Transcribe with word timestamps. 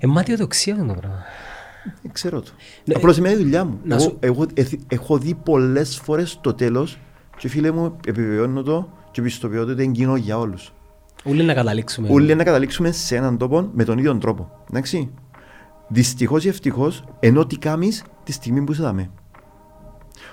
Ε, 0.00 0.06
ματιοδοξία 0.06 0.74
αυτό 0.74 0.86
το 0.86 0.94
πράγμα. 0.94 1.22
Δεν 2.02 2.12
ξέρω 2.12 2.40
το. 2.40 2.50
Ναι, 2.84 2.94
Απλώς 2.94 3.18
εμένα 3.18 3.32
είναι 3.34 3.40
η 3.40 3.44
δουλειά 3.44 3.64
μου. 3.64 3.78
να 3.84 3.94
Εγώ, 3.94 4.02
σου- 4.04 4.16
εγώ 4.20 4.46
εθ- 4.54 4.92
έχω 4.92 5.18
δει 5.18 5.34
πολλές 5.34 5.96
φορές 5.98 6.38
το 6.40 6.54
τέλος 6.54 6.98
και 7.36 7.48
φίλε 7.48 7.70
μου 7.70 7.96
επιβεβαιώνω 8.06 8.62
το 8.62 8.88
και 9.10 9.22
πιστοποιώ 9.22 9.62
ότι 9.62 9.72
είναι 9.82 9.92
κοινό 9.92 10.16
για 10.16 10.38
όλους. 10.38 10.72
Ούλοι 11.24 11.42
να 11.44 11.54
καταλήξουμε. 11.54 12.08
Όλοι 12.10 12.34
να 12.34 12.44
καταλήξουμε 12.44 12.90
σε 12.92 13.16
έναν 13.16 13.38
τόπο 13.38 13.70
με 13.72 13.84
τον 13.84 13.98
ίδιο 13.98 14.18
τρόπο. 14.18 14.50
Εντάξει. 14.70 15.10
Δυστυχώς 15.88 16.44
ή 16.44 16.48
ευτυχώς, 16.48 17.04
ενώ 17.20 17.46
τι 17.46 17.56
κάνεις 17.58 18.04
τη 18.24 18.32
στιγμή 18.32 18.62
που 18.62 18.72
είσαι 18.72 18.82
δαμέ. 18.82 19.10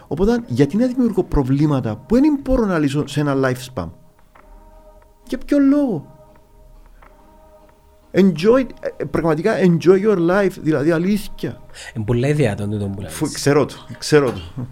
Οπότε, 0.07 0.43
γιατί 0.47 0.77
να 0.77 0.87
δημιουργώ 0.87 1.23
προβλήματα 1.23 1.95
που 1.97 2.15
δεν 2.15 2.39
μπορώ 2.43 2.65
να 2.65 2.79
λύσω 2.79 3.07
σε 3.07 3.19
ένα 3.19 3.33
life 3.35 3.73
spam; 3.73 3.89
Για 5.27 5.37
ποιο 5.45 5.59
λόγο; 5.59 6.14
Enjoy, 8.17 8.65
ε, 8.97 9.03
πραγματικά 9.05 9.53
enjoy 9.59 10.05
your 10.05 10.17
life, 10.17 10.51
δηλαδή 10.61 10.91
αλήθεια. 10.91 11.61
Είναι 11.95 12.05
πολλά 12.05 12.27
ιδέα 12.27 12.55
τούτο 12.55 12.85
που 12.85 13.03
Φου, 13.07 13.25
λες. 13.25 13.33
ξέρω 13.33 13.65
το, 13.65 13.75
ξέρω 13.97 14.31
το. 14.31 14.65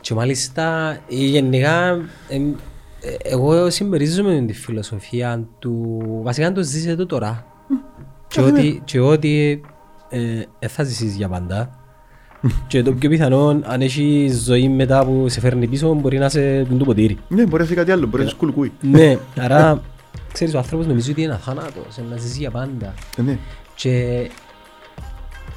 Και 0.00 0.14
μάλιστα 0.14 0.90
ε, 0.90 1.14
γενικά 1.14 2.00
εμ, 2.28 2.48
ε, 3.00 3.14
εγώ 3.22 3.70
συμμερίζομαι 3.70 4.40
με 4.40 4.46
τη 4.46 4.52
φιλοσοφία 4.52 5.48
του 5.58 6.00
βασικά 6.22 6.48
να 6.48 6.54
το 6.54 6.62
ζεις 6.62 6.86
εδώ 6.86 7.06
τώρα 7.06 7.46
και 8.28 8.40
καθένα. 8.40 8.58
ότι, 8.58 8.82
και 8.84 9.00
ότι 9.00 9.60
ε, 10.08 10.42
ε, 10.58 10.68
θα 10.68 10.82
ζήσεις 10.82 11.14
για 11.14 11.28
πάντα 11.28 11.76
και 12.66 12.82
το 12.82 12.92
πιο 12.92 13.08
πιθανό 13.08 13.60
αν 13.62 13.80
έχει 13.80 14.30
ζωή 14.44 14.68
μετά 14.68 15.04
που 15.04 15.28
σε 15.28 15.40
φέρνει 15.40 15.66
πίσω 15.66 15.94
μπορεί 15.94 16.18
να 16.18 16.28
σε 16.28 16.64
το 16.64 16.84
ποτήρι. 16.84 17.18
Ναι, 17.28 17.46
μπορεί 17.46 17.62
να 17.62 17.68
φύγει 17.68 17.78
κάτι 17.78 17.90
άλλο, 17.90 18.06
μπορεί 18.06 18.22
να 18.22 18.28
είσαι 18.28 18.36
κουλκούι. 18.38 18.72
ναι, 18.80 19.18
άρα 19.36 19.82
ξέρεις 20.32 20.54
ο 20.54 20.58
άνθρωπος 20.58 20.86
νομίζει 20.86 21.10
ότι 21.10 21.22
είναι 21.22 21.32
αθάνατος, 21.32 21.98
να 22.10 22.16
ζήσει 22.16 22.38
για 22.38 22.50
πάντα 22.50 22.94
Ε, 23.16 23.22
ναι. 23.22 23.38
και 23.74 24.30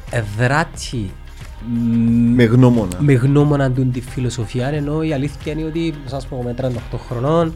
εδράτη 0.09 1.11
Με 2.35 2.43
γνώμονα. 2.43 2.97
με 2.99 3.13
γνώμονα 3.13 3.71
του 3.71 3.89
τη 3.89 4.01
φιλοσοφία 4.01 4.67
ενώ 4.67 5.01
η 5.01 5.13
αλήθεια 5.13 5.51
είναι 5.51 5.63
ότι 5.63 5.93
σας 6.05 6.25
πω 6.27 6.41
με 6.43 6.55
38 6.61 6.97
χρονών 7.09 7.53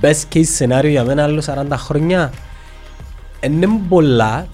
best 0.00 0.22
case 0.34 0.44
σενάριο 0.44 0.90
για 0.90 1.04
μένα 1.04 1.22
άλλο 1.22 1.42
40 1.46 1.66
χρόνια 1.72 2.32
είναι 3.40 3.68
πολλά 3.88 4.46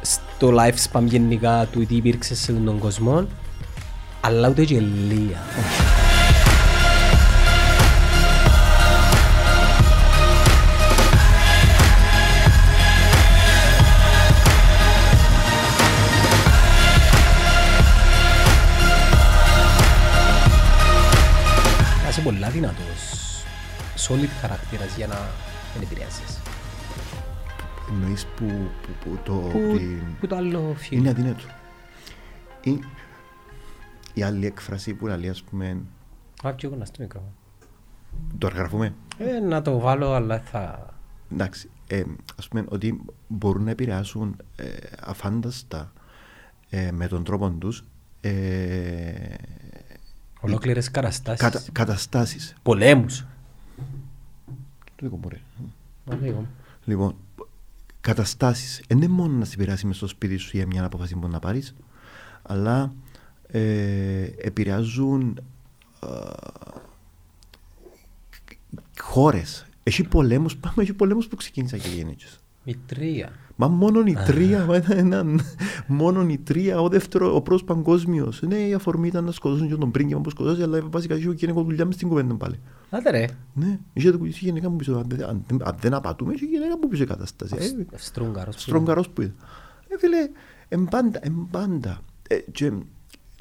στο 0.00 0.54
lifespan 0.58 1.02
γενικά 1.04 1.66
του 1.72 1.86
τι 1.86 1.96
υπήρξε 1.96 2.34
σε 2.34 2.52
τον 2.52 2.78
κόσμο 2.78 3.26
αλλά 4.20 4.48
ούτε 4.48 4.64
και 4.64 4.80
λίγα. 4.80 5.38
Να 22.48 22.54
είσαι 22.54 22.60
πολλά 22.60 22.72
δυνατός 22.72 23.42
solid 24.08 24.28
χαρακτήρας 24.40 24.96
για 24.96 25.06
να 25.06 25.14
δεν 25.74 25.82
επηρεάζεις. 25.82 26.40
Εννοείς 27.90 28.26
που, 28.26 28.46
που, 28.82 28.88
που 29.04 29.18
το... 29.24 29.32
Που, 29.32 29.70
ότι- 29.74 30.16
που 30.20 30.26
το 30.26 30.36
άλλο 30.36 30.74
φίλο. 30.76 31.00
Είναι 31.00 31.08
αδύνατο. 31.10 31.44
Η, 32.62 32.78
η 34.14 34.22
άλλη 34.22 34.46
έκφραση 34.46 34.94
που 34.94 35.06
λέει, 35.06 35.28
ας 35.28 35.42
πούμε, 35.42 35.80
Α, 36.42 36.52
και 36.52 36.66
εγώ 36.66 36.76
να 36.76 36.84
στο 36.84 37.02
μικρό. 37.02 37.22
το 38.38 38.48
γραφούμε; 38.48 38.94
Ε, 39.18 39.38
να 39.40 39.62
το 39.62 39.78
βάλω, 39.78 40.12
αλλά 40.12 40.38
θα... 40.40 40.86
Εντάξει, 41.32 41.70
ε, 41.86 42.02
ας 42.38 42.48
πούμε 42.48 42.64
ότι 42.68 43.00
μπορούν 43.28 43.64
να 43.64 43.70
επηρεάσουν 43.70 44.36
ε, 44.56 44.64
αφάνταστα 45.04 45.92
ε, 46.70 46.90
με 46.92 47.06
τον 47.06 47.24
τρόπο 47.24 47.50
τους 47.50 47.84
ε, 48.20 48.30
Ολόκληρες 50.40 50.90
καταστάσεις. 50.90 51.40
κατα, 51.40 51.62
καταστάσεις. 51.72 52.54
Πολέμους. 52.62 53.26
Το 54.84 55.06
δικό 55.06 55.16
μου, 55.16 55.28
ρε. 55.28 55.40
Να 56.04 56.16
λέγω. 56.16 56.46
Λοιπόν, 56.84 57.14
καταστάσεις. 58.00 58.82
Δεν 58.88 58.96
είναι 58.96 59.08
μόνο 59.08 59.32
να 59.32 59.44
σε 59.44 59.54
επηρεάσει 59.54 59.86
μες 59.86 59.96
στο 59.96 60.06
σπίτι 60.06 60.36
σου 60.36 60.56
για 60.56 60.66
μια 60.66 60.84
απόφαση 60.84 61.16
που 61.16 61.28
να 61.28 61.38
πάρεις, 61.38 61.74
αλλά 62.42 62.92
ε, 63.46 64.22
επηρεάζουν 64.22 65.42
ε, 66.02 66.08
χώρες. 69.00 69.66
Έχει 69.82 70.04
πολέμους, 70.04 70.56
πάμε, 70.56 70.82
έχει 70.82 70.92
πολέμους 70.92 71.28
που 71.28 71.36
ξεκίνησαν 71.36 71.80
και 71.80 71.88
γεννήσεις. 71.88 72.38
Μητρία. 72.64 73.32
Μα 73.60 73.68
μόνο 73.68 74.00
η 74.06 74.16
τρία, 74.26 74.64
μα 74.64 74.76
ήταν 74.76 74.98
έναν, 74.98 75.40
μόνο 75.86 76.26
η 76.28 76.38
τρία, 76.38 76.80
ο 76.80 76.88
δεύτερο, 76.88 77.34
ο 77.34 77.40
πρώτος 77.42 77.64
παγκόσμιος. 77.64 78.42
Ναι, 78.42 78.56
η 78.56 78.72
αφορμή 78.74 79.06
ήταν 79.08 79.24
να 79.24 79.30
σκοτώσουν 79.32 79.68
και 79.68 79.74
τον 79.74 79.90
πρίγκιμα 79.90 80.20
που 80.20 80.30
σκοτώσει, 80.30 80.62
αλλά 80.62 80.80
βασικά 80.90 81.14
είχε 81.16 81.30
γυναικό 81.30 81.62
δουλειά 81.62 81.84
μες 81.84 81.94
στην 81.94 82.08
κουβέντα 82.08 82.34
πάλι. 82.34 82.60
Άντε 82.90 83.10
ρε. 83.10 83.24
Ναι, 83.54 83.78
είχε 83.92 84.10
το- 84.10 84.24
είχε 84.24 84.44
γυναίκα 84.44 84.70
μου 84.70 84.76
πίσω, 84.76 84.94
αν 84.94 85.04
δεν- 85.08 85.24
αν 85.24 85.44
δεν- 85.48 85.62
αν 85.64 85.76
δεν 85.80 85.94
απατούμε, 85.94 86.32
είχε 86.34 86.44
γυναίκα 86.44 86.78
μου 86.82 86.88
πίσω 86.88 87.02
η 87.02 87.06
κατάσταση. 87.06 87.54
Ε, 87.58 87.96
Στρούγκαρος. 87.96 88.54
που 88.54 88.60
Στρογγαρός 88.60 89.08
που 89.08 89.22
είδα. 89.22 89.32
Ε, 89.88 89.98
φίλε, 89.98 90.28
εμπάντα, 90.68 91.18
εμπάντα. 91.22 92.00
Ε, 92.28 92.36
και, 92.52 92.72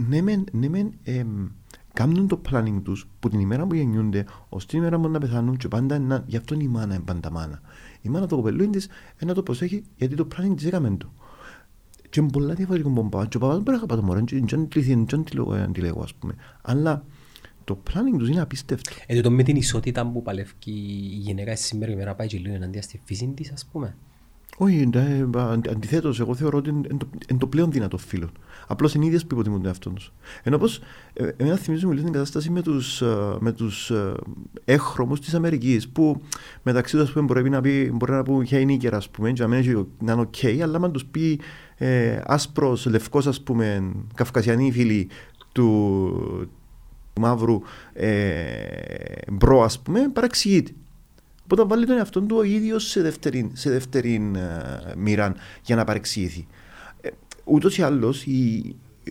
ναι 0.09 0.21
μεν, 0.21 0.43
ναι 0.51 0.69
μεν, 0.69 0.93
εμ, 1.03 1.27
κάνουν 1.97 2.27
το 2.27 2.41
planning 2.49 2.81
τους 2.83 3.07
που 3.19 3.29
την 3.29 3.39
ημέρα 3.39 3.65
που 3.65 3.75
γεννιούνται 3.75 4.25
ως 4.49 4.65
την 4.65 4.79
ημέρα 4.79 4.99
που 4.99 5.09
να 5.09 5.19
πεθάνουν 5.19 5.57
και 5.57 5.67
πάντα 5.67 5.99
να, 5.99 6.23
γι' 6.27 6.37
αυτό 6.37 6.53
είναι 6.53 6.63
η 6.63 6.67
μάνα, 6.67 6.93
είναι 6.93 7.03
πάντα 7.03 7.31
μάνα. 7.31 7.61
Η 8.01 8.09
μάνα 8.09 8.27
το 8.27 8.35
κοπελούιν 8.35 8.71
της 8.71 8.87
ε, 9.17 9.25
να 9.25 9.33
το 9.33 9.43
προσέχει 9.43 9.83
γιατί 9.95 10.15
το 10.15 10.27
planning 10.35 10.55
της 10.55 10.65
έκαμε 10.65 10.89
του. 10.89 11.13
Και 12.09 12.19
είναι 12.19 12.29
πολλά 12.29 12.53
διαφορετικό 12.53 12.89
που 12.89 13.09
πάω. 13.09 13.25
Και 13.25 13.37
ο 13.37 13.39
παπάς 13.39 13.57
μπορεί 13.57 13.69
να 13.69 13.75
αγαπά 13.75 13.95
το 13.95 14.03
μωρό, 14.03 14.21
και 14.23 14.39
δεν 14.79 15.71
τη 15.71 15.81
λέγω 15.81 16.01
ας 16.01 16.13
πούμε. 16.13 16.35
Αλλά 16.61 17.03
το 17.63 17.79
planning 17.89 18.17
τους 18.17 18.29
είναι 18.29 18.41
απίστευτο. 18.41 18.91
Ε, 19.05 19.15
τούτο 19.15 19.31
με 19.31 19.43
την 19.43 19.55
ισότητα 19.55 20.07
που 20.07 20.21
παλεύει 20.21 20.51
η 20.65 20.71
γυναίκα 21.25 21.55
σήμερα 21.55 21.91
ημέρα 21.91 22.15
πάει 22.15 22.27
και 22.27 22.37
λίγο 22.37 22.55
εναντία 22.55 22.81
στη 22.81 23.01
φύση 23.05 23.27
της, 23.35 23.51
ας 23.51 23.65
πούμε. 23.71 23.95
Όχι, 24.59 24.89
ε, 24.93 25.25
αντι- 25.37 25.69
αντιθέτως, 25.69 26.19
εγώ 26.19 26.35
θεωρώ 26.35 26.57
ότι 26.57 26.69
είναι 26.69 26.87
το, 26.97 27.07
είναι 27.29 27.39
το 27.39 27.47
πλέον 27.47 27.71
δυνατό 27.71 27.97
φίλο. 27.97 28.29
Απλώς 28.67 28.93
είναι 28.93 29.03
οι 29.03 29.07
ίδιες 29.07 29.21
που 29.25 29.33
υποτιμούν 29.33 29.57
τον 29.59 29.67
εαυτό 29.67 29.89
τους. 29.89 30.13
Ενώ 30.43 30.57
πως, 30.57 30.81
ε, 31.13 31.29
εμένα 31.37 31.55
θυμίζω 31.57 31.87
μιλήσει 31.87 32.05
την 32.05 32.13
κατάσταση 32.13 32.49
με 32.49 32.61
τους, 32.61 33.01
ε, 33.01 33.15
με 33.39 33.51
τους 33.51 33.89
ε, 33.89 34.13
έγχρωμους 34.65 35.19
της 35.19 35.33
Αμερικής, 35.33 35.87
που 35.89 36.21
μεταξύ 36.63 36.95
τους, 36.95 37.03
ας 37.03 37.11
πούμε, 37.11 37.25
μπορεί 37.25 37.49
να, 37.49 37.61
πει, 37.61 37.91
μπορεί 37.93 38.11
να 38.11 38.23
πούν 38.23 38.45
«Hey, 38.49 38.63
nigga», 38.65 38.97
ας 38.97 39.09
πούμε, 39.09 39.31
και 39.31 39.41
να 39.41 39.47
μην 39.47 39.57
έχει- 39.59 39.87
να 39.99 40.11
είναι 40.11 40.21
οκ, 40.21 40.61
αλλά 40.63 40.79
αν 40.83 40.91
τους 40.91 41.05
πει 41.05 41.39
ε, 41.75 42.19
άσπρος, 42.25 42.85
λευκός, 42.85 43.27
ας 43.27 43.41
πούμε, 43.41 43.91
καυκασιανοί 44.15 44.71
φίλοι 44.71 45.09
του, 45.51 46.11
του 47.13 47.21
μαύρου 47.21 47.61
ε, 47.93 48.21
bro, 49.31 49.61
ας 49.61 49.79
πούμε, 49.79 50.09
παραξηγείται. 50.13 50.71
Οπότε 51.51 51.63
βάλλει 51.63 51.85
τον 51.85 51.97
εαυτό 51.97 52.21
του 52.21 52.35
ο 52.37 52.43
ίδιος 52.43 52.89
σε 52.89 53.01
δεύτερη, 53.01 53.49
σε 53.53 53.69
δεύτερη 53.69 54.31
ε, 54.35 54.93
μοίρα 54.97 55.33
για 55.63 55.75
να 55.75 55.83
παρεξηγηθεί. 55.83 56.47
Ε, 57.01 57.09
Ούτως 57.43 57.77
ή 57.77 57.81
άλλως 57.81 58.25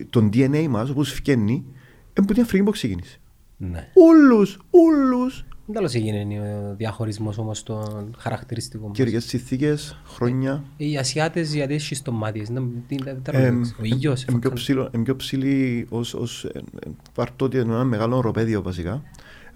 τον 0.09 0.29
DNA 0.33 0.67
μας, 0.69 0.89
όπως 0.89 1.11
φγαίνει, 1.11 1.51
είναι 1.53 1.65
από 2.13 2.33
την 2.33 2.43
Αφρική 2.43 2.63
που 2.63 2.71
ξεκίνησε. 2.71 3.17
Ναι. 3.57 3.87
Όλους, 3.93 4.59
όλους. 4.69 5.45
Δεν 5.65 5.75
τέλος 5.75 5.93
έγινε 5.93 6.39
ο 6.71 6.75
διαχωρισμός 6.75 7.37
όμως 7.37 7.63
των 7.63 8.15
χαρακτηριστικών 8.17 8.87
μας. 8.87 8.97
Καιρικέ 8.97 9.19
συνθήκε, 9.19 9.75
χρόνια. 10.05 10.63
Οι 10.77 10.97
Ασιάτες 10.97 11.53
γιατί 11.53 11.73
έχει 11.73 11.95
στο 11.95 12.11
μάτι, 12.11 12.45
είναι- 12.49 12.59
είναι- 12.87 13.21
είναι- 13.29 13.45
Εμ, 13.47 13.61
ο 13.61 13.83
ήλιος. 13.83 14.23
Είμαι 14.23 14.39
πιο 14.39 14.51
ψηλό- 14.53 14.93
είμαι 14.93 15.03
πιο 15.03 15.15
ψηλή 15.15 15.85
ως, 15.89 16.13
ως 16.13 16.43
ε, 16.45 16.51
ε, 16.57 16.89
βαρτώ 17.15 17.45
ότι 17.45 17.57
είναι 17.57 17.73
ένα 17.73 17.83
μεγάλο 17.83 18.19
ροπέδιο 18.21 18.61
βασικά. 18.61 19.03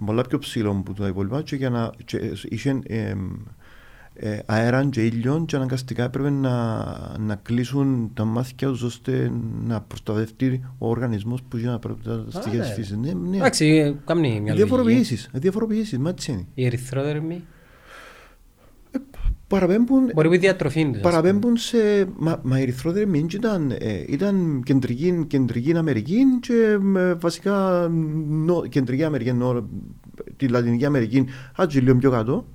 Είναι 0.01 0.09
πολλά 0.09 0.21
πιο 0.21 0.37
ψηλό 0.37 0.71
από 0.71 0.93
τα 0.93 1.07
υπόλοιπα 1.07 1.41
και 1.41 1.55
για 1.55 1.69
να 1.69 1.91
και, 2.05 2.17
ε, 2.17 2.31
είχε 2.49 2.79
ε, 2.87 3.15
ε, 4.13 4.39
αέρα 4.45 4.85
και 4.85 5.05
ήλιο 5.05 5.43
και 5.47 5.55
αναγκαστικά 5.55 6.03
έπρεπε 6.03 6.29
να, 6.29 6.85
να 7.19 7.35
κλείσουν 7.35 8.11
τα 8.13 8.25
μάτια 8.25 8.67
τους 8.67 8.81
ώστε 8.81 9.31
να 9.65 9.81
προστατευτεί 9.81 10.65
ο 10.77 10.89
οργανισμός 10.89 11.43
που 11.43 11.57
είχε 11.57 11.67
να 11.67 11.79
πρέπει 11.79 12.03
τα 12.03 12.25
στοιχεία 12.29 12.59
ναι. 12.59 12.65
της 12.65 12.73
φύσης. 12.73 12.97
Ναι, 12.97 13.13
ναι. 13.13 13.37
Εντάξει, 13.37 13.97
κάνει 14.05 14.27
μια 14.27 14.39
λογική. 14.39 14.55
Διαφοροποιήσεις, 14.55 15.29
ε, 15.33 15.39
διαφοροποιήσεις, 15.39 15.97
μα 15.97 16.09
έτσι 16.09 16.31
είναι. 16.31 16.45
Οι 16.53 16.65
ερυθρόδερμοι 16.65 17.43
Παραπέμπουν, 19.51 20.11
μπορεί 20.13 20.27
που 20.27 20.33
η 20.33 20.37
διατροφή 20.37 20.85
τους. 20.85 20.95
ας 20.95 21.01
πούμε. 21.01 21.11
Παραπέμπουν 21.11 21.57
σε. 21.57 21.77
Μα, 22.17 22.39
μα 22.43 22.59
η 22.59 22.61
ερυθρόδερμη 22.61 23.25
ήταν, 23.33 23.71
ε, 23.79 24.03
ήταν 24.07 24.61
κεντρική, 24.65 25.25
κεντρική 25.27 25.77
Αμερική 25.77 26.23
και 26.39 26.79
ε, 26.97 27.13
βασικά 27.13 27.87
νο, 28.27 28.61
κεντρική 28.69 29.03
Αμερική, 29.03 29.33
νο, 29.33 29.69
τη 30.37 30.47
Λατινική 30.47 30.85
Αμερική, 30.85 31.25
άτζι 31.55 31.79
λίγο 31.79 31.97
πιο 31.97 32.11
κάτω. 32.11 32.45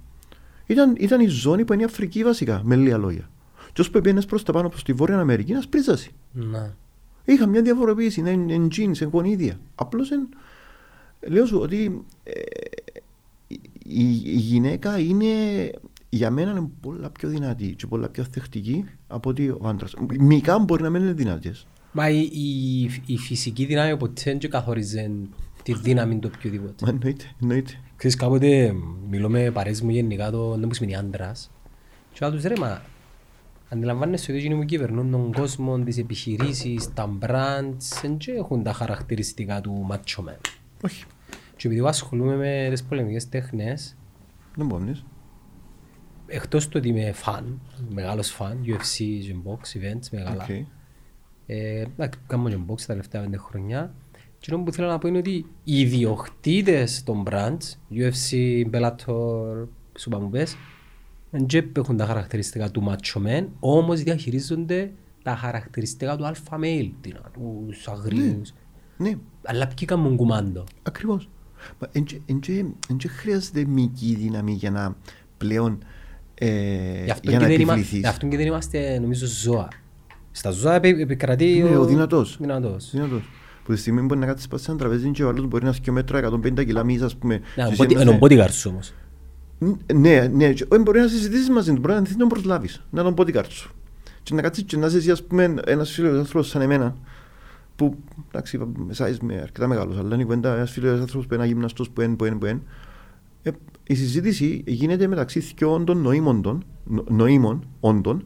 Ήταν, 0.67 0.95
ήταν 0.99 1.21
η 1.21 1.27
ζώνη 1.27 1.65
που 1.65 1.73
είναι 1.73 1.83
η 1.83 1.85
Αφρική 1.85 2.25
βασικά, 2.25 2.61
με 2.65 2.77
λίγα 2.77 2.99
λόγια. 2.99 3.31
Και 3.73 3.81
όσο 3.81 3.91
πήγαινε 3.91 4.23
προς 4.23 4.43
τα 4.43 4.53
πάνω 4.53 4.69
προς 4.69 4.83
τη 4.83 4.93
Βόρεια 4.93 5.19
Αμερική, 5.19 5.53
να 5.53 5.61
σπρίζασαι. 5.61 6.11
Να. 6.33 6.75
Είχα 7.25 7.47
μια 7.47 7.63
διαφοροποίηση, 7.63 8.21
είναι 8.21 8.31
είναι 8.31 8.67
jeans, 8.71 8.79
είναι 8.79 9.11
γονίδια. 9.13 9.61
Απλώς 9.75 10.09
λέω 11.29 11.47
σου 11.47 11.59
ότι 11.59 12.05
ε, 12.23 12.33
η, 13.79 14.21
η 14.25 14.37
γυναίκα 14.37 14.99
είναι. 14.99 15.25
Η 16.09 16.17
για 16.17 16.31
μένα 16.31 16.51
είναι 16.51 16.69
πολλά 16.81 17.11
πιο 17.11 17.29
δυνατή 17.29 17.75
και 17.75 17.87
πολλά 17.87 18.09
πιο 18.09 18.25
θεκτική 18.31 18.85
από 19.07 19.31
ότι 19.31 19.49
ο 19.49 19.61
άντρας. 19.65 19.95
Μικά 20.19 20.59
μπορεί 20.59 20.83
να 20.83 20.91
μην 20.91 21.03
είναι 21.03 21.13
δυνατές. 21.13 21.67
Μα 21.93 22.11
η, 22.11 22.29
η, 22.33 22.83
η 23.07 23.17
φυσική 23.19 23.65
δύναμη 23.65 23.97
ποτέ 23.97 24.37
δεν 24.41 24.51
καθορίζει 24.51 25.11
τη 25.67 25.75
δύναμη 25.75 26.19
του 26.19 26.31
οποιοδήποτε. 26.35 26.85
Μα 26.85 26.89
εννοείται, 26.89 27.25
εννοείται. 27.41 27.73
Ξέρεις 27.97 28.17
κάποτε 28.17 28.75
μιλώ 29.11 29.29
με 29.29 29.51
παρέες 29.51 29.83
μου 29.83 29.91
γενικά 29.91 30.31
το 30.31 30.51
δεν 30.51 30.65
μου 30.67 30.75
σημαίνει 30.75 30.97
άντρας 30.97 31.51
και 32.13 32.19
λέω 32.21 32.31
τους 32.31 32.43
ρε 32.43 32.55
μα 32.59 32.83
αντιλαμβάνεσαι 33.69 34.31
ότι 34.31 34.41
εκείνοι 34.41 34.55
που 34.55 34.65
κυβερνούν 34.65 35.11
τον 35.11 35.33
κόσμο, 35.33 35.79
τις 35.79 35.99
επιχειρήσεις, 35.99 36.95
τα 36.95 37.07
brands 37.07 38.01
δεν 38.01 38.17
και 38.17 38.33
έχουν 38.33 38.63
τα 38.63 38.73
χαρακτηριστικά 38.73 39.61
του 39.61 39.87
macho 39.91 40.25
man. 40.25 40.37
Όχι, 40.85 41.05
Και 41.57 41.67
επειδή 41.67 41.77
εγώ 41.77 41.89
ασχολούμαι 41.89 42.37
με 42.37 42.69
τις 42.71 42.85
πολεμικές 42.85 43.29
τέχνες 43.29 43.97
δεν 44.57 44.67
μπορείς. 44.67 45.05
εκτός 46.27 46.69
του 46.69 46.75
ότι 46.77 46.89
είμαι 46.89 47.13
φαν, 47.13 47.61
μεγάλος 47.89 48.29
φαν, 48.31 48.59
UFC 48.67 48.97
και 48.97 49.35
box 49.45 49.79
events 49.79 50.09
μεγάλα 50.11 50.43
Οκ. 50.43 50.49
Ε, 51.47 51.81
εντάξει, 51.81 52.19
κάνω 52.27 52.49
και 52.49 52.59
box 52.69 52.81
τα 52.81 52.87
τελευταία 52.87 53.23
πέντε 53.23 53.37
χρόνια. 53.37 53.95
Και 54.47 54.53
αυτό 54.55 54.65
που 54.65 54.73
θέλω 54.73 54.89
να 54.89 54.99
πω 54.99 55.09
είναι 55.09 55.19
ότι 55.19 55.45
οι 55.65 55.81
ιδιοκτήτες 55.81 57.03
των 57.03 57.23
brands, 57.31 57.77
UFC, 57.93 58.37
Bellator, 58.73 59.67
σου 59.99 60.09
πάμε 60.11 60.29
πες, 60.31 60.57
δεν 61.31 61.47
και 61.47 61.65
έχουν 61.77 61.97
τα 61.97 62.07
χαρακτηριστικά 62.07 62.71
του 62.71 62.85
macho 62.89 63.27
man, 63.27 63.47
όμως 63.61 64.03
διαχειρίζονται 64.03 64.93
τα 65.23 65.37
χαρακτηριστικά 65.37 66.17
του 66.17 66.25
alpha 66.25 66.55
male, 66.55 66.91
τι 67.01 67.13
να, 67.13 67.21
τους 67.69 67.89
αγρίους. 67.89 68.53
Ναι, 68.97 69.13
Αλλά 69.45 69.67
ποιοι 69.67 69.87
κάνουν 69.87 70.17
κουμάντο. 70.17 70.65
ακριβώς. 70.83 71.29
Μα 71.81 71.89
εν 71.93 72.05
και- 72.05 72.21
εν 72.27 72.39
και- 72.41 72.65
εν 72.89 72.97
και 72.97 73.09
χρειάζεται 73.09 73.65
μυϊκή 73.65 74.15
δύναμη 74.19 74.53
για 74.53 74.71
να 74.71 74.97
πλέον 75.37 75.79
ε, 76.35 77.05
Γι' 77.05 77.11
αυτό 77.11 77.31
για 77.31 77.39
και 77.39 77.45
να 77.45 77.51
δεν 77.51 77.61
είμα- 77.61 77.73
επιβληθείς. 77.73 77.99
γι' 78.01 78.07
αυτό 78.07 78.27
και 78.27 78.37
δεν 78.37 78.47
είμαστε 78.47 78.99
νομίζω 78.99 79.27
ζώα. 79.27 79.69
Στα 80.31 80.51
ζώα 80.51 80.75
επι- 80.75 81.01
επικρατεί 81.01 81.63
Ναι, 81.63 81.77
ο 81.77 81.85
δυνατός. 81.85 82.37
δυνατός. 82.41 82.91
Δυνατός. 82.91 83.25
Που 83.67 83.73
τη 83.73 83.79
στιγμή 83.79 84.01
μπορεί 84.03 84.21
να 84.21 84.27
κάτσεις 84.27 84.49
πάνω 84.49 84.63
σε 84.63 84.71
ένα 84.71 84.81
τραπέζι 84.81 85.11
και 85.11 85.25
ο 85.25 85.29
άλλος 85.29 85.47
μπορεί 85.47 85.65
να 85.65 85.71
έχει 85.71 85.91
μέτρα 85.91 86.19
150 86.19 86.65
κιλά 86.65 86.85
μίζας, 86.85 87.07
ας 87.07 87.17
πούμε. 87.17 87.35
Ναι, 87.35 87.41
και 87.55 87.61
ο 87.63 87.67
εσύ 87.67 87.83
body- 87.83 87.95
να 87.95 88.01
είναι 88.01 88.11
ο 88.11 88.15
είσαι- 88.27 88.45
bodyguard 88.47 88.51
σου 88.53 88.71
όμως. 88.73 88.93
Ναι, 89.95 90.31
ναι, 90.33 90.53
και 90.53 90.67
όχι, 90.71 90.83
μπορεί 90.83 91.01
να 91.01 91.09
συζητήσεις 91.09 91.51
μαζί 91.51 91.73
του, 91.75 91.81
μπορεί 91.81 91.93
να 91.95 91.99
θέλει 92.01 92.13
να 92.13 92.19
τον 92.19 92.29
προσλάβεις, 92.29 92.83
να 92.91 93.03
τον 93.03 93.15
bodyguard 93.17 93.49
σου. 93.49 93.71
Και 94.23 94.35
να 94.35 94.43
κάτσεις 94.43 94.65
και 94.65 94.77
να 94.77 94.87
είσαι 94.87 94.97
εσύ, 94.97 95.11
ας 95.11 95.23
πούμε, 95.23 95.55
ένας 95.67 95.91
φίλος 95.91 96.19
άνθρωπος 96.19 96.49
σαν 96.49 96.63
εμένα, 96.63 96.97
που, 97.77 97.97
εντάξει, 98.29 98.61
εσάς 98.91 99.17
είμαι 99.23 99.35
αρκετά 99.43 99.67
μεγάλος, 99.67 99.97
αλλά 99.99 100.15
είναι 100.15 100.23
η 100.23 100.25
κουβέντα 100.25 100.55
ένας 100.55 100.71
φίλος 100.71 101.01
άνθρωπος 101.01 101.27
που 101.27 101.35
είναι 101.35 101.43
ένα 101.43 101.53
γυμναστός 101.53 101.91
που 101.91 102.01
είναι, 102.01 102.15
που 102.15 102.25
είναι, 102.25 102.37
που 102.37 102.47
είναι. 102.47 102.61
Ε, 103.43 103.51
η 103.87 103.95
συζήτηση 103.95 104.63
γίνεται 104.67 105.07
μεταξύ 105.07 105.41
δυο 105.41 105.83
των 105.85 105.99
νοήμων, 106.01 106.43
των- 106.43 106.65
νο- 106.85 107.05
νοήμων 107.09 107.67
όντων, 107.81 108.25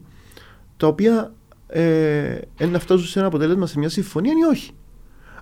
τα 0.77 0.87
οποία 0.87 1.33
ε, 1.67 2.39
είναι 2.61 2.71
να 2.71 2.79
φτάσουν 2.79 3.07
σε 3.07 3.19
ένα 3.19 3.29
αποτέλεσμα, 3.29 3.67
σε 3.67 3.79
μια 3.79 3.89
συμφωνία 3.89 4.33
ή 4.33 4.51
όχι. 4.51 4.71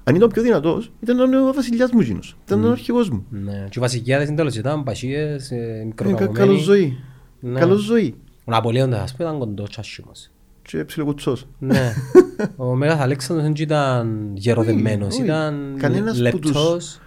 Αν 0.08 0.14
ήταν 0.14 0.28
ο 0.28 0.32
πιο 0.32 0.42
δυνατός, 0.42 0.92
ήταν 1.00 1.34
ο 1.34 1.52
βασιλιάς 1.52 1.90
μου 1.92 2.00
γίνος, 2.00 2.36
ήταν 2.44 2.64
ο 2.64 2.70
αρχηγός 2.70 3.10
μου. 3.10 3.24
Ναι. 3.30 3.52
Και 3.70 3.78
οι 3.78 3.80
βασικιάδες 3.80 4.26
είναι 4.28 4.36
τέλος, 4.36 4.56
ήταν 4.56 4.82
πασίες, 4.82 5.50
ε, 5.50 5.56
Είναι 5.56 5.92
κα- 5.94 6.04
μικροκαμωμένοι. 6.04 6.32
καλός 6.38 6.60
ζωή. 6.62 6.98
Ναι. 7.40 7.58
Καλός 7.60 7.80
ζωή. 7.82 8.14
Ο 8.44 8.50
Ναπολέοντας, 8.50 9.00
ας 9.00 9.14
πούμε, 9.14 9.28
ήταν 9.28 9.40
κοντός 9.40 9.70
τσάσιμος. 9.70 10.30
Και 10.62 10.84
ψιλοκουτσός. 10.84 11.46
Ναι. 11.58 11.92
Ο 12.56 12.74
Μέγας 12.74 13.00
Αλέξανδρος 13.00 13.46
δεν 13.52 13.62
ήταν 13.64 14.30
γεροδεμένος, 14.34 15.14
Όχι, 15.14 15.22
ήταν 15.24 15.74
κανένας 15.78 16.20
που 16.30 16.38
τους- 16.38 16.52
λεπτός. 16.52 17.00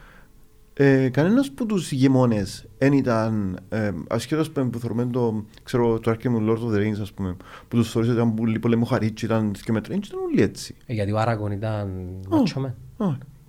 Ε, 0.74 1.09
κανένας 1.09 1.51
που 1.51 1.65
τους 1.65 1.92
ηγεμόνες 1.92 2.65
δεν 2.77 2.94
ήταν, 2.94 3.59
ε, 3.69 3.92
ασχέτως 4.09 4.51
που 4.51 4.69
που 4.69 4.80
θεωρούμε 4.80 5.06
το, 5.06 5.45
ξέρω, 5.63 6.00
το 6.00 6.12
Arkham 6.12 6.50
Lord 6.50 6.57
of 6.57 6.74
the 6.74 6.77
Rings, 6.77 7.00
ας 7.01 7.12
πούμε, 7.13 7.36
που 7.68 7.75
τους 7.75 7.92
θεωρείς 7.92 8.09
ότι 8.09 8.18
ήταν 8.19 8.33
πολύ 8.33 8.59
πολεμοχαρίτσι, 8.59 9.25
ήταν 9.25 9.51
και 9.63 9.71
μέτρα, 9.71 9.94
δεν 9.94 10.01
ήταν 10.06 10.19
όλοι 10.31 10.42
έτσι. 10.42 10.75
Ε, 10.86 10.94
Γιατί 10.94 11.12
ο 11.12 11.18
Άραγον 11.19 11.51
ήταν 11.51 11.89
Ω, 12.30 12.36
μάτσομε. 12.38 12.68
ω, 12.68 12.91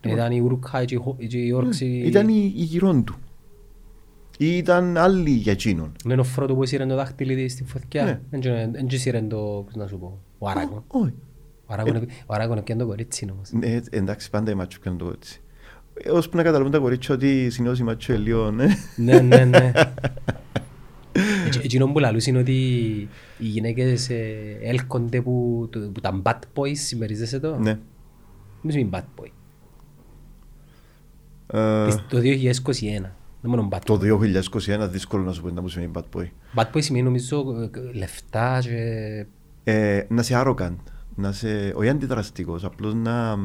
Ήταν 0.04 0.32
η 0.32 0.40
Ουρουκάι 0.40 0.84
και 0.84 0.94
οι 0.94 0.98
Χο- 0.98 1.16
και 1.28 1.38
οι 1.38 1.52
Όρξοι. 1.52 1.84
Ναι, 1.86 2.06
Ήταν 2.06 2.28
η, 2.28 2.52
η 2.56 2.62
γυρών 2.62 3.04
του. 3.04 3.14
Ή 4.38 4.56
ήταν 4.56 4.96
άλλοι 4.96 5.30
για 5.30 5.52
εκείνον. 5.52 5.92
Είναι 6.04 6.20
ο 6.20 6.24
Φρότο 6.24 6.54
που 6.54 6.62
έσυρε 6.62 6.86
το 6.86 6.94
δάχτυλι 6.94 7.34
της 7.36 7.52
στην 7.52 7.66
φωτιά. 7.66 8.04
Ναι. 8.04 8.20
Δεν 8.30 8.40
ξέρω, 8.40 8.54
Δεν 8.72 8.86
έσυρε 8.90 9.20
το, 9.20 9.36
πώς 9.66 9.74
να 9.74 9.86
σου 9.86 9.98
πω, 9.98 10.18
ο 10.38 10.48
Άραγον. 10.48 10.84
Όχι. 10.86 11.12
Ο 11.66 11.72
Άραγον 11.72 11.94
επι- 11.96 12.10
Ο 12.26 12.34
Άραγον 12.34 12.58
έπιανε 12.58 12.80
το 12.82 12.86
κορίτσι 12.86 13.28
όμως. 13.32 13.50
Ναι, 13.52 13.80
εντάξει, 13.90 14.30
πάντα 14.30 14.50
οι 14.50 14.54
μάτσο 14.54 14.78
πιάνουν 14.80 14.98
το 15.00 15.12
έτσι. 15.16 15.40
Ε, 15.94 16.10
Ώσπου 16.10 16.36
να 16.36 16.42
καταλαβούν 16.42 16.72
τα 16.72 16.78
κορίτσια 16.78 17.14
ότι 17.14 17.50
συνήθως 17.50 17.78
οι 17.78 17.82
μάτσο 17.82 18.12
είναι 18.12 18.22
λίγο, 18.22 18.50
ναι. 18.50 18.66
Ναι, 18.96 19.20
ναι, 19.20 19.44
ναι. 19.44 19.72
Έτσι- 21.46 21.60
Εκείνο 21.62 21.86
που 21.92 21.98
λαλούς 21.98 22.26
είναι 22.26 22.38
ότι 22.38 22.52
οι 23.38 23.44
γυναίκες 23.46 24.10
ε, 24.10 24.34
έλκονται 24.62 25.20
που, 25.20 25.68
το- 25.72 25.90
που 25.94 26.00
τα 26.00 26.22
bad 26.22 26.38
boys 26.54 26.76
συμμερίζεσαι 26.76 27.40
το; 27.40 27.58
Ναι. 27.58 27.78
Δεν 28.62 28.70
σημαίνει 28.72 28.90
bad 28.92 29.20
boy. 29.22 29.28
Ε, 31.52 31.84
Της- 31.86 32.04
Το 32.08 32.18
2021. 32.18 33.14
Δεν 33.40 33.50
μόνο 33.50 33.68
bad 33.72 33.78
Το 33.84 33.94
boy. 33.94 33.98
2021 33.98 34.88
δύσκολο 34.88 35.22
να 35.22 35.32
σου 35.32 35.42
πω 35.42 35.48
να 35.50 35.60
μου 35.60 35.68
σημαίνει 35.68 35.90
bad 35.94 36.16
boy. 36.16 36.26
Bad 36.54 36.70
boy 36.76 36.82
σημαίνει 36.82 37.04
νομίζω 37.04 37.44
ε, 37.92 37.96
λεφτά 37.98 38.58
και... 38.62 39.26
Ε, 39.64 40.04
να 40.08 40.20
είσαι 40.20 40.42
arrogant, 40.44 40.76
να 41.14 41.28
είσαι, 41.28 41.72
όχι 41.76 41.88
αντιδραστικός, 41.88 42.64
απλώς 42.64 42.94
να, 42.94 43.36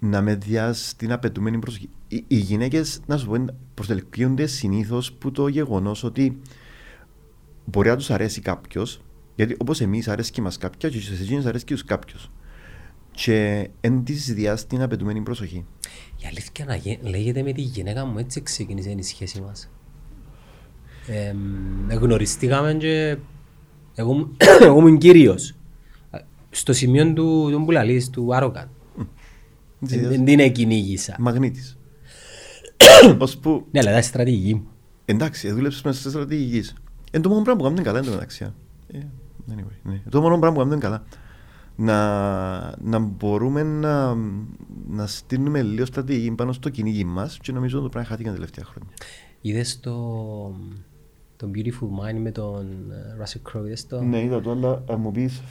να 0.00 0.22
μετριάς 0.22 0.94
την 0.96 1.12
απαιτούμενη 1.12 1.58
προσοχή. 1.58 1.88
Οι, 2.08 2.24
οι 2.26 2.36
γυναίκες, 2.36 3.00
να 3.06 3.16
σου 3.16 3.26
πω, 3.26 3.34
είναι- 3.34 3.54
προσελκύονται 3.74 4.46
συνήθως 4.46 5.12
που 5.12 5.30
το 5.30 5.48
γεγονός 5.48 6.04
ότι 6.04 6.40
μπορεί 7.64 7.88
να 7.88 7.96
τους 7.96 8.10
αρέσει 8.10 8.40
κάποιος, 8.40 9.00
γιατί 9.34 9.56
όπως 9.58 9.80
εμείς 9.80 10.08
αρέσκει 10.08 10.40
μας 10.40 10.58
κάποια 10.58 10.88
και 10.88 11.00
σε 11.00 11.22
εκείνες 11.22 11.46
αρέσκει 11.46 11.72
τους 11.72 11.84
κάποιος. 11.84 12.30
Και 13.10 13.68
εν 13.80 14.04
της 14.04 14.34
διάς 14.34 14.66
την 14.66 14.82
απαιτούμενη 14.82 15.20
προσοχή. 15.20 15.64
Η 16.24 16.26
αλήθεια 16.26 16.64
να 16.64 16.74
γε- 16.76 17.02
λέγεται 17.02 17.42
με 17.42 17.52
τη 17.52 17.60
γυναίκα 17.60 18.04
μου 18.04 18.18
έτσι 18.18 18.42
ξεκίνησε 18.42 18.90
η 18.90 19.02
σχέση 19.02 19.40
μας. 19.40 19.70
Ε, 21.06 21.34
γνωριστήκαμε 21.96 22.74
και 22.74 23.16
εγώ, 23.94 24.12
μου- 24.12 24.36
εγώ 24.62 24.78
ήμουν 24.78 24.98
κύριος. 24.98 25.54
Στο 26.50 26.72
σημείο 26.72 27.12
του, 27.12 27.48
του 27.50 27.62
που 27.64 27.70
λαλείς, 27.70 28.10
του 28.10 28.34
άρρογαν. 28.34 28.68
Έτσι, 29.82 29.98
Δεν 29.98 30.24
την 30.24 30.38
εκκυνήγησα. 30.40 31.16
Μαγνήτης. 31.18 31.78
Ως 33.18 33.36
που 33.38 33.66
Ναι, 33.70 33.80
αλλά 33.80 33.90
ήταν 33.90 34.02
στρατηγική 34.02 34.54
μου. 34.54 34.66
Εντάξει, 35.04 35.50
δούλεψες 35.50 35.82
μέσα 35.82 36.00
στη 36.00 36.08
στρατηγική. 36.08 36.70
Είναι 37.12 37.22
το 37.22 37.28
μόνο 37.28 37.42
πράγμα 37.42 37.62
που 37.62 37.68
κάνουν 37.68 37.84
καλά 37.84 37.98
εν 37.98 38.04
τω 38.04 38.10
μεταξύ. 38.10 38.52
Ε, 38.92 38.98
anyway, 39.50 39.76
ναι. 39.82 40.02
Το 40.10 40.20
μόνο 40.20 40.38
πράγμα 40.38 40.56
που 40.58 40.64
κάνουν 40.64 40.80
καλά. 40.80 41.04
Να, 41.76 42.60
να 42.80 42.98
μπορούμε 42.98 43.62
να, 43.62 44.14
να 44.88 45.06
στείλουμε 45.06 45.62
λίγο 45.62 45.84
στρατηγική 45.86 46.30
πάνω 46.34 46.52
στο 46.52 46.68
κυνήγι 46.68 47.04
μας 47.04 47.38
και 47.42 47.52
νομίζω 47.52 47.74
ότι 47.76 47.84
το 47.84 47.90
πράγμα 47.90 48.08
χάθηκαν 48.08 48.32
τα 48.32 48.38
τελευταία 48.38 48.64
χρόνια. 48.64 48.90
Είδες 49.40 49.80
το, 49.80 49.92
το 51.36 51.50
Beautiful 51.54 51.88
Mind 52.08 52.18
με 52.22 52.30
τον 52.30 52.66
ε, 52.90 53.22
Russell 53.22 53.50
Crowe, 53.58 53.64
είδες 53.64 53.86
το; 53.86 54.02
Ναι, 54.02 54.22
είδα 54.22 54.40
το, 54.40 54.50
αλλά 54.50 54.82
αν 54.90 55.00
μου 55.00 55.12
πεις 55.12 55.42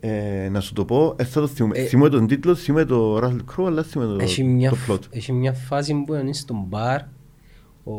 ε, 0.00 0.48
να 0.48 0.60
σου 0.60 0.72
το 0.72 0.84
πω, 0.84 1.14
ε, 1.18 1.24
θα 1.24 1.40
το 1.40 1.46
θυμούμαι. 1.46 1.78
Ε, 1.78 1.84
θυμούμαι 1.84 2.08
τον 2.08 2.26
τίτλο, 2.26 2.54
θυμούμαι 2.54 2.84
το 2.84 3.16
Russell 3.18 3.40
Crowe, 3.56 3.66
αλλά 3.66 3.82
θυμούμαι 3.82 4.12
το, 4.18 4.22
Έχει 4.22 4.44
μια, 4.44 4.70
το 4.70 4.76
φ- 4.76 4.90
plot. 4.90 4.98
έχει 5.10 5.32
μια 5.32 5.52
φάση 5.52 6.02
που 6.06 6.14
είναι 6.14 6.32
στον 6.32 6.64
μπαρ 6.68 7.00
ο, 7.84 7.92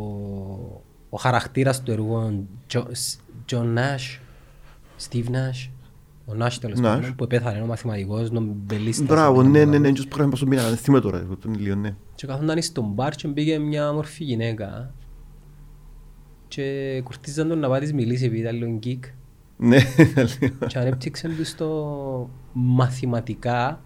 ο 1.10 1.18
χαρακτήρας 1.18 1.84
του 1.84 1.92
έργου 1.92 2.48
Τζο- 2.68 2.88
Σ- 2.92 3.20
John 3.52 3.76
Nash, 3.78 4.20
Steve 5.10 5.26
Nash, 5.26 5.70
ο 6.26 6.34
Nash 6.40 6.58
τέλος 6.62 6.80
Nash. 6.80 6.82
πάντων, 6.82 7.16
που 7.16 7.28
πέθανε 7.28 7.62
ο 7.62 7.66
μαθηματικός, 7.66 8.32
νομπελίστας. 8.32 9.08
Μπράβο, 9.08 9.40
αν 9.40 9.52
ναι, 9.52 9.60
δεν 9.60 9.70
ναι, 9.70 9.78
ναι, 9.78 9.84
κάνω 9.84 9.98
και 9.98 10.08
πρόγραμμα 10.08 10.36
στον 10.36 10.50
πίνακα, 10.50 10.76
θυμούμαι 10.76 11.02
τώρα, 11.04 11.20
εγώ 11.20 11.38
τον 11.38 11.54
ηλίο, 11.54 11.76
ναι. 11.76 11.96
Και 12.16 12.28
καθόταν 12.28 12.62
στον 12.62 12.86
μπαρ 12.86 13.16
και 13.16 13.28
μπήκε 13.28 13.60
μια 13.60 13.94
μορφή 13.94 14.24
γυναίκα 14.24 14.94
και 16.48 17.02
κουρτίζαν 17.04 17.48
τον 17.48 17.60
να 17.60 17.70
πάει 17.70 17.80
της 17.80 17.94
μιλήσει 17.94 18.26
επειδή 18.26 18.42
ήταν 18.42 18.56
λίγο 18.56 18.78
γκίκ 18.78 19.04
Ναι, 19.58 19.78
και 20.68 20.80
ανέπτυξε 20.80 21.28
του 21.28 21.46
στο 21.46 22.30
μαθηματικά 22.54 23.82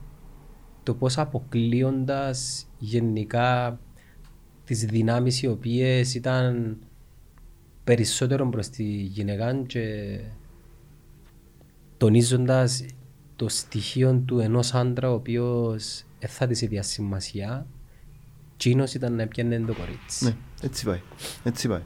το 0.83 0.93
πώς 0.93 1.17
αποκλείοντας 1.17 2.67
γενικά 2.77 3.79
τις 4.63 4.85
δυνάμεις 4.85 5.41
οι 5.41 5.47
οποίες 5.47 6.15
ήταν 6.15 6.77
περισσότερο 7.83 8.49
προς 8.49 8.69
τη 8.69 8.83
γυναίκα 8.83 9.61
και 9.67 10.19
τονίζοντας 11.97 12.85
το 13.35 13.49
στοιχείο 13.49 14.21
του 14.25 14.39
ενός 14.39 14.73
άντρα 14.73 15.11
ο 15.11 15.13
οποίος 15.13 16.03
δεν 16.19 16.29
θα 16.29 16.47
της 16.47 16.61
έδια 16.61 16.83
σημασία 16.83 17.67
Τσίνος 18.57 18.93
ήταν 18.93 19.15
να 19.15 19.27
πιάνε 19.27 19.59
το 19.59 19.73
κορίτσι. 19.73 20.25
Ναι, 20.25 20.35
έτσι 20.61 20.85
πάει. 20.85 21.01
Έτσι 21.43 21.67
πάει. 21.67 21.81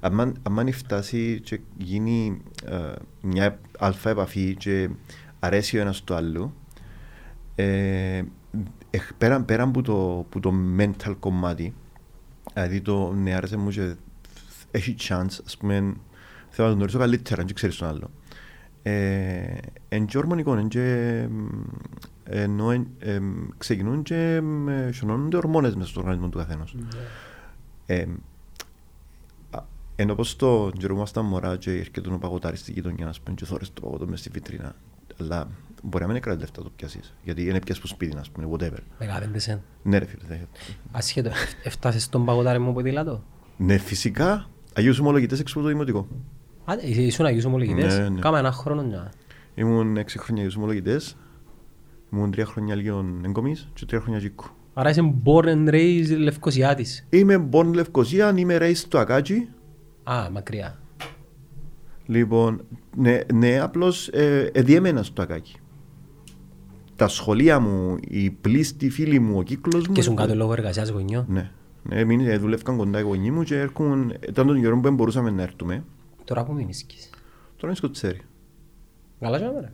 Αν, 0.00 0.40
αν 0.42 0.72
φτάσει 0.72 1.40
και 1.44 1.60
γίνει 1.78 2.42
ε, 2.64 2.92
μια 3.20 3.60
αλφα 3.78 4.10
επαφή 4.10 4.56
και 4.56 4.88
αρέσει 5.40 5.78
ο 5.78 5.80
ένας 5.80 6.04
το 6.04 6.14
άλλο, 6.14 6.54
ε, 7.54 8.22
εχ- 8.90 9.14
πέραν, 9.18 9.44
πέραν 9.44 9.70
που, 9.70 9.82
το, 9.82 10.26
που 10.28 10.40
το 10.40 10.52
mental 10.78 11.14
κομμάτι, 11.20 11.74
δηλαδή 12.54 12.80
το 12.80 13.12
ναι 13.12 13.34
άρεσε 13.34 13.56
μου 13.56 13.70
και 13.70 13.94
έχει 14.70 14.94
chance, 14.98 15.38
ας 15.46 15.56
πούμε, 15.58 15.74
θέλω 15.74 15.96
να 16.56 16.66
τον 16.66 16.72
γνωρίσω 16.74 16.98
καλύτερα, 16.98 17.40
αν 17.40 17.46
και 17.46 17.52
ξέρεις 17.52 17.76
τον 17.76 17.88
άλλο. 17.88 18.10
Ε, 18.82 19.56
εν 19.88 20.06
και 20.06 20.18
ορμονικό, 20.18 20.56
εν 20.56 20.68
και, 20.68 21.26
ενώ 22.24 22.70
εν, 22.70 22.86
ε, 22.98 23.20
ξεκινούν 23.58 24.02
και 24.02 24.42
ε, 24.68 24.92
σιωνώνονται 24.92 25.36
ορμόνες 25.36 25.74
μέσα 25.74 25.88
στον 25.88 26.02
οργανισμό 26.02 26.28
του 26.28 26.38
καθένας. 26.38 26.74
Ε, 27.86 28.06
α, 29.50 29.60
ενώ 29.96 30.14
πως 30.14 30.36
το 30.36 30.70
γερούμασταν 30.78 31.24
μωρά 31.24 31.56
και 31.56 31.70
έρχεται 31.70 32.12
ο 32.12 32.18
παγωτάρι 32.18 32.56
στη 32.56 32.72
γειτονιά, 32.72 33.08
ας 33.08 33.20
πούμε, 33.20 33.36
και 33.36 33.44
θόρες 33.44 33.72
το 33.72 33.80
παγωτό 33.80 34.06
μες 34.06 34.20
στη 34.20 34.28
βιτρίνα. 34.32 34.74
Αλλά 35.20 35.48
μπορεί 35.82 36.04
να 36.06 36.12
μην 36.12 36.22
κρατήσει 36.22 36.44
λεφτά 36.46 36.62
το 36.62 36.70
πιάσεις, 36.76 37.14
γιατί 37.24 37.42
είναι 37.46 37.58
πιάσεις 37.60 37.82
που 37.82 37.88
σπίτι, 37.88 38.16
ας 38.18 38.30
πούμε, 38.30 38.48
whatever. 38.52 38.78
Μεγάλη 38.98 39.38
σεν. 39.38 39.60
Ναι 39.82 39.98
ρε 39.98 40.04
φίλε, 40.04 40.22
δε- 40.28 40.36
Ασχέτω, 40.92 41.30
έφτασες 41.62 42.02
στον 42.02 42.24
παγωτάρι 42.24 42.58
μου 42.58 42.72
ποδήλατο. 42.72 43.22
ναι 43.56 43.78
φυσικά, 43.78 44.46
Αγίους 44.74 44.98
ομολογητές 44.98 45.40
έξω 45.40 45.54
από 45.58 45.62
το 45.66 45.72
δημοτικό. 45.72 46.08
Α, 46.64 46.72
ε, 46.72 47.02
ήσουν 47.02 47.26
Αγίους 47.26 47.44
Ομολογητές; 47.44 47.98
Ναι, 47.98 48.08
ναι. 48.08 48.20
Κάμα 48.20 48.38
ένα 48.38 48.52
χρόνο 48.52 48.82
μια. 48.82 49.12
Ήμουν 49.54 49.96
6 49.96 50.18
χρόνια 50.18 50.42
Αγίους 50.42 50.56
ομολογητές, 50.56 51.16
ήμουν 52.12 52.30
3 52.30 52.44
χρόνια 52.44 52.74
Αγίων 52.74 53.24
εγκομής 53.24 53.68
και 53.74 53.86
3 53.90 54.00
χρόνια 54.00 54.20
Κίκου. 54.20 54.44
Άρα 54.74 54.90
είσαι 54.90 55.14
born 55.24 55.44
and 55.44 55.68
raised 55.68 56.16
Λευκοσιάτης. 56.18 57.06
Είμαι 57.10 57.48
born 57.52 57.74
Λευκοσία, 57.74 58.32
είμαι 58.36 58.58
raised 58.60 58.74
στο 58.74 58.98
Ακάτσι. 58.98 59.48
Α, 60.04 60.30
μακριά. 60.32 60.78
Λοιπόν, 62.06 62.64
ναι, 62.96 63.20
ναι 63.34 63.58
απλώς 63.58 64.08
ε, 64.08 64.50
εδιέμενα 64.52 65.02
στο 65.02 65.22
Ακάκι. 65.22 65.56
Τα 66.96 67.08
σχολεία 67.08 67.60
μου, 67.60 67.96
οι 68.08 68.30
πλήστοι 68.30 68.90
φίλοι 68.90 69.18
μου, 69.18 69.38
ο 69.38 69.42
κύκλος 69.42 69.86
μου... 69.86 69.92
Και 69.92 70.00
ήσουν 70.00 70.16
κάτω 70.16 70.34
λόγω 70.34 70.52
εργασίας 70.52 70.88
γονιό. 70.88 71.24
Ναι. 71.28 71.50
Ναι, 71.82 71.98
εμείς 71.98 72.38
δουλεύκαν 72.38 72.76
κοντά 72.76 72.98
οι 72.98 73.02
γονείς 73.02 73.30
μου 73.30 73.42
και 73.42 73.58
έρχον, 73.58 74.12
ήταν 74.28 74.46
τον 74.46 74.60
καιρό 74.60 74.76
που 74.76 74.82
δεν 74.82 74.94
μπορούσαμε 74.94 75.30
να 75.30 75.42
έρθουμε. 75.42 75.84
Τώρα 76.24 76.44
που 76.44 76.52
μην 76.52 76.68
ίσκεις. 76.68 77.10
Τώρα 77.56 77.66
είναι 77.66 77.74
σκοτσέρι. 77.74 78.20
Καλά 79.20 79.38
και 79.38 79.44
ρε. 79.44 79.72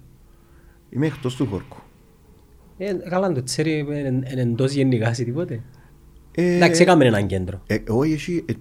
Είμαι 0.91 1.07
εκτός 1.07 1.37
του 1.37 1.47
χώρκου. 1.47 1.77
Ε, 2.79 2.93
καλά 2.93 3.33
το 3.33 3.43
τσέρι 3.43 3.79
είναι 3.79 4.23
εντός 4.27 4.73
γενικά 4.73 5.15
σε 5.15 5.25
τίποτε. 5.25 5.63
Ε, 6.35 6.57
Εντάξει, 6.57 6.83
έκαμε 6.83 7.05
έναν 7.05 7.27
κέντρο. 7.27 7.63
Ε, 7.67 7.79
όχι, 7.89 8.13
εσύ, 8.13 8.45
ε, 8.47 8.53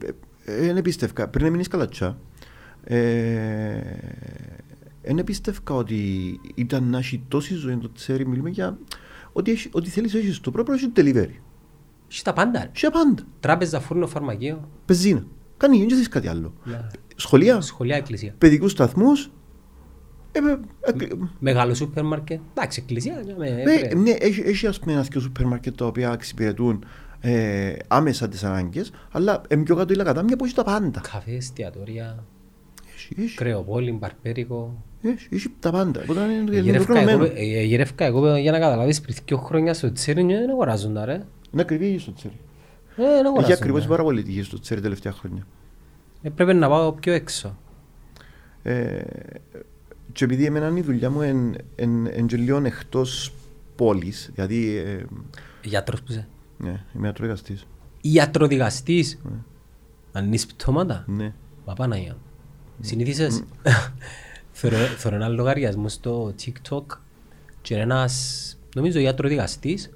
ε, 0.46 0.74
δεν 0.74 0.82
πίστευκα. 0.82 1.28
Πριν 1.28 1.52
μείνεις 1.52 1.68
καλατσά, 1.68 2.20
δεν 5.02 5.24
πίστευκα 5.24 5.74
ότι 5.74 6.00
ήταν 6.56 6.84
να 6.84 6.98
έχει 6.98 7.24
τόση 7.28 7.54
ζωή 7.54 7.78
το 7.78 7.92
τσέρι. 7.92 8.28
Μιλούμε 8.28 8.50
για 8.50 8.78
ότι, 9.34 9.52
έχεις, 9.52 9.70
ότι 9.72 9.90
θέλεις 9.90 10.14
έχεις 10.14 10.40
το 10.40 10.52
πρώτο, 10.52 10.74
έχεις 10.74 10.92
delivery. 10.96 11.40
Έχεις 12.10 12.22
τα 12.22 12.34
πάντα. 12.34 12.60
ρε. 12.60 12.70
Έχεις 12.70 12.82
τα 12.82 12.92
πάντα. 12.92 13.24
Τράπεζα, 13.40 13.80
φούρνο, 13.80 14.08
φαρμακείο, 14.08 14.70
Πεζίνα. 14.86 15.26
Κάνει, 15.58 15.78
δεν 15.80 15.90
θέλεις 15.90 16.08
κάτι 16.08 16.28
άλλο. 16.28 16.54
Ναι. 16.64 16.80
Σχολεία, 17.16 17.62
σχολεία, 17.62 17.96
εκκλησία. 17.96 18.34
παιδικούς 18.38 18.72
σταθμούς; 18.72 19.32
Ε, 20.32 20.40
ε, 20.40 21.04
ε, 21.04 21.08
Μεγάλο 21.40 21.74
σούπερ 21.74 22.04
μάρκετ. 22.04 22.40
Εντάξει, 22.54 22.80
εκκλησία. 22.84 23.24
ναι, 23.26 23.34
Ναι, 23.50 23.62
έπρεπε. 23.62 23.96
ναι, 23.96 24.10
έχει, 24.12 24.42
έχει 24.46 24.68
ας 24.68 24.80
πούμε 24.80 24.92
ένα 24.94 25.02
δύο 25.02 25.20
σούπερ 25.22 25.46
μάρκετ 25.46 25.76
τα 25.78 25.86
οποία 25.86 26.12
εξυπηρετούν 26.12 26.86
ε, 27.20 27.74
άμεσα 27.88 28.28
τις 28.28 28.44
ανάγκες, 28.44 28.92
αλλά 29.12 29.42
ε, 29.48 29.56
πιο 29.56 29.76
κάτω 29.76 29.94
η 29.94 29.96
λακατάμια 29.96 30.36
που 30.36 30.46
έχει 30.46 30.54
τα 30.56 30.64
πάντα. 30.64 31.02
Καφέ, 31.12 31.32
εστιατόρια, 31.32 32.24
Έχει, 32.96 33.16
έχει, 33.22 33.36
κρεοπόλη, 33.36 33.92
μπαρπέρικο. 33.92 34.84
έχει, 35.02 35.28
έχει 35.32 35.48
τα 35.60 35.72
πάντα. 35.72 36.02
Οπότε 36.02 36.20
είναι- 36.22 36.34
είναι 36.52 36.60
Γυρεύκα 36.60 36.94
ολοκληρωμένο. 36.94 37.34
εγώ, 37.38 37.58
ε, 37.60 37.64
γυρεύκα 37.64 38.06
εγώ 38.06 38.36
για 38.36 38.52
να 38.52 38.60
καταλάβεις 38.60 39.02
πριν 39.02 39.16
δύο 39.26 39.38
χρόνια 39.38 39.74
στο 39.74 39.92
τσέρι 39.92 40.26
και 40.26 40.34
δεν 40.34 40.50
αγοράζουν 40.50 40.94
τα 40.94 41.06
ρε. 41.06 41.14
Είναι 41.52 41.62
ακριβή 41.62 41.86
η 41.86 41.90
γη 41.92 41.98
στο 42.00 42.14
τσέρι. 42.14 42.40
Ε, 43.00 43.04
δεν 43.04 43.16
Έχει 43.18 43.26
αγοράζουν 43.28 43.52
ακριβώς 43.54 43.82
τα. 43.82 43.88
πάρα 43.88 44.04
πολύ 44.04 44.24
τη 44.24 44.32
γη 44.32 44.44
στο 44.44 44.60
τσέρι 44.60 44.82
τελευταία 44.82 45.12
χρόνια. 45.12 45.48
Ε, 46.22 46.30
Πρέπει 46.30 46.54
να 46.54 46.68
πάω 46.68 46.92
πιο 46.94 47.14
έξω. 47.14 47.58
Ε, 48.64 49.02
και 50.12 50.24
επειδή 50.24 50.46
εμένα 50.46 50.78
η 50.78 50.82
δουλειά 50.82 51.10
μου 51.10 51.22
είναι 51.22 51.58
εν, 51.76 52.06
εν, 52.08 52.26
και 52.28 52.38
λίγο 52.38 52.58
εκτός 52.66 53.34
πόλης, 53.76 54.30
δηλαδή 54.36 54.76
ε, 54.78 55.06
Γιατρός 55.64 56.00
που 56.02 56.12
είσαι. 56.12 56.28
ναι, 56.58 56.84
είμαι 56.96 57.08
ατροεργαστής. 57.08 57.66
Ιατροδικαστής. 58.02 59.18
Ναι. 59.24 59.38
Ανείς 60.12 60.46
πτώματα; 60.46 61.04
Ναι. 61.08 61.34
Μα 61.66 61.74
Παναγία. 61.74 62.12
μου. 62.14 62.20
Συνήθισες. 62.82 63.44
Θεωρώ 64.52 64.78
θεωρώ 64.78 65.16
ένα 65.16 65.28
λογαριασμό 65.28 65.90
στο 65.90 66.34
TikTok 66.46 66.84
και 67.62 67.74
είναι 67.74 67.84
ένας, 67.84 68.58
νομίζω, 68.76 69.00
ιατροδικαστής, 69.00 69.90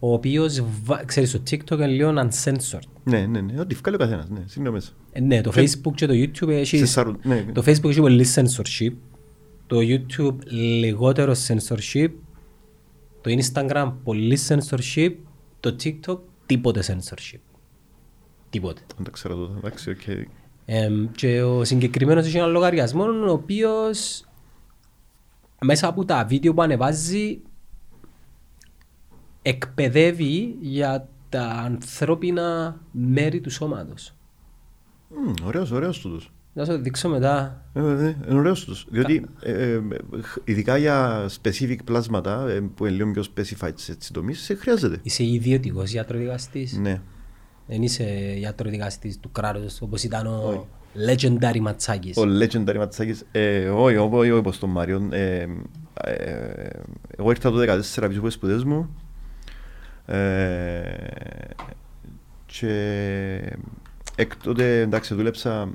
ο 0.00 0.12
οποίος, 0.12 0.62
βα- 0.84 1.04
ξέρεις, 1.04 1.30
το 1.32 1.42
TikTok 1.50 1.72
είναι 1.72 1.86
λίγο 1.86 2.14
uncensored. 2.16 2.88
ναι, 3.04 3.26
ναι, 3.26 3.40
ναι, 3.40 3.60
ό,τι 3.60 3.74
βγάλει 3.74 3.96
ο 3.96 3.98
καθένας, 3.98 4.28
ναι, 4.28 4.40
σύνδεο 4.46 4.72
μέσα. 4.72 4.90
Ε, 5.12 5.20
ναι, 5.20 5.40
το 5.40 5.52
Facebook 5.54 5.92
και 5.94 6.06
το 6.06 6.12
YouTube 6.16 6.48
έχει... 6.48 6.78
Σε 6.78 6.86
σαρου- 6.86 7.24
ναι, 7.24 7.44
Το 7.52 7.62
Facebook 7.66 7.88
έχει 7.88 8.00
πολύ 8.00 8.26
censorship. 8.34 8.92
Το 9.66 9.76
YouTube 9.80 10.36
λιγότερο 10.50 11.34
censorship. 11.46 12.08
Το 13.20 13.30
Instagram 13.40 13.92
πολύ 14.04 14.38
censorship. 14.48 15.12
Το 15.60 15.76
TikTok 15.82 16.18
τίποτε 16.46 16.82
censorship. 16.86 17.38
Τίποτε. 18.50 18.80
δεν 18.96 19.04
τα 19.04 19.10
ξέρω 19.10 19.34
τότε, 19.34 19.58
εντάξει, 19.58 19.90
οκ. 19.90 20.26
Εμ, 20.64 21.06
και 21.12 21.42
ο 21.42 21.64
συγκεκριμένος 21.64 22.26
έχει 22.26 22.36
ένα 22.36 22.46
λογαριασμό 22.46 23.04
ο 23.04 23.30
οποίος 23.32 24.24
μέσα 25.64 25.88
από 25.88 26.04
τα 26.04 26.24
βίντεο 26.28 26.54
που 26.54 26.62
ανεβάζει 26.62 27.40
εκπαιδεύει 29.42 30.56
για 30.60 31.08
τα 31.28 31.42
ανθρώπινα 31.42 32.80
μέρη 32.90 33.40
του 33.40 33.50
σώματος. 33.50 34.14
Μμ, 35.08 35.46
Ωραίος, 35.46 35.70
ωραίος 35.70 36.00
τούτος. 36.00 36.32
Να 36.52 36.64
σου 36.64 36.70
το 36.70 36.80
δείξω 36.80 37.08
μετά. 37.08 37.64
Ε, 37.72 37.80
ε, 37.80 38.06
ε, 38.06 38.16
Είναι 38.28 38.38
ωραίος 38.38 38.60
τούτος. 38.60 38.86
Διότι 38.90 39.26
ε, 39.42 39.52
ε, 39.52 39.80
ειδικά 40.44 40.76
για 40.76 41.26
specific 41.42 41.76
πλάσματα 41.84 42.48
ε, 42.48 42.60
που 42.74 42.86
είναι 42.86 42.96
λίγο 42.96 43.10
πιο 43.10 43.24
specified 43.34 43.72
σε 43.74 43.92
έτσι 43.92 44.12
τομείς, 44.12 44.40
σε 44.40 44.54
χρειάζεται. 44.54 44.98
Είσαι 45.02 45.24
ιδιωτικός 45.24 45.92
ιατροδικαστής. 45.92 46.78
Ναι. 46.78 47.00
Δεν 47.66 47.82
είσαι 47.82 48.04
ιατροδικαστής 48.40 49.20
του 49.20 49.32
κράτους 49.32 49.80
όπως 49.80 50.02
ήταν 50.02 50.26
ο 50.26 50.66
legendary 51.08 51.60
Ματσάκης. 51.60 52.16
Ο 52.16 52.22
legendary 52.22 52.76
Ματσάκης, 52.76 53.24
ε, 53.32 53.68
όχι, 53.68 53.96
όχι, 53.96 54.14
όχι, 54.14 54.30
όπως 54.30 54.58
τον 54.58 54.70
Μάριο. 54.70 55.08
Ε, 55.10 55.46
ε, 55.94 56.68
εγώ 57.16 57.30
ήρθα 57.30 57.50
το 57.50 57.58
2014 57.58 58.08
πίσω 58.08 58.18
από 58.18 58.26
τις 58.26 58.34
σπουδές 58.34 58.64
μου 58.64 58.96
ε, 60.10 61.54
και 62.46 62.72
εκ 64.16 64.36
τότε 64.36 64.80
εντάξει 64.80 65.14
δούλεψα 65.14 65.68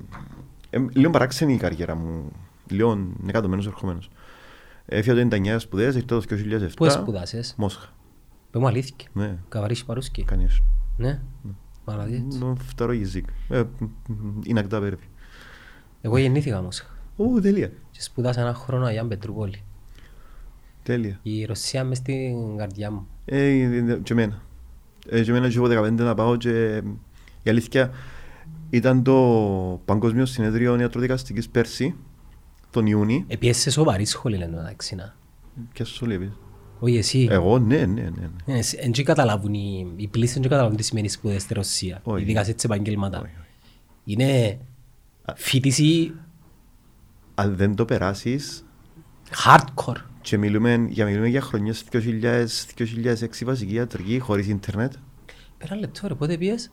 ε, 0.69 0.85
λίγο 0.93 1.09
παράξενη 1.09 1.53
η 1.53 1.57
καριέρα 1.57 1.95
μου, 1.95 2.31
λίγο 2.69 2.95
νεκατωμένος 3.17 3.67
ερχομένος. 3.67 4.09
Έφυγα 4.85 5.15
το 5.15 5.35
99 5.35 5.55
σπουδές, 5.57 5.95
ήρθα 5.95 6.07
το 6.07 6.23
2007. 6.29 6.69
Πού 6.75 6.89
σπουδάσες; 6.89 7.53
Μόσχα. 7.57 7.93
Πες 8.51 8.61
μου 8.61 8.67
αλήθεια. 8.67 9.07
Ναι. 9.13 9.37
Καβαρίσι 9.49 9.85
παρούσκι. 9.85 10.23
Κανείς. 10.23 10.61
Ναι. 10.97 11.21
ναι. 11.43 11.51
Παραδείγματος. 11.83 12.39
Ναι, 12.39 12.53
φταρό. 12.55 12.91
Ε, 13.49 13.63
είναι 14.43 14.59
ακτά 14.59 14.79
πέρβη. 14.79 15.09
Εγώ 16.01 16.17
γεννήθηκα 16.17 16.61
Μόσχα. 16.61 16.87
Ω, 17.17 17.41
τελεία. 17.41 17.71
Και 17.91 18.01
σπουδάσα 18.01 18.41
ένα 18.41 18.53
χρόνο 18.53 18.85
Αγιάν 18.85 19.07
Πετρούπολη. 19.07 19.63
Τέλεια. 20.85 21.19
Η 21.23 21.45
Ρωσία 21.45 21.83
μες 21.83 21.97
στην 21.97 22.57
καρδιά 22.57 22.91
μου. 22.91 23.07
Ε, 23.25 23.51
και 24.03 24.13
εμένα. 24.13 24.41
Ε, 25.09 25.23
και 25.23 25.29
εμένα 25.29 25.49
και 25.49 25.57
εγώ 25.57 25.85
15 25.85 25.91
να 25.91 26.13
πάω 26.13 26.35
και 26.35 26.81
η 27.43 27.49
αλήθεια 27.49 27.91
ήταν 28.69 29.03
το 29.03 29.81
Παγκόσμιο 29.85 30.25
Συνέδριο 30.25 30.79
Ιατροδικαστικής 30.79 31.49
πέρσι, 31.49 31.95
τον 32.71 32.85
Ιούνι. 32.85 33.25
Επίσης 33.27 33.61
σε 33.61 33.71
σοβαρή 33.71 34.05
σχολή 34.05 34.37
λένε 34.37 34.55
μεταξύ 34.55 34.95
να. 34.95 35.15
Ποια 35.73 35.85
σου 35.85 36.05
λέει, 36.05 36.33
Όχι 36.79 36.97
εσύ. 36.97 37.27
Εγώ, 37.29 37.59
ναι, 37.59 37.85
ναι, 37.85 38.01
ναι. 38.01 38.29
ναι. 38.45 38.59
Δεν 38.93 39.05
καταλάβουν 39.05 39.53
οι, 39.53 39.93
οι 39.95 40.07
πλήστες 40.07 40.39
δεν 40.39 40.49
καταλάβουν 40.49 40.77
τις 40.77 40.85
σημαίνει 40.85 41.09
σπουδές 41.09 41.41
στη 41.41 41.53
Ρωσία. 41.53 41.99
Όχι. 42.03 42.23
Ειδικά 42.23 42.43
σε 42.43 42.51
έτσι 42.51 42.65
επαγγέλματα. 42.69 43.17
Όχι, 43.17 43.33
όχι. 43.39 43.49
Είναι 44.03 44.59
φοιτηση 45.35 46.13
Αν 47.35 47.55
δεν 47.55 47.75
το 47.75 47.85
περάσεις 47.85 48.65
hardcore. 49.45 50.01
Και 50.25 50.37
μιλούμε, 50.37 50.85
για, 50.89 51.05
μιλούμε 51.05 51.27
για 51.27 51.41
χρονιές 51.41 51.85
2000, 51.91 52.45
2006 52.77 53.45
βασική 53.45 53.73
ιατρική 53.73 54.19
χωρίς 54.19 54.47
ίντερνετ, 54.47 54.93
Πέρα 55.57 55.75
λεπτό 55.75 56.07
ρε, 56.07 56.15
πότε 56.15 56.37
πιες 56.37 56.71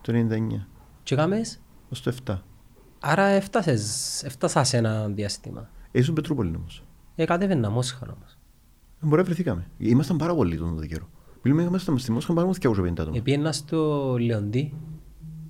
το 0.00 0.12
99, 0.12 0.66
και 1.02 1.14
κάμες. 1.16 1.60
ως 1.88 2.02
το 2.02 2.14
7. 2.26 2.38
Άρα 3.00 3.24
έφτασες, 3.24 4.22
έφτασα 4.22 4.64
σε 4.64 4.76
ένα 4.76 5.08
διάστημα. 5.08 5.70
Ήσουν 5.90 6.14
Πετρούπολη 6.14 6.56
όμως. 6.56 6.84
Ε, 7.14 7.24
κατέβαινα 7.24 7.70
Μόσχα 7.70 8.14
όμως. 8.16 8.38
Μπορεί 9.00 9.16
να 9.16 9.24
βρεθήκαμε. 9.24 9.66
Ήμασταν 9.78 10.16
πάρα 10.16 10.34
πολλοί 10.34 10.56
τον 10.56 10.74
τότε 10.74 10.86
καιρό. 10.86 11.08
Μιλούμε, 11.42 11.62
ήμασταν 11.62 11.98
στη 11.98 12.12
Μόσχα 12.12 12.32
πάνω 12.32 12.46
από 12.46 12.56
250 12.82 13.00
άτομα. 13.00 13.16
Επίαινα 13.16 13.52
στο 13.52 14.16
Λεοντί. 14.20 14.74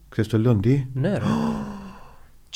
Ξέρεις 0.09 0.31
το 0.31 0.39
λέω, 0.39 0.57
τι. 0.57 0.87
Ναι 0.93 1.19
ρε. 1.19 1.25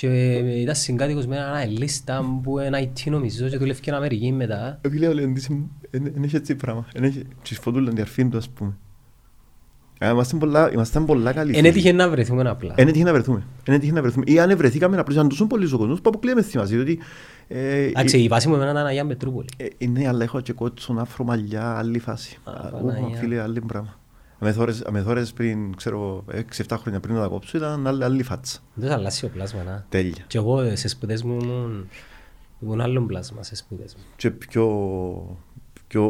Και 0.01 0.37
ήταν 0.37 0.75
συγκάτοικος 0.75 1.27
με 1.27 1.37
έναν 1.37 1.71
λίστα 1.71 2.41
που 2.43 2.59
είναι 2.59 2.91
IT 2.95 3.11
νομίζω 3.11 3.49
και 3.49 3.57
δουλεύει 3.57 3.79
και 3.79 3.83
στην 3.83 3.95
Αμερική 3.95 4.33
μετά. 4.33 4.79
Επειδή 4.83 4.99
λέω, 4.99 5.15
λέει, 5.15 5.35
δεν 5.91 6.23
έχει 6.23 6.37
έτσι 6.37 6.55
πράγμα. 6.55 6.87
Δεν 6.93 7.05
έχει 7.05 7.25
τις 7.43 7.59
φωτούλες, 7.59 7.95
την 7.95 8.03
αρφήν 8.03 8.31
του, 8.31 8.37
ας 8.37 8.49
πούμε. 8.49 8.77
Ε, 9.99 10.09
Ήμασταν 10.11 10.39
πολλά, 10.39 10.73
ήμασταν 10.73 11.05
πολλά 11.05 11.33
καλοί. 11.33 11.57
Εν 11.57 11.65
έτυχε 11.65 11.93
να 11.93 12.09
βρεθούμε 12.09 12.49
απλά. 12.49 12.75
Εν 12.77 12.89
έτυχε 12.89 13.05
να 13.05 13.13
βρεθούμε. 13.13 13.43
Εν 13.65 13.75
έτυχε 13.75 13.93
να 13.93 14.01
βρεθούμε. 14.03 14.25
Ή 14.29 14.41
αν 14.41 14.57
βρεθήκαμε 14.57 14.99
απλώς 14.99 15.15
ήταν 15.17 15.29
τόσο 15.29 15.47
πολλοί 15.47 15.73
ο 15.75 15.79
κόσμος 15.79 16.01
που 16.01 16.09
αποκλείαμε 16.09 16.43
στη 16.43 16.59
μαζί. 16.59 16.75
Διότι, 16.75 16.99
ε, 17.49 17.83
Εντάξει, 17.83 18.19
η 18.19 18.29
βάση 18.29 18.49
μου 18.49 18.55
εμένα 18.55 18.71
ήταν 18.71 18.87
Αγία 18.87 19.07
Πετρούπολη. 19.07 19.49
ε, 19.57 19.67
ε, 19.79 19.87
ναι, 19.87 20.09
αλλά 20.09 20.23
έχω 20.25 20.41
και 20.41 20.53
κότσον 20.53 20.99
άφρο 20.99 21.25
μαλλιά, 21.25 21.77
άλλη 21.79 21.99
φάση. 21.99 22.39
Α, 22.45 22.51
Α, 22.51 22.71
Παναγιά. 22.71 23.07
ου, 23.07 23.15
Φίλε, 23.17 23.41
άλλη 23.41 23.61
πράγμα. 23.61 23.98
Με 24.41 24.53
θόρες- 24.53 24.85
Με 24.91 25.03
θόρες 25.03 25.33
πριν, 25.33 25.77
ξέρω, 25.77 26.25
6-7 26.33 26.77
χρόνια 26.81 27.01
πριν 27.01 27.15
να 27.15 27.21
τα 27.21 27.27
κόψω 27.29 27.57
ήταν 27.57 27.87
άλλη, 27.87 28.05
άλλη 28.05 28.23
φάτσα. 28.23 28.59
Δεν 28.75 28.91
αλλάσει 28.93 29.25
ο 29.25 29.29
πλάσμα, 29.29 29.63
να. 29.63 29.87
Τέλεια. 29.89 30.25
Και 30.27 30.39
εγώ 30.39 30.61
ε, 30.61 30.75
σε 30.77 30.89
σπουδές 30.89 31.23
μου 31.23 31.39
ήμουν, 31.43 31.89
ήμουν 32.61 32.81
άλλον 32.81 33.07
πλάσμα 33.07 33.43
σε 33.43 33.57
σπουδές 33.57 33.95
μου. 33.95 34.03
Και 34.17 34.31
πιο... 34.31 34.67
πιο... 35.89 36.03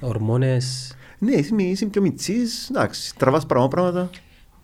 Ορμόνες, 0.00 0.94
Ναι, 1.18 1.32
είσαι, 1.32 1.54
μη- 1.54 1.70
είσαι 1.70 1.86
πιο 1.86 2.00
μητσής, 2.02 2.68
εντάξει, 2.70 3.16
τραβάς 3.16 3.46
πράγμα, 3.46 3.68
πράγματα. 3.68 4.10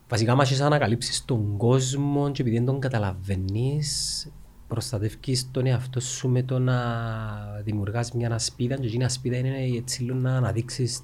βασικά 0.08 0.34
μας 0.34 0.48
έχεις 0.50 0.60
ανακαλύψεις 0.60 1.24
τον 1.24 1.56
κόσμο 1.56 2.30
και 2.30 2.42
επειδή 2.42 2.56
δεν 2.56 2.66
τον 2.66 2.80
καταλαβαίνεις, 2.80 4.26
προστατεύεις 4.68 5.50
τον 5.50 5.66
εαυτό 5.66 6.00
σου 6.00 6.28
με 6.28 6.42
το 6.42 6.58
να 6.58 6.76
δημιουργάς 7.64 8.12
μια 8.12 8.32
ασπίδα 8.34 8.74
και 8.76 8.86
εκείνη 8.86 9.02
η 9.02 9.06
ασπίδα 9.06 9.36
είναι 9.36 9.56
έτσι 9.76 10.02
λίγο 10.02 10.18
να 10.18 10.36
αναδείξεις 10.36 11.00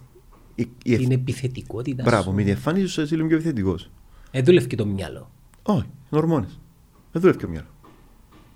Η- 0.54 0.68
η 0.84 0.96
την 0.96 1.10
επιθετικότητας 1.12 2.06
Μπράβο, 2.06 2.22
σου. 2.22 2.32
με 2.32 2.42
διεφάνιση 2.42 2.86
σου 2.86 3.00
είσαι 3.02 3.14
λίγο 3.14 3.26
πιο 3.26 3.36
επιθετικός. 3.36 3.90
Ε, 4.30 4.42
δούλευε 4.42 4.66
και 4.66 4.76
το 4.76 4.86
μυαλό. 4.86 5.30
Όχι, 5.62 5.78
είναι 6.10 6.20
ορμόνες. 6.20 6.58
Δεν 7.12 7.20
δουλεύει 7.20 7.38
και 7.38 7.44
ο 7.46 7.48
μυαλό. 7.48 7.66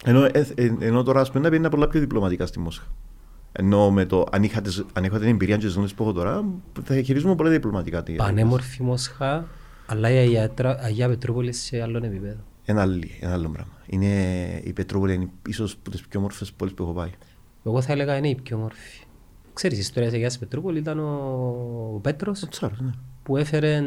Ενώ, 0.04 0.24
ε, 0.24 0.46
ε, 0.54 0.72
ενώ 0.80 1.02
τώρα 1.02 1.20
ας 1.20 1.30
πούμε 1.32 1.48
να 1.48 1.56
είναι 1.56 1.70
πολλά 1.70 1.88
πιο 1.88 2.00
διπλωματικά 2.00 2.46
στη 2.46 2.58
Μόσχα. 2.58 2.86
Ενώ 3.52 3.90
με 3.90 4.04
το, 4.04 4.26
αν, 4.30 4.42
είχα, 4.42 4.60
τις- 4.60 4.84
αν 4.92 5.04
είχα 5.04 5.18
την 5.18 5.28
εμπειρία 5.28 5.56
και 5.56 5.64
τις 5.64 5.74
γνώσεις 5.74 5.94
που 5.94 6.02
έχω 6.02 6.12
τώρα, 6.12 6.44
θα 6.84 7.02
χειρίζομαι 7.02 7.34
πολλά 7.34 7.50
διπλωματικά. 7.50 8.02
τη- 8.02 8.12
Πανέμορφη 8.12 8.82
Μόσχα, 8.82 9.46
αλλά 9.86 10.10
η 10.10 10.16
Αγία, 10.16 10.50
Τρα- 10.50 10.78
Αγία 10.80 11.08
Πετρούπολη 11.08 11.52
σε 11.52 11.82
άλλον 11.82 12.02
επίπεδο. 12.04 12.40
Ένα, 12.64 12.80
άλλο- 12.80 13.02
ένα 13.20 13.32
άλλο 13.32 13.48
πράγμα. 13.48 13.72
Είναι, 13.86 14.12
η 14.64 14.72
Πετρούπολη 14.72 15.14
είναι 15.14 15.28
ίσως 15.48 15.72
από 15.80 15.90
τις 15.90 16.00
πιο 16.06 16.18
όμορφες 16.18 16.52
πόλεις 16.52 16.74
που 16.74 16.82
έχω 16.82 16.92
πάει. 16.92 17.10
Εγώ 17.64 17.80
θα 17.82 17.92
έλεγα 17.92 18.16
είναι 18.16 18.28
η 18.28 18.34
πιο 18.42 18.56
όμορφη. 18.56 19.00
Ξέρεις, 19.56 19.76
η 19.76 19.80
ιστορία 19.80 20.08
της 20.08 20.16
Αγίας 20.16 20.38
Πετρούπολη 20.38 20.78
ήταν 20.78 20.98
ο 20.98 21.98
Πέτρος 22.02 22.42
Ο 22.42 22.48
Τσάρος, 22.48 22.80
ναι. 22.80 22.90
που 23.22 23.36
έφερε 23.36 23.82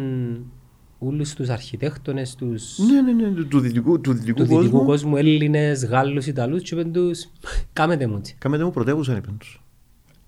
όλους 0.99 1.33
τους 1.33 1.49
αρχιτέκτονες 1.49 2.35
τους 2.35 2.77
Ναι, 2.77 3.01
ναι, 3.01 3.11
ναι, 3.27 3.33
του- 3.35 3.47
του 3.47 3.59
δυτικού, 3.59 4.01
του 4.01 4.13
δυτικού 4.13 4.37
του 4.37 4.43
δυτικού 4.47 4.61
κόσμου. 4.71 4.85
κόσμου, 4.85 5.17
Έλληνες, 5.17 5.85
Γάλλους, 5.85 6.27
Ιταλούς 6.27 6.61
και 6.63 6.75
είπαν 6.75 6.91
τους 6.91 7.25
κάμετε 7.73 8.07
μου 8.07 8.15
έτσι. 8.17 8.35
Κάμετε 8.39 8.63
μου 8.63 8.71
πρωτεύουσα, 8.71 9.17
είπαν 9.17 9.37
τους. 9.37 9.61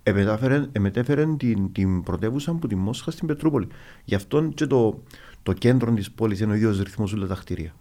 Εμετάφερε, 0.03 0.65
εμετέφερε 0.71 1.25
την, 1.37 1.71
την 1.71 2.03
πρωτεύουσα 2.03 2.51
από 2.51 2.67
τη 2.67 2.75
Μόσχα 2.75 3.11
στην 3.11 3.27
Πετρούπολη. 3.27 3.67
Γι' 4.03 4.15
αυτό 4.15 4.43
και 4.53 4.65
το, 4.65 5.03
το 5.43 5.53
κέντρο 5.53 5.91
της 5.93 6.11
πόλης 6.11 6.39
είναι 6.39 6.51
ο 6.51 6.55
ίδιος 6.55 6.79
ρυθμός 6.81 7.13
όλα 7.13 7.27
τα 7.27 7.35
κτίρια. 7.35 7.75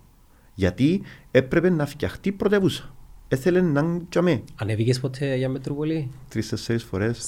Γιατί 0.55 1.03
έπρεπε 1.31 1.71
να 1.71 1.87
φτιαχτεί 1.87 2.33
πρωτεύουσα. 2.33 2.95
Έθελε 3.29 3.61
να 3.61 3.81
είναι 3.81 4.01
τζαμέ. 4.09 4.43
Ανέβηκες 4.57 5.01
ποτέ 5.01 5.37
για 5.37 5.51
Πετρούπολη; 5.53 6.11
Τρεις-τέσσερις 6.29 6.83
φορές 6.85 7.19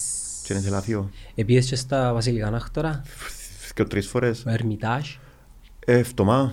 και 0.45 0.53
είναι 0.53 0.63
θελαθείο. 0.63 1.11
Επίες 1.35 1.67
και 1.69 1.77
στα 1.77 2.13
Βασιλικά 2.13 2.51
Νάχτορα, 2.51 3.03
Και 3.75 3.85
τρεις 3.85 4.07
φορές. 4.07 4.45
ο 4.47 4.51
Ερμητάζ. 4.51 5.09
Ε, 5.87 6.03
φτωμά. 6.03 6.53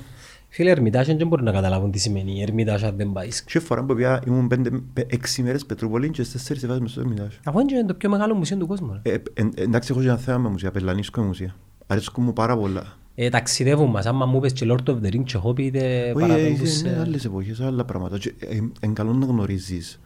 Φίλε, 0.52 0.70
Ερμητάζ 0.70 1.08
δεν 1.08 1.28
μπορούν 1.28 1.46
να 1.46 1.52
καταλάβουν 1.52 1.92
τι 1.92 2.00
σημαίνει 2.00 2.42
Ερμητάζ 2.42 2.84
αν 2.84 2.96
δεν 2.98 3.12
πάεις. 3.12 3.44
Και 3.44 3.60
φορά 3.60 3.84
που 3.84 3.96
πια 3.96 4.22
ήμουν 4.28 4.48
πέντε, 4.48 4.70
πέ- 4.94 5.14
έξι 5.14 5.44
μέρες 5.44 5.66
Πετρούπολη 5.66 6.10
και 6.10 6.22
στις 6.24 6.34
τέσσερις 6.34 6.64
εβάζεις 6.64 6.82
μες 6.82 6.92
στο 6.92 7.00
Ερμητάζ. 7.02 7.34
Αφού 7.44 7.60
είναι 7.60 7.86
το 7.86 7.94
πιο 7.94 8.10
μεγάλο 8.10 8.34
μουσείο 8.36 8.58
του 8.58 8.68
κόσμου. 8.68 9.02
ρε. 9.04 9.12
Ε, 9.12 9.22
ε, 9.34 9.50
εντάξει, 9.56 9.90
έχω 9.92 10.02
και 10.02 10.08
ένα 10.08 10.18
θέμα 10.18 10.38
με 10.38 10.50
μουσεία, 10.50 10.72
πελανίσκω 10.72 11.22
με 11.22 11.28
μουσεία. 11.28 11.56
Αρέσκουν 11.88 12.24
μου 12.24 12.34
πάρα 12.34 12.58
πολλά. 12.58 12.98
Ε, 13.16 13.30
ταξιδεύουν 13.30 13.90
μας, 13.90 14.06
άμα 14.06 14.26
μου 14.26 14.40
πες 14.40 14.54
και 14.54 14.66
Lord 14.70 14.90
of 14.90 14.96
the 15.02 15.14
Rings 15.14 15.24
και 15.24 15.40
Hobbit, 15.44 15.74
ε, 15.74 16.12
Όχι, 16.12 16.28
παραδόντους, 16.28 16.80
είναι 16.80 16.90
ε, 16.90 17.00
άλλες 17.00 17.26
εποχές, 17.26 17.60
άλλα 17.60 17.86
πράγματα. 17.86 18.18
Και, 18.18 18.34
ε, 18.40 18.58
Εν 18.80 18.94
καλό 18.94 19.14
να 19.14 19.26
γνωρίζεις 19.26 20.00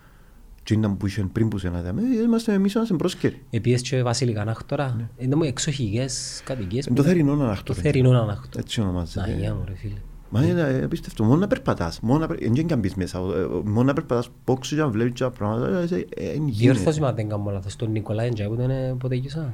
τι 0.64 0.74
ήταν 0.74 0.98
που 0.98 1.08
είχαν 1.08 1.32
πριν 1.32 1.48
που 1.48 1.58
σε 1.58 1.68
ένα 1.68 1.82
δάμε. 1.82 2.02
Είμαστε 2.26 2.54
εμείς 2.54 2.74
είμαστε 2.74 2.96
πρόσκαιροι. 2.96 3.42
Επίες 3.50 3.82
και 3.82 4.04
Βασιλικά 4.04 4.44
Νάχτορα, 4.44 5.10
είναι 5.18 5.36
μου 5.36 5.44
εξοχικές 5.44 6.42
κατοικίες. 6.46 6.86
Είναι 6.86 6.96
το 6.96 7.02
που- 7.02 7.08
θερινό 7.08 7.36
Το 7.36 7.44
αναχτό. 7.44 7.74
θερινό 7.74 8.22
ανάχτο. 8.22 8.60
Έτσι 8.60 8.82
ονομάζεται. 8.82 9.32
Αγία 9.32 9.54
μου 9.54 9.64
ρε 9.68 9.76
φίλε. 9.76 9.94
Μα 10.30 10.44
είναι 10.46 10.82
απίστευτο. 10.84 11.24
Μόνο 11.24 11.40
να 11.40 11.48
περπατάς. 11.48 12.00
Μόνο 12.00 12.20
να 12.20 12.28
περ- 12.28 12.40
Δεν 12.54 12.66
και 12.68 12.74
αν 12.74 12.80
μπεις 12.80 12.96
μέσα. 12.96 13.18
ε, 13.20 13.48
Μόνο 13.64 13.84
να 13.84 13.94
περπατάς 13.94 14.30
πόξω 14.44 14.76
και 14.76 14.82
να 14.82 14.88
βλέπεις 14.90 15.20
τα 15.20 15.30
πράγματα. 15.32 15.68
ε, 15.78 15.84
ε, 15.96 16.06
ε, 16.16 16.30
εν 16.30 16.46
Διόρθωση 16.46 16.60
γίνεται. 16.90 17.00
μα 17.00 17.14
δεν 17.14 17.30
κάνω 17.30 17.52
λάθος. 17.52 17.76
Τον 17.76 17.92
Νικολάη 17.92 18.28
Εντζάι 18.28 18.48
που 18.48 18.56
τον 18.56 18.70
ε, 18.70 18.96
ποτέ 19.00 19.16
γύσα. 19.16 19.54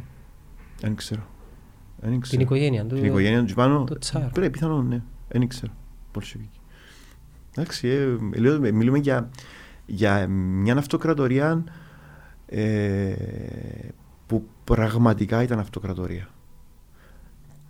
Δεν 0.82 0.95
ξέρω. 0.95 1.22
Δεν 2.02 2.12
Την 2.12 2.19
ξέρω. 2.22 2.41
οικογένεια 2.41 2.86
του. 2.86 2.95
Την 2.95 3.06
οικογένεια 3.06 3.45
του 3.45 3.54
πάνω. 3.54 3.84
το 3.84 3.98
τσάρ. 3.98 4.30
Πρέπει, 4.30 4.50
πιθανόν, 4.50 4.88
ναι. 4.88 5.02
Δεν 5.28 5.48
ξέρω. 5.48 5.72
Πολσεβίκη. 6.12 6.60
Εντάξει, 7.56 7.88
ε, 7.88 8.39
λέω, 8.39 8.65
ε, 8.65 8.72
μιλούμε 8.72 8.98
για, 8.98 9.30
για 9.89 10.28
μια 10.28 10.78
αυτοκρατορία 10.78 11.63
ε, 12.45 13.13
που 14.25 14.43
πραγματικά 14.63 15.43
ήταν 15.43 15.60
αυτοκρατορία. 15.60 16.30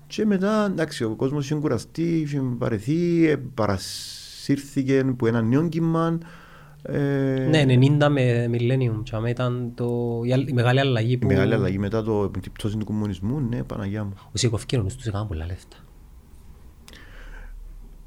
Και 0.07 0.25
μετά, 0.25 0.65
εντάξει, 0.65 1.03
ο 1.03 1.15
κόσμος 1.15 1.45
είχε 1.45 1.55
κουραστεί, 1.55 2.19
είχε 2.19 2.41
βαρεθεί, 2.43 3.27
ε, 3.27 3.35
παρασύρθηκε 3.53 5.03
που 5.17 5.25
ένα 5.25 5.41
νέο 5.41 5.67
κύμα. 5.69 6.17
Ε, 6.81 7.47
Ναι, 7.49 7.63
90 7.67 8.07
με 8.09 8.49
Millennium. 8.51 9.01
Και 9.03 9.15
άμα 9.15 9.29
ήταν 9.29 9.71
το, 9.75 10.19
η, 10.23 10.33
άλλη- 10.33 10.49
η 10.49 10.53
μεγάλη 10.53 10.79
αλλαγή 10.79 11.11
η 11.11 11.17
που... 11.17 11.27
μεγάλη 11.27 11.53
αλλαγή 11.53 11.77
μετά 11.79 12.03
το, 12.03 12.29
την 12.29 12.51
πτώση 12.51 12.77
του 12.77 12.85
κομμουνισμού, 12.85 13.39
ναι, 13.39 13.63
Παναγιά 13.63 14.03
μου. 14.03 14.13
Ο 14.25 14.37
Σικοφκίνος 14.37 14.95
τους 14.95 15.05
έκαναν 15.05 15.27
πολλά 15.27 15.45
λεφτά. 15.45 15.77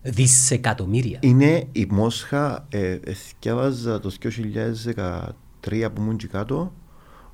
Δισεκατομμύρια. 0.03 1.19
Είναι 1.23 1.69
η 1.73 1.87
Μόσχα, 1.91 2.67
ε, 2.69 2.99
θυκιάβαζα 3.13 4.01
το 4.01 4.11
2013 4.11 5.91
που 5.93 6.01
ήμουν 6.01 6.15
εκεί 6.15 6.27
κάτω, 6.27 6.73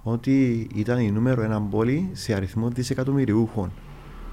ότι 0.02 0.68
ήταν 0.74 0.98
η 0.98 1.10
νούμερο 1.10 1.42
ένα 1.42 1.62
πόλη 1.62 2.10
σε 2.12 2.34
αριθμό 2.34 2.68
δισεκατομμυριούχων 2.68 3.72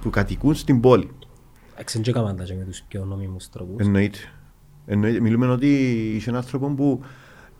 που 0.02 0.10
κατοικούν 0.10 0.56
στην 0.56 0.80
πόλη. 0.80 1.12
Εξεν 1.76 2.02
και 2.02 2.10
έκαναν 2.10 2.36
τα 2.36 2.44
και 2.44 2.54
με 2.54 2.64
τους 2.64 2.84
πιο 2.88 3.06
νόμιμους 3.06 3.50
τρόπους. 3.50 3.86
Εννοείται. 3.86 4.18
Εννοείται. 4.86 5.20
Μιλούμε 5.20 5.48
ότι 5.48 5.68
είσαι 6.16 6.30
ένα 6.30 6.38
άνθρωπο 6.38 6.68
που 6.68 7.02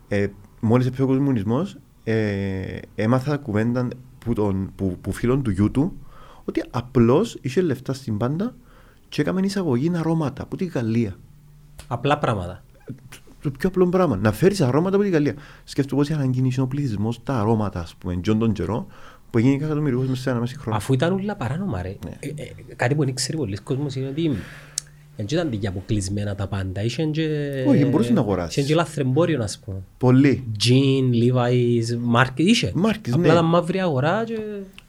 ε, 0.08 0.26
μόλις 0.60 0.86
έπαιξε 0.86 1.02
ο 1.02 1.06
κομμουνισμός 1.06 1.78
ε, 2.04 2.78
έμαθα 2.94 3.36
κουβέντα 3.36 3.88
που, 4.18 4.32
τον, 4.32 4.72
που, 4.76 4.98
που 5.00 5.12
φίλων 5.12 5.42
του 5.42 5.50
γιού 5.50 5.70
του 5.70 5.96
ότι 6.44 6.62
απλώς 6.70 7.38
είχε 7.40 7.60
λεφτά 7.60 7.92
στην 7.92 8.16
πάντα 8.16 8.56
και 9.16 9.22
έκαμε 9.22 9.40
εισαγωγή 9.40 9.90
αρώματα 9.94 10.42
από 10.42 10.56
τη 10.56 10.64
Γαλλία. 10.64 11.16
Απλά 11.86 12.18
πράγματα. 12.18 12.64
το 13.42 13.50
πιο 13.50 13.68
απλό 13.68 13.88
πράγμα. 13.88 14.16
Να 14.16 14.32
φέρεις 14.32 14.60
αρώματα 14.60 14.94
από 14.96 15.04
την 15.04 15.12
Γαλλία. 15.12 15.34
Σκέφτομαι 15.64 16.02
πώ 16.02 16.14
αναγκίνησε 16.14 16.60
ο 16.60 16.66
πληθυσμό 16.66 17.14
τα 17.24 17.34
αρώματα, 17.40 17.80
ας 17.80 17.94
πούμε, 17.94 18.12
εντζόν 18.12 18.38
τον 18.38 18.52
καιρό, 18.52 18.86
που 19.30 19.38
έγινε 19.38 19.54
εκατομμυριούχο 19.54 20.04
μέσα 20.08 20.22
σε 20.22 20.30
ένα 20.30 20.40
μέση 20.40 20.58
χρόνο. 20.58 20.76
Αφού 20.76 20.92
ήταν 20.92 21.12
όλα 21.12 21.36
παράνομα 21.36 21.82
ρε. 21.82 21.96
Ναι. 22.04 22.16
Ε, 22.20 22.28
ε, 22.42 22.74
κάτι 22.76 22.94
που 22.94 23.04
δεν 23.04 23.14
ξέρει 23.14 23.36
πολλοί 23.36 23.56
κόσμος 23.56 23.94
είναι 23.94 24.08
ότι 24.08 24.30
δεν 25.16 25.26
ήταν 25.30 25.58
και 25.58 25.66
αποκλεισμένα 25.66 26.34
τα 26.34 26.46
πάντα. 26.46 26.82
Είχαν 26.82 27.10
και... 27.10 27.28
Όχι, 27.68 27.84
μπορούσες 27.84 28.12
να 28.12 28.20
αγοράσεις. 28.20 28.56
Είχαν 28.56 28.68
και 28.68 28.74
λαθρεμπόριο, 28.74 29.42
ας 29.42 29.58
πούμε. 29.64 29.78
Πολύ. 29.98 30.44
Jean, 30.64 31.14
Levi's, 31.14 32.20
Market, 32.20 32.30
είχε. 32.36 32.72
Markets, 32.76 33.10
Απλά 33.12 33.32
ναι. 33.32 33.34
τα 33.34 33.42
μαύρη 33.42 33.80
αγορά 33.80 34.24
και... 34.24 34.38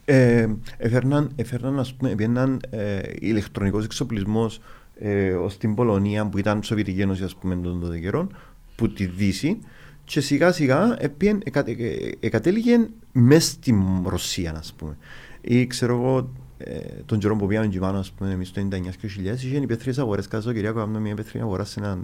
Ε, 0.10 0.48
έφερναν, 0.78 1.32
έφερναν 1.36 1.80
ας 1.80 1.94
πούμε, 1.94 2.16
πήγαιναν 2.16 2.62
ε, 2.70 3.00
ηλεκτρονικός 3.20 3.86
εξοπλισμός 3.86 4.60
ε, 5.00 5.32
ως 5.32 5.58
την 5.58 5.76
Πολωνία 5.76 6.26
που 6.26 6.38
ήταν 6.38 6.64
Σοβιετική 6.64 7.02
Ένωση 7.02 7.24
ας 7.24 7.36
πούμε 7.36 7.56
των 7.56 7.82
τότε 7.82 8.00
καιρών, 8.00 8.36
που 8.76 8.90
τη 8.90 9.06
Δύση 9.06 9.60
και 10.04 10.22
σιγά 10.22 10.52
σιγά 10.52 10.96
επίεν, 11.00 11.42
εκα, 11.44 11.64
ε, 11.68 11.72
ε, 11.72 12.12
εκατέληγε 12.20 12.88
μέσα 13.12 13.50
στην 13.50 13.84
Ρωσία 14.06 14.56
ας 14.58 14.74
πούμε. 14.74 14.98
Ή 15.42 15.68
ξέρω 15.68 15.94
εγώ 15.94 16.30
ε, 16.58 16.80
τον 17.06 17.20
καιρό 17.20 17.36
που 17.36 17.48
πήγαμε 17.48 17.66
εκεί 17.66 17.80
πάνω 17.80 18.00
ας 18.00 18.12
πούμε 18.12 18.32
εμείς 18.32 18.52
το 18.52 18.68
99 18.72 18.80
και 18.82 19.10
2000 19.36 19.44
είχαν 19.44 19.64
υπαίθριες 19.64 19.98
αγορές 19.98 20.28
κάθε 20.28 20.44
Σαββατοκυριακό 20.44 20.80
κάνουμε 20.80 21.00
μια 21.00 21.12
υπαίθρια 21.12 21.44
αγορά 21.44 21.64
σε 21.64 21.80
έναν, 21.80 22.04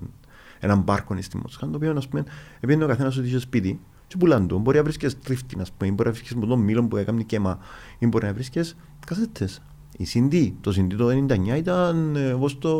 έναν 0.60 0.80
μπάρκο 0.80 1.18
στη 1.22 1.38
Μόσχα 1.38 1.70
το 1.70 1.76
οποίο 1.76 1.94
ας 1.98 2.08
πούμε 2.08 2.24
έπαιρνε 2.60 2.84
ο 2.84 2.88
καθένας 2.88 3.18
ότι 3.18 3.28
είχε 3.28 3.40
σπίτι 3.40 3.80
και 4.14 4.20
πουλάνε 4.20 4.48
το. 4.48 4.58
Μπορεί 4.58 4.78
να 4.78 4.84
βρίσκεις 4.84 5.20
τρίφτη, 5.20 5.58
ας 5.62 5.72
πούμε, 5.72 5.90
ή 5.90 5.94
μπορεί 5.94 6.10
να 6.10 6.16
βρίσκεις 6.16 6.36
με 6.36 6.46
τον 6.46 6.60
μήλο 6.60 6.88
που 6.88 6.98
έκανε 6.98 7.24
κέμα, 7.24 7.60
ή 8.00 8.08
μπορεί 8.08 8.26
να 8.26 8.34
βρίσκεις 8.34 8.76
κασέτες. 9.06 9.62
Η 9.98 10.08
CD, 10.14 10.52
το 10.62 10.74
CD 10.76 10.94
το 10.98 11.08
99 11.08 11.58
ήταν 11.58 12.16
ε, 12.16 12.32
όπως 12.32 12.58
το... 12.58 12.72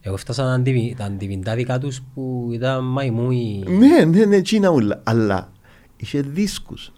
Εγώ 0.00 0.16
φτάσα 0.16 0.44
να 0.44 0.54
αντιβι- 0.54 0.96
τα 0.96 1.04
αντιβιντάδικα 1.04 1.78
τους 1.78 2.02
που 2.14 2.48
ήταν 2.52 2.84
μαϊμούι. 2.84 3.64
Ναι, 3.68 4.04
ναι, 4.04 4.24
ναι, 4.24 4.40
τσίνα 4.40 4.68
ούλα. 4.68 5.00
Αλλά 5.04 5.52
είχε 5.96 6.20
δίσκους. 6.20 6.92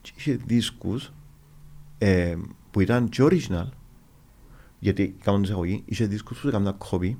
Και 0.00 0.12
είχε 0.16 0.38
δίσκους 0.46 1.12
ε, 1.98 2.34
που 2.70 2.80
ήταν 2.80 3.08
και 3.08 3.22
original, 3.22 3.68
γιατί 4.78 5.16
κάνουν 5.24 5.42
εισαγωγή, 5.42 5.82
είχε 5.84 6.06
δίσκους 6.06 6.38
που 6.40 6.48
έκαναν 6.48 6.78
κόβι, 6.78 7.18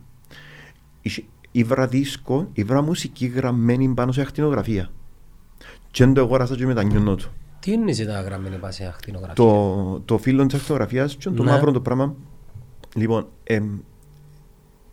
είχε 1.00 1.24
ήβρα 1.50 1.86
δίσκο, 1.86 2.48
ήβρα 2.52 2.82
μουσική 2.82 3.26
γραμμένη 3.26 3.88
πάνω 3.94 4.12
σε 4.12 4.20
ακτινογραφία. 4.20 4.90
Και 5.94 6.04
δεν 6.04 6.14
το 6.14 6.20
αγόρασα 6.20 6.54
και 6.57 6.66
μετανιώνω 6.66 7.14
του. 7.14 7.28
Τι 7.61 7.72
είναι 7.72 7.92
τα 7.94 8.20
γραμμένη 8.20 8.57
πάση 8.57 8.85
ακτινογραφία. 8.85 9.35
Το, 9.35 10.00
το 10.04 10.18
φύλλο 10.18 10.46
της 10.46 10.59
ακτινογραφίας 10.59 11.16
και 11.16 11.30
το 11.30 11.42
Ναι. 11.42 11.50
μαύρο 11.50 11.72
το 11.72 11.80
πράγμα 11.80 12.14
Λοιπόν, 12.94 13.26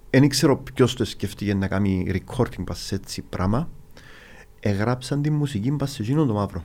δεν 0.10 0.30
ξέρω 0.30 0.58
ποιος 0.58 0.96
το 0.96 1.06
σκεφτήκε 1.06 1.54
να 1.54 1.68
κάνει 1.68 2.08
recording 2.14 2.64
πας 2.66 2.80
σε 2.80 2.96
έτσι 2.96 3.22
πράγμα. 3.22 3.70
Εγράψαν 4.60 5.22
τη 5.22 5.30
μουσική 5.30 5.72
πας 5.72 5.92
σε 5.92 6.02
εκείνο 6.02 6.26
το 6.26 6.34
μαύρο. 6.34 6.64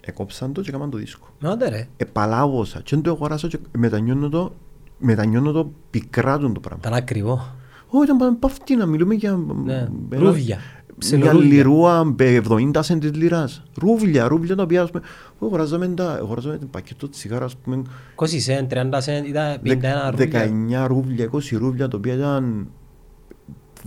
Εκόψαν 0.00 0.52
το 0.52 0.60
και 0.60 0.68
έκαναν 0.68 0.90
το 0.90 0.96
δίσκο. 0.96 1.26
Άντε 1.42 1.68
ρε. 1.68 1.88
Επαλάβωσα 1.96 2.78
και 2.80 2.94
δεν 2.94 3.02
το 3.02 3.10
αγοράσα 3.10 3.48
και 3.48 3.58
μετανιώνω 3.78 4.28
το, 4.28 4.52
μετανιώνω 4.98 5.52
το 5.52 5.70
πικρά 5.90 6.38
του 6.38 6.52
το 6.52 6.60
πράγμα. 6.60 6.80
Ήταν 6.86 6.94
ακριβό. 6.98 7.54
Όχι, 7.88 8.04
ήταν 8.04 8.16
πάνω 8.16 8.30
από 8.32 8.46
αυτή 8.46 8.76
να 8.76 8.86
μιλούμε 8.86 9.14
για... 9.14 9.40
Ναι. 9.64 9.74
ένα- 9.74 9.90
Ρούδια. 10.10 10.58
Μια 10.98 11.08
Ψιλορούδια. 11.08 11.48
λιρούα 11.48 12.04
με 12.04 12.40
70 12.48 12.70
σέντ 12.80 13.00
της 13.00 13.14
λιράς. 13.14 13.62
Ρούβλια, 13.74 14.28
ρούβλια 14.28 14.56
τα 14.56 14.62
οποία 14.62 14.82
ας 14.82 14.90
πούμε... 14.90 15.04
εγώ 15.36 15.46
αγοράζαμε 15.46 15.88
τα, 15.88 16.12
αγοράζαμε 16.12 16.58
το 16.58 16.66
πακέτο 16.66 17.08
τσιγάρα 17.08 17.44
ας 17.44 17.56
πούμε 17.56 17.82
20 18.16 18.26
σέντ, 18.26 18.72
30 18.74 18.88
σέντ, 18.98 19.26
ήταν 19.26 19.60
51 19.64 20.10
ρούβλια. 20.10 20.50
19 20.84 20.86
ρούβλια, 20.86 21.30
20 21.32 21.38
ρούβλια, 21.52 21.88
το 21.88 21.96
οποίο 21.96 22.14
ήταν 22.14 22.68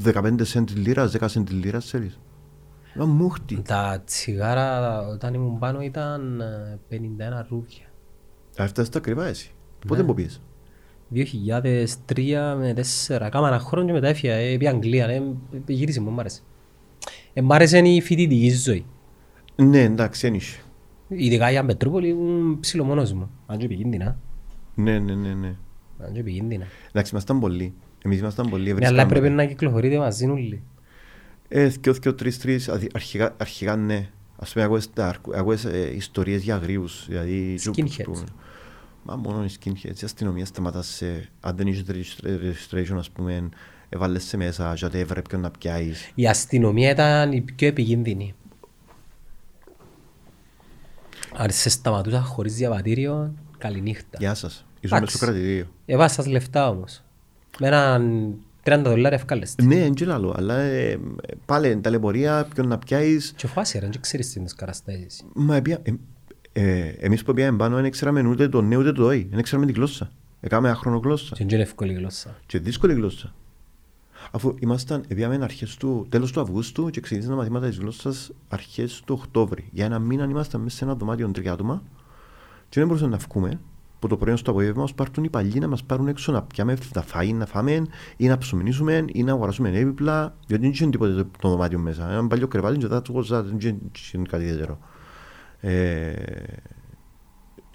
15 0.06 0.34
σέντ 0.41 0.65
της 0.65 0.76
λίρας, 0.76 1.12
10 1.19 1.24
σέντ 1.30 1.45
της 1.50 1.56
λίρας 1.63 1.86
θέλεις. 1.86 2.19
Ήταν 2.95 3.08
μούχτη. 3.10 3.62
Τα 3.67 4.02
τσιγάρα 4.06 5.00
όταν 5.08 5.34
ήμουν 5.34 5.60
πάνω 5.60 5.82
ήταν 5.82 6.41
ε, 6.41 6.80
51 6.89 7.45
ρούβλια. 7.50 7.86
Αυτά 8.58 8.84
στα 8.84 8.98
ακριβά 8.98 9.26
εσύ. 9.28 9.52
Πότε 9.88 10.02
Ναι. 10.02 10.08
μου 10.08 10.13
πεις. 10.13 10.41
2003 11.13 12.56
με 12.60 12.74
4, 13.08 13.28
κάμα 13.32 13.48
ένα 13.48 13.60
χρόνο 13.60 13.86
και 13.88 13.93
μετά 13.93 14.08
έφυγα, 14.08 14.34
ε, 14.34 14.58
πήγα 14.58 14.69
Αγγλία, 14.72 15.06
ε, 15.08 15.22
γύρισε 15.67 16.02
μου, 16.02 16.10
μ' 16.12 16.19
άρεσε. 16.19 16.41
Ε, 17.33 17.41
μ' 17.41 17.51
άρεσε 17.51 17.77
η 17.77 18.01
φοιτητική 18.01 18.49
ζωή. 18.49 18.85
Ναι, 19.55 19.81
εντάξει, 19.81 20.27
ένιξε. 20.27 20.59
Ειδικά 21.07 21.51
για 21.51 21.65
Πετρούπολη 21.65 22.07
ήμουν 22.07 22.59
ψηλό 22.59 22.83
μόνος 22.83 23.13
μου. 23.13 23.29
Αν 23.45 23.57
και 23.57 23.65
επικίνδυνα. 23.65 24.19
Ναι, 24.75 24.99
ναι, 24.99 25.15
ναι, 25.15 25.33
ναι. 25.33 25.55
Αν 25.99 26.13
και 26.13 26.19
επικίνδυνα. 26.19 26.65
Εντάξει, 26.89 27.11
ήμασταν 27.11 27.39
πολλοί. 27.39 27.73
Εμείς 28.03 28.19
ήμασταν 28.19 28.49
πολλοί. 28.49 28.63
Ναι, 28.63 28.69
αλλά 28.71 28.77
βρίσκαμε- 28.87 29.11
πρέπει 29.11 29.29
να 29.29 29.45
κυκλοφορείτε 29.45 29.97
μαζί 29.97 30.25
όλοι. 30.27 30.63
Ε, 31.47 31.67
δυο, 31.67 31.93
δυο, 31.93 32.13
τρεις, 32.15 32.39
τρεις, 32.39 32.69
αδι- 32.69 32.95
αρχικά, 32.95 33.35
αρχικά 33.37 33.75
ναι. 33.75 34.09
Ας 34.41 34.53
πούμε, 34.53 34.65
ακούες, 34.65 34.89
τα, 34.93 35.07
αρκου- 35.07 35.35
ακούες 35.35 35.65
ε, 35.65 35.93
ιστορίες 35.95 36.41
για 36.43 36.55
αγρίους, 36.55 37.05
δηλαδή... 37.07 37.59
Skinheads. 37.63 38.23
Μα 39.03 39.15
μόνο 39.15 39.43
οι 39.43 39.49
skinheads, 39.59 40.01
η 40.01 40.03
αστυνομία 40.03 40.45
σταματά 40.45 40.81
σε... 40.81 41.29
Αν 41.39 41.55
δεν 41.55 41.67
είσαι 41.67 41.83
registration, 42.23 42.95
ας 42.97 43.09
πούμε, 43.11 43.49
έβαλες 43.89 44.23
σε 44.23 44.38
μέσα, 44.38 44.73
γιατί 44.73 44.99
έβρε 44.99 45.21
ποιον 45.21 45.41
να 45.41 45.52
πιάσεις. 45.52 46.12
Η 46.15 46.28
αστυνομία 46.28 46.89
ήταν 46.89 47.32
η 47.32 47.41
πιο 47.41 47.67
επικίνδυνη. 47.67 48.34
Αν 51.36 51.52
σε 51.52 51.69
σταματούσα 51.69 52.21
χωρίς 52.21 52.56
διαβατήριο, 52.56 53.34
καληνύχτα. 53.58 54.17
Γεια 54.19 54.34
σας. 54.34 54.65
Ήσουν 54.80 54.97
Εντάξει. 54.97 54.99
μέσα 54.99 55.17
στο 55.17 55.25
κρατηρίο. 55.25 55.65
Έβασα 55.86 56.13
σας 56.13 56.25
λεφτά 56.25 56.69
όμως. 56.69 57.04
Με 57.60 57.67
έναν 57.67 58.34
30 58.63 58.82
δολάρια 58.84 59.17
ευκάλεστε. 59.17 59.63
Ναι, 59.63 59.75
δεν 59.75 59.93
λαλό, 60.02 60.34
αλλά 60.38 60.58
ε, 60.58 60.99
πάλι 61.45 61.80
ταλαιπωρία, 61.82 62.47
ποιον 62.54 62.67
να 62.67 62.78
πιάσεις. 62.78 63.34
Και 63.36 63.47
φάση 63.47 63.80
ρε, 63.80 63.88
δεν 63.88 64.02
ξέρεις 64.02 64.25
τις 64.25 64.36
είναι 64.36 64.45
τις 64.45 64.54
καταστάσεις. 64.54 65.23
Μα 65.34 65.56
επία, 65.56 65.80
ε, 65.84 65.91
ε, 66.54 66.95
εμείς 66.99 67.23
που 67.23 67.34
πήγαμε 67.34 67.58
πάνω 67.58 67.75
δεν 67.75 67.91
ξέραμε 67.91 68.28
ούτε 68.28 68.49
το 68.49 68.62
ναι 68.62 68.75
ούτε 68.75 68.91
το 68.91 69.06
όχι. 69.06 69.28
Δεν 69.32 69.43
ξέραμε 69.43 69.65
την 69.65 69.75
γλώσσα. 69.75 70.12
Έκαμε 70.41 70.69
αχρονογλώσσα. 70.69 71.36
Και 71.36 71.43
δεν 71.43 71.54
είναι 71.54 71.62
εύκολη 71.62 71.93
γλώσσα. 71.93 72.38
Και 72.45 72.60
δύσκολη 72.60 72.93
γλώσσα. 72.93 73.34
Αφού 74.31 74.55
ήμασταν, 74.59 75.03
πήγαμε 75.07 75.39
αρχές 75.41 75.77
του, 75.77 76.05
τέλος 76.09 76.31
του 76.31 76.41
Αυγούστου 76.41 76.89
και 76.89 77.01
ξεκίνησαν 77.01 77.31
τα 77.31 77.37
μαθήματα 77.37 77.67
της 77.67 77.77
γλώσσας 77.77 78.31
αρχές 78.49 79.01
του 79.05 79.15
Οκτώβρη. 79.19 79.69
Για 79.71 79.85
ένα 79.85 79.99
μήνα 79.99 80.23
ήμασταν 80.23 80.61
μέσα 80.61 80.77
σε 80.77 80.83
ένα 80.83 80.95
δωμάτιο 80.95 81.31
τρία 81.31 81.51
άτομα 81.51 81.83
και 82.69 82.79
δεν 82.79 82.87
μπορούσαμε 82.87 83.11
να 83.11 83.17
βγούμε 83.17 83.59
που 83.99 84.07
το 84.07 84.17
πρωί 84.17 84.35
στο 84.35 84.51
απόγευμα 84.51 84.81
μας 84.81 84.93
πάρουν 84.93 85.23
οι 85.23 85.29
παλιοί 85.29 85.57
να 85.59 85.67
μας 85.67 85.83
πάρουν 85.83 86.07
έξω 86.07 86.31
να 86.31 86.41
πιάμε 86.41 86.77
τα 86.93 87.03
φαΐ, 87.13 87.33
να 87.33 87.45
φάμε 87.45 87.85
ή 88.17 88.27
να 88.27 88.37
ψωμινίσουμε 88.37 89.05
ή 89.07 89.23
να 89.23 89.31
αγοράσουμε 89.31 89.69
έπιπλα 89.69 90.35
γιατί 90.47 90.63
δεν 90.63 90.71
είχε 90.71 90.87
τίποτε 90.87 91.13
το, 91.13 91.27
το 91.39 91.49
δωμάτιο 91.49 91.79
μέσα. 91.79 92.11
Ένα 92.11 92.27
παλιό 92.27 92.47
κρεβάτι 92.47 92.77
και 92.77 92.87
θα 92.87 93.01
του 93.01 93.23
δεν 93.23 93.57
είχε 93.95 94.17
κάτι 94.29 94.43
ιδιαίτερο. 94.43 94.77
Ε, 95.59 96.13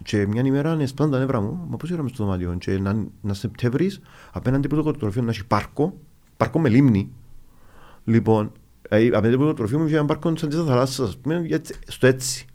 και 0.03 0.27
μια 0.27 0.43
ημέρα 0.45 0.77
έσπασαν 0.81 1.13
τα 1.13 1.19
νεύρα 1.19 1.41
μου, 1.41 1.67
μα 1.69 1.77
πώς 1.77 1.91
érαμε 1.91 2.09
στο 2.09 2.25
δωμάτιο 2.25 2.55
και 2.59 2.79
να, 2.79 3.07
να 3.21 3.35
Σεπτέμβρης 3.35 4.01
απέναντι 4.33 4.67
από 4.67 4.77
το 4.77 4.83
κοτροφείο 4.83 5.23
να 5.23 5.31
έχει 5.31 5.47
πάρκο, 5.47 5.99
πάρκο 6.45 6.61
με 6.61 6.69
λίμνη. 6.69 7.11
Λοιπόν, 8.05 8.53
ε, 8.89 9.07
απέναντι 9.07 9.35
από 9.35 9.43
το 9.43 9.49
κοτροφείο 9.49 9.79
μου 9.79 9.87
είχε 9.87 9.97
ένα 9.97 10.05
πάρκο 10.05 10.37
σαν 10.37 10.49
της 10.49 10.59
θαλάσσας, 10.59 11.09
ας 11.09 11.17
πούμε, 11.17 11.41
για 11.41 11.61
τσι- 11.61 11.79
στο 11.87 12.07
έτσι. 12.07 12.47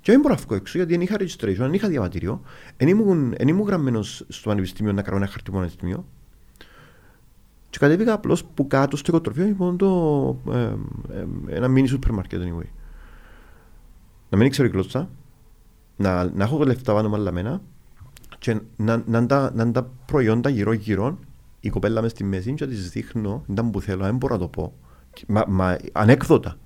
Και 0.00 0.12
δεν 0.12 0.20
μπορώ 0.20 0.34
να 0.34 0.40
βγω 0.40 0.54
έξω 0.54 0.78
γιατί 0.78 0.92
δεν 0.92 1.00
είχα 1.00 1.16
registration, 1.18 1.56
δεν 1.56 1.72
είχα 1.72 1.88
διαβατήριο, 1.88 2.42
δεν 2.76 2.88
ήμουν, 2.88 3.34
δεν 3.38 3.48
ήμουν 3.48 3.66
γραμμένος 3.66 4.24
στο 4.28 4.48
πανεπιστήμιο 4.48 4.92
να 4.92 5.02
κάνω 5.02 5.16
ένα 5.16 5.26
χαρτί 5.26 5.50
πανεπιστήμιο. 5.50 6.04
Και 7.70 7.78
κατέβηκα 7.78 8.12
απλώς 8.12 8.44
που 8.44 8.66
κάτω 8.66 8.96
στο 8.96 9.12
κοτροφείο 9.12 9.44
λοιπόν 9.44 9.76
το, 9.76 10.40
ε, 10.52 10.74
ε, 11.12 11.26
ένα 11.56 11.68
mini 11.76 11.86
supermarket 11.88 12.34
anyway. 12.34 12.68
Να 14.28 14.38
μην 14.38 14.50
ξέρω 14.50 14.68
η 14.68 14.70
γλώσσα, 14.70 15.08
να, 15.96 16.24
να 16.24 16.44
έχω 16.44 16.64
λεφτά 16.64 16.94
πάνω 16.94 17.08
μαλαμένα 17.08 17.60
και 18.38 18.60
να, 18.76 19.02
να, 19.06 19.18
είναι 19.18 19.26
τα, 19.26 19.52
να 19.54 19.62
είναι 19.62 19.72
τα 19.72 19.90
προϊόντα 20.06 20.48
γύρω 20.48 20.72
γύρω 20.72 21.18
η 21.66 21.70
κοπέλα 21.70 22.02
μες 22.02 22.10
στη 22.10 22.24
μέση 22.24 22.54
και 22.54 22.64
να 22.64 22.70
της 22.70 22.90
δείχνω 22.90 23.44
ήταν 23.48 23.70
που 23.70 23.80
θέλω, 23.80 24.04
δεν 24.04 24.16
μπορώ 24.16 24.34
να 24.34 24.40
το 24.40 24.48
πω 24.48 24.72
μα, 25.26 25.44
μα 25.48 25.76
ανέκδοτα 25.92 26.56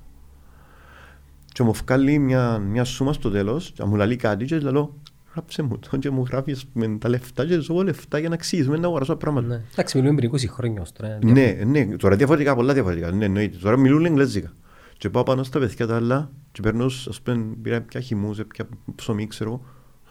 και 1.52 1.62
μου 1.62 1.72
βγάλει 1.72 2.18
μια, 2.18 2.58
μια 2.58 2.84
σούμα 2.84 3.12
στο 3.12 3.30
τέλος 3.30 3.70
και 3.70 3.84
μου 3.84 3.96
λέει 3.96 4.16
κάτι 4.16 4.44
και 4.44 4.58
λέω 4.58 4.94
γράψε 5.34 5.62
μου 5.62 5.78
το 5.78 5.96
και 5.96 6.10
μου 6.10 6.24
γράφει 6.30 6.52
ας 6.52 6.66
πούμε, 6.66 6.98
τα 6.98 7.08
λεφτά 7.08 7.46
και 7.46 7.58
ζω 7.60 7.82
λεφτά 7.82 8.18
για 8.18 8.28
να 8.28 8.34
αξίζουμε 8.34 8.76
να 8.76 8.86
αγοράσω 8.86 9.16
πράγματα 9.16 9.46
Ναι. 9.46 9.62
Εντάξει, 9.72 9.98
μιλούμε 9.98 10.16
πριν 10.16 10.30
20 10.32 10.46
χρόνια 10.48 10.80
ως 10.80 10.92
τώρα. 10.92 11.18
ναι, 11.22 11.58
ναι, 11.66 11.96
τώρα 11.96 12.16
διαφορετικά, 12.16 12.54
πολλά 12.54 12.72
διαφορετικά. 12.72 13.10
Ναι, 13.10 13.24
εννοείται. 13.24 13.56
Τώρα 13.56 13.76
μιλούν 13.76 14.04
εγγλέζικα. 14.04 14.52
Και 14.98 15.10
πάω 15.10 15.22
πάνω 15.22 15.42
στα 15.42 15.58
παιδιά 15.58 15.86
τα 15.86 15.96
άλλα 15.96 16.30
και 16.52 16.60
παίρνω, 16.62 16.84
ας 16.84 17.20
πούμε, 17.22 17.44
πήρα 17.62 17.80
πια 17.80 18.00
χυμούς, 18.00 18.40
πια 18.48 18.68
ψωμί, 18.94 19.26
ξέρω. 19.26 19.60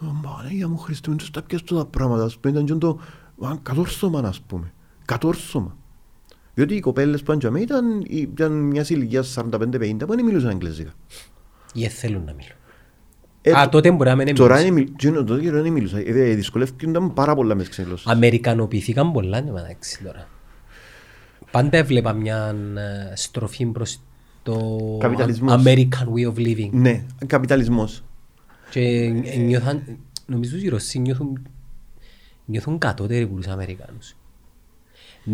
«Ω, 0.02 0.06
Μαναγία 0.06 0.68
μου, 0.68 0.78
Χριστέ 0.78 1.10
μου, 1.10 1.16
τους 1.16 1.32
τα 1.32 1.42
πιάσω 1.42 1.64
τα 1.66 1.86
πράγματα, 1.86 2.24
ας 2.24 2.38
πούμε, 2.38 2.54
ήταν 2.54 2.66
και 2.66 2.74
το 2.74 3.00
α, 3.46 3.58
κατόρθωμα, 3.64 4.20
ας 4.20 4.42
πούμε. 4.42 4.74
Κατόρθωμα. 5.10 5.78
Διότι 6.54 6.76
οι 6.76 6.80
κοπέλες 6.80 7.24
που 7.24 7.32
ήταν 7.32 7.56
ήταν, 7.56 8.06
ήταν 8.10 8.52
μιας 8.52 8.90
ηλικίας 8.90 9.28
45-50 9.28 10.06
που 10.08 10.16
δεν 10.16 10.26
μιλούσαν 10.26 10.50
εγγλέζικα. 10.50 10.92
Ή 11.74 11.82
δεν 11.82 11.90
θέλουν 11.90 12.24
να 12.24 12.34
μιλούν. 12.34 12.52
Ε, 13.42 13.52
Α, 13.52 13.64
το- 13.64 13.70
τότε 13.70 13.92
μπορεί 13.92 14.10
να 14.10 14.16
μην 14.16 14.36
Τώρα 14.36 14.56
μιλούν. 14.58 14.72
είναι, 14.72 14.80
μιλ- 14.82 14.96
τζίνο, 14.98 15.24
τότε 15.24 15.42
καιρό 15.42 15.62
δεν 15.62 15.72
μιλούσα. 15.72 15.98
Ε, 15.98 16.34
Δυσκολεύκονταν 16.36 17.14
πάρα 17.14 17.36
πολλά 17.36 17.54
μες 17.56 17.64
τις 17.64 17.70
ξένες 17.72 17.90
γλώσσες. 17.90 18.12
Αμερικανοποιηθήκαν 18.12 19.12
πολλά 19.12 19.42
ναι, 19.42 19.52
μεταξύ 19.52 20.04
τώρα. 20.04 20.28
Πάντα 21.52 21.78
έβλεπα 21.78 22.14
μια 22.14 22.56
ε, 23.12 23.16
στροφή 23.16 23.66
προς 23.66 24.00
το 24.44 24.78
Καπιταλισμός. 25.00 25.64
American 25.66 26.06
way 26.16 26.34
of 26.34 26.38
living. 26.38 26.70
Ναι, 26.72 27.06
καπιταλισμός. 27.26 28.04
Και 28.70 28.80
ε, 29.26 29.38
νιώθαν, 29.38 29.84
νομίζω 30.26 30.56
ότι 30.58 30.66
οι 30.66 30.70
Ρωσοί 30.70 31.00
νιώθουν, 31.00 31.48
νιώθουν 32.46 32.78
κατώτεροι 32.78 33.24
από 33.24 33.36
τους 33.36 33.48
Αμερικάνους. 33.48 34.16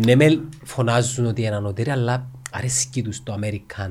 Ναι, 0.04 0.14
με 0.14 0.40
φωνάζουν 0.64 1.26
ότι 1.26 1.42
είναι 1.42 1.56
ανώτεροι, 1.56 1.90
αλλά 1.90 2.30
αρέσκει 2.52 3.02
τους 3.02 3.22
το 3.22 3.38
American 3.40 3.90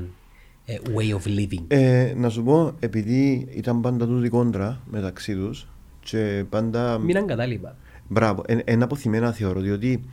ε, 0.65 0.75
way 0.95 1.15
of 1.15 1.27
living. 1.39 1.63
Ε, 1.67 2.13
να 2.17 2.29
σου 2.29 2.43
πω, 2.43 2.75
επειδή 2.79 3.47
ήταν 3.51 3.81
πάντα 3.81 4.05
τούτοι 4.07 4.29
κόντρα 4.29 4.81
μεταξύ 4.91 5.35
τους 5.35 5.67
και 5.99 6.45
πάντα... 6.49 6.97
Μείναν 6.97 7.27
κατάλοιπα. 7.27 7.75
Μπράβο, 8.07 8.43
εν- 8.47 8.61
ένα 8.63 8.83
αποθυμένα 8.83 9.31
θεωρώ, 9.31 9.59
διότι 9.59 10.03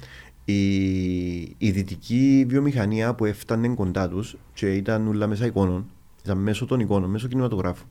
η, 0.44 0.62
η 1.40 1.70
δυτική 1.70 2.44
βιομηχανία 2.48 3.14
που 3.14 3.24
έφτανε 3.24 3.68
κοντά 3.68 4.08
τους 4.08 4.36
και 4.54 4.74
ήταν 4.74 5.08
όλα 5.08 5.26
μέσα 5.26 5.46
εικόνων, 5.46 5.86
ήταν 6.24 6.38
μέσω 6.38 6.66
των 6.66 6.80
εικόνων, 6.80 7.10
μέσω 7.10 7.28
κινηματογράφου. 7.28 7.84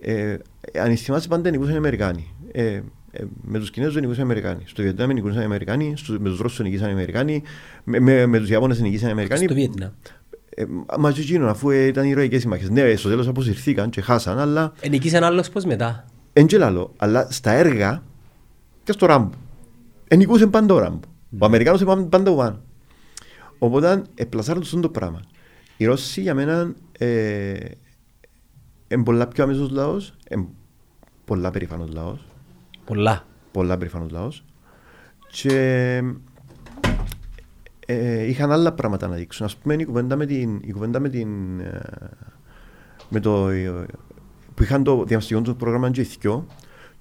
Ε, 0.00 0.36
αν 0.82 0.96
θυμάσαι 0.96 1.28
πάντα 1.28 1.50
νικούσαν 1.50 1.74
οι 1.74 1.76
Αμερικάνοι. 1.76 2.34
Ε, 2.52 2.80
ε, 3.10 3.24
με 3.42 3.58
τους 3.58 3.70
Κινέζους 3.70 3.94
νικούσαν 4.00 4.20
οι 4.20 4.22
Αμερικάνοι. 4.24 4.62
Στο 4.66 4.82
Βιετνάμ 4.82 5.10
νικούσαν 5.10 5.40
οι 5.40 5.44
Αμερικάνοι, 5.44 5.92
στους- 5.96 6.18
με 6.18 6.28
τους 6.28 6.38
Ρώσους 6.38 6.58
νικήσαν 6.60 6.88
οι 6.88 6.92
Αμερικάνοι, 6.92 7.42
με, 7.84 8.00
με, 8.00 8.26
με 8.26 8.38
τους 8.38 8.48
Ιαπώνες 8.48 8.80
νικήσαν 8.80 9.08
οι 9.08 9.12
Αμερικάνοι. 9.12 9.44
Στο 9.44 9.54
Βιετνάμ. 9.54 9.90
Ε, 10.54 10.64
μα 10.98 11.12
και 11.12 11.20
εκείνο, 11.20 11.48
αφού 11.50 11.70
ε, 11.70 11.86
ήταν 11.86 12.04
ηρωικές 12.06 12.42
οι 12.42 12.48
μάχες. 12.48 12.70
Ναι, 12.70 12.96
στο 12.96 13.08
τέλος 13.08 13.26
αποσυρθήκαν 13.28 13.90
και 13.90 14.00
χάσαν, 14.00 14.38
αλλά 14.38 14.72
Ενικήσαν 14.80 15.24
άλλος 15.24 15.48
πώς 15.50 15.64
μετά; 15.64 16.04
εν 16.32 16.46
και 16.46 16.58
λαλό, 16.58 16.92
αλλά 16.96 17.26
στα 17.30 17.50
έργα 17.50 18.02
και 18.82 18.92
στο 18.92 19.06
Ράμπο. 19.06 19.30
Ενικούσε 20.08 20.46
πάντα 20.46 20.74
ο 20.74 20.78
Ράμπο. 20.78 21.00
Ο 21.38 21.44
Αμερικάνος 21.44 21.80
είπαμε 21.80 22.04
πάντα 22.04 22.30
ο 22.30 22.34
Βαν. 22.34 22.62
Οπότε 23.58 24.02
επλασάρουν 24.14 24.80
το 24.80 24.88
πράγμα. 24.88 25.20
Οι 25.76 25.84
Ρώσοι 25.84 26.20
για 26.20 26.34
μένα 26.34 26.74
ε, 26.98 27.54
είναι 28.88 29.02
πολλά 29.04 29.26
πιο 29.28 29.44
αμέσως 29.44 29.70
λαός, 29.70 30.14
είναι 30.30 30.46
πολλά 31.24 31.50
περήφανος 31.50 31.92
λαός, 31.92 32.26
Πολλά. 32.90 33.24
πολλά 33.50 33.76
περήφανος 33.76 34.10
λαός 34.10 34.44
και 35.30 36.02
ε, 37.86 38.26
είχαν 38.26 38.52
άλλα 38.52 38.72
πράγματα 38.72 39.08
να 39.08 39.14
δείξουν. 39.14 39.46
Ας 39.46 39.56
πούμε 39.56 39.74
η 39.74 39.84
κουβέντα 39.84 40.16
με 40.16 40.26
την, 40.26 40.60
η 40.64 40.72
κουβέντα 40.72 41.00
με 41.00 41.08
την 41.08 41.60
ε, 41.60 41.80
με 43.08 43.20
το, 43.20 43.48
ε, 43.48 43.86
που 44.54 44.62
είχαν 44.62 44.84
το 44.84 45.04
διαμαστικό 45.04 45.40
του 45.40 45.56
πρόγραμμα 45.56 45.90
και 45.90 46.00
οι 46.00 46.04
θκυο 46.04 46.46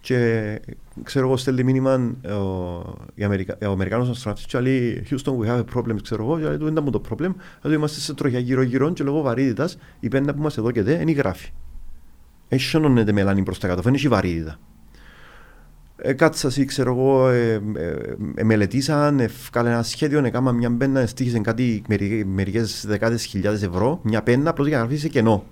και 0.02 0.62
ξέρω 1.04 1.28
εγώ 1.28 1.38
στέλνει 1.38 1.63
μήνυμα 1.63 2.15
ο, 2.23 2.82
η 3.15 3.23
Αμερικα, 3.23 3.58
ο 3.62 3.71
Αμερικάνος 3.71 4.10
αστροναύτης 4.10 4.45
και 4.45 4.60
λέει 4.60 5.06
Houston 5.10 5.38
we 5.38 5.47
have 5.47 5.60
a 5.60 5.78
problem 5.78 5.95
ξέρω 6.02 6.23
εγώ 6.23 6.39
και 6.39 6.45
λέει 6.45 6.58
δεν 6.58 6.67
ήταν 6.67 6.91
το 6.91 7.02
problem 7.10 7.34
λέει 7.62 7.75
είμαστε 7.75 7.99
σε 7.99 8.13
τροχιά 8.13 8.39
γύρω 8.39 8.62
γύρω 8.62 8.93
και 8.93 9.04
λόγω 9.04 9.21
βαρύτητας 9.21 9.78
η 9.99 10.08
πέντα 10.08 10.34
που 10.34 10.41
μας 10.41 10.58
εδώ 10.58 10.71
και 10.71 10.84
δε 10.84 10.93
είναι 10.93 11.12
η 11.12 11.13
γράφη 11.13 11.49
έχει 12.47 12.63
σιώνονεται 12.63 13.12
μελάνη 13.12 13.43
προς 13.43 13.60
τα 13.60 13.67
κάτω 13.67 13.82
δεν 13.82 13.93
έχει 13.93 14.08
βαρύτητα 14.08 14.60
ε, 15.98 16.12
κάτσα 16.12 16.64
ξέρω 16.64 16.90
εγώ, 16.92 17.29
ε, 17.29 17.62
ε, 17.77 17.96
ε, 18.35 18.44
μελετήσαν, 18.44 19.20
έφκαλε 19.20 19.70
ένα 19.70 19.83
σχέδιο, 19.83 20.24
έκανα 20.24 20.53
μια 20.53 20.77
πένα, 20.77 21.07
στήχησαν 21.07 21.42
κάτι 21.42 21.83
μερικές 22.27 22.85
δεκάδες 22.87 23.24
χιλιάδες 23.24 23.62
ευρώ, 23.62 24.00
μια 24.03 24.22
πένα 24.22 24.50
απλώς 24.50 24.68
για 24.68 24.77
να 24.77 24.83
γραφεί 24.85 24.98
σε 24.98 25.09
κενό. 25.09 25.44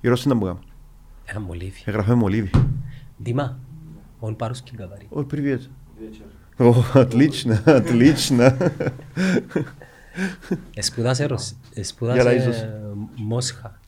Η 0.00 0.08
Ρώση 0.08 0.26
ήταν 0.26 0.38
που 0.38 0.44
έκανα. 0.44 0.60
Ένα 1.24 1.40
μολύβι. 1.40 1.82
Έγραφε 1.84 2.14
μολύβι. 2.14 2.50
Дима, 3.24 3.58
он 4.20 4.36
по-русски 4.36 4.72
говорит. 4.76 5.08
Ой, 5.10 5.24
привет. 5.24 5.60
О, 6.58 6.74
отлично, 6.94 7.62
отлично. 7.66 8.56
Σπουδάσε, 10.78 11.24
Ρωσ... 11.24 11.54
Γεια, 11.74 11.84
σπουδάσε 11.84 12.22
Λαΐζος. 12.24 12.68
Μόσχα, 13.16 13.80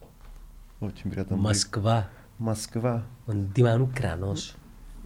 Очень 0.79 1.11
приятно. 1.11 1.37
Москва. 1.37 2.11
Москва. 2.39 3.07
Ο 3.27 3.33
Дима 3.53 3.71
είναι 3.73 3.83
Ουκρανός. 3.83 4.56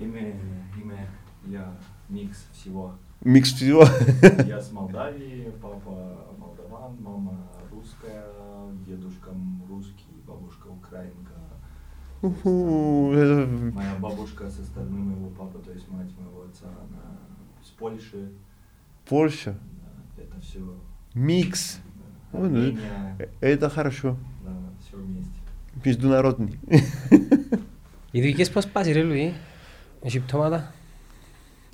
Имя, 0.01 0.33
имя 0.75 1.07
я 1.45 1.77
микс 2.09 2.47
всего. 2.53 2.95
Микс 3.23 3.53
всего? 3.53 3.85
Я 4.47 4.59
с 4.59 4.71
Молдавии, 4.71 5.53
папа 5.61 6.27
молдаван, 6.39 6.97
мама 6.99 7.37
русская, 7.71 8.25
дедушка 8.87 9.29
русский, 9.69 10.09
бабушка 10.25 10.67
украинка. 10.69 11.33
Угу. 12.23 13.73
Моя 13.73 13.95
бабушка 13.99 14.49
со 14.49 14.63
стороны 14.63 14.97
моего 14.97 15.29
папы, 15.29 15.59
то 15.59 15.71
есть 15.71 15.87
мать 15.91 16.09
моего 16.17 16.45
отца, 16.49 16.65
она 16.65 17.19
с 17.63 17.69
Польши. 17.69 18.31
Польша? 19.07 19.55
Да, 20.17 20.23
это 20.23 20.41
все. 20.41 20.61
Микс. 21.13 21.77
Да. 22.31 22.39
Ну 22.39 22.45
Армения. 22.45 23.29
Это 23.39 23.69
хорошо. 23.69 24.17
Да, 24.43 24.55
все 24.81 24.97
вместе. 24.97 25.31
Международный. 25.85 26.59
И 28.13 28.21
ты 28.21 28.31
есть 28.35 28.51
поспать, 28.51 28.87
или 28.87 29.03
έχει 30.01 30.19
πτώματα. 30.19 30.73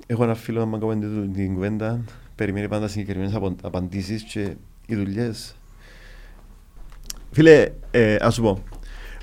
Έχω 0.06 0.24
ένα 0.24 0.34
φίλο 0.34 0.66
να 0.66 0.78
κάνουμε 0.78 1.06
την- 1.06 1.32
την 1.32 1.54
κουβέντα, 1.54 2.00
περιμένει 2.34 2.68
πάντα 2.68 2.88
συγκεκριμένες 2.88 3.34
απο- 3.34 3.56
απαντήσεις 3.62 4.22
και 4.22 4.54
οι 4.86 4.94
δουλειές. 4.96 5.56
Φίλε, 7.30 7.68
ε, 7.90 8.14
ας 8.20 8.34
σου 8.34 8.42
πω, 8.42 8.62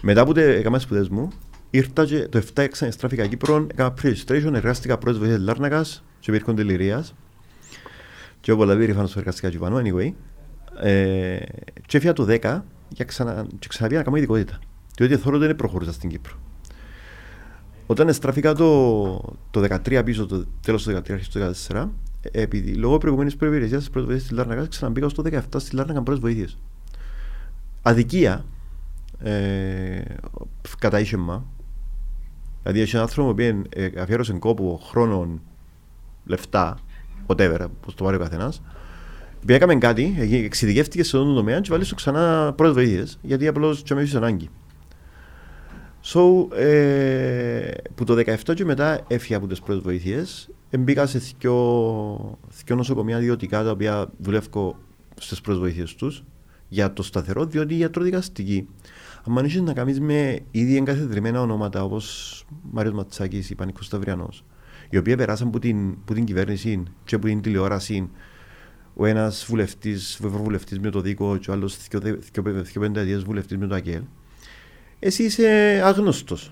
μετά 0.02 0.26
που 0.26 0.34
τε- 0.34 0.58
έκανα 0.60 0.80
σπουδές 0.80 1.10
μου, 1.10 1.28
ήρθα 1.70 2.06
και 2.06 2.28
το 2.28 2.38
7 2.38 2.68
ξαναστράφηκα 2.68 3.28
Κύπρο, 3.28 3.68
έκανα 3.72 3.94
pre-registration, 4.02 4.54
εργάστηκα 4.54 4.98
πρώτης 4.98 5.20
βοήθειας 5.20 5.40
Λάρνακας 5.42 6.04
και 6.20 6.32
υπήρχαν 6.32 6.56
τελειρίας 6.56 7.16
και 8.42 8.52
όπου 8.52 8.62
πολλά 8.62 8.78
περήφανος 8.78 9.14
που 9.14 9.20
εργάστηκα 9.20 9.50
και 9.50 9.58
πάνω, 9.58 9.78
anyway. 9.84 10.12
Ε, 10.82 11.38
και 11.86 11.98
έφυγα 11.98 12.14
το 12.14 12.24
10 12.26 12.66
για 12.90 13.06
ξανα, 13.06 13.46
και 13.60 13.68
ξαναπήγα 13.68 14.00
να 14.00 14.06
κάνω 14.06 14.18
ειδικότητα, 14.18 14.60
διότι 14.98 15.16
θεωρώ 15.18 15.38
ότι 15.38 15.46
δεν 15.46 15.56
προχωρούσα 15.56 15.92
στην 15.92 16.10
Κύπρο. 16.10 16.34
Όταν 17.88 18.08
εστράφηκα 18.08 18.54
το, 18.54 19.16
το 19.52 19.80
13 19.86 20.02
πίσω, 20.06 20.26
το 20.26 20.46
τέλος 20.62 20.84
του 20.84 20.92
13, 20.92 21.12
αρχές 21.12 21.30
του 21.30 21.40
14, 21.70 21.90
ε, 22.22 22.42
επειδή 22.42 22.74
λόγω 22.74 22.98
προηγούμενης 22.98 23.36
προϋπηρεσίας 23.36 23.80
της 23.80 23.90
πρώτης 23.90 24.08
βοήθειας 24.08 24.28
στη 24.28 24.36
Λάρνακα, 24.36 24.68
ξαναμπήκα 24.68 25.10
στο 25.10 25.24
17 25.24 25.40
στη 25.58 25.76
Λάρνακα 25.76 26.02
πρώτες 26.02 26.22
βοήθειες. 26.22 26.58
Αδικία, 27.82 28.46
ε, 29.20 30.02
κατά 30.80 31.00
ίσχυμα, 31.00 31.46
δηλαδή 32.62 32.82
έχει 32.82 32.96
έναν 32.96 33.08
άνθρωπο 33.08 33.34
που 33.34 33.42
ε, 33.70 33.90
αφιέρωσε 34.02 34.34
κόπο, 34.34 34.80
χρόνο, 34.84 35.40
λεφτά, 36.26 36.78
whatever, 37.28 37.66
πώς 37.82 37.94
το 37.96 38.04
πάρει 38.04 38.16
ο 38.16 38.20
καθένας, 38.20 38.62
επειδή 39.36 39.54
έκαμε 39.54 39.76
κάτι, 39.76 40.16
ε, 40.18 40.38
εξειδικεύτηκες 40.38 41.08
σε 41.08 41.18
αυτόν 41.18 41.34
τον 41.34 41.44
τομέα 41.44 41.60
και 41.60 41.70
βάλεις 41.72 41.88
σου 41.88 41.96
ξανά 41.96 42.54
πρώτες 42.54 42.74
βοήθειες, 42.74 43.20
γιατί 43.22 43.48
απλώς 43.48 43.82
και 43.82 43.94
με 43.94 44.02
έχεις 44.02 44.16
ανάγκη. 44.16 44.50
So, 46.08 46.48
ε, 46.58 47.72
που 47.96 48.04
το 48.04 48.16
17 48.16 48.54
και 48.54 48.66
μετά 48.66 49.04
έφυγα 49.08 49.38
από 49.38 49.48
τις 49.48 49.60
πρώτες 49.60 49.84
βοήθειες. 49.84 50.50
Μπήκα 50.80 51.06
σε 51.06 51.18
δυο, 51.18 52.38
δυο 52.66 52.76
νοσοκομεία 52.76 53.18
ιδιωτικά 53.18 53.64
τα 53.64 53.72
οποία 53.72 54.12
δουλεύω 54.18 54.76
στις 55.16 55.42
πρώτες 55.42 55.62
βοήθειες 55.62 55.96
τους 55.96 56.24
για 56.68 56.94
το 56.94 57.04
σταθερό, 57.04 57.46
διότι 57.46 57.76
η 57.76 57.78
ιατροδικαστική. 57.78 58.68
Αν 59.24 59.38
έχεις 59.46 59.62
να 59.62 59.74
κάνεις 59.74 60.00
με 60.00 60.40
ήδη 60.52 60.78
εγκαθιδρυμένα 60.78 61.42
ονόματα 61.42 61.84
όπως 61.84 62.46
Μάριος 62.72 62.94
Ματσάκης 62.94 63.50
ή 63.50 63.56
Πανίκος 63.56 63.86
Σταυριανός, 63.86 64.46
οι 64.90 64.98
οποίοι 64.98 65.16
περάσαν 65.16 65.48
από 65.48 65.60
την, 65.60 66.04
που 66.04 66.14
την 66.14 66.24
κυβέρνηση 66.24 66.84
και 67.04 67.16
από 67.16 67.26
την 67.26 67.42
τηλεόραση, 67.42 68.10
ο 68.94 69.06
ένας 69.06 69.46
βουλευτής, 69.48 70.20
ευρωβουλευτής 70.24 70.80
με 70.80 70.90
το 70.90 71.02
δίκο 71.02 71.38
και 71.38 71.50
ο 71.50 71.54
άλλος 71.54 71.78
δυο, 71.88 72.00
δυο, 72.00 72.20
δυο 72.64 72.82
πενταετίες 72.82 73.24
βουλευτής 73.24 73.58
με 73.58 73.68
το 73.68 73.76
ΑΚΕΛ, 73.76 74.02
εσύ 75.00 75.24
είσαι 75.24 75.82
άγνωστος. 75.84 76.52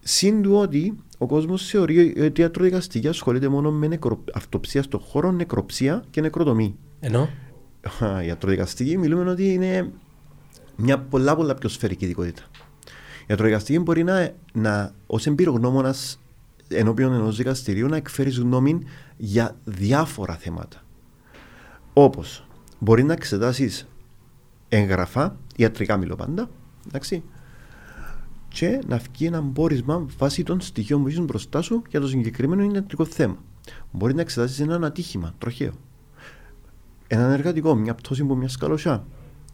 Συν 0.00 0.42
του 0.42 0.54
ότι 0.54 0.96
ο 1.18 1.26
κόσμος 1.26 1.66
θεωρεί 1.66 2.08
ότι 2.08 2.40
η 2.40 2.42
ιατροδικαστική 2.42 3.08
ασχολείται 3.08 3.48
μόνο 3.48 3.70
με 3.70 3.86
νεκρο... 3.86 4.24
αυτοψία 4.34 4.82
στον 4.82 5.00
χώρο, 5.00 5.32
νεκροψία 5.32 6.04
και 6.10 6.20
νεκροτομή. 6.20 6.76
Ενώ, 7.00 7.28
Η 8.22 8.26
ιατροδικαστική 8.26 8.98
μιλούμε 8.98 9.30
ότι 9.30 9.52
είναι 9.52 9.90
μια 10.76 10.98
πολλά 10.98 11.36
πολλά 11.36 11.54
πιο 11.54 11.68
σφαιρική 11.68 12.04
ειδικότητα. 12.04 12.42
Η 13.20 13.26
ιατροδικαστική 13.26 13.78
μπορεί 13.78 14.04
να, 14.04 14.32
να 14.52 14.94
ως 15.06 15.26
εμπειρογνώμονας 15.26 16.20
ενώπιον 16.68 17.12
ενός 17.12 17.36
δικαστηρίου 17.36 17.88
να 17.88 17.96
εκφέρει 17.96 18.30
γνώμη 18.30 18.78
για 19.16 19.56
διάφορα 19.64 20.34
θέματα. 20.34 20.82
Όπως 21.92 22.46
μπορεί 22.78 23.02
να 23.02 23.12
εξετάσεις 23.12 23.88
έγγραφα, 24.68 25.36
ιατρικά 25.56 25.96
μιλώ 25.96 26.16
πάντα, 26.16 26.50
εντάξει, 26.88 27.22
και 28.48 28.80
να 28.86 28.96
βγει 29.12 29.26
ένα 29.26 29.42
πόρισμα 29.42 30.06
βάσει 30.18 30.42
των 30.42 30.60
στοιχείων 30.60 31.02
που 31.02 31.08
είσαι 31.08 31.20
μπροστά 31.20 31.62
σου 31.62 31.82
για 31.90 32.00
το 32.00 32.08
συγκεκριμένο 32.08 32.74
ιατρικό 32.74 33.04
θέμα. 33.04 33.36
Μπορεί 33.92 34.14
να 34.14 34.20
εξετάσεις 34.20 34.60
ένα 34.60 34.86
ατύχημα, 34.86 35.34
τροχαίο. 35.38 35.72
Ένα 37.06 37.32
εργατικό, 37.32 37.74
μια 37.74 37.94
πτώση 37.94 38.22
από 38.22 38.34
μιας 38.36 38.52
σκαλωσιά. 38.52 39.04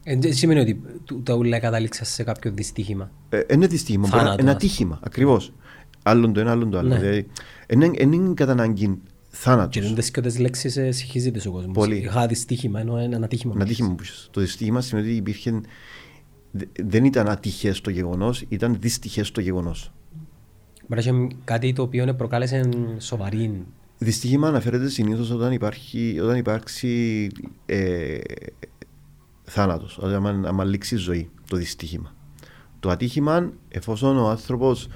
ε, 0.07 0.16
δεν 0.16 0.35
σημαίνει 0.35 0.61
ότι 0.61 0.81
του- 1.05 1.23
τα 1.23 1.35
ούλα 1.35 1.59
κατάληξα 1.59 2.05
σε 2.05 2.23
κάποιο 2.23 2.53
δυστύχημα. 2.53 3.11
Ε, 3.29 3.40
είναι 3.53 3.66
δυστύχημα, 3.66 4.03
μπορεί 4.09 4.12
να- 4.16 4.23
Θάνατος, 4.23 4.40
ένα 4.44 4.51
ας 4.51 4.57
πούμε. 4.57 4.66
ατύχημα, 4.70 4.99
ακριβώς. 5.03 5.53
Άλλον 6.03 6.33
το 6.33 6.40
ένα, 6.40 6.51
άλλον 6.51 6.70
το 6.70 6.79
άλλο. 6.79 6.88
Ναι. 6.88 6.99
Δηλαδή, 6.99 7.27
είναι, 7.68 7.90
είναι 7.99 8.35
κατά 8.35 8.53
ανάγκη 8.53 8.99
θάνατος. 9.29 9.83
Και 9.88 9.94
δεν 9.94 10.05
και 10.12 10.20
τις 10.20 10.38
λέξεις 10.38 10.77
ε, 10.77 10.90
συγχύζεται 10.90 11.49
ο 11.49 11.53
κόσμος. 11.53 11.73
Πολύ. 11.75 11.97
Είχα 11.97 12.27
δυστύχημα, 12.27 12.81
ενώ 12.81 13.03
είναι 13.03 13.16
ένα 13.16 13.25
ατύχημα. 13.25 13.53
Ένα 13.55 13.64
ατύχημα 13.64 13.88
που 13.94 14.03
είσαι. 14.03 14.29
Το 14.31 14.40
δυστύχημα 14.40 14.81
σημαίνει 14.81 15.07
ότι 15.07 15.16
υπήρχε. 15.16 15.61
Δε- 16.57 16.64
Δεν 16.85 17.05
ήταν 17.05 17.29
ατυχές 17.29 17.81
το 17.81 17.90
γεγονός, 17.90 18.45
ήταν 18.49 18.77
δυστυχές 18.81 19.31
το 19.31 19.40
γεγονός. 19.40 19.93
Μπορεί 20.88 21.05
να 21.05 21.17
έχει 21.17 21.29
κάτι 21.45 21.73
το 21.73 21.83
οποίο 21.83 22.14
προκάλεσε 22.14 22.69
σοβαρή. 22.99 23.64
Δυστύχημα 23.99 24.49
αναφέρεται 24.49 24.88
συνήθως 24.88 25.31
όταν, 25.31 25.53
υπάρχει, 25.53 26.21
όταν 26.23 26.37
υπάρξει 26.37 27.29
ε, 27.67 28.19
θάνατος, 29.43 29.99
όταν 29.99 30.14
άμα, 30.27 30.49
άμα 30.49 30.64
λήξει 30.64 30.95
η 30.95 30.99
ζωή, 30.99 31.31
το 31.49 31.57
δυστύχημα. 31.57 32.14
Το 32.81 32.90
ατύχημα, 32.90 33.53
εφόσον 33.69 34.19
ο 34.19 34.29
άνθρωπος 34.29 34.88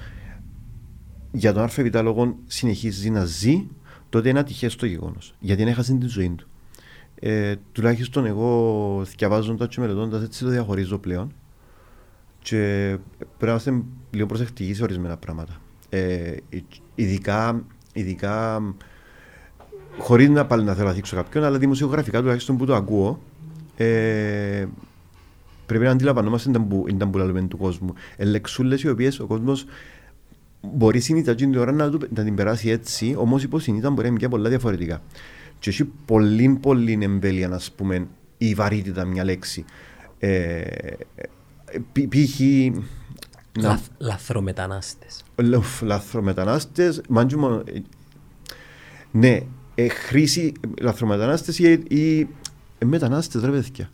για 1.31 1.53
τον 1.53 1.63
ΑΒ 1.63 1.77
λόγο 2.03 2.37
συνεχίζει 2.47 3.09
να 3.09 3.25
ζει, 3.25 3.67
τότε 4.09 4.29
είναι 4.29 4.39
ατυχές 4.39 4.75
το 4.75 4.85
γεγονός. 4.85 5.33
Γιατί 5.39 5.63
δεν 5.63 5.71
έχασε 5.71 5.93
τη 5.93 6.07
ζωή 6.07 6.29
του. 6.29 6.47
Ε, 7.19 7.55
τουλάχιστον 7.71 8.25
εγώ 8.25 9.03
διαβάζοντα 9.17 9.67
και 9.67 9.79
μελετώντας 9.79 10.23
έτσι 10.23 10.43
το 10.43 10.49
διαχωρίζω 10.49 10.97
πλέον. 10.97 11.31
Και 12.49 12.97
πρέπει 13.17 13.37
να 13.39 13.49
είμαστε 13.49 13.73
λίγο 14.11 14.25
προσεκτικοί 14.25 14.73
σε 14.73 14.83
ορισμένα 14.83 15.17
πράγματα. 15.17 15.61
Ε, 15.89 16.35
ειδικά, 16.95 17.63
ειδικά 17.93 18.61
χωρίς 19.97 20.29
να 20.29 20.45
πάλι 20.45 20.63
να 20.63 20.73
θέλω 20.73 20.87
να 20.87 20.93
δείξω 20.93 21.15
κάποιον, 21.15 21.43
αλλά 21.43 21.57
δημοσιογραφικά 21.57 22.19
τουλάχιστον 22.19 22.57
που 22.57 22.65
το 22.65 22.75
ακούω, 22.75 23.21
ε, 23.77 24.65
πρέπει 25.65 25.83
να 25.83 25.91
αντιλαμβανόμαστε 25.91 26.51
τα 26.51 26.61
που, 26.61 26.85
τα 26.97 27.07
που 27.07 27.17
λέμε 27.17 27.41
του 27.41 27.57
κόσμου. 27.57 27.93
Ελεξούλες 28.17 28.81
οι 28.83 28.89
οποίες 28.89 29.19
ο 29.19 29.25
κόσμος 29.27 29.65
μπορεί 30.61 30.99
συνήθως 30.99 31.35
την 31.35 31.57
ώρα 31.57 31.71
να, 31.71 31.89
του- 31.89 32.07
να 32.15 32.23
την 32.23 32.35
περάσει 32.35 32.69
έτσι, 32.69 33.15
όμως 33.17 33.43
υποσυνήθως 33.43 33.89
μπορεί 33.89 34.01
να 34.01 34.07
είναι 34.07 34.17
και 34.19 34.27
πολλά 34.27 34.49
διαφορετικά. 34.49 35.01
Και 35.59 35.69
έχει 35.69 35.85
πολύ 36.05 36.57
πολύ 36.61 36.97
εμβέλεια, 37.01 37.47
να 37.47 37.59
πούμε, 37.75 38.07
η 38.37 38.53
βαρύτητα 38.53 39.05
μια 39.05 39.23
λέξη. 39.23 39.65
Ε, 40.19 40.61
π- 41.15 41.29
π.χ. 41.91 42.39
να- 43.59 43.67
Λαθ, 43.67 43.87
λαθρομετανάστες. 43.97 45.23
Λοφ, 45.35 45.81
λαθρομετανάστες, 45.81 47.01
μάντζου 47.09 47.39
μόνο- 47.39 47.63
ε, 47.65 47.81
ναι, 49.11 49.39
ε, 49.75 49.87
χρήση 49.87 50.51
λαθρομετανάστες 50.81 51.59
ή, 51.59 51.83
ή 51.87 52.19
ε, 52.77 52.85
μετανάστες 52.85 53.41
ρε 53.43 53.51
παιδιά. 53.51 53.89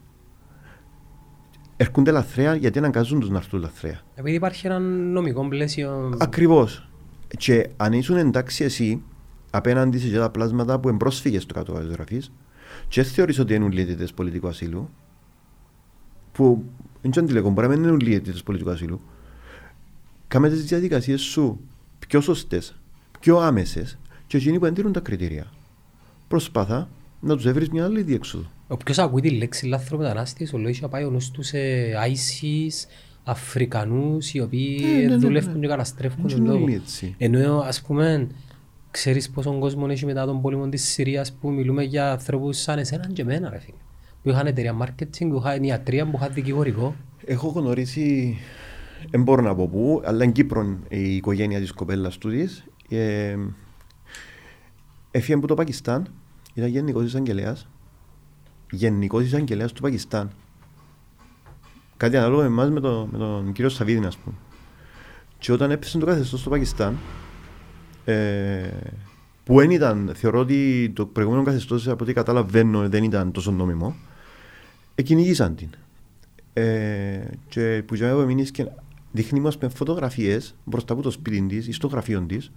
Έρχονται 1.77 2.11
λαθρέα 2.11 2.55
γιατί 2.55 2.77
αναγκάζουν 2.77 3.19
τους 3.19 3.29
να 3.29 3.37
έρθουν 3.37 3.59
λαθρέα. 3.59 3.99
Επειδή 4.15 4.35
υπάρχει 4.35 4.67
ένα 4.67 4.79
νομικό 4.79 5.47
πλαίσιο. 5.47 6.17
Ακριβώς. 6.19 6.89
Και 7.37 7.69
αν 7.77 7.93
ήσουν 7.93 8.17
εντάξει 8.17 8.63
εσύ 8.63 9.01
απέναντι 9.51 9.99
σε 9.99 10.17
τα 10.17 10.29
πλάσματα 10.29 10.79
που 10.79 10.89
εμπρόσφυγε 10.89 11.39
στο 11.39 11.53
κάτω 11.53 11.73
της 11.73 11.87
γραφής, 11.87 12.31
και 12.87 13.03
θεωρείς 13.03 13.39
ότι 13.39 13.53
είναι 13.53 13.67
λύτητες 13.69 14.13
πολιτικού 14.13 14.47
ασύλου, 14.47 14.89
που 16.31 16.63
δεν 17.05 17.11
ξέρω 17.11 17.25
αντιλέγω, 17.25 17.49
μπορεί 17.49 17.67
να 17.67 17.75
μην 17.77 17.83
είναι 17.87 17.97
λύτητες 18.03 18.43
πολιτικού 18.43 18.69
ασύλου, 18.69 19.01
κάμε 20.27 20.49
τις 20.49 20.65
διαδικασίες 20.65 21.21
σου 21.21 21.59
πιο 22.07 22.21
σωστές, 22.21 22.75
πιο 23.19 23.37
άμεσες 23.37 23.97
και 24.27 24.37
εκείνοι 24.37 24.59
που 24.59 24.65
εντύρουν 24.65 24.91
τα 24.91 24.99
κριτήρια. 24.99 25.51
Προσπάθα 26.27 26.89
να 27.19 27.35
τους 27.35 27.45
έβρεις 27.45 27.69
μια 27.69 27.83
άλλη 27.85 28.01
διέξοδο. 28.01 28.45
Όποιος 28.67 28.97
ακούει 28.99 29.21
τη 29.21 29.29
λέξη 29.29 29.65
λάθρομετανάστης, 29.65 30.53
ο 30.53 30.57
λόγος 30.57 30.81
πάει 30.89 31.03
ο 31.03 31.09
νους 31.09 31.31
τους 31.31 31.47
σε 31.47 31.57
ISIS, 32.07 32.87
Αφρικανούς 33.23 34.33
οι 34.33 34.39
οποίοι 34.39 34.81
Ε, 34.83 34.97
ναι, 34.97 35.07
ναι, 35.07 35.15
δουλεύουν 35.15 35.53
ναι. 35.53 35.59
και 35.59 35.67
καταστρέφουν 35.67 36.21
Δεν 36.21 36.29
τον 36.31 36.39
είναι 36.39 36.49
λόγο. 36.53 36.63
όλοι 36.63 36.73
έτσι. 36.73 37.15
Ενώ 37.17 37.57
ας 37.59 37.81
πούμε, 37.81 38.27
ξέρεις 38.91 39.29
πόσον 39.29 39.59
κόσμο 39.59 39.87
έχει 39.89 40.05
μετά 40.05 40.25
τον 40.25 40.41
πόλεμο 40.41 40.69
της 40.69 40.83
Συρίας 40.83 41.33
που 41.33 41.51
μιλούμε 41.51 41.83
για 41.83 42.11
ανθρώπους 42.11 42.57
σαν 42.57 42.77
εσέναν 42.79 43.13
και 43.13 43.21
εμένα 43.21 43.49
ρε 43.49 43.59
φίλε. 43.59 43.77
Που 44.25 44.31
είχαν 44.31 44.47
εταιρεία 44.47 44.77
marketing, 44.81 45.27
που 45.29 45.37
είχαν 45.37 45.63
ιατρία, 45.63 46.05
που 46.05 46.17
είχαν 46.17 46.33
δικηγορικό. 46.33 46.95
Έχω 47.25 47.47
γνωρίσει, 47.47 48.37
δεν 49.09 49.23
μπορώ 49.23 49.41
να 49.41 49.55
πω 49.55 49.67
πού, 49.67 50.01
αλλά 50.05 50.23
εν 50.23 50.31
Κύπρο 50.31 50.77
η 50.89 51.15
οικογένεια 51.15 51.59
της 51.59 51.71
κοπέλας 51.71 52.17
του 52.17 52.29
της 52.29 52.63
ε, 52.89 53.37
έφυγε 55.11 55.33
από 55.33 55.47
το 55.47 55.53
Πακιστάν, 55.53 56.07
ήταν 56.53 56.69
γενικός 56.69 57.03
εισαγγελέας, 57.03 57.67
γενικός 58.71 59.23
εισαγγελέας 59.23 59.71
του 59.71 59.81
Πακιστάν. 59.81 60.31
Κάτι 61.97 62.17
ανάλογο 62.17 62.41
με 62.41 62.47
εμάς 62.47 62.69
με, 62.69 62.79
το, 62.79 63.07
με 63.11 63.17
τον 63.17 63.51
κύριο 63.51 63.69
Σαββίδη, 63.69 64.05
ας 64.05 64.17
πούμε. 64.17 64.35
Και 65.37 65.51
όταν 65.51 65.71
έπεσε 65.71 65.97
το 65.97 66.05
καθεστώς 66.05 66.39
στο 66.39 66.49
Πακιστάν, 66.49 66.97
ε, 68.05 68.69
που 69.43 69.55
δεν 69.55 69.71
ήταν, 69.71 70.11
θεωρώ 70.15 70.39
ότι 70.39 70.91
το 70.95 71.05
προηγούμενο 71.05 71.43
καθεστώς 71.43 71.87
από 71.87 72.03
ό,τι 72.03 72.13
καταλαβαίνω 72.13 72.89
δεν 72.89 73.03
ήταν 73.03 73.31
τόσο 73.31 73.51
νόμιμο, 73.51 73.95
εκκυνηγήσαν 74.95 75.55
την. 75.55 75.69
Ε, 76.53 77.19
και 77.49 77.83
που 77.85 77.95
για 77.95 78.13
μένα 78.13 78.25
μείνεις 78.25 78.51
και 78.51 78.65
δείχνει 79.11 79.39
μας 79.39 79.57
με 79.57 79.69
φωτογραφίες 79.69 80.55
μπροστά 80.63 80.93
από 80.93 81.01
το 81.01 81.11
σπίτι 81.11 81.41
της 81.41 81.67
ή 81.67 81.71
στο 81.71 81.87
γραφείο 81.87 82.21
της 82.21 82.51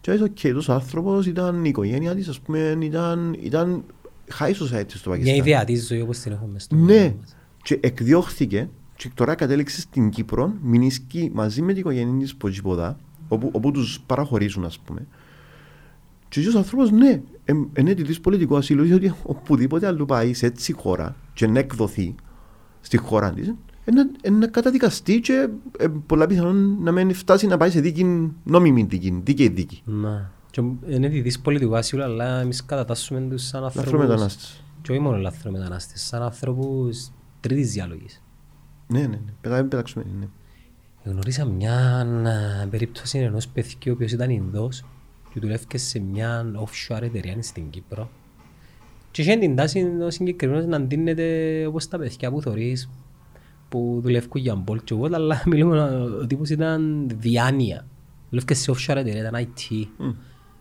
και 0.00 0.10
έτσι, 0.10 0.24
οκ, 0.24 0.38
τόσος 0.40 0.68
άνθρωπος 0.68 1.26
ήταν 1.26 1.64
η 1.64 1.68
οικογένεια 1.68 2.14
της, 2.14 2.28
ας 2.28 2.40
πούμε, 2.40 2.78
ήταν, 2.80 3.36
ήταν 3.42 3.84
high 4.38 4.50
society 4.50 4.84
στο 4.88 5.10
Μια 5.10 5.18
Πακιστάν. 5.18 5.34
ιδεατή 5.36 5.76
ζωή 5.76 6.00
όπως 6.00 6.18
την 6.18 6.32
έχουμε 6.32 6.58
στο 6.58 6.74
Ναι, 6.76 6.82
μυαλό 6.82 7.16
μας. 7.20 7.36
και 7.62 7.78
εκδιώχθηκε 7.82 8.68
και 8.96 9.10
τώρα 9.14 9.34
κατέληξε 9.34 9.80
στην 9.80 10.10
Κύπρο, 10.10 10.52
μηνίσκει 10.62 11.30
μαζί 11.34 11.62
με 11.62 11.72
την 11.72 11.80
οικογένεια 11.80 12.20
της 12.20 12.34
Ποτζιποδά, 12.36 12.98
όπου, 13.28 13.48
όπου 13.52 13.70
τους 13.70 14.00
παραχωρήσουν 14.06 14.64
ας 14.64 14.78
πούμε. 14.78 15.06
Και 16.28 16.48
ο 16.54 16.58
άνθρωπος 16.58 16.90
ναι, 16.90 17.22
είναι 17.78 17.90
αιτητής 17.90 18.20
πολιτικού 18.20 18.56
ασύλου, 18.56 18.84
διότι 18.84 19.14
οπουδήποτε 19.22 19.86
αλλού 19.86 20.04
πάει 20.04 20.34
σε 20.34 20.46
έτσι 20.46 20.72
χώρα 20.72 21.16
και 21.32 21.46
να 21.46 21.58
εκδοθεί 21.58 22.14
στη 22.80 22.96
χώρα 22.96 23.32
της, 23.32 23.46
είναι 23.84 24.10
είναι 24.24 24.38
να 24.38 24.46
καταδικαστεί 24.46 25.20
και 25.20 25.48
ε, 25.78 25.86
πολλά 26.06 26.26
πιθανόν 26.26 26.82
να 26.82 26.92
μην 26.92 27.14
φτάσει 27.14 27.46
να 27.46 27.56
πάει 27.56 27.70
σε 27.70 27.80
δίκη, 27.80 28.32
νόμιμη 28.44 28.82
δίκη, 28.82 29.20
δίκαιη 29.24 29.48
δίκη. 29.48 29.82
Μα. 29.84 30.32
Και 30.50 30.62
είναι 30.86 31.08
διδής 31.08 31.40
πολιτικού 31.40 31.76
ασύλου, 31.76 32.02
αλλά 32.02 32.40
εμείς 32.40 32.64
κατατάσσουμε 32.64 33.20
τους 33.20 33.42
σαν 33.42 33.64
ανθρώπους. 33.64 33.92
Λαθρομετανάστες. 33.92 34.64
Και 34.82 34.92
όχι 34.92 35.00
μόνο 35.00 35.16
λαθρομετανάστες, 35.16 36.02
σαν 36.02 36.22
ανθρώπους 36.22 37.10
τρίτης 37.40 37.72
διάλογης. 37.72 38.22
Ναι, 38.86 39.00
ναι, 39.00 39.06
ναι, 39.06 39.32
πετάμε 39.40 39.62
πεταξουμε, 39.62 40.04
ναι. 40.18 40.26
Γνωρίσα 41.04 41.44
μια 41.44 42.00
α, 42.00 42.68
περίπτωση 42.68 43.18
ενός 43.18 43.48
παιδιού 43.48 43.78
ο 43.88 43.90
οποίος 43.90 44.12
ήταν 44.12 44.30
Ινδός 44.30 44.84
και 45.34 45.40
δουλεύκες 45.40 45.82
σε 45.82 45.98
μια 45.98 46.52
offshore 46.56 47.02
εταιρεία 47.02 47.42
στην 47.42 47.70
Κύπρο. 47.70 48.10
Και 49.10 49.22
είχε 49.22 49.36
την 49.36 49.56
τάση 49.56 49.92
ο 50.02 50.10
συγκεκριμένος 50.10 50.66
να 50.66 50.80
ντύνεται 50.80 51.66
όπως 51.66 51.88
τα 51.88 51.98
παιδιά 51.98 52.30
που 52.30 52.40
θωρείς 52.40 52.90
που 53.68 53.98
δουλεύκουν 54.02 54.40
για 54.40 54.64
Bolt 54.66 54.84
και 54.84 54.94
Wolt 55.00 55.12
αλλά 55.12 55.42
μιλούμε 55.50 55.80
ο 56.20 56.26
τύπος 56.26 56.50
ήταν 56.50 57.10
διάνοια. 57.18 57.86
Δουλεύκες 58.28 58.58
σε 58.58 58.72
offshore 58.72 58.96
εταιρεία, 58.96 59.20
ήταν 59.20 59.46
IT 59.46 59.86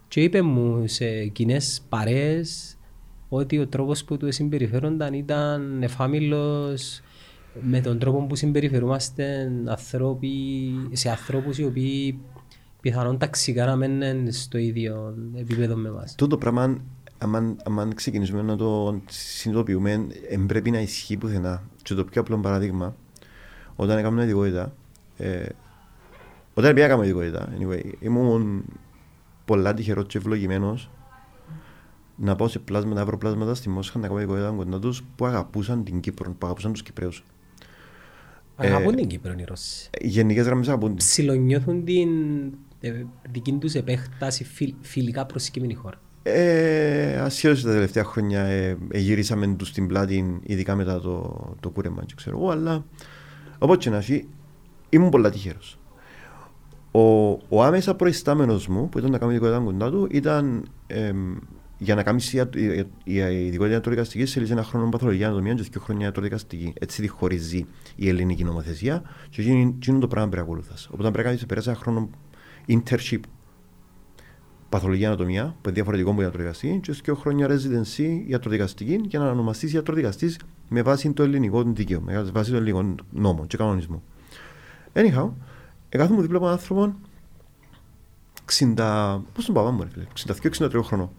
και 0.07 0.21
είπε 0.21 0.41
μου 0.41 0.87
σε 0.87 1.25
κοινές 1.27 1.81
παρέες 1.89 2.77
ότι 3.29 3.57
ο 3.59 3.67
τρόπος 3.67 4.03
που 4.03 4.17
τους 4.17 4.35
συμπεριφέρονταν 4.35 5.13
ήταν 5.13 5.83
εφάμιλος 5.83 7.01
με 7.61 7.81
τον 7.81 7.99
τρόπο 7.99 8.25
που 8.25 8.35
συμπεριφερούμαστε 8.35 9.51
ανθρώποι, 9.65 10.31
σε 10.91 11.09
ανθρώπους 11.09 11.57
οι 11.57 11.65
οποίοι 11.65 12.19
πιθανόν 12.83 13.17
ταξικά 13.17 13.65
να 13.65 13.75
μένουν 13.75 14.31
στο 14.31 14.57
ίδιο 14.57 15.15
επίπεδο 15.35 15.75
με 15.75 15.89
εμάς. 15.89 16.15
Τούτο 16.15 16.37
πράγμα, 16.37 16.77
άμα, 17.17 17.55
άμα 17.63 17.87
ξεκινήσουμε 17.95 18.41
να 18.41 18.55
το 18.55 19.01
συνειδητοποιούμε, 19.09 20.07
δεν 20.29 20.45
πρέπει 20.45 20.71
να 20.71 20.79
ισχύει 20.79 21.17
πουθενά. 21.17 21.63
Και 21.81 21.93
το 21.93 22.05
πιο 22.05 22.21
απλό 22.21 22.37
παράδειγμα, 22.37 22.95
όταν 23.75 23.97
έκανα 23.97 24.23
ειδικότητα, 24.23 24.73
ε, 25.17 25.45
όταν 26.53 26.73
πήγα 26.73 26.85
έκανα 26.85 27.03
ειδικότητα, 27.03 27.49
anyway, 27.59 27.91
ήμουν 27.99 28.65
πολλά 29.45 29.73
τυχερός 29.73 30.05
και 30.07 30.17
ευλογημένος 30.17 30.89
να 32.15 32.35
πάω 32.35 32.47
σε 32.47 32.59
πλάσματα, 32.59 33.01
αυροπλάσματα 33.01 33.55
στη 33.55 33.69
Μόσχα 33.69 33.99
να 33.99 34.07
κάνω 34.07 34.19
ειδικότητα 34.19 34.53
κοντά 34.57 34.79
τους 34.79 35.03
που 35.15 35.25
αγαπούσαν 35.25 35.83
την 35.83 35.99
Κύπρο, 35.99 36.31
που 36.37 36.45
αγαπούσαν 36.45 36.71
τους 36.71 36.83
Κυπρέους. 36.83 37.23
Αγαπούν 38.55 38.95
την 38.95 39.07
Κύπρο 39.07 39.33
οι 39.37 39.43
Ρώσοι. 39.43 39.89
Οι 39.99 40.07
γενικές 40.07 40.45
γραμμές 40.45 40.67
αγαπούν 40.67 40.87
την. 40.87 40.97
Ψιλονιώθουν 40.97 41.83
την 41.83 42.09
ε, 42.47 42.72
δική 43.31 43.51
τους 43.53 43.73
επέκταση 43.73 44.43
φιλ, 44.43 44.73
φιλικά 44.81 45.25
προσκύμενη 45.25 45.73
χώρα. 45.73 46.01
Ε, 46.23 47.19
ασχέτως 47.19 47.63
τα 47.63 47.71
τελευταία 47.71 48.03
χρόνια 48.03 48.41
ε, 48.41 48.77
ε, 48.91 48.99
γυρίσαμε 48.99 49.47
τους 49.47 49.67
στην 49.67 49.87
πλάτη, 49.87 50.39
ειδικά 50.43 50.75
μετά 50.75 50.99
το, 50.99 51.55
το 51.59 51.69
κούρεμα, 51.69 52.03
και 52.05 52.13
ξέρω 52.15 52.37
εγώ, 52.37 52.49
αλλά 52.49 52.85
οπότε 53.57 53.77
και 53.77 53.89
να 53.89 53.97
έχει, 53.97 54.27
ήμουν 54.89 55.09
πολλά 55.09 55.29
τυχερός. 55.29 55.77
Ο, 56.91 57.29
ο 57.31 57.63
άμεσα 57.63 57.95
προϊστάμενος 57.95 58.67
μου, 58.67 58.89
που 58.89 58.97
ήταν 58.97 59.11
να 59.11 59.17
κάνει 59.17 59.31
ειδικότητα 59.31 59.63
κοντά 59.63 59.89
του, 59.89 60.07
ήταν 60.11 60.65
εμ, 60.87 61.35
για 61.77 61.95
να 61.95 62.03
κάνει 62.03 62.23
η, 62.31 62.37
η, 62.37 62.87
η, 63.03 63.13
η 63.13 63.45
ειδικότητα 63.45 63.75
ιατροδικαστική 63.75 64.25
σε 64.25 64.39
ένα 64.39 64.63
χρόνο 64.63 64.89
παθολογία 64.89 65.27
ανατομία 65.27 65.53
και 65.53 65.67
δύο 65.71 65.81
χρόνια 65.81 66.05
ιατροδικαστική. 66.05 66.73
Έτσι 66.79 67.01
τη 67.01 67.07
χωρίζει 67.07 67.65
η 67.95 68.09
ελληνική 68.09 68.43
νομοθεσία 68.43 69.01
και 69.29 69.41
εκείνο 69.41 69.73
εκείνο 69.77 69.99
το 69.99 70.07
πράγμα 70.07 70.29
πρέπει 70.29 70.45
να 70.45 70.51
ακολουθάς. 70.51 70.85
Οπότε 70.85 71.01
πρέπει 71.01 71.17
να 71.17 71.23
κάνεις 71.23 71.45
περάσει 71.45 71.69
ένα 71.69 71.77
χρόνο 71.77 72.09
internship 72.67 73.19
παθολογία 74.73 75.07
ανατομία, 75.07 75.43
που 75.43 75.57
είναι 75.63 75.73
διαφορετικό 75.73 76.11
από 76.11 76.21
ιατροδικαστική, 76.21 76.79
και 76.79 76.91
δύο 76.91 77.15
χρόνια 77.15 77.47
residency 77.49 78.23
ιατροδικαστική 78.27 79.01
για 79.03 79.19
να 79.19 79.29
ονομαστείς 79.29 79.73
ιατροδικαστή 79.73 80.35
με 80.69 80.81
βάση 80.81 81.11
το 81.11 81.23
ελληνικό 81.23 81.63
δίκαιο, 81.63 82.01
με 82.01 82.23
βάση 82.23 82.51
το 82.51 82.57
ελληνικό 82.57 82.95
νόμο 83.11 83.45
και 83.45 83.57
κανονισμό. 83.57 84.03
Anyhow, 84.93 85.29
εκάθομαι 85.89 86.21
δίπλα 86.21 86.37
από 86.37 86.45
έναν 86.45 86.57
άνθρωπο 86.59 86.95
60. 88.51 88.75
Πώ 89.33 89.43
τον 89.43 89.53
παπά 89.53 89.71
μου, 89.71 89.83
ρε 89.83 89.89
φίλε, 89.89 90.69
62-63 90.69 90.81
χρονών. 90.83 91.09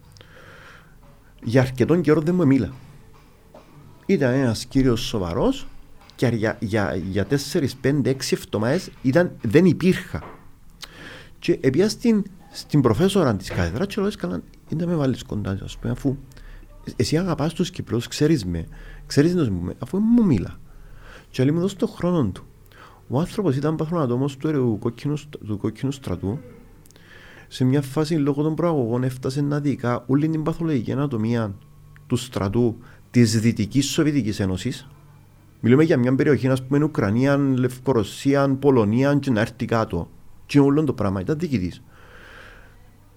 Για 1.43 1.61
αρκετόν 1.61 2.01
καιρό 2.01 2.21
δεν 2.21 2.35
μου 2.35 2.45
μίλα. 2.45 2.71
Ήταν 4.05 4.33
ένας 4.33 4.65
κύριος 4.65 5.01
σοβαρός 5.01 5.67
και 6.15 6.27
για, 6.27 6.57
για, 6.59 6.95
για 6.95 7.27
4, 7.29 7.35
5, 7.83 8.01
6 8.05 8.15
εβδομάδε 8.31 8.81
δεν 9.41 9.65
υπήρχα. 9.65 10.34
Και 11.45 11.57
έπια 11.61 11.89
στην, 11.89 12.23
στην 12.51 12.81
προφέσορα 12.81 13.35
της 13.35 13.49
κάθεδρα 13.49 13.85
και 13.85 14.01
λέω 14.01 14.11
καλά, 14.17 14.41
δεν 14.69 14.87
με 14.87 14.95
βάλει 14.95 15.17
κοντάς, 15.27 15.61
ας 15.61 15.77
πούμε, 15.77 15.93
αφού 15.93 16.15
εσύ 16.95 17.17
αγαπάς 17.17 17.53
τους 17.53 17.71
Κυπρούς, 17.71 18.07
ξέρεις 18.07 18.45
με, 18.45 18.67
ξέρεις 19.05 19.35
να 19.35 19.51
μου, 19.51 19.71
αφού 19.79 19.97
μου 19.97 20.25
μίλα. 20.25 20.59
Και 21.29 21.43
λέει 21.43 21.51
μου 21.51 21.59
δώσει 21.59 21.77
το 21.77 21.87
χρόνο 21.87 22.25
του. 22.25 22.45
Ο 23.07 23.19
άνθρωπος 23.19 23.55
ήταν 23.55 23.75
παθρονατόμο 23.75 24.29
του 24.39 24.77
κόκκινου, 24.79 25.15
του 25.45 25.57
κόκκινου 25.57 25.91
στρατού. 25.91 26.39
Σε 27.47 27.63
μια 27.63 27.81
φάση 27.81 28.15
λόγω 28.15 28.41
των 28.43 28.55
προαγωγών 28.55 29.03
έφτασε 29.03 29.41
να 29.41 29.59
δικά 29.59 30.03
όλη 30.07 30.29
την 30.29 30.43
παθολογική 30.43 30.91
ανατομία 30.91 31.55
του 32.07 32.15
στρατού 32.15 32.77
της 33.11 33.39
Δυτικής 33.39 33.89
Σοβιετικής 33.89 34.39
Ένωσης. 34.39 34.87
Μιλούμε 35.59 35.83
για 35.83 35.97
μια 35.97 36.15
περιοχή, 36.15 36.47
ας 36.47 36.63
πούμε, 36.63 36.83
Ουκρανία, 36.83 37.37
Λευκορωσία, 37.37 38.49
Πολωνία, 38.49 39.15
και 39.15 39.31
να 39.31 39.41
έρθει 39.41 39.65
κάτω. 39.65 40.09
Και 40.45 40.59
όλο 40.59 40.83
το 40.83 40.93
πράγμα 40.93 41.21
ήταν 41.21 41.39
δική 41.39 41.59
τη. 41.59 41.77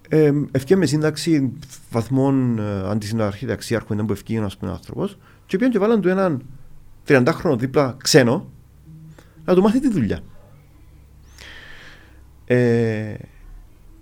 Ε, 0.09 0.31
ευκαιρία 0.51 0.77
με 0.77 0.85
σύνταξη 0.85 1.53
βαθμών 1.91 2.59
ε, 2.59 2.89
αντισυνταξιάρχου 2.89 3.93
ήταν 3.93 4.05
που 4.05 4.11
ευκαιρία 4.11 4.41
ένας 4.41 4.57
πούμε, 4.57 4.71
άνθρωπος 4.71 5.17
και 5.45 5.57
πήγαν 5.57 5.71
και 5.71 5.79
βάλαν 5.79 6.01
του 6.01 6.09
έναν 6.09 6.41
30χρονο 7.07 7.55
δίπλα 7.57 7.95
ξένο 8.03 8.51
να 9.45 9.55
του 9.55 9.61
μάθει 9.61 9.79
τη 9.79 9.89
δουλειά. 9.89 10.19
Ε, 12.45 13.13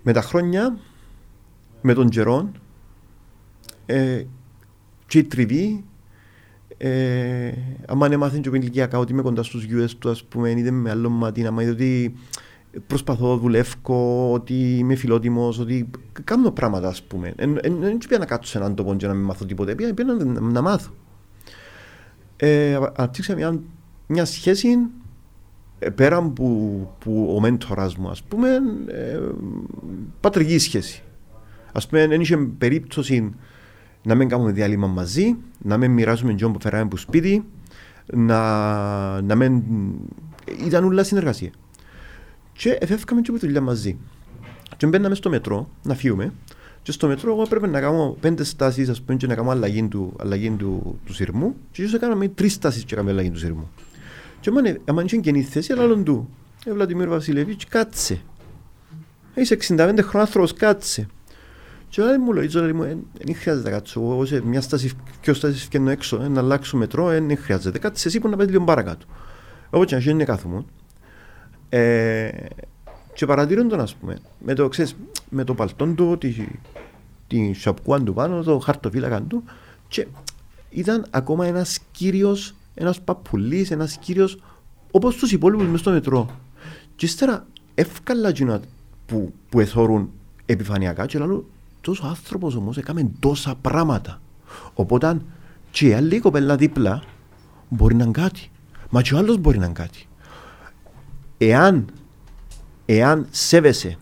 με 0.02 0.12
τα 0.12 0.22
χρόνια, 0.22 0.78
με 1.82 1.94
τον 1.94 2.08
καιρό, 2.08 2.50
ε, 3.86 4.24
και 5.06 5.18
η 5.18 5.24
τριβή, 5.24 5.84
ε, 6.76 7.52
άμα 7.86 8.06
έμαθαν 8.06 8.40
και 8.40 8.48
ο 8.48 8.54
ηλικιακά 8.54 8.98
ότι 8.98 9.12
είμαι 9.12 9.22
κοντά 9.22 9.42
στους 9.42 9.64
γιουές 9.64 9.96
του, 9.96 10.10
ας 10.10 10.24
πούμε, 10.24 10.50
είδε 10.50 10.70
με 10.70 10.90
άλλο 10.90 11.08
μάτι, 11.08 11.46
άμα 11.46 11.62
είδε 11.62 11.70
ότι 11.70 12.14
προσπαθώ, 12.86 13.36
δουλεύω, 13.36 14.32
ότι 14.32 14.78
είμαι 14.78 14.94
φιλότιμος, 14.94 15.58
ότι 15.58 15.90
κάνω 16.24 16.50
πράγματα, 16.50 16.88
ας 16.88 17.02
πούμε. 17.02 17.34
Δεν 17.36 17.98
πήγα 18.08 18.18
να 18.18 18.26
κάτσω 18.26 18.50
σε 18.50 18.58
έναν 18.58 18.74
τόπο 18.74 18.94
και 18.94 19.06
να 19.06 19.14
μην 19.14 19.24
μάθω 19.24 19.44
τίποτε. 19.44 19.74
Πήγα, 19.74 19.94
πήγα 19.94 20.12
να, 20.12 20.40
να 20.40 20.60
μάθω. 20.62 20.90
Ε, 22.36 22.78
αναπτύξα 22.96 23.34
μια, 23.34 23.60
μια 24.06 24.24
σχέση 24.24 24.68
ε, 25.78 25.90
πέραν 25.90 26.32
που, 26.32 26.88
που 26.98 27.34
ο 27.36 27.40
μέντορας 27.40 27.96
μου, 27.96 28.08
ας 28.08 28.22
πούμε, 28.22 28.48
ε, 28.86 29.20
πατρική 30.20 30.58
σχέση. 30.58 31.02
Ας 31.72 31.86
πούμε, 31.86 32.06
δεν 32.06 32.20
είχε 32.20 32.36
περίπτωση 32.36 33.34
να 34.02 34.14
μην 34.14 34.28
κάνουμε 34.28 34.52
διάλειμμα 34.52 34.86
μαζί, 34.86 35.36
να 35.58 35.76
μην 35.76 35.90
μοιράζουμε 35.90 36.34
τζον 36.34 36.52
που 36.52 36.60
φέραμε 36.60 36.82
από 36.82 36.96
σπίτι, 36.96 37.44
να, 38.12 39.20
να 39.22 39.34
μην... 39.34 39.62
Ήταν 40.66 40.84
όλα 40.84 41.04
συνεργασία. 41.04 41.50
Και 42.58 42.78
εφεύκαμε 42.80 43.20
και 43.20 43.30
από 43.30 43.38
δουλειά 43.38 43.60
μαζί. 43.60 43.98
Και 44.76 44.86
μπαίναμε 44.86 45.14
στο 45.14 45.30
μετρό 45.30 45.68
να 45.82 45.94
φύγουμε 45.94 46.32
και 46.82 46.92
στο 46.92 47.06
μετρό 47.06 47.32
εγώ 47.32 47.42
έπρεπε 47.42 47.66
να 47.66 47.80
κάνω 47.80 48.16
πέντε 48.20 48.44
στάσεις 48.44 48.88
ας 48.88 49.02
πούμε 49.02 49.16
και 49.16 49.26
να 49.26 49.34
κάνω 49.34 49.50
αλλαγή 49.50 49.88
του, 49.88 50.16
αλλαγή 50.18 50.50
του, 50.50 51.00
του 51.04 51.14
σειρμού 51.14 51.54
και 51.70 51.82
ίσως 51.82 51.94
έκαναμε 51.94 52.28
τρεις 52.28 52.52
στάσεις 52.52 52.84
και 52.84 52.94
έκαμε 52.94 53.10
αλλαγή 53.10 53.30
του 53.30 53.38
σειρμού. 53.38 53.70
Και 54.40 54.50
άμα 54.84 55.02
είχε 55.02 55.16
καινή 55.16 55.42
θέση, 55.42 55.72
αλλά 55.72 55.82
άλλον 55.82 56.04
του. 56.04 56.28
Ε, 56.64 56.72
Βλαντιμίρ 56.72 57.08
Βασιλεβίτς, 57.08 57.64
κάτσε. 57.64 58.20
Είσαι 59.34 59.54
65 59.54 59.76
χρόνια 59.76 60.10
άνθρωπος, 60.12 60.52
κάτσε. 60.52 61.06
Και 61.88 62.02
λέει 62.02 62.18
μου, 62.18 62.32
λέει, 62.32 62.48
λέει 62.52 62.72
μου, 62.72 62.82
δεν 63.24 63.34
χρειάζεται 63.34 63.70
να 63.70 63.76
κάτσω. 63.76 64.00
Εγώ 64.00 64.24
σε 64.24 64.42
μια 64.44 64.60
στάση, 64.60 64.90
πιο 65.20 65.34
στάση 65.34 65.64
φτιάχνω 65.64 65.90
έξω, 65.90 66.22
ε, 66.22 66.28
να 66.28 66.40
αλλάξω 66.40 66.76
μετρό, 66.76 67.06
δεν 67.06 67.38
χρειάζεται. 67.38 67.78
Κάτσε 67.78 68.08
εσύ 68.08 68.18
που 68.20 68.28
να 68.28 68.36
πας 68.36 68.48
λίγο 68.48 68.64
παρακάτω. 68.64 69.06
Εγώ 69.70 69.84
και 69.84 69.94
να 69.94 70.00
γίνει 70.00 70.24
κάθομαι. 70.24 70.64
Ε, 71.68 72.30
και 73.14 73.26
παρατηρούν 73.26 73.68
τον, 73.68 73.80
ας 73.80 73.94
πούμε, 73.94 74.18
με 74.38 74.54
το, 74.54 74.68
ξέρεις, 74.68 74.96
με 75.28 75.44
το 75.44 75.54
παλτόν 75.54 75.94
του, 75.94 76.18
τη, 76.18 76.34
τη 77.26 77.52
σαπκούαν 77.52 78.04
του 78.04 78.14
πάνω, 78.14 78.42
το 78.42 78.58
χαρτοφύλακα 78.58 79.22
του, 79.22 79.42
και 79.88 80.06
ήταν 80.70 81.06
ακόμα 81.10 81.46
ένας 81.46 81.78
κύριος, 81.92 82.54
ένας 82.74 83.00
παππουλής, 83.00 83.70
ένας 83.70 83.96
κύριος, 83.96 84.38
όπως 84.90 85.16
τους 85.16 85.32
υπόλοιπους 85.32 85.66
μες 85.66 85.80
στο 85.80 85.90
μετρό. 85.90 86.30
Και 86.96 87.06
ύστερα 87.06 87.46
εύκολα 87.74 88.30
γίνα 88.30 88.60
που, 89.06 89.32
που 89.48 89.60
εθώρουν 89.60 90.10
επιφανειακά 90.46 91.06
και 91.06 91.18
λέω 91.18 91.44
τόσος 91.80 92.08
άνθρωπος 92.08 92.54
όμως 92.54 92.76
έκαμε 92.76 93.10
τόσα 93.20 93.54
πράγματα. 93.60 94.20
Οπότε 94.74 95.20
και 95.70 95.86
η 95.86 95.92
άλλη 95.92 96.20
κοπέλα 96.20 96.56
δίπλα 96.56 97.02
μπορεί 97.68 97.94
να 97.94 98.02
είναι 98.02 98.12
κάτι. 98.12 98.50
Μα 98.90 99.02
και 99.02 99.14
ο 99.14 99.18
άλλος 99.18 99.38
μπορεί 99.38 99.58
να 99.58 99.64
είναι 99.64 99.74
κάτι. 99.74 100.07
Εάν, 101.38 101.84
εάν 102.86 103.26
σέβεσαι, 103.30 103.96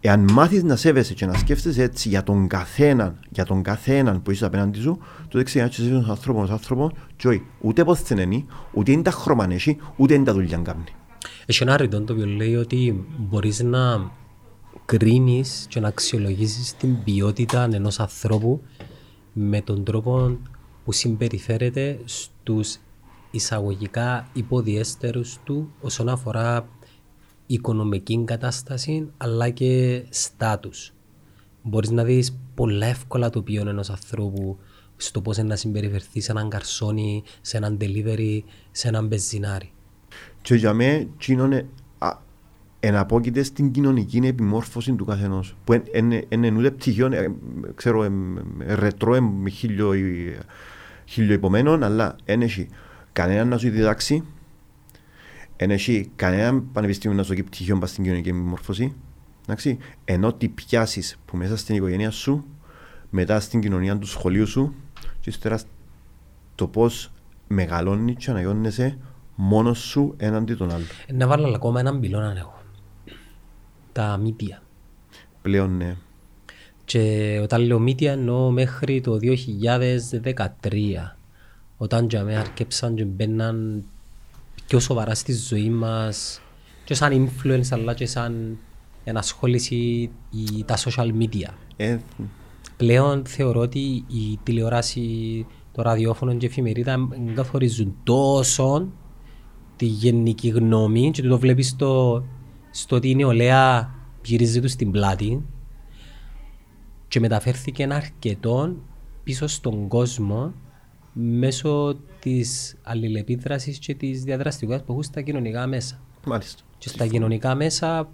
εάν 0.00 0.30
μάθεις 0.32 0.62
να 0.62 0.76
σέβεσαι 0.76 1.14
και 1.14 1.26
να 1.26 1.38
σκέφτεσαι 1.38 1.82
έτσι 1.82 2.08
για 2.08 2.22
τον 2.22 2.48
καθέναν, 2.48 3.20
για 3.30 3.44
τον 3.44 3.62
καθέναν 3.62 4.22
που 4.22 4.30
είσαι 4.30 4.44
απέναντι 4.44 4.80
σου, 4.80 4.98
τότε 5.28 5.44
ξέρεις 5.44 5.78
να 5.78 5.84
είσαι 5.84 5.94
άνθρωπο, 5.94 6.10
άνθρωπος, 6.10 6.50
άνθρωπο 6.50 6.90
και 7.16 7.28
όχι, 7.28 7.42
ούτε 7.60 7.84
πώς 7.84 8.08
είναι, 8.10 8.44
ούτε 8.72 8.92
είναι 8.92 9.02
τα 9.02 9.10
χρώμα 9.10 9.46
ούτε 9.96 10.14
είναι 10.14 10.24
τα 10.24 10.32
δουλειά 10.32 10.58
κάνει. 10.58 10.84
Έχει 11.46 11.62
ένα 11.62 11.76
ρητό 11.76 12.00
το 12.00 12.12
οποίο 12.12 12.26
λέει 12.26 12.54
ότι 12.54 13.06
μπορείς 13.18 13.62
να 13.62 14.10
κρίνεις 14.84 15.66
και 15.68 15.80
να 15.80 15.88
αξιολογήσεις 15.88 16.76
την 16.76 17.02
ποιότητα 17.04 17.68
ενός 17.72 18.00
ανθρώπου 18.00 18.62
με 19.32 19.60
τον 19.60 19.84
τρόπο 19.84 20.38
που 20.84 20.92
συμπεριφέρεται 20.92 21.98
στους 22.04 22.78
εισαγωγικά 23.32 24.28
υποδιέστερους 24.32 25.38
του 25.44 25.72
όσον 25.80 26.08
αφορά 26.08 26.68
οικονομική 27.46 28.24
κατάσταση 28.24 29.10
αλλά 29.16 29.50
και 29.50 30.02
στάτους. 30.08 30.92
Μπορείς 31.62 31.90
να 31.90 32.04
δεις 32.04 32.38
πολλά 32.54 32.86
εύκολα 32.86 33.30
το 33.30 33.42
ποιόν 33.42 33.68
ενός 33.68 33.90
ανθρώπου 33.90 34.58
στο 34.96 35.20
πώς 35.20 35.38
να 35.38 35.56
συμπεριφερθεί 35.56 36.20
σε 36.20 36.30
έναν 36.30 36.48
καρσόνι, 36.48 37.22
σε 37.40 37.56
έναν 37.56 37.76
delivery, 37.80 38.40
σε 38.70 38.88
έναν 38.88 39.06
μπεζινάρι. 39.06 39.72
Και 40.42 40.54
για 40.54 40.72
μένα, 40.72 41.06
εναπόκειται 42.80 43.42
στην 43.42 43.70
κοινωνική 43.70 44.16
επιμόρφωση 44.16 44.92
του 44.92 45.04
καθενός. 45.04 45.56
Που 45.64 45.82
είναι 46.28 46.52
ούτε 46.56 46.70
πτυχίο, 46.70 47.06
ε, 47.06 47.34
ξέρω, 47.74 48.08
ρετρό, 48.66 49.42
χίλιο, 49.50 49.92
χίλιο 51.04 51.34
υπομένων, 51.34 51.82
αλλά 51.82 52.16
δεν 52.24 52.42
έχει 52.42 52.68
κανέναν 53.12 53.48
να 53.48 53.58
σου 53.58 53.70
διδάξει, 53.70 54.24
δεν 55.56 55.70
έχει 55.70 56.10
κανέναν 56.16 56.72
πανεπιστήμιο 56.72 57.16
να 57.16 57.22
σου 57.22 57.28
δώσει 57.28 57.42
πτυχίο 57.42 57.78
πα 57.78 57.86
στην 57.86 58.04
κοινωνική 58.04 58.28
επιμόρφωση. 58.28 58.94
Εντάξει, 59.42 59.78
ενώ 60.04 60.32
τι 60.32 60.48
πιάσεις 60.48 61.18
που 61.24 61.36
μέσα 61.36 61.56
στην 61.56 61.76
οικογένεια 61.76 62.10
σου, 62.10 62.44
μετά 63.10 63.40
στην 63.40 63.60
κοινωνία 63.60 63.98
του 63.98 64.06
σχολείου 64.06 64.46
σου, 64.46 64.74
και 65.20 65.30
ύστερα 65.30 65.60
το 66.54 66.66
πώς 66.66 67.10
μεγαλώνεις 67.48 68.16
και 68.24 68.30
αναγιώνεσαι 68.30 68.98
μόνος 69.34 69.78
σου 69.78 70.14
έναντι 70.16 70.54
των 70.54 70.70
άλλων. 70.70 70.86
Να 71.12 71.26
βάλω 71.26 71.54
ακόμα 71.54 71.80
έναν 71.80 72.00
πυλώνα 72.00 72.34
εγώ 72.38 72.62
τα 73.92 74.16
μύτια. 74.16 74.62
Πλέον 75.42 75.76
ναι. 75.76 75.96
Και 76.84 77.38
όταν 77.42 77.60
λέω 77.60 77.78
μύτια 77.78 78.12
εννοώ 78.12 78.50
μέχρι 78.50 79.00
το 79.00 79.18
2013 79.22 81.16
όταν 81.82 82.06
για 82.10 82.24
μένα 82.24 82.40
αρκέψαν 82.40 82.94
και 82.94 83.04
μπαίναν 83.04 83.84
πιο 84.66 84.80
σοβαρά 84.80 85.14
στη 85.14 85.32
ζωή 85.32 85.70
μας 85.70 86.40
και 86.84 86.94
σαν 86.94 87.28
influence 87.28 87.66
αλλά 87.70 87.94
και 87.94 88.06
σαν 88.06 88.58
ενασχόληση 89.04 90.10
η, 90.30 90.64
τα 90.64 90.76
social 90.76 91.10
media. 91.20 91.48
Ε, 91.76 91.98
Πλέον 92.76 93.24
θεωρώ 93.26 93.60
ότι 93.60 94.04
η 94.08 94.38
τηλεόραση, 94.42 95.46
το 95.72 95.82
ραδιόφωνο 95.82 96.34
και 96.34 96.46
η 96.46 96.48
εφημερίδα 96.48 97.08
καθορίζουν 97.34 97.96
τόσο 98.02 98.88
τη 99.76 99.86
γενική 99.86 100.48
γνώμη 100.48 101.10
και 101.10 101.22
το 101.22 101.38
βλέπεις 101.38 101.68
στο 101.68 102.24
στο 102.70 102.96
ότι 102.96 103.10
η 103.10 103.14
νεολαία 103.14 103.94
γυρίζει 104.24 104.60
τους 104.60 104.72
στην 104.72 104.90
πλάτη 104.90 105.42
και 107.08 107.20
μεταφέρθηκε 107.20 107.88
αρκετό 107.90 108.76
πίσω 109.24 109.46
στον 109.46 109.88
κόσμο 109.88 110.52
μέσω 111.12 111.96
της 112.20 112.76
αλληλεπίδρασης 112.82 113.78
και 113.78 113.94
της 113.94 114.22
διαδραστικότητας 114.22 114.86
που 114.86 114.92
έχουν 114.92 115.04
στα 115.04 115.20
κοινωνικά 115.20 115.66
μέσα. 115.66 116.00
Μάλιστα. 116.26 116.62
Και 116.78 116.88
στα 116.88 117.06
κοινωνικά 117.06 117.54
μέσα 117.54 118.08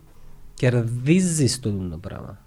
κερδίζεις 0.55 1.61
το, 1.61 1.71
το 1.71 1.99
πράγμα. 1.99 2.43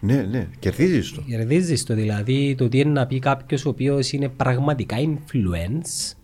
Ναι, 0.00 0.22
ναι, 0.22 0.48
κερδίζεις 0.58 1.12
το. 1.12 1.22
Κερδίζεις 1.22 1.84
το. 1.84 1.94
Δηλαδή 1.94 2.54
το 2.54 2.68
τι 2.68 2.78
είναι 2.78 2.90
να 2.90 3.06
πει 3.06 3.18
κάποιος 3.18 3.64
ο 3.64 3.68
οποίος 3.68 4.12
είναι 4.12 4.28
πραγματικά 4.28 4.96
influence 4.98 6.16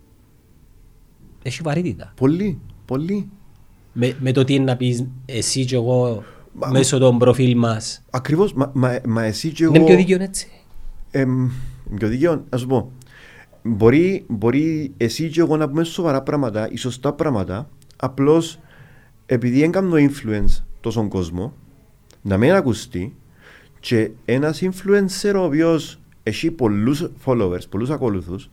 έχει 1.43 1.61
βαρύτητα. 1.63 2.13
Πολύ, 2.17 2.61
πολύ. 2.85 3.29
Με, 3.93 4.17
με 4.21 4.33
το 4.33 4.45
τι 4.45 4.55
είναι 4.55 4.65
να 4.65 4.77
πεις 4.77 5.07
εσύ 5.27 5.65
και 5.65 5.75
εγώ 5.75 6.23
μα, 6.53 6.69
μέσω 6.69 6.99
των 6.99 7.19
προφίλ 7.19 7.57
μας. 7.57 8.05
Ακριβώς, 8.11 8.53
μα, 8.53 8.71
μα, 8.75 9.01
μα 9.07 9.25
εσύ 9.25 9.53
και 9.53 9.65
εγώ... 9.65 9.75
Είναι 9.75 9.85
πιο 9.85 9.97
δίκαιο 9.97 10.23
έτσι. 10.23 10.49
Ε, 11.11 11.25
πιο 11.95 12.09
δίκαιο, 12.09 12.45
να 12.51 12.59
σου 12.59 12.67
πω. 12.67 12.93
Μπορεί, 13.63 14.25
μπορεί 14.29 14.93
εσύ 14.97 15.29
και 15.29 15.41
εγώ 15.41 15.57
να 15.57 15.69
πούμε 15.69 15.85
σοβαρά 15.85 16.23
πράγματα 16.23 16.71
ή 16.71 16.77
σωστά 16.77 17.13
πράγματα, 17.13 17.69
απλώς 17.97 18.59
επειδή 19.27 19.63
έκανα 19.63 19.97
influence 19.97 20.63
τόσο 20.81 21.09
κόσμο, 21.09 21.53
να 22.23 22.37
μην 22.37 22.53
ακουστεί 22.53 23.17
και 23.81 24.11
ένας 24.25 24.63
influencer 24.63 25.33
ο 25.35 25.43
οποίος 25.43 26.01
έχει 26.23 26.51
πολλούς 26.51 27.11
followers, 27.25 27.69
πολλούς 27.71 27.91
ακολουθούς, 27.91 28.51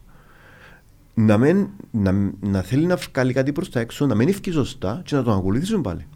να, 1.14 1.38
μην, 1.38 1.68
να, 1.92 2.32
να 2.40 2.62
θέλει 2.62 2.86
να 2.86 2.96
βγάλει 2.96 3.34
κάτι 3.34 3.52
προς 3.52 3.70
τα 3.70 3.80
έξω, 3.80 4.06
να 4.06 4.16
μην 4.16 4.28
ευκεί 4.28 4.52
σωστά 4.52 5.02
και 5.06 5.16
να 5.16 5.24
τον 5.24 5.38
ακολουθήσουν 5.38 5.82
πάλι. 5.82 6.08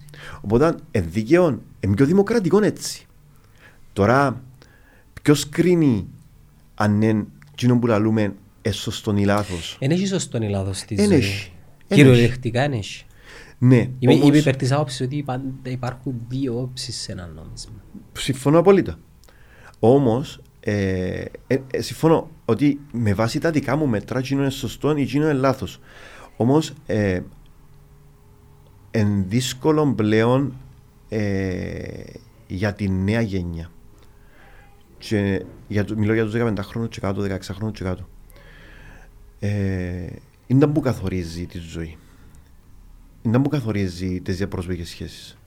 Οπότε, 0.41 0.75
ενδίκαιο, 0.91 1.61
είναι 1.79 1.95
πιο 1.95 2.05
δημοκρατικό 2.05 2.63
έτσι. 2.63 3.07
Τώρα, 3.93 4.41
ποιος 5.21 5.49
κρίνει 5.49 6.07
αν 6.75 7.01
είναι 7.01 7.25
εκείνο 7.51 7.79
που 7.79 7.87
λαλούμε 7.87 8.35
σωστό 8.71 9.13
ή 9.17 9.25
λάθος. 9.25 9.77
Δεν 9.79 9.91
έχει 9.91 10.07
σωστό 10.07 10.37
ή 10.37 10.49
λάθος 10.49 10.77
στη 10.77 11.03
ζωή. 11.03 11.23
Κυριολεκτικά 11.87 12.61
δεν 12.61 12.71
έχει. 12.71 13.05
Ναι, 13.57 13.89
είμαι, 13.99 14.13
όμως... 14.13 14.27
είμαι 14.27 14.37
υπέρ 14.37 14.55
της 14.55 14.71
άποψης 14.71 15.01
ότι 15.01 15.25
υπάρχουν 15.63 16.13
δύο 16.27 16.59
όψεις 16.61 16.95
σε 16.95 17.11
ένα 17.11 17.27
νόμισμα. 17.27 17.83
Συμφωνώ 18.13 18.59
απόλυτα. 18.59 18.99
Όμως, 19.79 20.41
ε, 20.59 21.25
ε, 21.47 21.57
ε, 21.71 21.81
συμφωνώ 21.81 22.29
ότι 22.45 22.79
με 22.91 23.13
βάση 23.13 23.39
τα 23.39 23.51
δικά 23.51 23.75
μου 23.75 23.87
μέτρα 23.87 24.19
εκείνο 24.19 24.41
είναι 24.41 24.49
σωστό 24.49 24.97
ή 24.97 25.01
εκείνο 25.01 25.23
είναι 25.23 25.33
λάθος. 25.33 25.79
Όμως 26.37 26.73
ε, 26.85 27.21
είναι 28.91 29.25
δύσκολο 29.27 29.93
πλέον 29.93 30.57
ε, 31.09 32.03
για 32.47 32.73
τη 32.73 32.89
νέα 32.89 33.21
γενιά. 33.21 33.71
Και 34.97 35.45
για, 35.67 35.85
μιλώ 35.95 36.13
για 36.13 36.23
τους 36.23 36.33
15 36.35 36.53
χρόνους 36.61 36.89
και 36.89 36.99
κάτω, 36.99 37.21
16 37.21 37.39
χρόνους 37.41 37.77
και 37.77 37.83
κάτω. 37.83 38.07
Ε, 39.39 40.07
είναι 40.47 40.67
που 40.67 40.79
καθορίζει 40.79 41.45
τη 41.45 41.57
ζωή. 41.57 41.97
Είναι 43.21 43.39
που 43.39 43.49
καθορίζει 43.49 44.21
τις 44.21 44.37
διαπροσωπικές 44.37 44.89
σχέσεις. 44.89 45.37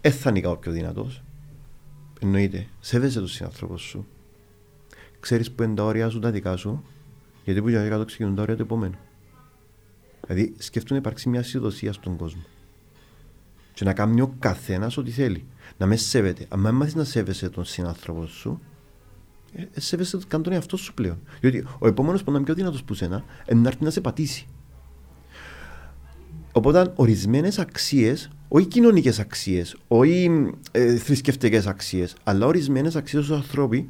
δεν 0.00 0.12
θα 0.12 0.30
είναι 0.30 0.40
κάποιο 0.40 0.72
δυνατός. 0.72 1.22
Εννοείται. 2.20 2.66
Σέβεσαι 2.80 3.18
τον 3.18 3.28
συνάνθρωπο 3.28 3.76
σου. 3.76 4.06
Ξέρεις 5.20 5.52
που 5.52 5.62
είναι 5.62 5.74
τα 5.74 5.84
όρια 5.84 6.08
σου, 6.08 6.18
τα 6.18 6.30
δικά 6.30 6.56
σου. 6.56 6.84
Γιατί 7.44 7.62
που 7.62 7.68
για 7.68 7.88
κάτω 7.88 8.04
ξεκινούν 8.04 8.34
τα 8.34 8.42
όρια 8.42 8.56
του 8.56 8.62
επόμενου. 8.62 8.98
Δηλαδή 10.26 10.54
σκεφτούν 10.58 10.92
να 10.92 10.98
υπάρξει 10.98 11.28
μια 11.28 11.42
συνδοσία 11.42 11.92
στον 11.92 12.16
κόσμο. 12.16 12.42
Και 13.72 13.84
να 13.84 13.92
κάνει 13.92 14.20
ο 14.20 14.34
καθένας 14.38 14.96
ό,τι 14.96 15.10
θέλει. 15.10 15.46
Να 15.76 15.86
με 15.86 15.96
σέβεται. 15.96 16.46
Αν 16.48 16.62
δεν 16.62 16.74
μάθεις 16.74 16.94
να 16.94 17.04
σέβεσαι 17.04 17.48
τον 17.48 17.64
συνάνθρωπο 17.64 18.26
σου, 18.26 18.50
ε, 18.50 18.60
ε, 18.60 18.73
σέβεσαι 19.76 20.18
καν 20.28 20.42
τον 20.42 20.52
εαυτό 20.52 20.76
σου 20.76 20.94
πλέον. 20.94 21.18
Διότι 21.40 21.64
ο 21.78 21.86
επόμενος 21.86 22.24
που 22.24 22.30
είναι 22.30 22.42
πιο 22.42 22.54
δυνατός 22.54 22.84
που 22.84 22.94
σένα, 22.94 23.24
είναι 23.50 23.60
να 23.60 23.68
έρθει 23.68 23.84
να 23.84 23.90
σε 23.90 24.00
πατήσει. 24.00 24.46
Οπότε 26.52 26.92
ορισμένες 26.94 27.58
αξίες, 27.58 28.30
όχι 28.48 28.66
κοινωνικές 28.66 29.18
αξίες, 29.18 29.76
όχι 29.88 30.50
ε, 30.70 30.96
θρησκευτικές 30.96 31.66
αξίες, 31.66 32.16
αλλά 32.24 32.46
ορισμένες 32.46 32.96
αξίες 32.96 33.22
ως 33.22 33.36
ανθρώποι 33.36 33.88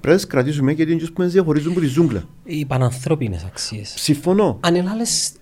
πρέπει 0.00 0.08
να 0.08 0.14
τις 0.14 0.26
κρατήσουμε 0.26 0.72
γιατί 0.72 0.92
είναι 0.92 1.06
που 1.06 1.22
μας 1.22 1.32
διαχωρίζουν 1.32 1.70
από 1.70 1.80
τη 1.80 1.86
ζούγκλα. 1.86 2.24
Οι 2.44 2.64
πανανθρώπινες 2.66 3.44
αξίες. 3.44 3.94
Συμφωνώ. 3.96 4.58
Αν 4.60 4.74
έλαλες, 4.74 5.32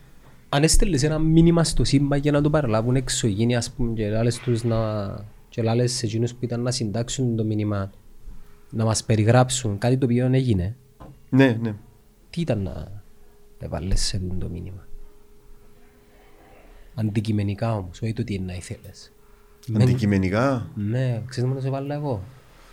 αν 0.48 0.62
έστελες 0.62 1.02
ένα 1.02 1.18
μήνυμα 1.18 1.64
στο 1.64 1.84
σύμπαν 1.84 2.20
για 2.20 2.32
να 2.32 2.40
το 2.40 2.50
παραλάβουν 2.50 2.96
εξωγήινοι, 2.96 3.56
ας 3.56 3.70
πούμε, 3.70 3.92
και 3.92 4.04
έλαλες 4.04 4.38
τους 4.38 4.64
να... 4.64 4.76
και 5.48 5.60
έλαλες 5.60 5.92
σε 5.92 6.06
εκείνους 6.06 6.32
που 6.32 6.38
ήταν 6.40 6.62
να 6.62 6.70
συντάξουν 6.70 7.36
το 7.36 7.44
μήνυμα, 7.44 7.90
να 8.70 8.84
μας 8.84 9.04
περιγράψουν 9.04 9.78
κάτι 9.78 9.96
το 9.98 10.04
οποίο 10.04 10.26
έγινε, 10.32 10.76
Ναι, 11.30 11.58
ναι. 11.60 11.74
τι 12.30 12.40
ήταν 12.40 12.62
να 12.62 13.02
έβαλες 13.58 14.00
σε 14.00 14.16
αυτό 14.16 14.34
το 14.38 14.48
μήνυμα; 14.48 14.86
Αντικειμενικά 16.94 17.74
όμως, 17.76 18.02
όχι 18.02 18.12
το 18.12 18.24
τι 18.24 18.34
είναι 18.34 18.44
να 18.44 18.54
ήθελες. 18.54 19.12
Αντικειμενικά; 19.80 20.70
Ναι, 20.74 21.22
ξέρεις 21.26 21.48
να 21.50 21.56
το 21.56 21.60
σε 21.62 21.70
βάλω 21.70 21.92
εγώ. 21.92 22.22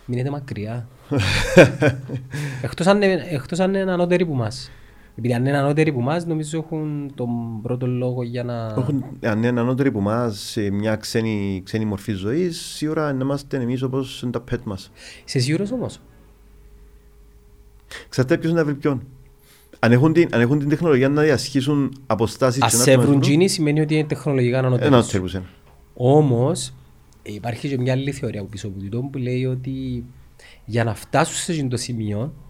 Μείνετε 0.06 0.30
μακριά. 0.30 0.88
εκτός, 2.62 2.86
αν, 2.86 3.02
είναι- 3.02 3.26
εκτός 3.30 3.60
αν 3.60 3.74
είναι 3.74 3.92
ανώτεροι 3.92 4.26
που 4.26 4.34
μας. 4.34 4.70
Επειδή 5.18 5.34
αν 5.34 5.46
είναι 5.46 5.56
ανώτεροι 5.56 5.92
που 5.92 6.00
μας, 6.00 6.26
νομίζω 6.26 6.58
έχουν 6.58 7.12
τον 7.14 7.62
πρώτο 7.62 7.86
λόγο 7.86 8.22
για 8.22 8.44
να... 8.44 8.74
Έχουν, 8.78 9.04
αν 9.20 9.42
είναι 9.42 9.60
ανώτεροι 9.60 9.90
που 9.90 9.98
εμά 9.98 10.30
σε 10.30 10.70
μια 10.70 10.96
ξένη, 10.96 11.62
ξένη 11.64 11.84
μορφή 11.84 12.12
ζωής, 12.12 12.60
σίγουρα 12.60 13.12
να 13.12 13.24
είμαστε 13.24 13.56
εμείς 13.56 13.82
όπως 13.82 14.22
είναι 14.22 14.30
τα 14.30 14.44
pet 14.50 14.58
μας. 14.64 14.90
Είσαι 15.26 15.38
σίγουρος 15.38 15.72
όμως; 15.72 16.00
Ξέρετε 18.08 18.38
ποιος 18.38 18.52
να 18.52 18.64
βρει 18.64 18.74
ποιον. 18.74 19.02
Αν 19.78 19.92
έχουν, 19.92 20.12
την, 20.12 20.28
αν 20.32 20.40
έχουν 20.40 20.58
την 20.58 20.68
τεχνολογία 20.68 21.08
να 21.08 21.22
διασχίσουν 21.22 21.92
αποστάσεις 22.06 22.62
Ας 22.62 22.72
σε 22.72 22.96
βρουν 22.96 23.20
τζίνι 23.20 23.48
σημαίνει 23.48 23.80
ότι 23.80 23.94
είναι 23.94 24.06
τεχνολογικά 24.06 24.58
Ένα 24.58 24.66
ανώτερος. 24.66 25.10
τέρπου 25.10 25.28
ένα. 25.34 25.44
Όμως 25.94 26.74
υπάρχει 27.22 27.68
και 27.68 27.78
μια 27.78 27.92
άλλη 27.92 28.12
θεωρία 28.12 28.40
από 28.40 28.48
πίσω 28.48 28.66
από 28.66 28.78
τούτο 28.78 29.00
που 29.12 29.18
λέει 29.18 29.44
ότι 29.44 30.04
για 30.64 30.84
να 30.84 30.94
φτάσουν 30.94 31.36
σε 31.36 31.52
εκείνο 31.52 31.68
το 31.68 31.76
σημείο 31.76 32.20
ε, 32.20 32.47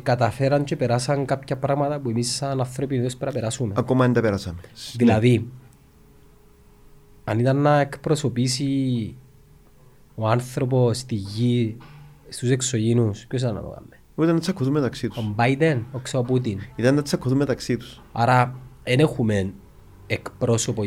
καταφέραν 0.00 0.64
και 0.64 0.76
περάσαν 0.76 1.24
κάποια 1.24 1.56
πράγματα 1.56 1.98
που 2.00 2.10
εμείς 2.10 2.34
σαν 2.34 2.60
άνθρωποι 2.60 2.98
δεν 2.98 3.06
πρέπει 3.06 3.24
να 3.24 3.32
περάσουμε. 3.32 3.74
Ακόμα 3.76 4.04
δεν 4.04 4.12
τα 4.12 4.20
περάσαμε. 4.20 4.58
Δηλαδή, 4.96 5.48
αν 7.24 7.38
ήταν 7.38 7.56
να 7.56 7.80
εκπροσωπήσει 7.80 9.14
ο 10.14 10.28
άνθρωπος 10.28 10.98
στη 10.98 11.14
γη 11.14 11.76
στους 12.28 12.50
εξωγήινους, 12.50 13.26
ποιος 13.26 13.42
ήταν 13.42 13.54
να 13.54 13.60
το 13.60 13.68
κάνει; 13.68 13.86
Ήταν 14.22 14.34
να 14.34 14.40
τσακωθούν 14.40 14.72
μεταξύ 14.72 15.08
τους. 15.08 15.16
Ο 15.18 15.32
Μπάιντεν, 15.34 15.86
ο 15.92 15.98
ξέρω 15.98 16.22
Πούτιν. 16.22 16.58
Ήταν 16.76 16.94
να 16.94 17.02
τσακωθούν 17.02 17.36
μεταξύ 17.38 17.76
τους. 17.76 18.00
Άρα 18.12 18.54
δεν 18.84 18.98
έχουμε 18.98 19.52
εκπρόσωπο 20.06 20.82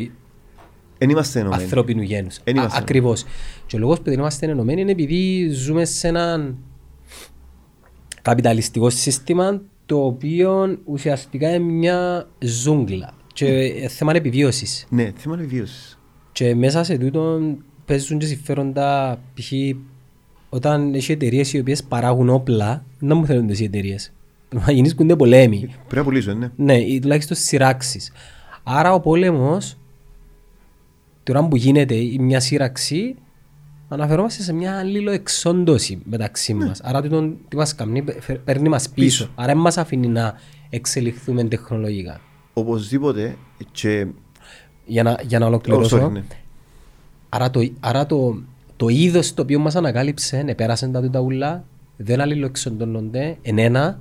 Δεν 0.98 1.10
είμαστε 1.10 1.40
ενωμένοι. 1.40 1.62
ανθρώπινου 1.62 2.02
γένους. 2.02 2.38
Εν 2.44 2.56
είμαστε. 2.56 2.76
Α- 2.78 2.80
Ακριβώς. 2.80 3.24
Και 3.66 3.76
ο 3.76 3.78
λόγος 3.78 3.98
που 3.98 4.04
δεν 4.04 4.18
είμαστε 4.18 4.46
ενωμένοι 4.46 4.80
είναι 4.80 4.90
επειδή 4.90 5.48
ζούμε 5.50 5.84
σε 5.84 6.08
έναν 6.08 6.56
καπιταλιστικό 8.22 8.90
σύστημα 8.90 9.62
το 9.86 10.04
οποίο 10.04 10.78
ουσιαστικά 10.84 11.48
είναι 11.54 11.64
μια 11.64 12.28
ζούγκλα 12.38 13.14
και 13.32 13.46
ε, 13.46 13.88
θέμα 13.88 14.12
επιβίωσης. 14.14 14.86
Ναι, 14.88 15.12
θέμα 15.16 15.34
επιβίωσης. 15.34 15.98
Και 16.32 16.54
μέσα 16.54 16.84
σε 16.84 16.98
τούτο 16.98 17.40
παίζουν 17.84 18.18
και 18.18 18.26
συμφέροντα 18.26 19.18
π.χ. 19.34 19.52
όταν 20.48 20.94
έχει 20.94 21.12
εταιρείες 21.12 21.52
οι 21.52 21.58
οποίες 21.58 21.84
παράγουν 21.84 22.28
όπλα, 22.28 22.84
να 22.98 23.14
μου 23.14 23.26
θέλουν 23.26 23.48
οι 23.48 23.64
εταιρείες. 23.64 24.12
Να 24.54 24.72
γεννήσκονται 24.72 25.16
πολέμοι. 25.16 25.58
Πρέπει 25.58 25.96
να 25.96 26.02
πουλήσω, 26.02 26.32
ναι. 26.32 26.50
Ναι, 26.56 26.78
ή 26.78 27.00
τουλάχιστον 27.00 27.36
σειράξεις. 27.36 28.12
Άρα 28.62 28.94
ο 28.94 29.00
πόλεμος, 29.00 29.78
τώρα 31.22 31.48
που 31.48 31.56
γίνεται 31.56 31.94
η 31.94 32.18
μια 32.18 32.40
σύραξη, 32.40 33.14
αναφερόμαστε 33.92 34.42
σε 34.42 34.52
μια 34.52 34.78
αλληλοεξόντωση 34.78 35.98
μεταξύ 36.04 36.54
μας. 36.54 36.80
Άρα 36.80 37.02
τούτο 37.02 37.32
τι 37.48 37.56
μας 37.56 37.74
κάνει, 37.74 38.04
φε- 38.20 38.38
παίρνει 38.38 38.68
μας 38.68 38.88
πίσω. 38.88 39.24
Πίσω. 39.24 39.30
Άρα 39.34 39.52
δεν 39.52 39.62
μας 39.62 39.76
αφήνει 39.78 40.06
να 40.08 40.34
εξελιχθούμε 40.70 41.44
τεχνολογικά. 41.44 42.20
Οπωσδήποτε 42.52 43.36
και. 43.70 44.06
Για 44.84 45.02
να, 45.02 45.18
για 45.26 45.38
να 45.38 45.44
Oh, 45.44 45.48
ολοκληρώσω. 45.48 46.06
sorry, 46.06 46.10
ναι. 46.12 46.22
Άρα 47.28 47.50
το, 47.50 47.68
άρα 47.80 48.06
το, 48.06 48.42
το 48.76 48.88
είδος 48.88 49.34
το 49.34 49.42
οποίο 49.42 49.58
μας 49.58 49.76
ανακάλυψε, 49.76 50.44
επέρασε 50.46 50.88
τα 50.88 51.00
τούτα 51.02 51.20
ούλα, 51.20 51.64
δεν 51.96 52.20
αλληλοεξοντώνονται, 52.20 53.36
εν 53.42 53.58
ένα, 53.58 54.00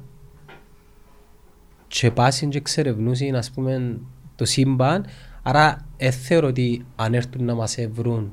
και 1.87 2.11
πάσουν 2.11 2.49
και 2.49 2.57
εξερευνούσουν, 2.57 3.35
ας 3.35 3.51
πούμε, 3.51 3.97
το 4.35 4.45
σύμπαν. 4.45 5.05
Άρα, 5.43 5.85
ε, 5.97 6.11
θεωρώ 6.11 6.47
ότι 6.47 6.85
αν 6.95 7.13
έρθουν 7.13 7.45
να 7.45 7.55
μας 7.55 7.77
βρουν, 7.91 8.23
ε, 8.23 8.29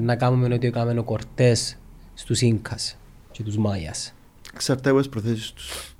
να 0.00 0.16
κάνουμε 0.16 0.54
ό,τι 0.54 0.66
έκαμε 0.66 0.98
ο 0.98 1.04
Κορτές 1.04 1.78
στους 2.14 2.40
Ίνκας 2.40 2.96
και 3.30 3.42
τους 3.42 3.56
Μάιας. 3.56 4.14
Εξαρτάται 4.54 4.90
από 4.90 5.00
τι 5.00 5.08
προθέσεις 5.08 5.50
τους. 5.52 5.94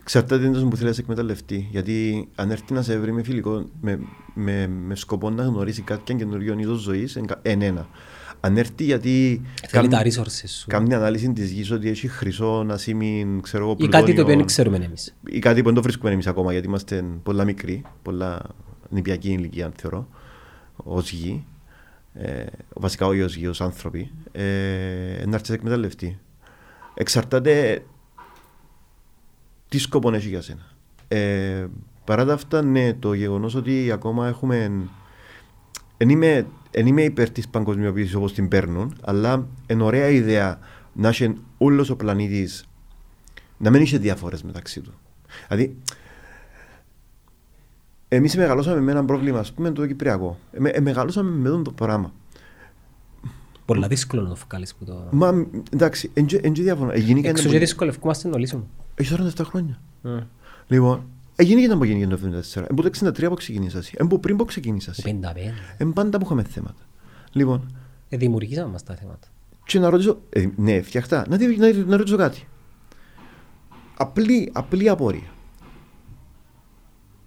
Εξαρτάται 0.00 0.50
τι 0.50 0.58
που 0.58 0.76
θέλεις 0.76 0.82
να 0.82 0.92
σε 0.92 1.00
εκμεταλλευτεί. 1.00 1.68
Γιατί 1.70 2.28
αν 2.34 2.50
έρθει 2.50 2.72
να 2.72 2.82
σε 2.82 2.98
βρει 2.98 3.12
με 3.12 3.22
φιλικό, 3.22 3.68
με, 3.80 3.98
με, 4.34 4.66
με 4.66 4.94
σκοπό 4.94 5.30
να 5.30 5.42
γνωρίσει 5.42 5.82
κάτι 5.82 6.14
καινούριο 6.14 6.58
είδος 6.58 6.80
ζωής, 6.80 7.18
εν 7.42 7.62
ένα. 7.62 7.88
Αν 8.40 8.56
έρθει 8.56 8.84
γιατί 8.84 9.42
Θέλει 9.68 9.88
κάνει- 9.88 10.12
τα 10.14 10.22
resources 10.22 10.44
σου. 10.46 10.66
κάνει 10.66 10.94
ανάλυση 10.94 11.32
της 11.32 11.50
γης 11.50 11.70
ότι 11.70 11.88
έχει 11.88 12.08
χρυσό, 12.08 12.66
ασήμι, 12.70 13.38
ξέρω 13.42 13.64
εγώ, 13.64 13.72
Ή 13.72 13.76
κάτι 13.76 13.90
το 13.90 13.98
οποίο 13.98 14.12
πλουτόνιο, 14.12 14.36
δεν 14.36 14.46
ξέρουμε 14.46 14.76
εμείς. 14.76 15.14
ή 15.26 15.38
κάτι 15.38 15.58
που 15.60 15.66
δεν 15.66 15.74
το 15.74 15.82
βρίσκουμε 15.82 16.12
εμείς 16.12 16.26
ακόμα 16.26 16.52
γιατί 16.52 16.66
είμαστε 16.66 17.04
πολλά 17.22 17.44
μικροί, 17.44 17.82
πολλά 18.02 18.40
νηπιακή 18.88 19.30
ηλικία, 19.32 19.72
θεωρώ, 19.76 20.08
ως 20.76 21.10
γη. 21.10 21.44
Ε, 22.14 22.46
βασικά 22.74 23.06
όχι 23.06 23.22
ω 23.22 23.26
γη, 23.26 23.46
ω 23.46 23.54
άνθρωποι. 23.58 24.10
Ε, 24.32 24.42
να 24.42 25.34
έρθεις 25.34 25.34
να 25.34 25.38
σε 25.44 25.52
εκμεταλλευτεί. 25.52 26.18
Εξαρτάται 26.94 27.84
τι 29.68 29.78
σκοπό 29.78 30.14
έχει 30.14 30.28
για 30.28 30.42
σένα. 30.42 30.66
Ε, 31.08 31.66
παρά 32.04 32.24
τα 32.24 32.32
αυτά, 32.32 32.62
ναι, 32.62 32.94
το 32.94 33.12
γεγονός 33.12 33.54
ότι 33.54 33.90
ακόμα 33.92 34.28
έχουμε. 34.28 34.70
Εν 35.96 36.08
είμαι, 36.08 36.46
εν 36.70 36.86
είμαι 36.86 37.02
υπέρ 37.02 37.30
της 37.30 37.48
παγκοσμιοποίησης 37.48 38.14
όπως 38.14 38.32
την 38.32 38.48
παίρνουν, 38.48 38.96
αλλά 39.00 39.46
είναι 39.66 39.82
ωραία 39.82 40.08
ιδέα 40.08 40.58
να 40.92 41.08
έχει 41.08 41.34
όλος 41.58 41.90
ο 41.90 41.96
πλανήτης 41.96 42.68
να 43.58 43.70
μην 43.70 43.82
είχε 43.82 43.98
διαφορές 43.98 44.42
μεταξύ 44.42 44.80
του. 44.80 44.94
Δηλαδή, 45.48 45.76
εμείς 48.08 48.36
μεγαλώσαμε 48.36 48.80
με 48.80 48.90
ένα 48.90 49.04
πρόβλημα, 49.04 49.38
ας 49.38 49.52
πούμε, 49.52 49.70
το 49.70 49.86
Κυπριακό. 49.86 50.38
Ε, 50.52 50.68
ε, 50.68 50.80
μεγαλώσαμε 50.80 51.30
με 51.30 51.48
αυτό 51.48 51.62
το 51.62 51.72
πράγμα. 51.72 52.12
Πολλά 53.64 53.86
δύσκολο 53.88 54.22
να 54.22 54.28
το 54.28 54.36
βγάλεις 54.48 54.74
που 54.74 54.84
το... 54.84 55.08
Μα 55.10 55.46
εντάξει, 55.70 56.10
εν 56.14 56.26
και 56.26 56.62
διαφωνώ. 56.62 56.90
Έγινε 56.92 57.20
και 57.20 57.28
Έξω 57.28 57.28
ένα 57.28 57.40
και 57.40 57.46
πολύ- 57.46 57.58
δυσκολευκούμαστε 57.58 58.28
να 58.28 58.38
λύσουμε. 58.38 58.62
Έχει 58.94 59.16
47 59.36 59.44
χρόνια. 59.44 59.78
Mm. 60.04 60.22
Λοιπόν, 60.66 61.02
έγινε 61.36 61.60
και 61.60 61.66
να 61.74 61.86
γίνει 61.86 62.06
το 62.06 62.18
74. 62.56 62.64
Εν 62.68 62.76
το 62.76 62.90
63 63.04 63.26
που 63.28 63.34
ξεκίνησα. 63.34 63.82
Εν 63.92 64.06
που 64.06 64.20
πριν 64.20 64.36
που 64.36 64.44
ξεκίνησα. 64.44 64.92
Το 64.92 65.02
55. 65.04 65.10
Εν 65.76 65.92
πάντα 65.92 66.18
που 66.18 66.24
είχαμε 66.24 66.42
θέματα. 66.42 66.82
Λοιπόν, 67.32 67.74
Ε, 68.08 68.16
δημιουργήσαμε 68.16 68.70
μας 68.72 68.82
τα 68.82 68.94
θέματα. 68.94 69.28
και 69.64 69.78
να 69.78 69.90
ρωτήσω. 69.90 70.18
Ε, 70.28 70.46
ναι, 70.56 70.80
φτιαχτά. 70.80 71.24
Να, 71.28 71.36
δει- 71.36 71.58
να, 71.58 71.72
να 71.72 71.96
ρωτήσω 71.96 72.16
κάτι. 72.16 72.46
Απλή, 73.96 74.50
απλή 74.52 74.88
απορία. 74.88 75.28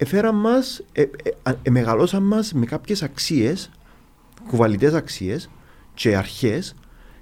Εφέραν 0.03 0.35
μας, 0.35 0.83
ε, 0.91 1.01
ε, 1.01 1.07
α- 1.43 1.55
ε, 1.61 1.69
μεγαλώσαν 1.69 2.23
μας 2.23 2.53
με 2.53 2.65
κάποιες 2.65 3.03
αξίες, 3.03 3.71
κουβαλητές 4.47 4.93
αξίες 4.93 5.49
και 5.93 6.15
αρχές 6.15 6.75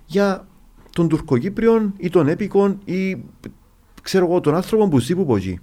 για 0.05 0.47
τον 0.91 1.07
Τουρκοκύπριον 1.09 1.93
ή 1.97 2.09
τον 2.09 2.27
Έπικον 2.27 2.80
ή 2.86 3.23
ξέρω 4.01 4.25
εγώ 4.25 4.39
τον 4.39 4.55
άνθρωπο 4.55 4.88
που 4.88 4.99
ζει 4.99 5.15
που 5.15 5.25
ποζεί. 5.25 5.59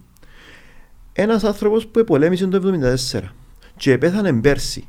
Ένας 1.12 1.44
άνθρωπος 1.44 1.86
που 1.86 1.98
επολέμησε 1.98 2.46
το 2.46 2.60
1974 3.12 3.20
και 3.76 3.92
επέθανε 3.92 4.40
πέρσι. 4.40 4.86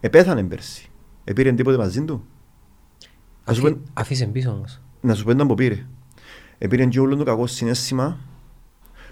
Επέθανε 0.00 0.42
πέρσι. 0.42 0.90
Επήρε 1.24 1.52
τίποτε 1.52 1.76
μαζί 1.76 2.04
του; 2.04 2.24
Να 3.46 3.52
σου 3.54 3.60
Αφή- 3.66 3.74
πω- 3.74 3.82
Αφήσε 3.92 4.26
πίσω 4.26 4.50
όμως. 4.50 4.80
να 5.00 5.14
σου 5.14 5.24
πω 5.24 5.30
ήταν 5.30 5.46
που 5.46 5.54
πήρε. 5.54 5.86
Επήρε 6.58 6.86
και 6.86 7.00
όλο 7.00 7.16
το 7.16 7.24
κακό 7.24 7.46
συνέστημα 7.46 8.18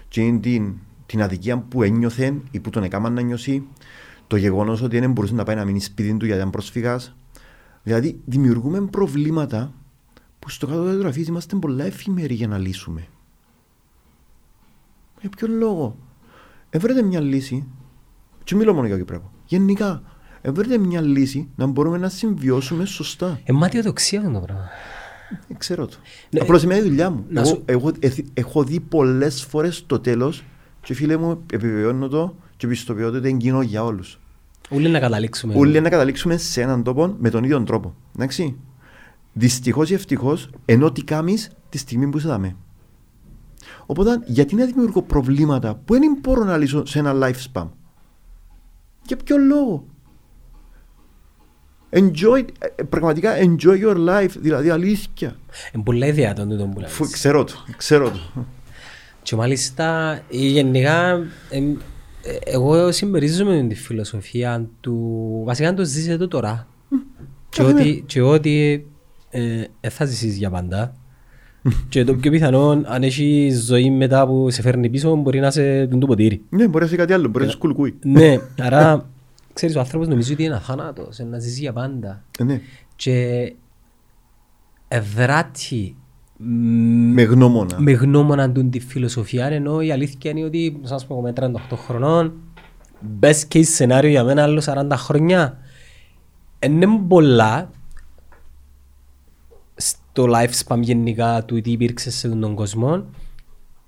και 0.07 0.21
είναι 0.21 0.39
την, 0.39 0.73
την 1.07 1.21
αδικία 1.21 1.57
που 1.57 1.83
ένιωθε 1.83 2.33
ή 2.51 2.59
που 2.59 2.69
τον 2.69 2.83
έκαναν 2.83 3.13
να 3.13 3.21
νιώσει 3.21 3.67
το 4.27 4.35
γεγονός 4.35 4.81
ότι 4.81 4.99
δεν 4.99 5.11
μπορούσε 5.11 5.33
να 5.33 5.43
πάει 5.43 5.55
να 5.55 5.65
μείνει 5.65 5.79
σπίτι 5.81 6.17
του 6.17 6.25
γιατί 6.25 6.39
ήταν 6.39 6.49
πρόσφυγας. 6.51 7.15
Δηλαδή, 7.83 8.19
δημιουργούμε 8.25 8.81
προβλήματα 8.81 9.73
που 10.39 10.49
στο 10.49 10.67
κάτω 10.67 10.83
της 10.89 10.95
γραφής 10.95 11.27
είμαστε 11.27 11.55
πολλά 11.55 11.85
εφημεροί 11.85 12.33
για 12.33 12.47
να 12.47 12.57
λύσουμε. 12.57 13.07
Για 15.21 15.29
ποιο 15.29 15.47
λόγο; 15.47 15.97
Έβρετε 16.69 17.01
μια 17.01 17.19
λύση, 17.19 17.65
και 18.43 18.55
μιλώ 18.55 18.73
μόνο 18.73 18.87
για 18.87 18.97
Κυπριακό. 18.97 19.31
Γενικά, 19.45 20.01
έβρετε 20.41 20.77
μια 20.77 21.01
λύση 21.01 21.49
να 21.55 21.65
μπορούμε 21.65 21.97
να 21.97 22.09
συμβιώσουμε 22.09 22.85
σωστά. 22.85 23.39
Ε, 23.43 23.53
ματιοδοξία 23.53 24.19
αυτό 24.19 24.31
το 24.31 24.39
πράγμα. 24.39 24.63
Ε, 25.47 25.53
ξέρω 25.57 25.85
το. 25.87 25.95
Ναι, 26.29 26.39
Απλώς 26.39 26.63
είναι 26.63 26.75
η 26.77 26.81
δουλειά 26.81 27.09
μου. 27.09 27.25
να 27.29 27.39
Εγώ, 27.41 27.49
σου- 27.49 27.63
εγώ 27.65 27.91
εθ- 27.99 28.27
έχω 28.33 28.63
δει 28.63 28.79
πολλές 28.79 29.43
φορές 29.43 29.83
το 29.85 29.99
τέλος 29.99 30.43
και 30.87 30.93
φίλε 30.93 31.17
μου 31.17 31.43
επιβεβαιώνω 31.51 32.07
το 32.07 32.35
και 32.57 32.67
πιστοποιώ 32.67 33.07
ότι 33.07 33.29
είναι 33.29 33.37
κοινό 33.37 33.61
για 33.61 33.83
όλους. 33.83 34.19
Όλοι 34.69 34.89
να 34.89 34.99
καταλήξουμε. 34.99 35.53
Όλοι 35.57 35.81
να 35.81 35.89
καταλήξουμε 35.89 36.37
σε 36.37 36.61
έναν 36.61 36.83
τόπο 36.83 37.15
με 37.19 37.29
τον 37.29 37.43
ίδιο 37.43 37.63
τρόπο. 37.63 37.95
Εντάξει. 38.15 38.57
Δυστυχώς 39.33 39.89
ή 39.89 39.93
ευτυχώς, 39.93 40.49
ενώ 40.65 40.91
τι 40.91 41.03
κάνεις 41.03 41.51
τη 41.69 41.77
στιγμή 41.77 42.07
που 42.09 42.17
είσαι 42.17 42.27
δαμέ. 42.27 42.55
Οπότε, 43.85 44.19
γιατί 44.25 44.55
να 44.55 44.65
δημιουργώ 44.65 45.01
προβλήματα 45.01 45.75
που 45.85 45.93
δεν 45.93 46.17
μπορώ 46.21 46.43
να 46.43 46.57
λύσω 46.57 46.85
σε 46.85 46.99
ένα 46.99 47.13
live 47.13 47.51
spam; 47.51 47.67
Για 49.05 49.17
ποιο 49.17 49.37
λόγο; 49.37 49.85
Enjoy, 51.89 52.45
ε, 52.75 52.83
πραγματικά 52.83 53.33
enjoy 53.37 53.83
your 53.83 54.07
life, 54.09 54.31
δηλαδή 54.37 54.69
αλήθεια. 54.69 55.35
Είναι 55.73 55.83
πολλά 55.83 56.07
ιδιαίτερο 56.07 56.47
τούτο 56.47 56.65
που 56.65 56.79
λες. 56.79 56.91
Φου, 56.91 57.09
ξέρω 57.09 57.43
το, 57.43 57.53
ξέρω 57.77 58.09
το. 58.09 58.45
Και 59.27 59.35
μάλιστα 59.35 60.13
ε, 60.13 60.37
γενικά 60.37 61.17
εμ, 61.49 61.71
ε, 62.21 62.37
εγώ 62.43 62.91
συμμερίζομαι 62.91 63.61
με 63.61 63.67
τη 63.67 63.75
φιλοσοφία 63.75 64.69
του 64.79 65.41
βασικά 65.45 65.69
να 65.69 65.75
το 65.75 65.85
ζεις 65.85 66.07
εδώ 66.07 66.27
τώρα 66.27 66.67
και 67.49 67.63
βέβαια. 67.63 67.81
ότι, 67.81 68.03
και 68.05 68.21
ότι 68.21 68.85
ε, 69.29 69.63
ε, 69.79 69.89
θα 69.89 70.05
ζήσεις 70.05 70.37
για 70.37 70.49
πάντα. 70.49 70.95
Και 71.89 72.03
το 72.03 72.15
πιο 72.15 72.31
πιθανό 72.31 72.81
αν 72.85 73.03
έχει 73.03 73.51
ζωή 73.65 73.91
μετά 73.91 74.27
που 74.27 74.49
σε 74.49 74.61
φέρνει 74.61 74.89
πίσω 74.89 75.15
μπορεί 75.15 75.39
να 75.39 75.51
σε 75.51 75.87
το 75.87 76.05
ποτήρι. 76.05 76.41
Ναι, 76.49 76.67
μπορεί 76.67 76.79
να 76.79 76.85
είσαι 76.85 76.95
κάτι 76.95 77.13
άλλο, 77.13 77.27
μπορεί 77.27 77.43
να 77.43 77.49
είσαι 77.49 77.59
κουλκούι. 77.59 77.95
ναι, 78.03 78.37
άρα 78.61 79.09
ξέρεις 79.53 79.75
ο 79.75 79.79
άνθρωπος 79.79 80.07
νομίζει 80.07 80.33
ότι 80.33 80.43
είναι 80.43 80.55
αθάνατος, 80.55 81.19
είναι 81.19 81.29
να 81.29 81.39
ζήσει 81.39 81.59
για 81.59 81.73
πάντα. 81.73 82.23
Ε, 82.39 82.43
Ναι, 82.43 82.61
και 82.95 83.53
εδράτη 84.87 85.95
με 86.39 87.23
γνώμονα. 87.23 87.79
με 87.79 87.91
γνώμονα 87.91 88.51
του 88.51 88.69
τη 88.69 88.79
φιλοσοφία 88.79 89.45
ενώ 89.45 89.81
η 89.81 89.91
αλήθεια 89.91 90.31
είναι 90.31 90.43
ότι 90.43 90.79
σας 90.83 91.05
πω 91.05 91.13
εγώ 91.13 91.21
με 91.23 91.33
38 91.71 91.75
χρονών 91.77 92.33
best 93.19 93.41
case 93.53 93.63
σενάριο 93.63 94.09
για 94.09 94.23
μένα 94.23 94.43
άλλο 94.43 94.61
40 94.65 94.87
χρόνια. 94.95 95.57
Είναι 96.59 96.87
πολλά. 97.07 97.69
Στο 99.75 100.25
lifespan 100.33 100.79
γενικά 100.81 101.43
του 101.45 101.61
τι 101.61 101.71
υπήρξε 101.71 102.11
σε 102.11 102.29
τον 102.29 102.55
κόσμο 102.55 103.05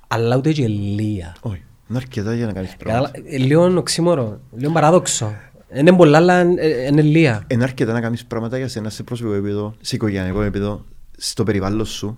αλλά 0.08 0.38
ούτε 0.38 0.52
και 0.52 0.68
λίγα 0.68 1.36
Όχι, 1.42 1.64
είναι 1.90 1.98
αρκετά 1.98 2.36
για 2.36 2.46
να 2.46 2.54
κάνεις 2.54 2.76
πράγματα. 2.76 3.10
Κατάλα- 3.12 3.30
ε, 3.34 3.38
λίγο 3.38 3.78
οξύμορο, 3.78 4.40
λίγο 4.56 4.72
παράδοξο. 4.72 5.34
Είναι 5.76 5.92
πολλά 5.94 6.18
αλλά 6.18 6.34
ε, 6.40 6.86
είναι 6.86 7.02
λίγα. 7.02 7.44
Είναι 7.48 7.64
αρκετά 7.64 7.94
να 7.94 8.02
κάνεις 8.02 8.26
πράγματα 8.26 8.58
για 8.58 8.68
σένα 8.68 8.90
σε 8.90 9.04
προσωπικό 9.04 9.36
επίπεδο, 9.36 9.74
σε 9.82 9.96
οικογενειακό 9.96 10.42
επίπεδο, 10.42 10.86
στο 11.18 11.44
περιβάλλον 11.44 11.86
σου, 11.86 12.18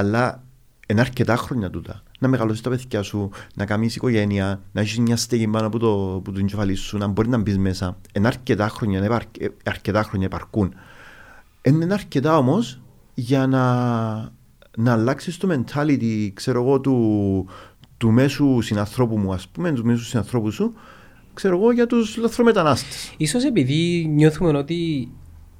αλλά 0.00 0.44
είναι 0.88 1.00
αρκετά 1.00 1.36
χρόνια 1.36 1.70
τούτα. 1.70 2.02
Να 2.18 2.28
μεγαλώσεις 2.28 2.60
τα 2.60 2.70
παιδιά 2.70 3.02
σου, 3.02 3.30
να 3.54 3.66
κάνεις 3.66 3.96
οικογένεια, 3.96 4.60
να 4.72 4.80
έχεις 4.80 4.98
μια 4.98 5.16
στέγη 5.16 5.48
πάνω 5.48 5.66
από 5.66 5.78
το, 5.78 6.14
από 6.14 6.32
το 6.32 6.38
εγκεφαλί 6.38 6.74
σου, 6.74 6.98
να 6.98 7.06
μπορεί 7.06 7.28
να 7.28 7.38
μπεις 7.38 7.58
μέσα. 7.58 7.98
Είναι 8.14 8.26
αρκετά 8.26 8.68
χρόνια, 8.68 8.98
είναι 8.98 9.06
επαρ- 9.06 9.42
ε, 9.42 9.48
αρκετά 9.64 10.02
χρόνια 10.02 10.26
επαρκούν. 10.26 10.74
Είναι 11.62 11.92
αρκετά 11.92 12.36
όμως 12.36 12.80
για 13.14 13.46
να, 13.46 13.62
να 14.76 14.92
αλλάξεις 14.92 15.36
το 15.36 15.48
mentality, 15.50 16.30
ξέρω 16.34 16.62
εγώ, 16.62 16.80
του, 16.80 17.46
του 17.96 18.10
μέσου 18.10 18.60
συνανθρώπου 18.60 19.18
μου, 19.18 19.32
ας 19.32 19.48
πούμε, 19.48 19.72
του 19.72 19.84
μέσου 19.84 20.04
συνανθρώπου 20.04 20.50
σου, 20.50 20.72
ξέρω 21.34 21.56
εγώ, 21.56 21.72
για 21.72 21.86
τους 21.86 22.16
λαθρομετανάστες. 22.16 23.14
Ίσως 23.16 23.44
επειδή 23.44 24.06
νιώθουμε 24.10 24.58
ότι 24.58 25.08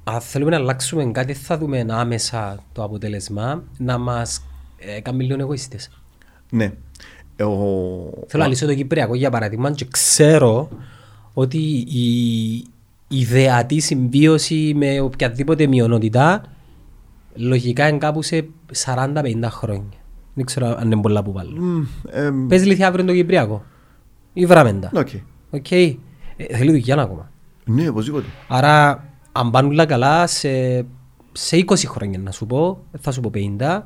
αν 0.03 0.21
θέλουμε 0.21 0.51
να 0.51 0.57
αλλάξουμε 0.57 1.05
κάτι 1.05 1.33
θα 1.33 1.57
δούμε 1.57 1.85
άμεσα 1.89 2.63
το 2.73 2.83
αποτέλεσμα 2.83 3.63
να 3.77 3.97
μας 3.97 4.43
ε, 4.77 4.99
κάνει 5.01 5.23
λίγο 5.23 5.39
εγωιστές. 5.41 5.89
Ναι. 6.49 6.71
Ε, 7.35 7.43
Ο... 7.43 8.09
Θέλω 8.27 8.43
να 8.43 8.49
λύσω 8.49 8.65
το 8.65 8.73
Κυπριακό 8.75 9.15
για 9.15 9.29
παράδειγμα 9.29 9.71
και 9.71 9.85
ξέρω 9.91 10.69
ότι 11.33 11.57
η 11.77 12.65
ιδεατή 13.07 13.79
συμβίωση 13.79 14.73
με 14.75 14.99
οποιαδήποτε 14.99 15.67
μειονότητα 15.67 16.43
λογικά 17.35 17.87
είναι 17.87 17.97
κάπου 17.97 18.21
σε 18.21 18.47
40-50 18.85 19.23
χρόνια. 19.49 19.99
Δεν 20.33 20.45
ξέρω 20.45 20.67
αν 20.79 20.91
είναι 20.91 21.01
πολλά 21.01 21.23
που 21.23 21.31
βάλω. 21.31 21.61
Μμ, 21.61 21.83
εμ, 22.11 22.47
Πες 22.47 22.65
λύθηκε 22.65 22.87
αύριο 22.87 23.05
το 23.05 23.13
Κυπριακό 23.13 23.63
ηύραμέν 24.33 24.45
τα. 24.45 24.91
OK. 24.95 25.07
OK. 25.49 25.71
Ε, 25.71 25.95
Θέλει 26.51 26.71
δουλειά 26.71 26.95
ακόμα. 26.95 27.31
Ναι, 27.65 27.87
οπωσδήποτε. 27.89 28.25
Άρα, 28.47 29.05
αν 29.31 29.51
πάνε 29.51 29.67
όλα 29.67 29.85
καλά, 29.85 30.27
σε, 30.27 30.85
σε 31.31 31.65
20 31.67 31.75
χρόνια 31.85 32.19
να 32.19 32.31
σου 32.31 32.45
πω, 32.45 32.83
θα 32.99 33.11
σου 33.11 33.21
πω 33.21 33.31
50, 33.33 33.81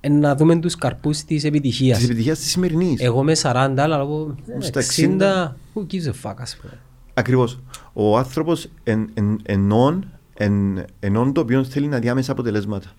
ε, 0.00 0.08
να 0.08 0.36
δούμε 0.36 0.56
τους 0.58 0.76
καρπούς 0.76 1.24
της 1.24 1.44
επιτυχίας. 1.44 1.98
Της 1.98 2.06
επιτυχίας 2.06 2.38
της 2.38 2.50
σημερινής. 2.50 3.00
Εγώ 3.00 3.22
με 3.22 3.32
40, 3.42 3.74
αλλά 3.76 3.98
εγώ 3.98 4.34
ε, 4.46 4.60
Στα 4.60 4.80
60, 4.80 5.54
who 5.74 5.80
gives 5.80 6.06
a 6.06 6.30
fuck, 6.30 6.34
ας 6.36 6.56
πούμε. 6.60 6.78
Ακριβώς. 7.14 7.58
Ο 7.92 8.18
άνθρωπος 8.18 8.68
εν, 8.82 9.10
εν, 9.14 9.40
ενών, 9.42 10.06
εν, 10.34 10.84
ενών 11.00 11.32
το 11.32 11.40
οποίο 11.40 11.64
θέλει 11.64 11.86
να 11.86 11.98
δει 11.98 12.08
άμεσα 12.08 12.32
αποτελέσματα. 12.32 12.92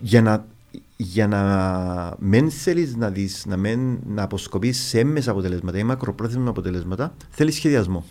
Για 0.00 0.22
να, 0.22 0.46
για 0.96 1.26
να 1.26 2.14
μην 2.18 2.50
θέλεις 2.50 2.96
να 2.96 3.10
δεις, 3.10 3.44
να, 3.46 3.56
μην, 3.56 3.98
να 4.06 4.22
αποσκοπείς 4.22 4.78
σε 4.78 4.98
έμμεσα 4.98 5.30
αποτελέσματα 5.30 5.78
ή 5.78 5.84
μακροπρόθεσμα 5.84 6.48
αποτελέσματα, 6.48 7.14
θέλεις 7.30 7.54
σχεδιασμό. 7.54 8.04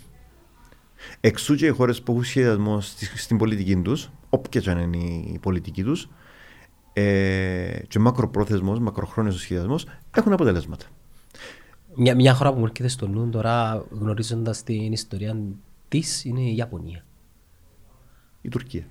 Εξού 1.20 1.54
και 1.54 1.66
οι 1.66 1.70
χώρες 1.70 2.02
που 2.02 2.12
έχουν 2.12 2.24
σχεδιασμό 2.24 2.80
στη- 2.80 3.18
στην 3.18 3.36
πολιτική 3.38 3.76
τους, 3.76 4.10
όποια 4.30 4.60
και 4.60 4.70
αν 4.70 4.78
είναι 4.78 4.96
η 5.32 5.38
πολιτική 5.42 5.82
τους, 5.82 6.08
ε, 6.92 7.78
και 7.88 7.98
μακροπρόθεσμος, 7.98 8.78
μακροχρόνιος 8.78 9.40
σχεδιασμός, 9.40 9.86
έχουν 10.10 10.32
αποτελέσματα. 10.32 10.86
Μια, 11.94 12.14
μια 12.14 12.34
χώρα 12.34 12.52
που 12.52 12.58
μου 12.58 12.64
έρχεται 12.64 12.88
στο 12.88 13.08
νου 13.08 13.28
τώρα, 13.30 13.84
γνωρίζοντας 13.90 14.62
την 14.62 14.92
ιστορία 14.92 15.36
της, 15.88 16.24
είναι 16.24 16.40
η 16.40 16.56
Ιαπωνία. 16.56 17.04
Η 18.40 18.48
Τουρκία. 18.48 18.86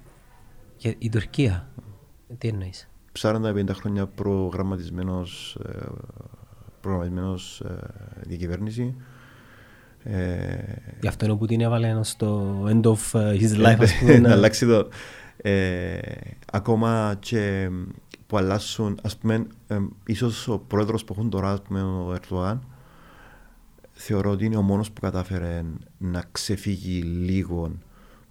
Και 0.76 0.96
η 0.98 1.10
Τουρκία. 1.10 1.70
Τι 2.38 2.48
εννοείς; 2.48 2.90
40-50 3.12 3.74
χρόνια 3.74 4.08
προγραμματισμένος, 4.08 5.58
ε, 5.66 5.86
προγραμματισμένος 6.82 7.62
ε, 7.62 7.78
διακυβέρνηση. 8.26 8.96
Ε, 10.08 10.56
Γι' 11.02 11.08
αυτό 11.08 11.26
είναι 11.26 11.36
που 11.36 11.46
την 11.46 11.62
έβαλε 11.62 12.00
στο 12.02 12.56
end 12.68 12.82
of 12.82 13.12
uh, 13.20 13.40
his 13.40 13.66
life, 13.66 13.78
ας 13.80 13.94
πούμε. 14.00 14.14
να 14.20 14.28
να- 14.28 14.32
αλλάξει 14.34 14.66
το. 14.66 14.88
Ε, 15.38 15.98
ακόμα 16.52 17.16
και 17.20 17.70
που 18.28 18.38
αλλάσουν, 18.38 19.00
ας 19.04 19.18
πούμε, 19.18 19.48
ε, 19.68 19.78
ίσως 20.06 20.48
ο 20.48 20.58
πρόεδρος 20.68 21.04
που 21.04 21.14
έχουν 21.18 21.30
τώρα, 21.30 21.52
ας 21.52 21.62
πούμε, 21.62 21.82
ο 21.82 22.14
Ερτογάν, 22.14 22.64
θεωρώ 23.92 24.30
ότι 24.32 24.46
είναι 24.46 24.58
ο 24.58 24.62
μόνος 24.62 24.92
που 24.92 25.02
κατάφερε 25.02 25.64
να 25.98 26.24
ξεφύγει 26.32 27.02
λίγο 27.02 27.72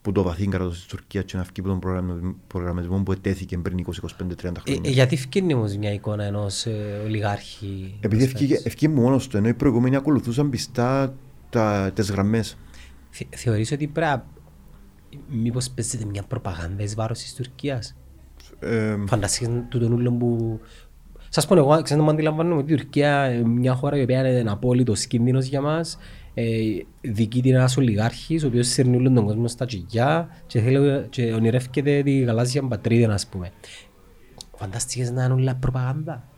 που 0.03 0.13
το 0.13 0.23
βαθύ 0.23 0.47
κράτος 0.47 0.75
της 0.75 0.87
Τουρκίας 0.87 1.25
και 1.25 1.37
να 1.37 1.43
βγει 1.43 1.53
από 1.61 1.69
τον 1.69 1.79
προγραμμα- 1.79 2.35
προγραμματισμό 2.47 3.03
που 3.03 3.13
ετέθηκε 3.13 3.59
πριν 3.59 3.79
20-25-30 3.79 4.61
Ε, 4.67 4.71
χρόνια. 4.71 4.91
ε, 4.91 4.93
γιατί 4.93 5.17
φκένει 5.17 5.55
όμως 5.55 5.77
μια 5.77 5.93
εικόνα 5.93 6.25
ενός 6.25 6.67
ε, 6.67 7.01
ολιγάρχη. 7.05 7.95
Επειδή 8.01 8.23
πώς 8.23 8.33
ευκήγε, 8.33 8.49
φέρεις. 8.53 8.67
ευκήγε 8.67 8.93
μόνος 8.93 9.29
του, 9.29 9.37
ενώ 9.37 9.49
οι 9.49 9.55
προηγούμενοι 9.55 9.97
ακολουθούσαν 9.97 10.51
πιστά 10.51 10.83
τα, 11.09 11.15
τις 11.95 12.11
γραμμές. 12.11 12.57
Θε- 13.11 13.37
Θεωρείς 13.37 13.73
ότι 13.73 13.87
πρέπει 13.87 14.07
να- 14.11 14.27
μήπως 15.29 15.71
παίζεται 15.71 16.05
μια 16.05 16.23
προπαγάνδα 16.23 16.83
εις 16.83 16.95
βάρος 16.95 17.19
της 17.19 17.35
Τουρκίας; 17.35 17.97
Ε, 18.59 18.97
Φανταστείς 19.07 19.49
του 19.69 19.79
τον 19.79 19.93
ούλον 19.93 20.19
που... 20.19 20.61
Σας 21.29 21.47
πω 21.47 21.57
εγώ, 21.57 21.83
ξέρω 21.83 21.99
να 21.99 22.05
μου 22.07 22.13
αντιλαμβάνομαι 22.13 22.61
ότι 22.61 22.73
η 22.73 22.77
Τουρκία 22.77 23.33
είναι 23.33 23.49
μια 23.49 23.75
χώρα 23.75 23.97
η 23.97 24.03
οποία 24.03 24.41
είναι 24.41 24.51
απόλυτος 24.51 25.07
κίνδυνος 25.07 25.47
για 25.47 25.61
μας. 25.61 25.99
Ε, 26.35 26.45
διοικείται 27.01 27.49
ένας 27.49 27.77
ολιγάρχης, 27.77 28.45
ο 28.45 28.47
οποίος 28.47 28.69
σέρνει 28.69 28.97
όλον 28.97 29.15
τον 29.15 29.25
κόσμο 29.25 29.49
στα 29.49 29.67
τσιγιά 29.67 30.29
και, 30.47 30.61
θέλει, 30.61 31.07
και 31.09 31.33
ονειρεύκεται 31.33 32.03
τη 32.03 32.19
γαλάζια 32.21 32.63
πατρίδα, 32.63 33.15
ας 33.15 33.27
πούμε. 33.27 33.51
Φανταστείς 34.57 35.11
να 35.11 35.25
είναι 35.25 35.33
όλα 35.33 35.55
προπαγάνδα; 35.55 36.29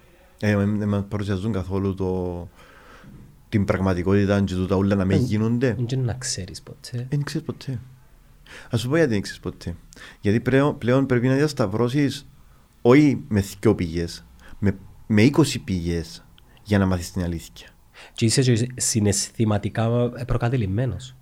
ε, 0.41 0.57
δεν 0.57 0.89
μας 0.89 1.05
παρουσιάζουν 1.09 1.53
καθόλου 1.53 1.95
το, 1.95 2.49
την 3.57 3.65
πραγματικότητα 3.65 4.41
και 4.41 4.55
τούτα 4.55 4.77
όλα 4.77 4.95
να 4.95 5.05
μην 5.05 5.23
γίνονται. 5.23 5.77
Δεν 5.89 6.01
να 6.01 6.15
ξέρεις 6.15 6.63
ποτέ. 6.63 7.07
Δεν 7.11 7.23
ξέρεις 7.23 7.47
ποτέ. 7.47 7.81
Ας 8.71 8.81
σου 8.81 8.89
πω 8.89 8.97
γιατί 8.97 9.13
δεν 9.13 9.21
ξέρεις 9.21 9.41
ποτέ. 9.41 9.77
Γιατί 10.21 10.41
πλέον, 10.41 10.79
πλέον 10.79 11.07
πρέπει 11.07 11.27
να 11.29 11.35
διασταυρώσεις 11.35 12.27
όχι 12.83 13.25
με 13.29 13.45
δυο 13.61 13.75
πηγές, 13.75 14.25
με, 14.59 14.77
με 15.07 15.23
20 15.23 15.61
πηγές 15.65 16.25
για 16.63 16.79
να 16.79 16.87
μάθεις 16.87 17.13
την 17.13 17.23
αλήθεια. 17.23 17.69
Και 18.13 18.25
είσαι 18.25 18.43
και 18.43 18.69
συναισθηματικά 18.77 20.11
προκατελημένος. 20.27 21.17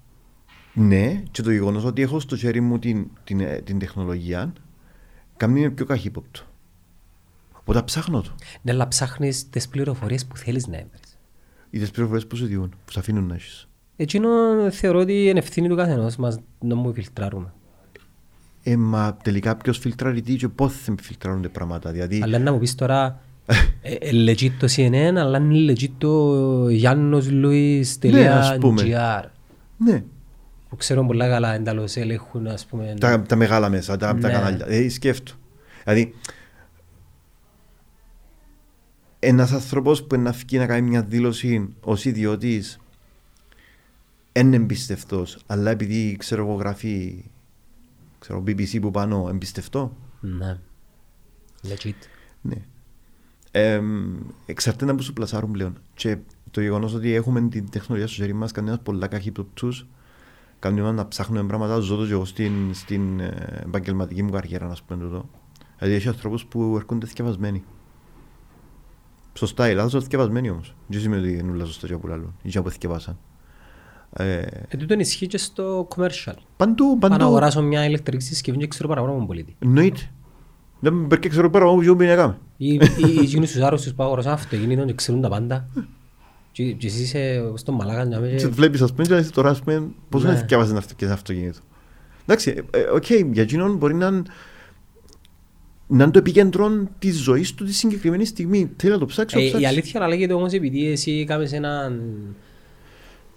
Ναι, 0.75 1.23
και 1.31 1.43
το 1.43 1.51
γεγονός 1.51 1.85
ότι 1.85 2.03
έχω 2.03 2.21
στο 2.21 2.37
χέρι 2.37 2.61
μου 2.61 2.79
την, 2.79 3.07
την, 3.25 3.41
ε, 3.41 3.61
την 3.65 3.79
τεχνολογία 3.79 4.53
κάνει 5.37 5.61
με 5.61 5.71
πιο 5.71 5.85
καχύποπτο. 5.85 6.41
Οπότε 7.53 7.83
ψάχνω 7.83 8.21
το. 8.21 8.35
Ναι, 8.63 8.73
αλλά 8.73 8.89
ψάχνεις 8.89 9.51
τις 9.51 9.69
πληροφορίες 9.69 10.27
που 10.27 10.37
θέλεις 10.37 10.67
να 10.67 10.77
έβρεις. 10.77 11.04
Ή 11.75 11.79
τι 11.79 11.91
πληροφορίε 11.91 12.25
που 12.29 12.37
σου 12.37 12.47
διούν, 12.47 12.69
που 12.85 12.93
σε 12.93 12.99
αφήνουν 12.99 13.27
να 13.27 13.35
έχεις. 13.35 13.69
Εκείνο 13.97 14.29
θεωρώ 14.71 14.99
ότι 14.99 15.25
είναι 15.29 15.39
ευθύνη 15.39 15.69
του 15.69 15.77
καθενός 15.77 16.17
μας 16.17 16.39
να 16.61 16.75
μου 16.75 16.93
φιλτράρουμε. 16.95 17.53
Ε, 18.63 18.77
μα 18.77 19.17
τελικά 19.23 19.57
ποιος 19.57 19.79
φιλτράρει 19.79 20.21
τι 20.23 20.35
και 20.37 20.49
πώς 20.49 20.73
θα 20.73 20.95
φιλτράρουν 21.01 21.43
τα 21.43 21.49
πράγματα. 21.49 21.91
Δηλαδή, 21.91 22.21
Αλλά 22.23 22.39
να 22.39 22.53
μου 22.53 22.59
πεις 22.59 22.75
τώρα 22.75 23.21
ε, 23.83 23.93
ε, 23.93 24.11
legit 24.13 24.51
το 24.59 24.69
CNN, 24.77 25.15
αλλά 25.17 25.39
είναι 25.39 25.73
legit 25.73 25.91
το 25.99 26.35
Ναι, 28.01 28.29
ας 28.29 28.59
πούμε. 28.59 28.83
giannosluis.gr 28.85 29.25
ναι, 29.77 30.05
που 30.69 30.77
ξέρω 30.77 31.07
πολλά 31.07 31.29
καλά 31.29 31.55
εντάλλως 31.55 31.97
ελέγχουν 31.97 32.47
ας 32.47 32.67
πούμε 32.67 32.95
τα, 33.01 33.23
τα 33.23 33.37
μεγάλα 33.37 33.69
μέσα, 33.69 33.97
τα, 33.97 34.07
τα 34.07 34.15
Ναι. 34.29 34.33
κανάλια. 34.33 34.67
Ε, 34.69 34.89
σκέφτο. 34.89 35.33
Δηλαδή, 35.85 36.15
ένας 39.25 39.53
άνθρωπος 39.53 40.05
που 40.05 40.17
να 40.17 40.31
βγει 40.31 40.59
να 40.59 40.67
κάνει 40.67 40.89
μια 40.89 41.03
δήλωση 41.03 41.75
ως 41.81 42.05
ιδιώτης 42.05 42.79
είναι 44.33 44.57
εμπιστευτός, 44.57 45.39
αλλά 45.47 45.71
επειδή 45.71 46.17
ξέρω 46.17 46.47
εγώ 46.47 46.55
γράφει 46.55 47.25
ξέρω, 48.19 48.43
BBC 48.47 48.81
που 48.81 48.91
πάνω 48.91 49.27
εμπιστευτό, 49.31 49.97
ναι 50.21 50.59
legit 51.63 51.95
ναι. 52.43 52.57
Ε, 53.51 53.81
εξαρτάται 54.47 54.93
από 54.93 55.03
σου 55.03 55.13
πλασάρουν 55.13 55.51
πλέον. 55.51 55.77
Και 55.95 56.19
το 56.51 56.61
γεγονός 56.61 56.95
ότι 56.95 57.13
έχουμε 57.13 57.49
την 57.49 57.71
τεχνολογία 57.71 58.09
στο 58.09 58.23
χέρι 58.23 58.33
μας 58.33 58.53
κάνει 58.53 58.69
μας 58.71 58.79
πολλά 58.81 59.07
καχύποπτου, 59.07 59.69
κάνει 60.59 60.81
μας 60.81 60.95
να 60.95 61.09
ψάχνουμε 61.09 61.47
πράγματα. 61.47 61.79
Ζω 61.79 61.97
το 61.97 62.07
και 62.07 62.13
εγώ 62.13 62.25
στην, 62.25 62.75
στην 62.75 63.21
ε, 63.21 63.63
επαγγελματική 63.67 64.23
μου 64.23 64.31
καριέρα, 64.31 64.67
να 64.67 64.77
πούμε 64.87 65.01
τούτο. 65.01 65.29
Δηλαδή, 65.79 65.95
έχει 65.95 66.09
ανθρώπους 66.09 66.45
που 66.45 66.77
έρχονται 66.77 67.07
θυκευασμένοι. 67.07 67.65
Σωστά, 69.37 69.71
η 69.71 69.75
λάθο 69.75 70.01
θυκευασμένοι 70.01 70.51
όμως. 70.51 70.75
Δεν 70.87 71.01
σημαίνει 71.01 71.23
ότι 71.29 71.39
είναι 71.39 71.51
όλα 71.51 71.65
σωστά 71.65 71.87
και 71.87 71.93
από 71.95 72.09
λάλλον. 72.09 72.35
Ή 72.43 72.49
και 72.51 72.59
από 72.59 72.71
θυκευάσαν. 72.71 73.19
Ε, 74.17 74.39
Ε, 74.69 74.77
τούτο 74.77 74.95
ισχύει 74.99 75.27
και 75.27 75.39
στο 75.39 75.89
commercial. 75.97 76.35
παντού, 76.57 76.85
Πάω 76.99 77.11
να 77.11 77.17
παντού. 77.17 77.25
αγοράσω 77.25 77.63
μια 77.63 77.85
ηλεκτρική 77.85 78.25
συσκευή 78.25 78.59
και 78.59 78.67
ξέρω 78.67 78.89
παραπάνω 78.89 79.15
από 79.15 79.27
πολίτη. 79.27 79.57
Εννοείται. 79.59 80.01
Δεν 80.81 81.07
πρέπει 81.07 81.29
ξέρω 81.29 81.51
πέρα 81.51 81.65
από 81.65 81.77
ποιο 81.79 81.95
να 81.95 82.15
κάνουμε. 82.15 82.39
Ή 82.57 82.67
ή- 82.75 82.79
ή 83.17 83.19
εκείνους 83.23 83.51
τους 83.53 83.61
άρρωστους 83.61 83.95
που 83.95 84.03
αγοράσαν 84.03 84.33
αυτοκίνητο 84.33 84.85
και 84.85 84.95
ξέρουν 84.95 85.21
τα 85.21 85.29
πάντα. 85.29 85.69
Και 86.53 86.73
και 86.73 86.87
εσύ 86.87 87.03
είσαι 87.03 87.51
στον 87.55 87.75
μαλάκα 87.75 88.05
να 88.05 88.17
Και 88.17 88.43
με... 88.45 88.49
βλέπεις 88.49 88.83
ας 88.83 88.93
πούμε 88.93 89.07
και 89.07 89.15
λες 89.15 89.31
τώρα 89.31 89.51
ας 89.51 89.61
πούμε 89.63 89.87
πώς 90.09 90.23
Ναι. 90.23 90.29
να 90.31 90.37
θυκεύασες 90.37 90.71
ένα 90.71 90.79
αυτο- 90.79 90.95
και 90.95 91.05
ένα 91.05 91.15
αυτοκίνητο. 91.15 91.59
Εντάξει, 92.27 92.65
ε, 92.71 92.79
ε, 92.79 92.83
οκ, 92.83 93.11
για 93.33 93.43
εκείνον 93.43 93.77
μπορεί 93.77 93.95
να 93.95 94.07
είναι 94.07 94.23
να 95.97 96.03
είναι 96.03 96.13
το 96.13 96.19
επίκεντρο 96.19 96.89
τη 96.99 97.11
ζωή 97.11 97.47
του 97.57 97.65
τη 97.65 97.73
συγκεκριμένη 97.73 98.25
στιγμή. 98.25 98.71
Θέλει 98.77 98.93
να 98.93 98.99
το 98.99 99.07
ψάξει, 99.07 99.35
να 99.37 99.41
το 99.41 99.47
Ε, 99.47 99.49
Η 99.49 99.53
ψάξει. 99.53 99.67
αλήθεια 99.67 100.01
να 100.01 100.09
λέγεται 100.09 100.33
όμως 100.33 100.53
επειδή 100.53 100.91
εσύ 100.91 101.25
κάνεις 101.25 101.53
ένα 101.53 101.93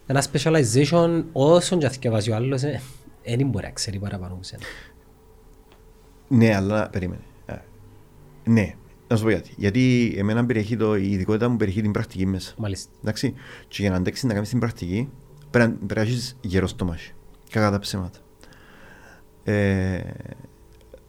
ένα 0.06 0.24
specialization 0.32 1.24
όσον 1.32 1.80
και 1.80 1.90
θυκευάζει 1.90 2.32
ο 2.32 2.36
άλλος 2.36 2.64
ε, 2.64 2.82
δεν 3.24 3.48
μπορεί 3.48 3.66
να 3.66 3.72
ξέρει 3.72 4.00
παραπάνω 4.00 4.34
από 4.34 4.44
σένα. 4.44 4.62
Ναι, 6.28 6.56
αλλά 6.56 6.90
περίμενε. 6.90 7.22
Ε, 7.46 7.56
Ναι, 8.44 8.76
να 9.08 9.16
σου 9.16 9.24
πω 9.24 9.30
γιατί. 9.30 9.54
Γιατί 9.58 10.14
εμένα 10.18 10.46
περιέχει 10.46 10.78
το, 10.78 10.96
η 10.96 11.12
ειδικότητα 11.12 11.50
μου 11.50 11.58
περιέχει 11.58 11.82
την 11.82 11.92
πρακτική 11.92 12.26
μέσα. 12.26 12.54
Μάλιστα. 12.58 12.92
Εντάξει, 13.02 13.34
και 13.68 13.82
για 13.82 13.90
να 13.90 13.96
αντέξεις 13.96 14.24
να 14.24 14.34
κάνεις 14.34 14.50
την 14.50 14.60
πρακτική 14.60 15.10
πρέπει 15.52 15.70
να- 15.72 15.76
πρέπει 15.86 15.96
να 15.96 16.02
έχεις 16.02 16.38
γερό 16.42 16.68
στομάχι. 16.68 17.12
Κακά 17.50 17.72
τα 17.72 17.80
ψέματα. 17.80 18.20
Ε, 19.44 20.00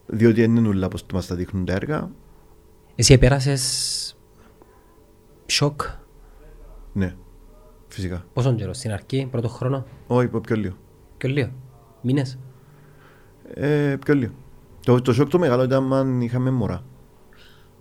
διότι 0.08 0.40
δεν 0.40 0.56
είναι 0.56 0.68
όλα 0.68 0.86
όπως 0.86 1.04
μας 1.12 1.26
τα 1.26 1.34
δείχνουν 1.34 1.64
τα 1.64 1.72
έργα. 1.72 2.10
Εσύ 2.94 3.12
επέρασες 3.12 4.16
σοκ; 5.46 5.80
Ναι, 6.92 7.14
φυσικά. 7.88 8.24
πόσον 8.32 8.56
καιρό 8.56 8.72
στην 8.72 8.92
αρχή, 8.92 9.28
πρώτο 9.30 9.48
χρόνο, 9.48 9.86
Όχι, 10.06 10.28
πιο 10.28 10.56
λίγο. 10.56 10.74
και 11.16 11.28
λίγο, 11.28 11.50
μήνες; 12.02 12.38
Ε, 13.54 13.96
πιο 14.04 14.14
λίγο. 14.14 14.32
Το, 14.84 15.00
το 15.02 15.12
σοκ 15.12 15.28
το 15.28 15.38
μεγάλο 15.38 15.62
ήταν 15.62 15.92
αν 15.92 16.20
είχαμε 16.20 16.50
μωρά. 16.50 16.82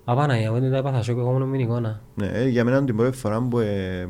Απάνα, 0.05 0.34
εγώ 0.36 0.59
δεν 0.59 0.71
τα 0.71 0.78
έπαθα 0.78 1.01
σοκ, 1.01 1.17
εγώ 1.17 1.32
μόνο 1.32 1.45
με 1.45 1.57
την 1.57 1.65
εικόνα. 1.65 2.01
Ναι, 2.15 2.28
ε, 2.28 2.47
για 2.47 2.63
μένα 2.63 2.84
την 2.84 2.95
πρώτη 2.95 3.17
φορά 3.17 3.41
που, 3.41 3.59
ε, 3.59 4.05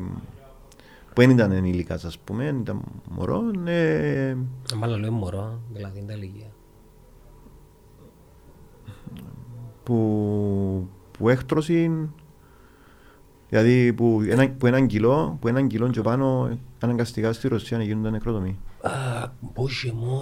που 1.14 1.20
δεν 1.20 1.30
ήταν 1.30 1.52
ενήλικας 1.52 2.04
ας 2.04 2.18
πούμε, 2.18 2.44
ήταν 2.60 2.80
μωρό, 3.08 3.42
ε, 3.64 4.36
Μάλλον 4.76 5.00
λέω 5.00 5.12
μωρό, 5.12 5.60
δηλαδή 5.72 5.98
είναι 5.98 6.06
τα 6.06 6.14
ηλικία. 6.14 6.46
που, 9.88 10.88
που 11.18 11.28
έκτρωση, 11.28 11.90
δηλαδή 13.48 13.92
που, 13.92 14.22
ένα, 14.28 14.48
που 14.50 14.66
έναν 14.66 14.86
κιλό, 14.86 15.36
που 15.40 15.48
έναν 15.48 15.66
κιλό 15.66 15.88
και 15.88 16.00
πάνω 16.00 16.58
αναγκαστικά 16.80 17.32
στη 17.32 17.48
Ρωσία 17.48 17.76
να 17.76 17.82
γίνονται 17.82 18.10
νεκροτομοί. 18.10 18.58
Α, 18.82 18.90
μπούχε 19.40 19.92
μου, 19.94 20.20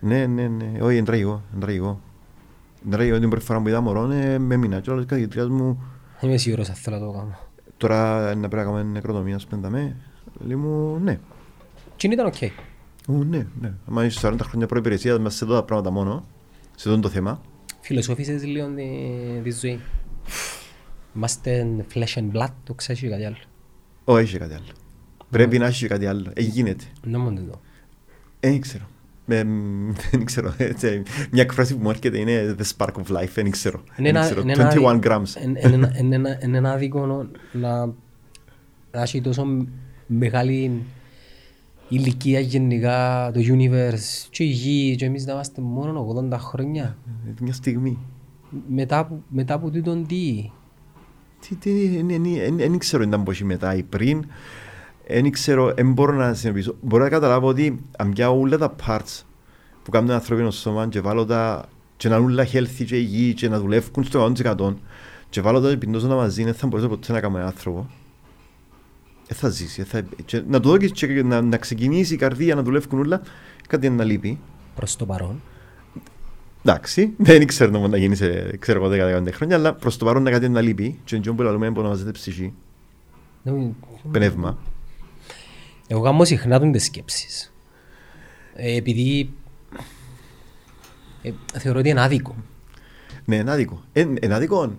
Ναι, 0.00 0.26
ναι, 0.26 0.48
ναι, 0.48 0.82
όχι, 0.82 0.96
είναι 0.96 1.06
τραγικό, 1.06 1.42
είναι 1.52 1.60
τραγικό. 1.60 2.00
Είναι 2.84 2.96
τραγικό, 2.96 3.18
την 3.18 3.28
πρώτη 3.30 3.44
φορά 3.44 3.60
που 3.60 3.68
είδα 3.68 3.80
μωρόν, 3.80 4.08
ναι, 4.08 4.32
ε, 4.32 4.38
με 4.38 4.56
μείνα 4.56 4.80
και 4.80 4.90
όλα 4.90 4.98
τις 4.98 5.08
καθηγητρίας 5.08 5.48
μου... 5.48 5.82
Δεν 6.20 6.28
είμαι 6.28 6.38
σίγουρος 6.38 6.68
θέλω 6.68 6.98
να 6.98 7.06
το 7.06 7.12
κάνω. 7.12 7.38
Τώρα 7.76 8.34
να 8.34 8.48
πρέπει 8.48 8.72
να 8.72 9.00
κάνουμε 9.00 9.24
ας 9.24 9.32
να 9.32 9.38
σπένταμε, 9.38 9.96
λέει 10.46 10.56
μου, 10.56 10.98
ναι. 11.02 11.18
Τι 11.96 12.08
ήταν 12.08 12.26
οκ. 12.26 12.34
Okay. 12.40 12.50
Ναι, 13.06 13.46
ναι. 13.60 13.72
Αν 13.94 14.06
είσαι 14.06 14.28
40 14.28 14.36
χρόνια 14.42 14.66
προϋπηρεσίας, 14.66 15.18
μέσα 15.18 15.36
σε 15.36 15.44
εδώ 15.44 15.62
πράγματα 15.62 15.90
μόνο, 15.90 16.24
σε 16.76 16.88
αυτό 16.88 17.00
το 17.00 17.08
θέμα, 17.08 17.40
Φιλοσόφησες 17.80 18.44
λίγο 18.44 18.66
τη, 18.74 18.84
τη 19.42 19.50
ζωή. 19.50 19.80
Είμαστε 21.16 21.66
flesh 21.94 22.14
and 22.18 22.30
blood, 22.36 22.48
το 22.64 22.74
ξέρεις 22.74 23.00
και 23.02 23.08
κάτι 23.08 23.24
άλλο. 23.24 23.36
όχι, 24.04 24.22
έχει 24.22 24.38
κάτι 24.38 24.54
άλλο. 24.54 24.64
Πρέπει 25.30 25.58
να 25.58 25.66
έχει 25.66 25.86
κάτι 25.86 26.06
άλλο. 26.06 26.30
Ε, 26.34 26.42
γίνεται. 26.42 26.84
Δεν 27.02 27.20
μόνο 27.20 27.40
το. 27.50 27.60
Ε, 28.40 28.50
δεν 28.50 28.60
ξέρω. 28.60 28.84
Ε, 29.26 29.44
μ, 29.44 29.92
δεν 30.10 30.24
ξέρω. 30.24 30.54
έτσι, 30.56 31.02
Μια 31.30 31.42
εκφράση 31.42 31.74
που 31.76 31.82
μου 31.82 31.90
έρχεται 31.90 32.18
είναι 32.18 32.56
the 32.58 32.64
spark 32.76 32.92
of 32.92 33.16
life. 33.16 33.28
Δεν 33.34 33.50
ξέρω. 33.50 33.78
Είναι 33.78 33.94
Δεν 33.96 34.06
ένα- 34.06 34.20
ξέρω. 34.20 34.40
είναι 34.40 34.52
ένα- 34.52 34.72
21 34.72 34.98
grams. 35.02 35.42
είναι- 35.44 35.60
είναι 35.64 35.74
ένα- 35.74 35.92
είναι 35.98 36.14
ένα- 36.14 36.38
Είναι 36.44 36.56
ένα 36.56 36.72
άδικο 36.72 37.06
να 37.52 37.86
να 38.92 39.02
έχει 39.02 39.20
τόσο 39.20 39.46
μεγάλη 40.06 40.82
ηλικία 41.88 42.40
γενικά 42.40 43.30
το 43.34 43.40
universe 43.44 44.26
και 44.30 44.42
η 44.44 44.46
γη 44.46 44.96
και 44.96 45.04
εμείς 45.04 45.26
να 45.26 45.32
είμαστε 45.32 45.60
μόνο 45.60 46.06
80 46.30 46.36
χρόνια. 46.38 46.96
Ε, 47.28 47.32
Μια 47.40 47.52
στιγμή. 47.52 47.98
Μετά, 48.68 49.06
που- 49.06 49.22
μετά 49.28 49.54
από 49.54 49.70
τούτον 49.70 50.06
τι; 50.06 50.50
Τι, 51.48 51.54
τι, 51.54 51.96
εν- 51.96 52.10
εν- 52.10 52.24
εν- 52.40 52.60
εν 52.60 52.78
ξέρω 52.78 53.02
αν 53.02 53.08
ήταν 53.08 53.22
πώς 53.22 53.42
μετά 53.42 53.74
ή 53.76 53.82
πριν. 53.82 54.24
Δεν 55.10 55.30
ξέρω, 55.30 55.72
δεν 55.74 55.92
μπορώ 55.92 56.12
να 56.12 56.34
συνειδητοποιήσω. 56.34 56.74
Μπορώ 56.80 57.02
να 57.02 57.08
καταλάβω 57.10 57.46
ότι 57.46 57.84
αν 57.98 58.12
πιάω 58.12 58.38
όλα 58.40 58.58
τα 58.58 58.74
parts 58.86 59.22
που 59.82 59.90
κάνουν 59.90 60.08
ένα 60.08 60.18
ανθρώπινο 60.18 60.50
σώμα 60.50 60.88
και 60.88 61.00
βάλω 61.00 61.24
τα 61.26 61.64
και 61.96 62.08
να 62.08 62.16
είναι 62.16 62.24
όλα 62.24 62.46
healthy 62.52 62.84
και 62.86 62.96
υγιή 62.96 63.34
και 63.34 63.48
να 63.48 63.58
δουλεύουν 63.60 64.04
στο 64.04 64.32
100% 64.66 64.74
και 65.28 65.40
βάλω 65.40 65.60
τα 65.60 65.68
και 65.70 65.76
πιντώσω 65.76 66.06
τα 66.08 66.14
μαζί, 66.14 66.44
δεν 66.44 66.54
θα 66.54 66.66
μπορέσω 66.66 66.88
ποτέ 66.88 67.12
να 67.12 67.20
κάνω 67.20 67.36
έναν 67.36 67.48
άνθρωπο. 67.48 67.86
Δεν 69.28 69.36
θα 69.36 69.48
ζήσει. 69.48 69.82
δεν 69.82 70.02
Θα... 70.04 70.08
Και 70.24 70.42
να 70.48 70.60
το 70.60 70.68
δω 70.68 70.76
και, 70.76 70.88
και 70.88 71.22
να, 71.22 71.40
να 71.42 71.56
ξεκινήσει 71.56 72.14
η 72.14 72.16
καρδία 72.16 72.54
να 72.54 72.62
δουλεύουν 72.62 72.98
όλα, 73.00 73.22
κάτι 73.68 73.90
να 73.90 74.04
λείπει. 74.04 74.38
Προς 74.74 74.96
το 74.96 75.06
παρόν. 75.06 75.40
Εντάξει, 76.64 77.12
δεν 77.16 77.46
ξέρω 77.46 77.70
να 77.70 77.88
να 77.88 77.96
γίνει 77.96 78.16
σε 78.16 78.56
ξέρω 78.56 78.84
εγώ 78.84 79.18
10-15 79.26 79.28
χρόνια, 79.32 79.56
αλλά 79.56 79.74
προς 79.74 79.96
το 79.96 80.04
παρόν 80.04 80.22
να 80.22 80.30
κάτι 80.30 80.48
να 80.48 80.60
λείπει 80.60 81.00
και 81.04 81.16
εντός 81.16 81.34
που 81.34 81.42
λέμε 81.42 81.70
που 81.72 81.80
ονομάζεται 81.80 82.10
ψυχή, 82.10 82.52
Δεν- 83.42 83.74
πνεύμα. 84.12 84.58
Εγώ 85.86 86.02
κάνω 86.02 86.24
συχνά 86.24 86.60
τις 86.70 86.84
σκέψεις. 86.84 87.52
Ε, 88.54 88.76
επειδή 88.76 89.30
ε, 91.22 91.30
θεωρώ 91.58 91.78
ότι 91.78 91.88
είναι 91.88 92.00
άδικο. 92.02 92.36
Ναι, 93.24 93.36
είναι 93.36 93.50
άδικο. 93.50 93.82
Ε, 93.92 94.00
Είναι 94.20 94.34
άδικο. 94.34 94.76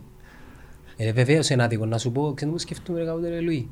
Ε, 0.97 1.11
βεβαίως 1.13 1.49
είναι 1.49 1.63
άδικο. 1.63 1.85
Να 1.85 1.97
σου 1.97 2.11
πω, 2.11 2.33
ξέρετε 2.33 2.55
που 2.57 2.61
σκέφτομαι 2.61 2.99
ρε 2.99 3.05
κάποτε 3.05 3.29
ρε 3.29 3.39
Λουί. 3.39 3.69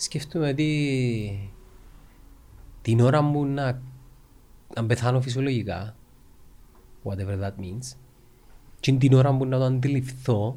Σκέφτομαι 0.00 0.48
ότι 0.48 1.50
την 2.82 3.00
ώρα 3.00 3.22
μου 3.22 3.44
να, 3.44 3.80
να 4.74 4.84
πεθάνω 4.84 5.20
φυσιολογικά, 5.20 5.94
whatever 7.04 7.42
that 7.42 7.62
means, 7.62 7.96
και 8.80 8.92
την 8.92 9.12
ώρα 9.12 9.32
μου 9.32 9.44
να 9.44 9.58
το 9.58 9.64
αντιληφθώ, 9.64 10.56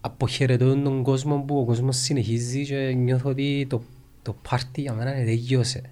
αποχαιρετώ 0.00 0.76
τον 0.76 1.02
κόσμο 1.02 1.38
που 1.38 1.58
ο 1.58 1.64
κόσμος 1.64 1.96
συνεχίζει 1.96 2.64
και 2.64 2.92
νιώθω 2.96 3.30
ότι 3.30 3.66
το, 3.68 3.82
το 4.22 4.36
πάρτι 4.48 4.80
για 4.80 4.92
μένα 4.92 5.12
τελειώσε. 5.12 5.82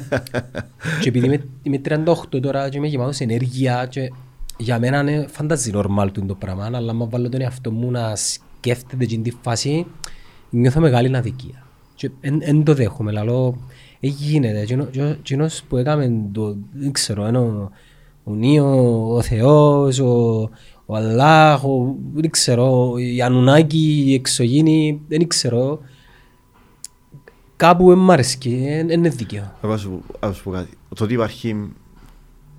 και 1.00 1.08
επειδή 1.08 1.26
είμαι, 1.26 1.46
είμαι 1.62 1.80
38 1.84 2.40
τώρα 2.42 2.68
και 2.68 2.76
είμαι 2.76 2.86
γεμάτος 2.86 3.20
ενέργεια 3.20 3.86
και 3.86 4.12
για 4.56 4.78
μένα 4.78 5.00
είναι 5.00 5.26
φανταζή 5.26 5.72
normal 5.74 6.08
του 6.12 6.26
το 6.26 6.34
πράγμα 6.34 6.64
αλλά 6.64 6.90
άμα 6.90 7.06
βάλω 7.06 7.28
τον 7.28 7.40
εαυτό 7.40 7.70
μου 7.70 7.90
να 7.90 8.16
σκέφτεται 8.16 9.06
την 9.06 9.22
τη 9.22 9.30
φάση 9.30 9.86
νιώθω 10.50 10.80
μεγάλη 10.80 11.16
αδικία. 11.16 11.62
Και 11.94 12.10
εν 12.40 12.64
το 12.64 12.74
δέχομαι, 12.74 13.12
λαλό, 13.12 13.58
ε, 14.00 14.06
γίνεται. 14.06 14.60
Εκείνο- 14.60 14.82
εκείνο- 14.88 15.06
Εκείνος 15.08 15.62
που 15.68 15.76
έκαμε 15.76 16.12
το, 16.32 16.56
δεν 16.72 16.92
ξέρω, 16.92 17.24
ενώ 17.24 17.70
ο 18.24 18.34
Νίος, 18.34 19.16
ο 19.16 19.22
Θεός, 19.22 19.98
ο, 19.98 20.40
ο 20.86 20.96
Αλλάχ, 20.96 21.64
ο, 21.64 21.94
δεν 22.14 22.30
ξέρω, 22.30 22.94
η 22.98 23.22
Ανουνάκη, 23.22 24.04
η 24.06 24.14
εξωγήινη, 24.14 25.00
δεν 25.08 25.26
ξέρω. 25.26 25.80
Κάπου 27.56 27.88
δεν 27.88 27.98
μ' 27.98 28.10
αρέσκει, 28.10 28.56
δεν 28.86 28.90
είναι 28.90 29.08
δίκαιο. 29.08 29.52
Εγώ 29.62 29.72
ας 29.72 29.80
σου, 29.80 30.02
ας 30.20 30.36
σου 30.36 30.42
πω 30.42 30.50
κάτι. 30.50 30.70
Το 30.94 31.04
ότι 31.04 31.14
υπάρχει 31.14 31.68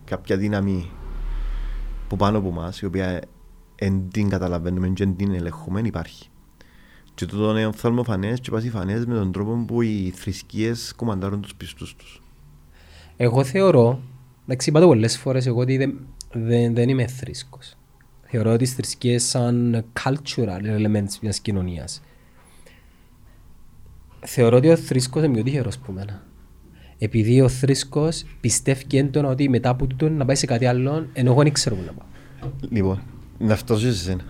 κάποια 0.06 0.38
δύναμη 0.38 0.89
που 2.08 2.16
πάνω 2.16 2.38
από 2.38 2.52
μας, 2.52 2.80
η 2.80 2.86
οποία 2.86 3.22
δεν 3.80 4.08
την 4.12 4.30
καταλαβαίνουμε 4.30 4.88
και 4.88 5.06
δεν 5.06 5.16
την 5.16 5.34
ελεγχούμε, 5.34 5.82
υπάρχει. 5.84 6.30
Και 7.22 7.28
τούτο 7.28 7.49
είναι 7.49 7.65
οφθαλμοφανές 7.65 8.39
και 8.39 8.51
πασιφανές 8.51 9.05
με 9.05 9.13
τον 9.13 9.32
τρόπο 9.32 9.63
που 9.67 9.82
οι 9.82 10.13
θρησκείες 10.15 10.93
κομμαντάρουν 10.95 11.41
τους 11.41 11.55
πιστούς 11.55 11.95
τους. 11.95 12.22
Εγώ 13.17 13.43
θεωρώ, 13.43 13.99
εντάξει 14.43 14.69
είπα 14.69 14.80
το 14.80 14.88
πολλές 14.88 15.17
φορές 15.17 15.45
εγώ 15.45 15.59
ότι 15.59 15.78
δεν, 15.78 15.99
δεν, 16.34 16.74
δεν 16.74 16.89
είμαι 16.89 17.07
θρήσκος. 17.07 17.76
Θεωρώ 18.22 18.57
τις 18.57 18.74
θρησκείες 18.74 19.24
σαν 19.24 19.86
cultural 20.03 20.61
elements 20.63 21.17
μιας 21.22 21.39
κοινωνίας. 21.39 22.01
Θεωρώ 24.19 24.57
ότι 24.57 24.69
ο 24.69 24.76
θρήσκος 24.76 25.24
είναι 25.24 25.34
πιο 25.34 25.43
τυχερός 25.43 25.78
που 25.78 25.91
μένα. 25.91 26.24
Επειδή 26.97 27.41
ο 27.41 27.47
θρήσκος 27.47 28.24
πιστεύει 28.41 28.97
έντονα 28.97 29.28
ότι 29.28 29.49
μετά 29.49 29.69
από 29.69 29.88
τούτο 29.88 30.09
να 30.09 30.26
πάει 30.26 30.36
σε 30.36 30.45
κάτι 30.45 30.65
άλλο, 30.65 31.07
ενώ 31.13 31.32
εγώ 31.32 31.43
δεν 31.43 31.51
ξέρω 31.51 31.76
που 31.76 31.84
να 31.86 31.91
πάω. 31.91 32.07
Λοιπόν, 32.69 33.01
να 33.38 33.55
φτάσω 33.55 33.86
και 33.86 33.91
σε 33.91 34.03
σένα. 34.03 34.24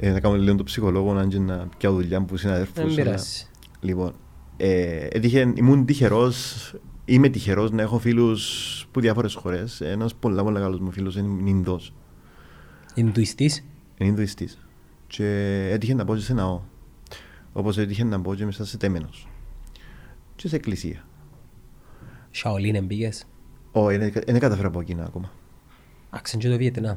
Ε, 0.00 0.10
να 0.10 0.20
κάνουμε 0.20 0.42
λίγο 0.42 0.56
το 0.56 0.62
ψυχολόγο, 0.64 1.12
αν 1.16 1.28
και 1.28 1.38
να 1.38 1.68
πιάω 1.78 1.92
δουλειά 1.92 2.22
που 2.22 2.36
συναδέρφους. 2.36 2.74
Δεν 2.74 2.84
αλλά- 2.84 2.94
πειράζει. 2.94 3.46
Λοιπόν, 3.80 4.12
ε, 4.56 5.06
έτυχε, 5.10 5.52
ήμουν 5.56 5.84
τυχερός, 5.84 6.74
είμαι 7.04 7.28
τυχερός 7.28 7.70
να 7.70 7.82
έχω 7.82 7.98
φίλους 7.98 8.86
που 8.92 9.00
διάφορες 9.00 9.34
χώρες. 9.34 9.80
Ένας 9.80 10.14
πολλά 10.14 10.42
πολλά 10.42 10.60
καλός 10.60 10.80
μου 10.80 10.90
φίλος 10.90 11.16
είναι 11.16 11.50
Ινδός. 11.50 11.92
Ινδουιστής; 12.94 13.64
Είναι 13.96 14.08
Ινδουιστής. 14.10 14.58
Και 15.06 15.26
έτυχε 15.72 15.94
να 15.94 16.04
πω 16.04 16.14
και 16.14 16.20
σε 16.20 16.34
ναό. 16.34 16.60
Όπως 17.52 17.78
έτυχε 17.78 18.04
να 18.04 18.20
πω 18.20 18.34
και 18.34 18.44
μέσα 18.44 18.64
σε 18.64 18.76
τέμενος. 18.76 19.28
Και 20.36 20.48
σε 20.48 20.56
εκκλησία. 20.56 21.04
Shaolin 22.42 22.74
εμπήγες. 22.74 23.24
Ω, 23.72 23.86
δεν 23.86 24.38
καταφέρα 24.38 24.68
από 24.68 24.80
εκείνα 24.80 25.04
ακόμα. 25.04 25.30
Άξεν 26.10 26.38
και 26.40 26.48
το 26.48 26.56
Βιετνάμ. 26.56 26.96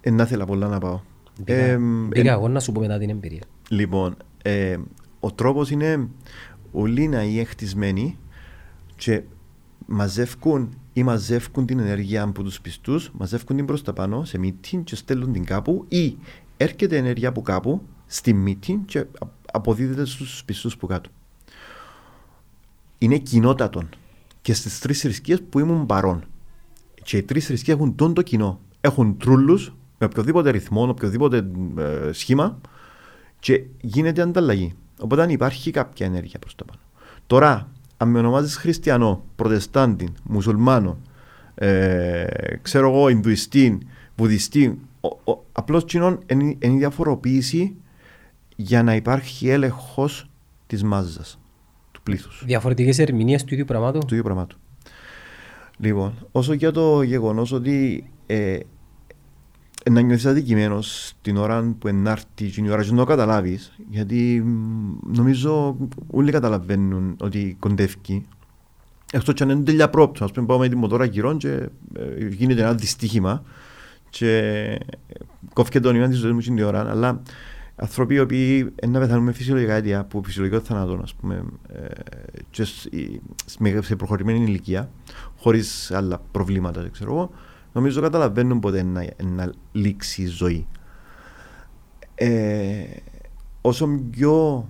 Ε, 0.00 0.10
να 0.10 0.22
ήθελα 0.22 0.44
πολλά 0.44 0.68
να 0.68 0.78
πάω. 0.78 1.00
Μπήκα- 1.38 1.54
Ε, 1.54 1.76
Μπήκα 2.08 2.32
εγώ 2.32 2.48
να 2.48 2.60
σου 2.60 2.72
πω 2.72 2.80
μετά 2.80 2.98
την 2.98 3.10
εμπειρία. 3.10 3.42
Λοιπόν, 3.68 4.16
ε, 4.42 4.76
ο 5.20 5.32
τρόπος 5.32 5.70
είναι 5.70 6.08
όλοι 6.72 7.08
να 7.08 7.22
είναι 7.22 7.44
χτισμένοι 7.44 8.18
και 8.96 9.22
μαζεύκουν 9.86 10.74
ή 10.92 11.02
μαζεύκουν 11.02 11.66
την 11.66 11.78
ενέργεια 11.78 12.22
από 12.22 12.42
τους 12.42 12.60
πιστούς, 12.60 13.10
μαζεύκουν 13.18 13.56
την 13.56 13.64
προς 13.66 13.82
τα 13.82 13.92
πάνω 13.92 14.24
σε 14.24 14.38
meeting 14.42 14.80
και 14.84 14.96
στέλνουν 14.96 15.32
την 15.32 15.44
κάπου 15.44 15.84
ή 15.88 16.16
έρχεται 16.56 16.96
ενέργεια 16.96 17.28
από 17.28 17.42
κάπου 17.42 17.82
στη 18.06 18.44
meeting 18.46 18.78
και 18.84 18.98
α- 18.98 19.06
αποδίδεται 19.52 20.04
στους 20.04 20.42
πιστούς 20.44 20.76
που 20.76 20.86
κάτω. 20.86 21.10
Είναι 22.98 23.18
κοινότατον 23.18 23.88
και 24.42 24.54
στις 24.54 24.78
τρεις 24.78 25.00
θρησκείες 25.00 25.42
που 25.50 25.58
ήμουν 25.58 25.86
παρόν. 25.86 26.24
Και 27.02 27.16
οι 27.16 27.22
τρεις 27.22 27.46
θρησκείες 27.46 27.76
έχουν 27.76 27.94
τον 27.94 28.14
το 28.14 28.22
κοινό. 28.22 28.60
Έχουν 28.80 29.16
τρούλους 29.16 29.74
με 29.98 30.06
οποιοδήποτε 30.06 30.50
ρυθμό, 30.50 30.88
οποιοδήποτε 30.88 31.46
ε, 31.78 32.12
σχήμα 32.12 32.60
και 33.38 33.62
γίνεται 33.80 34.22
ανταλλαγή. 34.22 34.74
Οπότε 35.00 35.22
αν 35.22 35.30
υπάρχει 35.30 35.70
κάποια 35.70 36.06
ενέργεια 36.06 36.38
προς 36.38 36.54
τα 36.54 36.64
πάνω. 36.64 36.80
Τώρα, 37.26 37.68
αν 37.96 38.08
με 38.08 38.18
ονομάζεις 38.18 38.56
χριστιανό, 38.56 39.24
προτεστάντη, 39.36 40.08
μουσουλμάνο, 40.22 40.98
ε, 41.54 42.24
ξέρω 42.62 42.88
εγώ, 42.90 43.08
Ινδουιστή, 43.08 43.78
Βουδιστή, 44.16 44.78
ο- 45.00 45.32
ο- 45.32 45.44
απλώς 45.52 45.84
κοινών 45.84 46.18
είναι 46.30 46.56
είναι 46.58 46.74
η 46.74 46.78
διαφοροποίηση 46.78 47.76
για 48.56 48.82
να 48.82 48.94
υπάρχει 48.94 49.48
έλεγχος 49.48 50.30
της 50.66 50.82
μάζας, 50.82 51.38
του 51.92 52.02
πλήθους 52.02 52.42
Διαφορετικές 52.46 52.98
ερμηνείες 52.98 53.44
του 53.44 53.54
ίδιου 53.54 53.64
πραγμάτου; 53.64 53.98
του 53.98 54.06
ίδιου 54.14 54.22
πραγμάτου. 54.22 54.56
Λοιπόν, 55.78 56.26
όσο 56.32 56.52
για 56.52 56.70
το 56.70 57.02
γεγονός 57.02 57.52
ότι 57.52 58.04
ε, 58.26 58.58
να 59.90 60.00
νιώθεις 60.00 60.26
αδικημένος 60.26 61.12
την 61.22 61.36
ώρα 61.36 61.74
που 61.78 61.88
ενάρτη, 61.88 62.48
την 62.50 62.70
ώρα 62.70 62.82
και 62.84 62.90
να 62.90 62.96
το 62.96 63.04
καταλάβεις, 63.04 63.72
γιατί 63.90 64.42
μ, 64.44 65.16
νομίζω 65.16 65.76
όλοι 66.10 66.30
καταλαβαίνουν 66.30 67.16
ότι 67.20 67.56
κοντεύει. 67.58 68.24
Εκτό 69.12 69.32
και 69.32 69.42
αν 69.42 69.50
είναι 69.50 69.62
τέλεια 69.62 69.90
πρόπτω, 69.90 70.24
ας 70.24 70.32
πούμε, 70.32 70.46
πάω 70.46 70.58
με 70.58 70.68
τη 70.68 70.76
μοτόρα 70.76 71.04
γύρω 71.04 71.36
και 71.36 71.48
ε, 71.48 72.26
γίνεται 72.28 72.60
ένα 72.62 72.74
δυστύχημα 72.74 73.42
και 74.10 74.38
ε, 75.08 75.14
κόφηκε 75.52 75.80
το 75.80 75.92
νόημα 75.92 76.08
της 76.08 76.18
ζωής 76.18 76.32
μου 76.34 76.40
την 76.40 76.62
ώρα. 76.62 76.90
Αλλά 76.90 77.22
άνθρωποι 77.76 78.14
οι 78.14 78.20
οποίοι 78.20 78.72
ε, 78.74 78.86
να 78.86 78.98
πεθάνουν 78.98 79.24
με 79.24 79.32
φυσιολογικά 79.32 79.74
αίτια, 79.74 80.04
που 80.04 80.24
φυσιολογικό 80.24 80.60
θάνατο, 80.60 81.00
ας 81.02 81.14
πούμε, 81.14 81.44
ε, 81.72 81.86
και 82.50 82.64
σ- 82.64 82.92
η- 82.94 83.20
σ- 83.46 83.58
με- 83.60 83.82
σε 83.82 83.96
προχωρημένη 83.96 84.42
ηλικία, 84.42 84.90
χωρίς 85.38 85.90
άλλα 85.90 86.20
προβλήματα, 86.30 86.80
δεν 86.82 86.90
ξέρω 86.90 87.12
εγώ, 87.12 87.30
νομίζω 87.76 88.00
καταλαβαίνουν 88.00 88.60
ποτέ 88.60 88.82
να, 88.82 89.06
να 89.22 89.52
λήξει 89.72 90.22
η 90.22 90.26
ζωή. 90.26 90.66
Ε, 92.14 92.84
όσο 93.60 93.88
πιο 94.10 94.68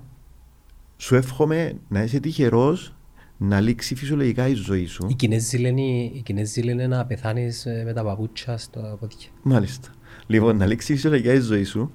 σου 0.96 1.14
εύχομαι 1.14 1.78
να 1.88 2.02
είσαι 2.02 2.20
τυχερός 2.20 2.94
να 3.36 3.60
λήξει 3.60 3.94
φυσιολογικά 3.94 4.48
η 4.48 4.54
ζωή 4.54 4.86
σου. 4.86 5.06
Οι 5.08 5.14
Κινέζοι 5.14 5.56
λένε, 5.58 5.80
οι 5.80 6.22
Κινέζοι 6.24 6.60
λένε 6.60 6.86
να 6.86 7.06
πεθάνεις 7.06 7.66
ε, 7.66 7.82
με 7.84 7.92
τα 7.92 8.04
παπούτσια 8.04 8.58
στο 8.58 8.96
πόδια. 9.00 9.28
Μάλιστα. 9.42 9.88
Λοιπόν, 10.26 10.56
να 10.56 10.66
λήξει 10.66 10.92
φυσιολογικά 10.92 11.32
η 11.32 11.40
ζωή 11.40 11.64
σου 11.64 11.90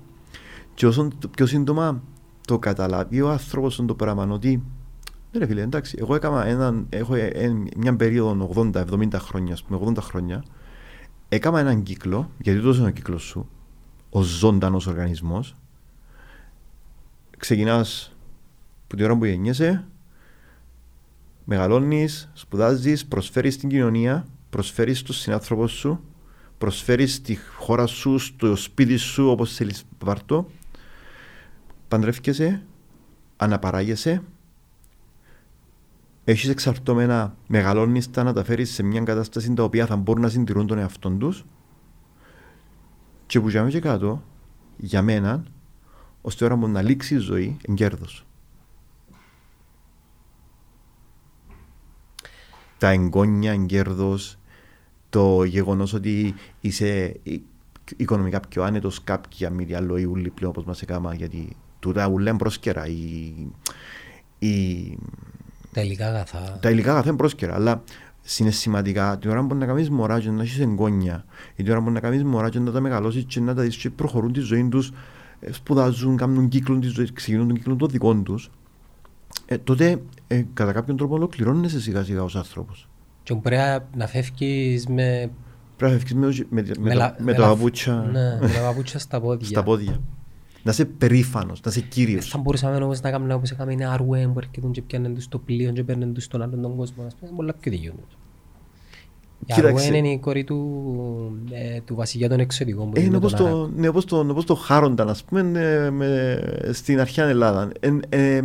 και 0.73 0.85
όσο 0.85 1.07
το 1.19 1.27
πιο 1.27 1.45
σύντομα 1.45 2.03
το 2.47 2.59
καταλάβει 2.59 3.21
ο 3.21 3.29
άνθρωπος 3.29 3.83
το 3.85 3.95
πράγμα 3.95 4.27
ότι 4.31 4.63
ναι, 5.31 5.39
ρε 5.39 5.45
φίλε, 5.45 5.61
εντάξει, 5.61 5.97
εγώ 5.99 6.15
έκανα 6.15 6.45
έναν, 6.45 6.85
έχω 6.89 7.15
ε, 7.15 7.25
ε, 7.25 7.53
μια 7.77 7.95
περίοδο 7.95 8.49
80-70 8.55 9.07
χρόνια, 9.13 9.53
ας 9.53 9.63
πούμε, 9.63 9.91
80 9.91 9.97
χρόνια, 9.99 10.43
έκανα 11.33 11.59
έναν 11.59 11.83
κύκλο, 11.83 12.31
γιατί 12.41 12.61
τόσο 12.61 12.79
είναι 12.79 12.89
ο 12.89 12.91
κύκλος 12.91 13.23
σου, 13.23 13.49
ο 14.09 14.21
ζωντανός 14.21 14.87
οργανισμός. 14.87 15.55
Ξεκινάς 17.37 18.15
που 18.87 18.95
την 18.95 19.05
ώρα 19.05 19.17
που 19.17 19.25
γεννιέσαι, 19.25 19.85
μεγαλώνεις, 21.45 22.29
σπουδάζεις, 22.33 23.05
προσφέρεις 23.05 23.53
στην 23.53 23.69
κοινωνία, 23.69 24.25
προσφέρεις 24.49 24.99
στον 24.99 25.15
συνάνθρωπο 25.15 25.67
σου, 25.67 26.03
προσφέρεις 26.57 27.13
στη 27.13 27.37
χώρα 27.57 27.85
σου, 27.85 28.17
στο 28.17 28.55
σπίτι 28.55 28.97
σου, 28.97 29.27
όπως 29.27 29.53
θέλεις 29.53 29.83
βαρτό. 29.99 30.49
Παντρεύκεσαι, 31.87 32.63
αναπαράγεσαι, 33.37 34.23
έχεις 36.23 36.49
εξαρτώμενα, 36.49 37.35
μεγαλώνεις 37.47 38.11
τα 38.11 38.23
να 38.23 38.33
τα 38.33 38.43
φέρεις 38.43 38.73
σε 38.73 38.83
μια 38.83 39.01
κατάσταση 39.01 39.53
τα 39.53 39.63
οποία 39.63 39.85
θα 39.85 39.95
μπορούν 39.95 40.21
να 40.21 40.29
συντηρούν 40.29 40.67
τον 40.67 40.77
εαυτό 40.77 41.09
τους. 41.09 41.45
Και 43.25 43.39
που 43.39 43.49
για 43.49 43.67
και 43.69 43.79
κάτω, 43.79 44.23
για 44.77 45.01
μένα, 45.01 45.43
ώστε 46.21 46.45
ώρα 46.45 46.55
μου 46.55 46.67
να 46.67 46.81
λήξει 46.81 47.15
η 47.15 47.17
ζωή, 47.17 47.57
είναι 47.67 47.75
κέρδος. 47.75 48.25
Τα 52.77 52.89
εγγόνια, 52.89 53.53
είναι 53.53 53.65
κέρδος, 53.65 54.37
το 55.09 55.43
γεγονός 55.43 55.93
ότι 55.93 56.33
είσαι 56.61 57.19
ε, 57.23 57.35
οικονομικά 57.97 58.39
πιο 58.39 58.63
άνετος, 58.63 59.03
κάποια 59.03 59.49
μη 59.49 59.73
άλλο 59.73 59.97
ή 59.97 60.03
ούλοι 60.03 60.29
πλέον 60.29 60.51
όπως 60.51 60.65
μας 60.65 60.81
έκανα, 60.81 61.13
γιατί 61.13 61.55
τούτα 61.79 62.07
ούλα 62.07 62.29
είναι 62.29 62.37
πρόσκαιρα. 62.37 62.87
Η, 62.87 63.33
η, 64.39 64.97
Τα 65.73 65.81
υλικά 65.81 66.07
αγαθά. 66.07 66.57
τα 66.61 66.69
υλικά 66.69 66.91
αγαθά 66.91 67.07
είναι 67.07 67.17
πρόσκαιρα, 67.17 67.55
αλλά 67.55 67.83
συναισθηματικά 68.21 69.17
την 69.17 69.29
ώρα 69.29 69.45
που 69.45 69.55
να 69.55 69.65
κάνεις 69.65 69.89
μωρά 69.89 70.19
και 70.19 70.29
να 70.29 70.41
έχεις 70.43 70.59
εγγόνια 70.59 71.25
ή 71.55 71.63
την 71.63 71.71
ώρα 71.71 71.81
που 71.83 71.91
να 71.91 71.99
κάνεις 71.99 72.23
μωρά 72.23 72.49
και 72.49 72.59
να 72.59 72.71
τα 72.71 72.79
μεγαλώσεις 72.79 73.23
και 73.27 73.39
να 73.39 73.53
τα 73.53 73.61
δεις 73.61 73.75
και 73.77 73.89
προχωρούν 73.89 74.33
τη 74.33 74.39
ζωή 74.39 74.67
τους 74.69 74.91
ε, 75.39 75.51
σπουδάζουν, 75.51 76.17
κάνουν 76.17 76.47
κύκλο 76.47 76.79
της 76.79 76.91
ζωής, 76.91 77.13
ξεκινούν 77.13 77.47
τον 77.47 77.55
κύκλο 77.55 77.75
των 77.75 77.89
δικών 77.89 78.23
τους 78.23 78.49
ε, 79.45 79.57
τότε 79.57 80.01
ε, 80.27 80.43
κατά 80.53 80.71
κάποιον 80.71 80.97
τρόπο 80.97 81.15
ολοκληρώνεσαι 81.15 81.79
σιγά 81.81 82.03
σιγά 82.03 82.23
ως 82.23 82.35
άνθρωπος. 82.35 82.89
Και 83.23 83.35
πρέπει 83.35 83.97
να 83.97 84.07
φεύγεις 84.07 84.87
με, 84.87 85.29
Πρέπει 85.77 85.93
να 85.93 85.99
φεύγεις 85.99 86.13
με, 86.13 86.45
με, 86.49 86.61
με, 86.61 86.73
με, 86.79 86.93
λα- 86.93 87.09
τα- 87.09 87.15
με 87.19 87.23
με 87.25 87.33
τα 87.33 87.39
λα- 87.39 87.47
παπούτσια 87.47 87.93
Ναι, 88.11 88.37
με 88.41 88.47
τα 88.55 88.59
παπούτσια 88.61 88.99
στα 88.99 89.21
πόδια. 89.21 89.47
στα 89.53 89.63
πόδια. 89.63 89.99
Να 90.63 90.71
είσαι 90.71 90.85
περήφανος, 90.85 91.61
να 91.61 91.69
είσαι 91.71 91.79
Δεν 91.79 91.89
κύριος. 91.89 92.27
θα 92.29 92.37
μπορούσαμε 92.37 92.75
όμως 92.83 93.01
να 93.01 93.11
κάνουμε 93.11 93.33
όπως 93.33 93.51
έκαμε 93.51 93.73
ένα 93.73 93.91
Αρουέν 93.91 94.33
που 94.33 94.39
έρχεται 94.39 94.67
και 94.71 94.81
πιάνε 94.81 95.09
τους 95.09 95.23
στο 95.23 95.37
πλοίο 95.37 95.71
και 95.71 95.83
παίρνουν 95.83 96.13
τους 96.13 96.23
στον 96.23 96.41
άλλον 96.41 96.61
τον 96.61 96.75
κόσμο. 96.75 97.03
Ας 97.03 97.15
πούμε, 97.15 97.31
πολλά 97.35 97.53
πιο 97.53 97.71
δικαιούνται. 97.71 98.01
Η 99.47 99.53
Κοίταξε. 99.53 99.85
Αρουέν 99.87 99.93
είναι 99.93 100.13
η 100.13 100.19
κόρη 100.19 100.43
του, 100.43 101.37
ε, 101.51 101.81
του 101.81 101.95
βασιλιά 101.95 102.29
των 102.29 102.39
εξωτικών 102.39 102.85
που 102.89 102.97
Ε, 102.97 102.99
είναι 102.99 103.09
είναι 103.09 103.09
με 103.19 103.25
όπως 103.25 103.31
τον 103.39 103.49
το, 103.49 103.57
Άραβ. 103.57 103.69
ναι, 103.75 103.87
όπως 103.87 104.05
το, 104.05 104.19
όπως 104.19 104.45
το 104.45 104.55
Χάρονταν, 104.55 105.09
ας 105.09 105.23
πούμε, 105.23 105.39
ε, 105.61 105.89
με, 105.89 106.39
στην 106.71 106.99
αρχαία 106.99 107.27
Ελλάδα. 107.27 107.71
Εν, 107.79 108.01
ε, 108.09 108.41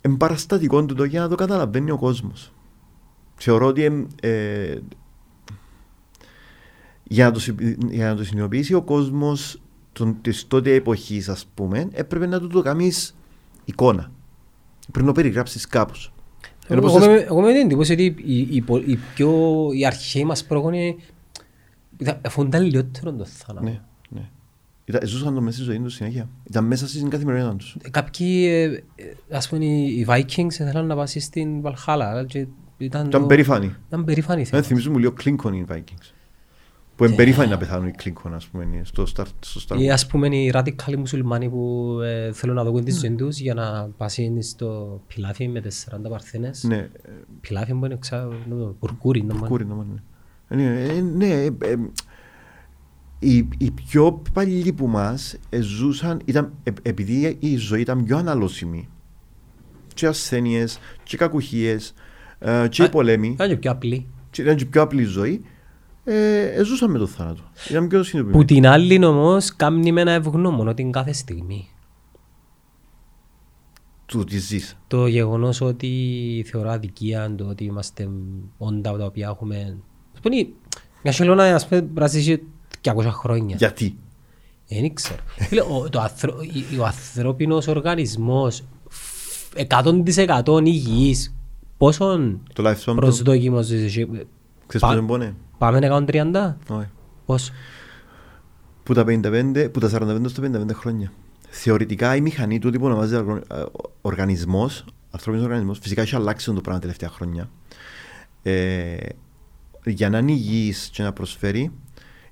εν 0.00 0.16
παραστατικό 0.16 0.84
του 0.84 0.94
το 0.94 1.04
για 1.04 1.20
να 1.20 1.28
το 1.28 1.34
καταλαβαίνει 1.34 1.90
ο 1.90 1.98
κόσμος. 1.98 2.52
Θεωρώ 3.36 3.66
ότι 3.66 3.84
εμ, 3.84 4.04
ε, 4.20 4.74
για, 7.02 7.24
να 7.24 7.30
το, 7.32 7.40
συ- 7.40 7.76
για 7.90 8.06
να 8.08 8.14
το 8.16 8.24
συνειδητοποιήσει 8.24 8.74
ο 8.74 8.82
κόσμος 8.82 9.60
των, 9.94 10.18
της 10.20 10.46
τότε 10.48 10.74
εποχής, 10.74 11.28
ας 11.28 11.46
πούμε, 11.54 11.88
έπρεπε 11.92 12.26
να 12.26 12.40
του 12.40 12.46
το 12.48 12.62
κάνεις 12.62 13.16
εικόνα. 13.64 14.10
Πρέπει 14.90 15.06
να 15.06 15.12
το 15.12 15.20
περιγράψεις 15.20 15.66
κάπως. 15.66 16.12
Ενώ 16.68 16.78
Εγώ, 16.80 16.92
πως 16.92 16.96
εγώ, 16.96 17.04
θες- 17.14 17.20
με- 17.22 17.26
εγώ 17.30 17.40
με 17.40 17.52
την 17.52 17.60
εντύπωση 17.60 17.92
ότι 17.92 18.04
οι, 18.24 18.38
οι, 18.50 18.60
πο- 18.60 18.76
οι 18.86 18.98
πιο 19.14 19.32
οι 19.74 19.86
αρχαίοι 19.86 20.24
μας 20.24 20.44
πρόγονοι 20.44 20.96
ήταν- 21.98 22.20
φοβούνταν 22.28 22.62
λιγότερο 22.62 23.12
το 23.12 23.24
θάνατο. 23.24 23.66
Ναι, 23.66 23.80
ναι. 24.08 24.28
Ήταν, 24.84 25.00
ζούσαν 25.08 25.34
το 25.34 25.40
μέσα 25.40 25.56
στη 25.56 25.64
ζωή 25.64 25.80
τους 25.80 25.94
συνέχεια. 25.94 26.28
Ήταν 26.44 26.64
μέσα 26.64 26.88
στην 26.88 27.08
καθημερινότητα 27.10 27.56
τους. 27.56 27.76
Κάποιοι, 27.90 28.44
ε, 28.48 28.62
ε, 28.64 28.76
ας 29.30 29.48
πούμε, 29.48 29.64
οι 29.64 29.98
οι 29.98 30.06
Vikings 30.08 30.52
ήθελαν 30.52 30.86
να 30.86 30.96
πάσει 30.96 31.20
στην 31.20 31.60
Βαλχάλα. 31.60 32.24
και 32.24 32.38
Ήταν, 32.78 33.06
Ήταν 33.06 33.20
το- 33.20 33.26
περήφανοι. 33.26 33.74
Ήταν 33.88 34.04
περήφανοι. 34.04 34.42
Δεν 34.42 34.50
θέμα. 34.50 34.62
θυμίζουν 34.62 34.92
μου 34.92 34.98
λίγο 34.98 35.12
Κλίνκον 35.12 35.52
οι 35.52 35.64
Vikings. 35.72 36.13
Που 36.96 37.04
είναι 37.04 37.14
περήφανοι 37.14 37.50
να 37.50 37.56
πεθάνουν 37.56 37.88
οι 37.88 37.90
Κλίνκον, 37.90 38.34
ας 38.34 38.46
πούμε, 38.46 38.80
στο 38.82 39.04
Star, 39.16 39.24
στο 39.40 39.60
Star 39.68 39.78
Ή 39.80 39.86
Wars. 39.86 39.88
ας 39.92 40.06
πούμε 40.06 40.36
οι 40.36 40.50
ραδικάλοι 40.50 40.96
μουσουλμάνοι 40.96 41.48
που 41.48 41.98
ε, 42.04 42.32
θέλουν 42.32 42.54
να 42.56 42.64
δουν 42.64 42.84
τη 42.84 42.92
ζωή 42.92 43.10
τους 43.14 43.38
για 43.38 43.54
να 43.54 43.88
πάσουν 43.96 44.42
στο 44.42 45.00
πιλάφι 45.06 45.48
με 45.48 45.60
τις 45.60 45.88
40 45.90 46.10
παρθένες. 46.10 46.62
Ναι, 46.64 46.88
Πιλάφι 47.40 47.74
που 47.74 47.84
είναι 47.84 47.96
ξέρω, 48.00 48.32
νομίζω, 48.48 48.76
μπουρκούρι. 48.80 49.22
νομίζω. 49.22 49.46
κούρι 49.46 49.66
να 49.66 49.74
μάθουν. 49.74 50.02
Ναι, 50.48 50.82
ε, 50.84 51.00
ναι, 51.00 51.26
ε, 51.42 51.46
ε, 51.58 51.74
οι, 53.18 53.48
οι 53.58 53.70
πιο 53.70 54.22
παλιοί 54.32 54.72
που 54.72 54.86
μας 54.86 55.36
ε, 55.50 55.60
ζούσαν, 55.60 56.20
ήταν, 56.24 56.52
ε, 56.62 56.70
επειδή 56.82 57.36
η 57.40 57.56
ζωή 57.56 57.80
ήταν 57.80 58.04
πιο 58.04 58.16
αναλώσιμη, 58.16 58.88
και 59.94 60.06
ασθένειες, 60.06 60.78
και 61.02 61.16
κακουχίες, 61.16 61.94
ε, 62.38 62.66
και 62.68 62.82
Α, 62.82 62.88
πολέμοι, 62.88 63.28
Ήταν 63.28 63.48
και 63.48 63.56
πιο 63.56 63.70
απλή. 63.70 64.06
και 64.30 64.42
ήταν 64.42 64.56
και 64.56 64.64
πιο 64.64 64.82
απλή 64.82 65.02
ζωή, 65.04 65.44
ε, 66.04 66.40
ε, 66.42 66.62
ζούσαν 66.64 66.90
με 66.90 66.98
το 66.98 67.06
θάνατο. 67.06 67.42
Ήταν 67.70 67.88
πιο 67.88 67.98
Που 67.98 68.04
συνειδητοποιημένοι. 68.04 68.44
την 68.60 68.66
άλλη 68.66 69.04
όμως 69.04 69.56
κάνει 69.56 69.92
με 69.92 70.00
ένα 70.00 70.12
ευγνώμονο 70.12 70.74
την 70.74 70.92
κάθε 70.92 71.12
στιγμή. 71.12 71.68
Του 74.06 74.24
τη 74.24 74.38
ζεις. 74.38 74.76
Το 74.86 75.06
γεγονός 75.06 75.60
ότι 75.60 76.44
θεωρώ 76.50 76.70
αδικία 76.70 77.34
το 77.34 77.46
ότι 77.46 77.64
είμαστε 77.64 78.08
όντα 78.58 78.96
τα 78.96 79.04
οποία 79.04 79.28
έχουμε... 79.28 79.76
Ας 80.14 80.20
πούμε, 80.20 80.36
μια 81.02 81.12
χελώνα 81.12 81.54
ας 81.54 81.68
πούμε 81.68 81.80
πρέπει 81.80 82.00
να 82.00 82.06
ζήσει 82.06 82.42
200 82.82 82.92
χρόνια. 83.04 83.56
Γιατί; 83.56 83.96
Δεν 84.68 84.94
ξέρω. 84.94 85.20
Φίλε, 85.36 85.60
ο, 85.60 85.88
το 85.90 86.00
ανθρω, 86.00 86.36
η- 86.42 86.78
ο 86.78 86.84
ανθρώπινος 86.84 87.66
οργανισμός 87.66 88.62
φ- 88.88 89.58
100% 90.44 90.60
υγιής 90.64 91.34
πόσον 91.78 92.40
Το 92.52 92.70
lifespan 92.70 92.76
του, 92.84 92.94
προσδόκιμος 92.94 93.66
ζεις 93.66 93.84
εσύ; 93.84 94.08
Ξέρεις 94.66 94.86
Πα- 94.86 94.92
πόσο 94.94 95.02
πόνε. 95.06 95.34
Πάμε 95.58 95.78
130. 95.78 96.56
Όχι. 96.68 96.88
Πώς; 97.26 97.50
Που 98.82 98.94
τα, 98.94 99.04
55, 99.08 99.68
που 99.72 99.80
τα 99.80 99.88
45 99.88 100.28
στο 100.28 100.42
55 100.42 100.74
χρόνια. 100.74 101.12
Θεωρητικά 101.48 102.16
η 102.16 102.20
μηχανή 102.20 102.58
του 102.58 102.70
που 102.70 102.84
ονομάζεται 102.84 103.40
οργανισμός, 104.00 104.84
ανθρώπινος 105.10 105.46
οργανισμός, 105.46 105.78
φυσικά 105.78 106.02
έχει 106.02 106.14
αλλάξει 106.16 106.46
το 106.46 106.52
πράγμα 106.52 106.72
τα 106.74 106.78
τελευταία 106.80 107.08
χρόνια. 107.08 107.48
Ε, 108.42 108.96
για 109.84 110.10
να 110.10 110.18
είναι 110.18 110.32
υγιής 110.32 110.88
και 110.92 111.02
να 111.02 111.12
προσφέρει, 111.12 111.72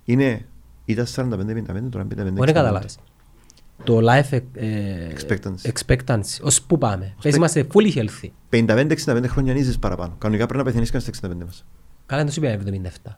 είναι 0.05 0.47
ήταν 0.85 1.07
45-55, 1.07 1.89
τώρα 1.91 2.05
55. 2.05 2.17
Μπορεί 2.17 2.33
να 2.47 2.53
καταλάβεις. 2.53 2.99
Το 3.85 3.99
life 3.99 4.41
ε, 4.55 5.09
Expectancy. 5.15 5.71
expectancy. 5.73 6.41
Ως 6.43 6.63
πού 6.63 6.79
πάμε. 6.79 7.15
Πες 7.23 7.35
είμαστε 7.37 7.67
fully 7.75 7.95
healthy. 7.95 8.29
55-65 8.51 9.25
χρόνια 9.27 9.53
νίζεις 9.53 9.79
παραπάνω. 9.79 10.15
Κανονικά 10.19 10.47
πρέπει 10.47 10.59
να 10.59 10.65
πεθαίνεις 10.71 10.91
και 10.91 10.99
στα 10.99 11.29
65 11.29 11.45
μας. 11.45 11.65
Καλά 12.13 12.25
δεν 12.25 12.35
το 12.35 12.41
σου 12.41 12.47
είπε 12.47 12.91
77. 13.05 13.11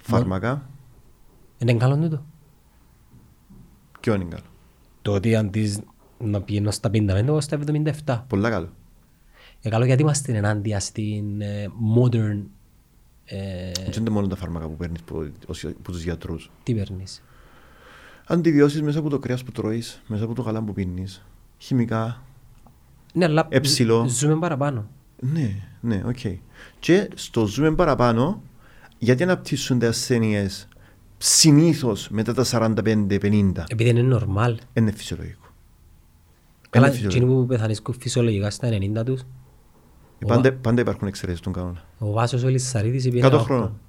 Φάρμακα, 0.00 0.68
Είναι 1.58 1.74
καλό 1.74 1.96
τούτο. 1.96 2.24
ποιο 4.00 4.14
είναι 4.14 4.24
καλό; 4.24 4.44
Το 5.02 5.12
ότι 5.12 5.34
αντί 5.36 5.84
να 6.18 6.42
πηγαίνω 6.42 6.70
στα 6.70 6.90
55 6.92 7.08
εγώ 7.26 7.40
στα 7.40 7.58
77. 8.04 8.24
Πολλά 8.28 8.50
καλό. 8.50 8.68
Ε, 9.62 9.68
καλό 9.68 9.84
γιατί 9.84 10.02
είμαστε 10.02 10.36
ενάντια 10.36 10.80
στην 10.80 11.40
ε, 11.40 11.66
modern 11.96 12.42
ε, 13.24 13.72
Δεν 13.72 14.00
είναι 14.00 14.10
μόνο 14.10 14.26
τα 14.26 14.36
φάρμακα 14.36 14.66
που 14.68 14.76
παίρνεις 14.76 15.02
που, 15.02 15.32
ως- 15.46 15.66
που 15.82 15.92
τους 15.92 16.02
γιατρούς. 16.02 16.50
τι 16.62 16.74
παίρνεις; 16.74 17.22
Αντιβιώσεις 18.26 18.82
μέσα 18.82 18.98
από 18.98 19.08
το 19.08 19.18
κρέας 19.18 19.44
που 19.44 19.52
τρώεις, 19.52 20.02
μέσα 20.06 20.24
από 20.24 20.34
το 20.34 20.42
γάλα 20.42 20.62
που 20.62 20.72
πίνεις, 20.72 21.24
χημικά. 21.58 22.22
Ναι, 23.14 23.24
αλλά 23.24 23.46
Εψιλό. 23.50 24.06
ζ- 24.08 24.16
ζούμε 24.16 24.38
παραπάνω. 24.38 24.88
Ναι, 25.20 25.50
ναι, 25.80 26.02
οκ. 26.06 26.18
Και 26.78 27.08
στο 27.14 27.46
ζούμε 27.46 27.74
παραπάνω, 27.74 28.42
γιατί 28.98 29.22
αναπτύσσονται 29.22 29.86
ασθένειες 29.86 30.68
συνήθως 31.18 32.08
μετά 32.10 32.34
τα 32.34 32.44
45-50. 32.44 33.64
Επειδή 33.68 33.88
είναι 33.88 34.18
normal. 34.20 34.54
Είναι 34.72 34.90
φυσιολογικό. 34.90 35.46
Καλά, 36.70 36.86
Είναι 36.86 36.96
εκείνοι 36.96 37.10
φυσιολογικό. 37.10 37.40
που 37.40 37.46
πεθανίσκουν 37.46 37.94
φυσιολογικά 38.00 38.50
στα 38.50 38.68
90 38.68 39.04
τους, 39.04 39.22
Πάντα, 40.26 40.52
πάντα 40.52 40.80
υπάρχουν 40.80 41.08
εξαιρέσεις 41.08 41.40
στον 41.40 41.52
κανόνα. 41.52 41.82
ο 41.98 42.10
Βάσος 42.12 42.42
ο 42.42 42.48
Λισσαρίδης 42.48 43.04
είπε 43.04 43.18
100 43.18 43.22
ένα 43.32 43.38
χρόνων. 43.38 43.80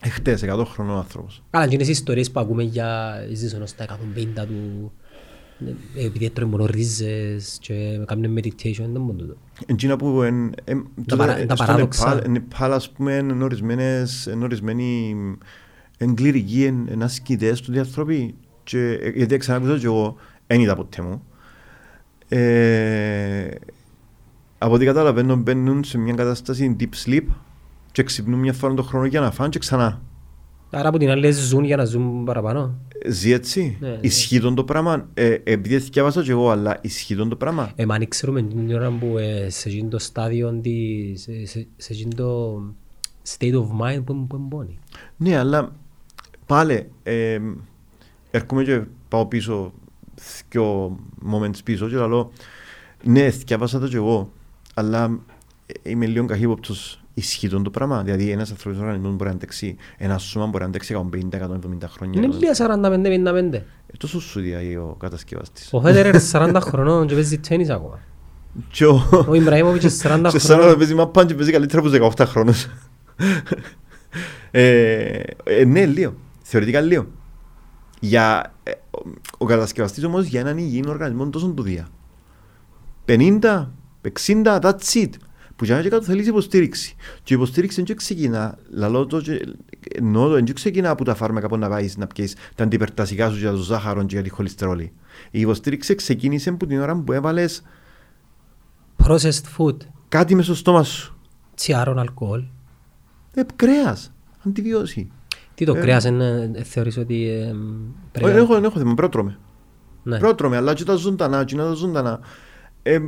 Εχθές, 0.00 0.42
100 0.42 0.64
χρονών 0.66 0.96
άνθρωπος. 0.96 1.42
Καλά, 1.50 1.66
και 1.68 1.74
είναι 1.74 1.84
οι 1.84 1.90
ιστορίες 1.90 2.30
που 2.30 2.40
ακούμε 2.40 2.62
για 2.62 3.14
ζήσουν 3.32 3.66
στα 3.66 3.84
150 3.84 4.46
του, 4.46 4.92
ε, 5.01 5.01
επειδή 5.96 6.24
έτρωε 6.24 6.48
μόνο 6.48 6.66
ρίζες 6.66 7.58
και 7.60 7.98
κάνουν 8.06 8.38
meditation, 8.38 8.86
δεν 8.92 9.00
μόνο 9.00 9.18
τούτο. 9.18 9.36
Εκείνα 9.66 9.96
που 9.96 10.22
εν, 10.22 10.52
εν, 10.64 10.86
Τα 11.06 11.16
παρα- 11.16 11.46
τα 11.46 11.56
στο 11.56 11.64
παράδοξα. 11.64 12.06
Νεπάλ, 12.08 12.24
εν 12.24 12.30
Νεπάλ, 12.30 12.72
ας 12.72 12.90
πούμε, 12.90 13.16
εν 13.16 13.42
ορισμένες, 13.42 14.26
εν 14.26 14.42
ορισμένοι 14.42 15.16
εν 15.98 16.14
κληρικοί, 16.14 16.64
εν, 16.64 16.86
εν 16.90 17.02
ασκητές 17.02 17.60
του 17.60 17.72
διαθρώποι 17.72 18.34
και, 18.64 18.78
ε, 18.92 19.08
γιατί 19.10 19.36
ξανακούσα 19.36 19.78
και 19.78 19.86
εγώ, 19.86 20.16
εν 20.46 20.60
είδα 20.60 20.76
ποτέ 20.76 21.02
μου. 21.02 21.22
Ε, 22.28 23.48
από 24.58 24.74
ό,τι 24.74 24.84
καταλαβαίνω 24.84 25.36
μπαίνουν 25.36 25.84
σε 25.84 25.98
μια 25.98 26.14
κατάσταση 26.14 26.76
deep 26.80 27.06
sleep 27.06 27.24
και 27.92 28.02
ξυπνούν 28.02 28.38
μια 28.38 28.52
φορά 28.52 28.74
το 28.74 28.82
χρόνο 28.82 29.06
για 29.06 29.20
να 29.20 29.30
φάνε 29.30 29.48
και 29.48 29.58
ξανά. 29.58 30.02
Άρα 30.74 30.88
από 30.88 30.98
την 30.98 31.10
άλλη 31.10 31.30
ζουν 31.30 31.64
για 31.64 31.76
να 31.76 31.84
ζουν 31.84 32.24
παραπάνω. 32.24 32.78
Ζει 33.06 33.32
έτσι. 33.32 33.76
Ναι, 33.80 33.88
ναι. 33.88 33.98
Ισχύει 34.00 34.40
τον 34.40 34.54
το 34.54 34.64
πράγμα. 34.64 35.08
Ε, 35.14 35.36
επειδή 35.44 35.80
θυκιάβασα 35.80 36.22
και 36.22 36.30
εγώ, 36.30 36.50
αλλά 36.50 36.78
ισχύει 36.80 37.16
τον 37.16 37.28
το 37.28 37.36
πράγμα. 37.36 37.72
Ε, 37.76 37.86
μα 37.86 37.94
αν 37.94 38.08
ξέρουμε 38.08 38.42
την 38.42 38.74
ώρα 38.74 38.90
που 38.90 39.18
ε, 39.18 39.50
σε 39.50 39.68
εκείνο 39.68 39.88
το 39.88 39.98
στάδιο, 39.98 40.60
της- 40.62 41.20
σε, 41.22 41.46
σε, 41.46 41.66
σε 41.76 41.92
εκείνο 41.92 42.10
το 42.16 42.60
state 43.28 43.54
of 43.54 43.66
mind 43.80 44.02
που 44.04 44.26
που 44.26 44.36
εμπώνει. 44.36 44.78
Ναι, 45.16 45.36
αλλά 45.36 45.72
πάλι 46.46 46.88
ε, 47.02 47.38
έρχομαι 48.30 48.64
και 48.64 48.82
πάω 49.08 49.26
πίσω 49.26 49.72
δυο 50.50 50.98
moments 51.32 51.58
πίσω 51.64 51.88
και 51.88 51.96
λέω 51.96 52.30
ναι, 53.04 53.30
θυκιάβασα 53.30 53.78
το 53.78 53.88
και 53.88 53.96
εγώ 53.96 54.30
αλλά 54.74 55.18
ε, 55.82 55.90
είμαι 55.90 56.06
λίγο 56.06 56.24
καχύποπτος 56.26 57.01
ισχύει 57.14 57.48
τον 57.48 57.62
το 57.62 57.70
πράγμα 57.70 58.02
δηλαδή 58.02 58.30
ένας 58.30 58.50
ανθρώπινος 58.50 58.84
οργανισμός 58.84 59.14
μπορεί 59.16 59.28
να 59.30 59.36
αντέξει 59.36 59.76
ένα 59.96 60.18
σώμα 60.18 60.46
μπορεί 60.46 60.62
να 60.62 60.68
αντέξει 60.68 60.96
150-170 61.30 61.88
χρόνια 61.88 62.22
Είναι 62.22 62.34
λίγα 62.34 62.52
45-55. 62.58 63.52
Ε, 63.54 63.62
τόσο 63.98 64.20
σου 64.20 64.40
διάει 64.40 64.76
ο 64.76 64.96
κατασκευαστής 64.98 65.68
Ο 65.72 65.80
Φέτερερ 65.80 66.16
40 66.32 66.56
χρονών 66.60 67.06
και 67.06 67.14
παίζει 67.14 67.38
τέννις 67.38 67.68
ακόμα. 67.70 67.98
και 68.70 68.86
ο 68.86 69.24
Ο 69.28 69.34
Ιμπραήμοβιτς 69.34 70.02
40 70.02 70.26
σε 70.28 70.54
40 70.54 70.56
χρονών. 70.58 70.78
παίζει 70.78 70.94
μαπάν 70.94 71.26
και 71.26 71.34
παίζει 71.34 71.52
καλύτερα 71.52 71.82
από 71.86 72.12
18 72.18 72.24
χρόνους 72.26 72.66
ε, 74.50 75.22
ε, 75.44 75.64
ναι, 75.64 75.86
λίγο. 75.86 76.14
Θεωρητικά 76.42 76.80
λίγο. 76.80 77.06
Για, 78.00 78.52
ε, 78.62 78.70
ο, 78.70 79.00
ο 79.38 79.44
κατασκευαστής 79.44 80.04
όμως 80.04 80.24
για 80.24 80.40
έναν 80.40 80.58
υγιεινό 80.58 80.90
οργανισμό 80.90 81.30
τόσο 81.30 81.48
του 81.48 81.62
δία. 81.62 81.88
50, 83.06 83.66
60, 84.26 84.60
that's 84.60 84.92
it. 84.94 85.08
Που 85.56 85.64
για 85.64 85.76
να 85.76 85.82
και 85.82 85.88
κάτω 85.88 86.04
θέλεις 86.04 86.26
υποστήριξη. 86.26 86.94
Και 87.22 87.32
η 87.34 87.36
υποστήριξη 87.36 87.82
δεν 87.82 87.96
ξεκινά, 87.96 88.58
λαλό 88.70 89.06
το, 89.06 89.20
και- 89.20 89.46
εννοώ 89.94 90.28
το, 90.28 90.34
δεν 90.34 90.54
ξεκινά 90.54 90.90
από 90.90 91.04
τα 91.04 91.14
φάρμακα 91.14 91.48
που 91.48 91.56
να 91.56 91.68
πάεις 91.68 91.96
να 91.96 92.06
πιέσεις 92.06 92.36
τα 92.54 92.64
αντιπερτασικά 92.64 93.30
σου 93.30 93.38
για 93.38 93.50
το 93.50 93.56
ζάχαρο 93.56 94.00
και 94.04 94.14
για 94.14 94.22
τη 94.22 94.28
χολυστερόλη. 94.28 94.92
Η 95.30 95.40
υποστήριξη 95.40 95.94
ξεκίνησε 95.94 96.48
από 96.48 96.66
την 96.66 96.80
ώρα 96.80 96.96
που 96.96 97.12
έβαλες 97.12 97.62
Processed 99.04 99.42
food. 99.58 99.76
κάτι 100.08 100.34
μες 100.34 100.44
στο 100.44 100.54
στόμα 100.54 100.82
σου. 100.84 101.16
Τσιάρων 101.54 101.98
αλκοόλ. 101.98 102.42
Ε, 103.34 103.42
κρέας, 103.56 104.12
αντιβιώση. 104.46 105.10
Τι 105.54 105.64
το 105.64 105.74
Ε, 105.76 105.80
κρέας 105.80 106.04
είναι, 106.04 106.50
ε, 106.54 106.62
θεωρείς 106.62 106.96
ότι 106.96 107.28
ε, 107.28 107.54
πρέπει 108.12 108.26
Όχι, 108.26 108.34
να- 108.36 108.40
έχω, 108.40 108.54
έχω 108.56 108.78
θέμα, 108.78 108.94
πρότρομε. 108.94 109.38
Ναι. 110.02 110.18
Πρότρομε, 110.18 110.56
αλλά 110.56 110.74
και 110.74 110.84
τα 110.84 110.94
ζωντανά, 110.94 111.44
και 111.44 111.56
τα 111.56 111.72
ζωντανά. 111.72 112.20
Ε, 112.82 112.98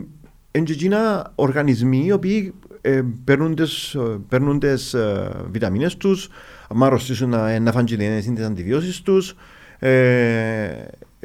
Εν 0.57 0.65
και 0.65 0.73
εκείνα 0.73 1.33
οργανισμοί 1.35 2.05
οι 2.07 2.13
οποίοι 2.13 2.55
ε, 2.81 3.03
παίρνουν 3.25 3.55
τις, 3.55 3.95
ε, 3.95 4.19
παίρνουν 4.29 4.59
τις 4.59 4.95
ε, 4.95 5.31
βιταμίνες 5.51 5.97
τους, 5.97 6.29
άμα 6.69 6.87
αρρωστήσουν 6.87 7.29
να, 7.29 7.59
να 7.59 7.73
φάνε 7.73 7.85
και 7.87 7.97
τις 8.35 8.45
αντιβιώσεις 8.45 9.03
τους, 9.03 9.35
ε, 9.79 10.69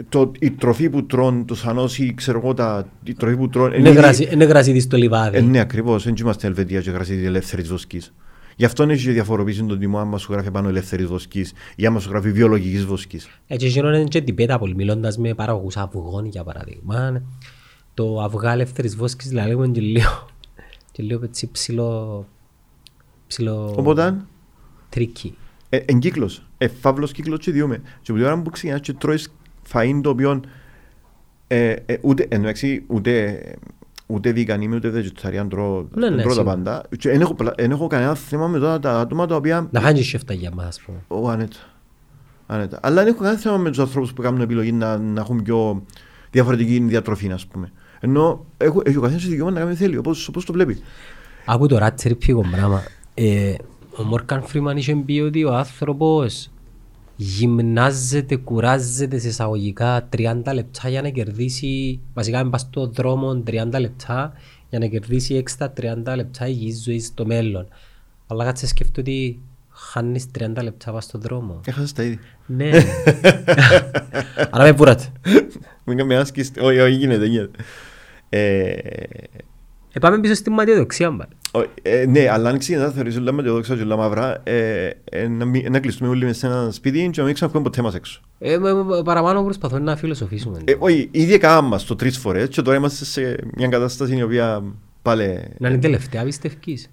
το, 0.10 0.32
η 0.40 0.52
τροφή 0.52 0.90
που 0.90 1.06
τρώνε 1.06 1.44
το 1.44 1.56
σανός 1.56 2.00
ή 2.00 2.14
ξέρω 2.14 2.40
εγώ 2.44 2.54
τα, 2.54 2.88
η 3.04 3.14
τροφή 3.14 3.36
που 3.36 3.50
τρώνε... 3.50 3.78
Είναι 3.78 3.90
γρασί- 3.90 4.32
Είναι 4.32 4.46
γρασίδι 4.46 4.80
στο 4.80 4.98
λιβάδι. 4.98 5.38
Ε, 5.38 5.42
ναι, 5.42 5.60
ακριβώς, 5.60 6.04
δεν 6.04 6.14
είμαστε 6.20 6.48
Ελβετία 6.48 6.82
και 6.82 6.92
γρασίδι 6.92 7.26
ελεύθερης 7.26 7.70
βοσκής. 7.70 8.14
Γι' 8.56 8.66
αυτό 8.66 8.84
έχει 8.84 9.06
και 9.06 9.12
διαφοροποίηση 9.12 9.64
τον 9.64 9.80
τιμό 9.80 10.00
άμα 10.00 10.18
σου 10.18 10.32
γράφει 10.32 10.52
πάνω 10.52 10.70
ελεύθερης 10.70 11.06
βοσκής 11.06 11.54
ή 11.76 11.86
άμα 11.86 12.00
σου 12.00 12.10
γράφει 12.10 12.32
βιολογικής 12.32 12.86
βοσκής. 12.86 13.30
Έτσι 13.48 13.68
γίνονται 13.68 14.04
και 14.04 14.22
την 14.22 14.36
πέτα 14.36 14.60
πολύ, 14.60 14.76
μιλώντας 14.76 15.18
με 15.18 15.34
παραγωγούς 15.34 15.78
αυγών 15.78 16.26
για 16.26 16.44
παράδειγμα. 16.44 17.22
Το 17.94 18.22
αυγά 18.22 18.52
ελεύθερης 18.52 18.96
βόσκης 18.96 19.28
δηλαδή 19.30 19.52
είναι 19.52 19.68
και 19.68 19.82
λίγο, 19.82 20.28
και 20.92 21.04
λίγο 21.04 21.24
έτσι 21.24 21.52
ψιλο, 21.52 22.26
ψιλο 23.28 23.74
Οπότε, 23.78 24.16
tricky. 24.90 25.38
ε, 25.70 25.78
εν 25.78 26.00
κύκλος, 26.00 26.46
ε, 26.58 26.68
φαύλος 26.68 27.12
κύκλος 27.12 27.40
και 27.40 27.52
διούμε. 27.52 27.78
Και 27.78 28.12
από 28.12 28.14
την 28.20 28.24
ώρα 28.24 28.42
που 28.42 28.50
ξεκινάς 28.50 28.80
και 28.80 28.94
τρώεις 28.94 29.34
φαΐν 29.72 30.00
το 30.04 30.10
οποίο 30.10 30.42
ε, 31.48 31.70
ε, 31.86 31.98
ούτε, 32.02 32.26
εντάξει, 32.30 32.84
ούτε, 32.88 33.42
ούτε 34.06 34.32
vegan 34.36 34.58
είμαι, 34.62 34.76
ούτε 34.76 34.90
vegetarian 34.96 35.46
τρώω, 35.50 35.86
Ναι, 35.96 36.10
ναι, 36.10 36.16
τρώω 36.16 36.24
τα 36.24 36.30
σίγουρα. 36.34 36.44
πάντα. 36.44 36.84
Και 36.98 37.10
δεν 37.10 37.22
έχω, 37.22 37.34
πλα- 37.34 37.54
εν 37.58 37.72
έχω 37.72 37.88
κανένα 37.88 38.16
θέμα 38.16 38.48
με 38.48 38.60
τώρα 38.60 38.80
τα 38.80 39.00
άτομα 39.00 39.26
τα 39.26 39.36
οποία 39.36 39.68
Να 39.72 39.80
φάνε 39.82 39.94
και 39.98 40.04
σεφτα 40.04 40.34
για 40.34 40.52
μας, 40.54 40.66
ας 40.68 40.82
πούμε. 40.82 40.98
Ω, 41.08 41.30
άνετα. 41.30 41.58
άνετα. 42.48 42.80
Αλλά 42.82 43.04
δεν 43.04 43.14
έχω 43.14 43.22
κανένα 43.24 43.40
θέμα 43.40 43.58
με 43.58 43.70
τους 43.70 43.80
ανθρώπους 43.80 44.14
που 44.14 44.22
κάνουν 44.22 44.42
επιλογή 44.42 44.72
να, 44.72 44.98
να 44.98 45.22
έχουν 45.22 45.42
πιο 45.44 45.84
διαφορετική 46.32 46.80
διατροφή, 46.80 47.32
ας 47.32 47.46
πούμε. 47.48 47.72
Ενώ 48.00 48.46
έχω, 48.58 48.82
έχει 48.86 48.98
ο 48.98 49.02
καθένας 49.02 49.26
δικαίωμα 49.26 49.52
να 49.52 49.60
κάνει 49.60 49.72
ό,τι 49.72 49.80
θέλει, 49.80 49.98
όπω 49.98 50.44
το 50.46 50.54
βλέπει. 50.54 50.82
Άκου 51.46 51.68
τώρα 51.68 51.94
τσιρπίγο 51.94 52.42
πράγμα. 52.52 52.84
Ε, 53.14 53.54
ο 53.98 54.04
Μόρκαν 54.04 54.44
Φρήμαν 54.44 54.78
είχε 54.78 54.96
πει 54.96 55.20
ότι 55.20 55.44
ο 55.44 55.54
άνθρωπος 55.54 56.50
γυμνάζεται, 57.16 58.36
κουράζεται 58.36 59.20
σε 59.20 59.28
εισαγωγικά 59.28 60.10
30 60.18 60.42
λεπτά 60.54 60.90
για 60.90 61.02
να 61.02 61.10
κερδίσει, 61.10 62.00
βασικά 62.14 62.44
με 62.44 62.50
πας 62.50 62.62
στον 62.62 62.92
δρόμο 62.94 63.44
30 63.48 63.80
λεπτά 63.80 64.34
για 64.70 64.80
να 64.80 64.86
κερδίσει 64.86 65.36
έξτρα 65.36 65.74
30 65.82 66.16
λεπτά 66.16 66.48
υγιής 66.48 66.84
ζωής 66.84 67.06
στο 67.06 67.26
μέλλον. 67.26 67.68
Αλλά 68.28 68.46
κάτσε 68.46 68.68
σκέφτομαι 68.68 69.10
ότι 69.10 69.40
χάνεις 69.70 70.26
30 70.40 70.64
λεπτά 70.64 70.92
πας 70.92 71.04
στον 71.04 71.22
δρόμο. 71.22 71.62
Έχασες 71.66 71.94
τα 71.94 72.04
ήδη. 72.04 72.20
ναι. 72.46 72.70
Άρα 74.52 74.64
με 74.64 74.74
πουράτε. 74.74 75.12
Μην 75.84 75.98
κάνει 75.98 76.16
άσκηση. 76.16 76.52
Όχι, 76.60 76.80
όχι, 76.80 76.96
γίνεται, 76.96 77.26
γίνεται. 77.26 77.64
Ε, 78.30 78.74
Ε, 79.94 80.00
πάμε 80.00 80.20
πίσω 80.20 80.34
στη 80.34 80.50
ματιοδοξία 80.50 81.10
μας. 81.12 81.28
ο- 81.54 81.70
ε, 81.82 82.06
ναι, 82.06 82.30
αλλά 82.30 82.50
αν 82.50 82.58
ξεκινάς 82.58 82.86
να 82.88 82.92
θεωρείς 82.94 83.18
όλα 83.18 83.32
ματιοδόξα 83.32 83.76
και 83.76 83.82
όλα 83.82 83.96
μαύρα, 83.98 84.42
ε, 84.44 84.90
ε, 85.04 85.28
να, 85.28 85.46
μην- 85.46 85.72
να 85.72 85.80
κλειστούμε 85.80 86.10
όλοι 86.10 86.26
μες 86.26 86.38
σε 86.38 86.46
ένα 86.48 86.72
σπίτι 86.72 87.10
και 87.12 87.20
να 87.20 87.26
μην 87.26 87.34
ξαναβγούμε 87.34 87.64
ποτέ 87.64 87.82
μας 87.82 87.96
έξω. 87.96 88.22
Ε, 88.40 88.58
με- 88.58 88.74
με- 88.74 89.02
παραπάνω 89.04 89.44
προσπαθούμε 89.44 89.80
να 89.82 89.96
φιλοσοφήσουμε. 89.96 90.62
Ε, 90.66 90.76
όχι, 90.80 91.08
ήδη 91.12 91.34
έκαναμε 91.34 91.68
μας 91.68 91.84
το 91.86 91.96
τρεις 91.96 92.18
φορές 92.18 92.48
και 92.48 92.62
τώρα 92.62 92.78
είμαστε 92.78 93.06
σε 93.06 93.36
μια 93.56 93.68
κατάσταση 93.68 94.16
η 94.16 94.22
οποία 94.22 94.64
πάλι... 95.02 95.26
Να 95.58 95.68
είναι 95.68 95.78
η 95.78 95.82
τελευταία 95.82 96.24
πιστεύκης. 96.24 96.90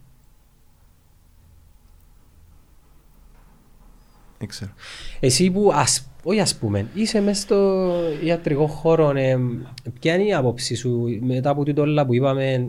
Δεν 4.39 4.49
ξέρω. 4.49 4.71
Εσύ 5.21 5.51
που, 5.51 5.71
ας, 5.75 6.09
όχι 6.29 6.41
ας 6.41 6.57
πούμε, 6.57 6.87
είσαι 6.95 7.21
μέσα 7.21 7.41
στο 7.41 7.91
ιατρικό 8.25 8.67
χώρο, 8.67 9.11
ε, 9.17 9.39
ποια 10.01 10.15
είναι 10.15 10.25
η 10.25 10.35
άποψη 10.35 10.75
σου 10.75 11.19
μετά 11.21 11.51
από 11.51 11.65
τούτο 11.65 11.83
όλα 11.83 12.07
που 12.07 12.15
είπαμε 12.15 12.69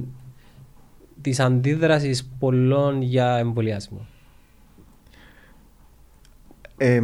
της 1.22 1.40
αντίδρασης 1.40 2.30
πολλών 2.40 3.02
για 3.02 3.38
εμβολιασμό; 3.38 4.06
Ε, 6.78 7.00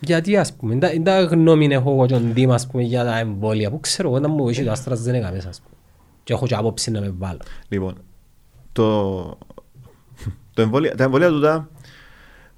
Γιατί 0.00 0.36
ας 0.36 0.52
πούμε, 0.54 0.72
είναι 0.72 0.86
τα- 0.86 0.92
είναι 0.92 1.04
τα 1.04 1.20
γνώμη 1.22 1.66
έχω 1.66 1.90
εγώ 1.90 2.06
και 2.06 2.14
ο 2.14 2.20
Ντίμ, 2.20 2.52
ας 2.52 2.66
πούμε 2.66 2.82
για 2.82 3.04
τα 3.04 3.18
εμβόλια 3.18 3.70
που 3.70 3.80
ξέρω 3.80 4.08
εγώ 4.08 4.16
όταν 4.16 4.30
μου 4.30 4.48
έχει 4.48 4.64
το 4.64 4.72
AstraZeneca 4.72 5.30
μέσα 5.32 5.48
ας 5.48 5.60
πούμε. 5.60 5.76
Και 6.24 6.32
έχω 6.32 6.46
και 6.46 6.54
άποψη 6.54 6.90
να 6.90 7.00
με 7.00 7.14
βάλω. 7.18 7.38
Λοιπόν, 7.68 7.94
το, 8.72 9.22
το 10.54 10.62
εμβόλια, 10.62 10.94
τα 10.94 11.04
εμβόλια 11.04 11.28
τούτα 11.28 11.68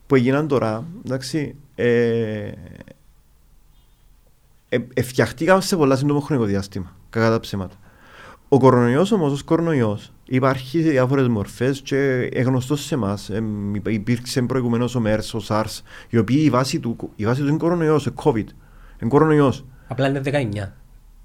που 0.06 0.14
έγιναν 0.14 0.48
τώρα, 0.48 0.84
εντάξει, 1.04 1.54
ε, 1.74 2.50
ε, 4.72 4.78
εφτιαχτήκαν 4.94 5.62
σε 5.62 5.76
πολλά 5.76 5.96
σύντομο 5.96 6.20
χρονικό 6.20 6.46
διάστημα, 6.46 6.96
κατά 7.10 7.30
τα 7.30 7.40
ψέματα. 7.40 7.74
Ο 8.48 8.58
κορονοϊός 8.58 9.12
όμως, 9.12 9.32
ως 9.32 9.42
κορονοϊός, 9.42 10.12
υπάρχει 10.24 10.82
σε 10.82 10.88
διάφορες 10.88 11.28
μορφές 11.28 11.80
και 11.80 12.28
γνωστός 12.44 12.84
σε 12.84 12.94
εμάς. 12.94 13.30
Ε, 13.30 13.42
υπήρξε 13.86 14.42
προηγουμένως 14.42 14.94
ο 14.94 15.02
MERS, 15.06 15.40
ο 15.40 15.44
SARS, 15.48 15.80
η 16.08 16.18
οποία 16.18 16.42
η 16.42 16.50
βάση 16.50 16.80
του, 16.80 17.10
η 17.16 17.24
βάση 17.24 17.40
του 17.40 17.48
είναι 17.48 17.56
κορονοϊός, 17.56 18.06
ο 18.06 18.12
COVID. 18.22 18.36
Είναι 18.36 19.08
κορονοϊός. 19.08 19.64
Απλά 19.88 20.08
είναι 20.08 20.20
19. 20.24 20.72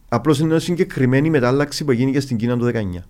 Απλώς 0.09 0.39
είναι 0.39 0.47
μια 0.47 0.59
συγκεκριμένη 0.59 1.29
μετάλλαξη 1.29 1.85
που 1.85 1.91
έγινε 1.91 2.11
και 2.11 2.19
στην 2.19 2.37
Κίνα 2.37 2.57
το 2.57 2.65
19. 2.65 3.03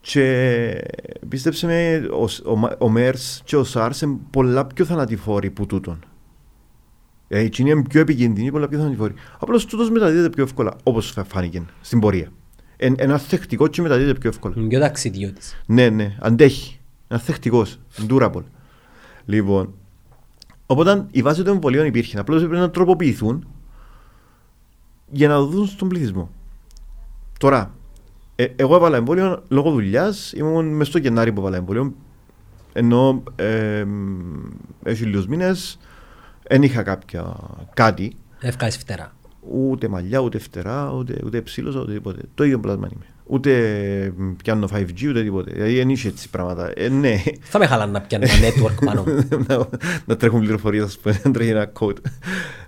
Και 0.00 0.84
πίστεψε 1.28 1.66
με, 1.66 2.08
ο, 2.12 2.50
ο, 2.52 2.56
Μα- 2.56 2.76
ο 2.78 2.92
MERS 2.96 3.40
και 3.44 3.56
ο 3.56 3.64
SARS 3.72 4.00
είναι 4.02 4.16
πολλά 4.30 4.66
πιο 4.66 4.84
θανατηφόροι 4.84 5.50
που 5.50 5.66
τούτον. 5.66 6.04
Ε, 7.34 7.38
εκείνοι 7.38 7.70
είναι 7.70 7.82
πιο 7.82 8.00
επικίνδυνοι, 8.00 8.50
πολλά 8.50 8.68
πιο 8.68 8.78
θανατηφόροι. 8.78 9.14
Απλώς 9.38 9.66
τούτος 9.66 9.90
μεταδίδεται 9.90 10.30
πιο 10.30 10.42
εύκολα, 10.42 10.76
όπως 10.82 11.14
φάνηκε 11.26 11.62
στην 11.80 12.00
πορεία. 12.00 12.28
Ε, 12.76 12.92
ένα 12.96 13.18
θεκτικό 13.18 13.66
και 13.66 13.82
μεταδίδεται 13.82 14.18
πιο 14.18 14.28
εύκολα. 14.28 14.54
Είναι 14.56 14.68
πιο 14.68 14.80
ταξιδιώτης. 14.80 15.62
Ναι, 15.66 15.88
ναι, 15.88 16.16
αντέχει. 16.20 16.80
Ένα 17.08 17.20
θεκτικός. 17.20 17.78
Durable. 18.08 18.42
Λοιπόν, 19.24 19.74
οπότε 20.66 21.06
η 21.10 21.22
βάση 21.22 21.42
των 21.42 21.54
εμβολίων 21.54 21.86
υπήρχε. 21.86 22.18
Απλώς 22.18 22.40
πρέπει 22.40 22.56
να 22.56 22.70
τροποποιηθούν 22.70 23.46
για 25.10 25.28
να 25.28 25.40
δοθούν 25.40 25.66
στον 25.66 25.88
πληθυσμό. 25.88 26.30
Τώρα, 27.38 27.74
ε, 28.36 28.46
εγώ 28.56 28.74
έβαλα 28.74 28.96
εμβόλιο 28.96 29.42
λόγω 29.48 29.70
δουλειάς. 29.70 30.32
Ήμουν 30.32 30.66
μέσα 30.66 30.90
στο 30.90 30.98
Γενάρη 30.98 31.32
που 31.32 31.40
έβαλα 31.40 31.56
εμβόλιο. 31.56 31.94
Ενώ 32.72 33.22
ε, 33.36 33.84
μ, 33.84 34.50
έχει 34.82 35.04
λίγους 35.04 35.26
μήνες, 35.26 35.78
δεν 36.48 36.62
είχα 36.62 36.82
κάποια 36.82 37.36
κάτι. 37.74 38.16
Ευκάλεις 38.40 38.76
φτερά. 38.76 39.12
Ούτε 39.40 39.88
μαλλιά, 39.88 40.18
ούτε 40.18 40.38
φτερά, 40.38 40.90
ούτε, 40.90 41.16
ούτε 41.24 41.40
ψήλωσα, 41.40 41.80
ούτε 41.80 41.92
τίποτε. 41.92 42.20
Το 42.34 42.44
ίδιο 42.44 42.60
πλάσμα 42.60 42.88
είμαι. 42.92 43.04
Ούτε 43.26 44.12
μ, 44.16 44.32
πιάνω 44.32 44.68
5G, 44.72 45.08
ούτε 45.08 45.22
τίποτε. 45.22 45.52
Δηλαδή 45.52 45.74
δεν 45.76 45.88
είχε 45.88 46.08
έτσι 46.08 46.30
πράγματα. 46.30 46.72
Ε, 46.74 46.88
ναι, 46.88 47.22
Θα 47.40 47.58
με 47.58 47.66
χαλάνε 47.66 47.92
να 47.92 48.00
πιάνε 48.00 48.26
ένα 48.26 48.48
network 48.48 48.84
πάνω 48.84 49.04
μου. 49.06 49.28
να, 49.48 49.68
να 50.04 50.16
τρέχουν 50.16 50.40
πληροφορίες, 50.40 50.84
ας 50.84 50.98
πούμε, 50.98 51.20
να 51.24 51.30
τρέχει 51.30 51.50
ένα 51.50 51.72
code. 51.80 51.96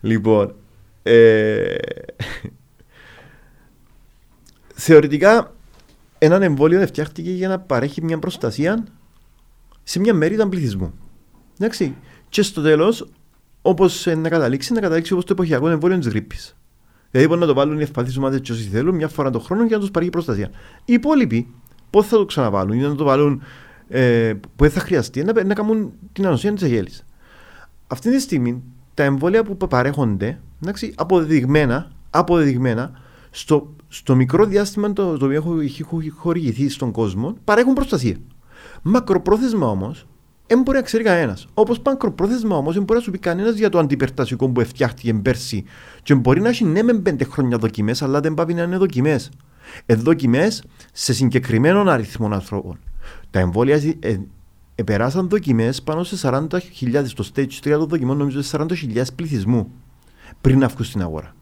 λοιπόν, 0.01 0.55
ε, 1.03 1.75
θεωρητικά 4.75 5.55
έναν 6.19 6.43
εμβόλιο 6.43 6.87
φτιάχτηκε 6.87 7.31
για 7.31 7.49
να 7.49 7.59
παρέχει 7.59 8.03
μια 8.03 8.19
προστασία 8.19 8.85
σε 9.83 9.99
μια 10.01 10.15
μερίδα 10.15 10.49
πληθυσμού. 10.49 10.95
Εντάξει. 11.59 11.95
Και 12.29 12.43
στο 12.43 12.63
τέλος, 12.63 13.07
όπως 13.67 14.07
να 14.17 14.29
καταλήξει, 14.29 14.73
να 14.73 14.81
καταλήξει 14.81 15.13
όπως 15.13 15.25
το 15.25 15.33
εποχιακό 15.33 15.69
εμβόλιο 15.69 15.99
της 15.99 16.09
γρήπης. 16.09 16.57
Δηλαδή 17.11 17.29
μπορεί 17.29 17.41
να 17.41 17.47
το 17.47 17.55
βάλουν 17.55 17.79
οι 17.79 17.83
ευπαθεί 17.83 18.19
ομάδε 18.19 18.39
και 18.39 18.53
όσοι 18.53 18.63
θέλουν 18.63 18.95
μια 18.95 19.09
φορά 19.09 19.31
το 19.31 19.39
χρόνο 19.39 19.65
για 19.65 19.77
να 19.77 19.83
τους 19.83 19.91
παρέχει 19.91 20.11
προστασία. 20.11 20.51
Οι 20.85 20.93
υπόλοιποι, 20.93 21.53
πώς 21.91 22.07
θα 22.07 22.17
το 22.17 22.25
ξαναβάλουν 22.25 22.79
ή 22.79 22.81
να 22.81 22.95
το 22.95 23.05
βάλουν 23.05 23.43
ε, 23.89 24.33
που 24.35 24.65
δεν 24.65 24.71
θα 24.71 24.81
χρειαστεί 24.81 25.25
να, 25.25 25.45
να 25.45 25.55
κάνουν 25.55 25.93
την 26.13 26.27
ανοσία 26.27 26.53
της 26.53 26.63
αγέλης. 26.63 27.05
Αυτή 27.87 28.11
τη 28.11 28.21
στιγμή 28.21 28.63
τα 28.95 29.03
εμβόλια 29.03 29.45
που 29.45 29.57
παρέχονται, 29.57 30.41
εντάξει, 30.63 30.93
αποδεδειγμένα, 30.97 31.91
αποδεδειγμένα 32.11 33.01
στο, 33.31 33.75
στο 33.89 34.15
μικρό 34.15 34.45
διάστημα 34.45 34.93
το, 34.93 35.17
το 35.17 35.25
οποίο 35.25 35.37
έχω, 35.37 35.61
έχει 35.61 35.85
χορηγηθεί 36.11 36.69
στον 36.69 36.91
κόσμο, 36.91 37.37
παρέχουν 37.45 37.73
προστασία. 37.73 38.17
Μακροπρόθεσμα 38.83 39.67
όμως, 39.67 40.07
δεν 40.47 40.63
μπορεί 40.63 40.77
να 40.77 40.83
ξέρει 40.83 41.05
κανένας. 41.05 41.47
Όπως 41.55 41.81
μακροπρόθεσμα 41.85 42.57
όμως, 42.57 42.75
δεν 42.75 42.83
μπορεί 42.83 42.99
να 42.99 43.05
σου 43.05 43.11
πει 43.11 43.19
κανένας 43.19 43.57
για 43.57 43.69
το 43.69 43.79
αντιπερτασικό 43.79 44.49
που 44.49 44.65
φτιάχτηκε 44.65 45.15
πέρσι. 45.15 45.65
Και 46.03 46.15
μπορεί 46.15 46.41
να 46.41 46.49
έχει 46.49 46.65
ναι 46.65 46.83
με 46.83 46.93
πέντε 46.93 47.25
χρόνια 47.25 47.59
δοκιμές, 47.59 48.03
αλλά 48.03 48.21
δεν 48.21 48.35
πάει 48.35 48.55
να 48.55 48.63
είναι 48.63 48.77
δοκιμές. 48.77 49.31
Ε, 49.87 49.95
δοκιμές 49.95 50.65
σε 50.93 51.13
συγκεκριμένων 51.13 51.89
αριθμών 51.89 52.33
ανθρώπων. 52.33 52.79
Τα 53.31 53.39
εμβόλια 53.39 53.81
ε, 54.01 54.17
ε, 54.75 54.83
περάσαν 54.83 55.29
δοκιμές 55.29 55.83
πάνω 55.83 56.05
σε 56.05 56.29
40.000. 56.31 57.03
Στο 57.05 57.25
stage 57.35 57.41
3 57.41 57.71
των 57.71 57.87
δοκιμών 57.87 58.17
νομίζω 58.17 58.43
σε 58.43 58.57
40.000 58.61 59.03
πληθυσμού 59.15 59.71
πριν 60.41 60.59
να 60.59 60.69
βγουν 60.69 60.85
στην 60.85 61.03
αγορά. 61.03 61.35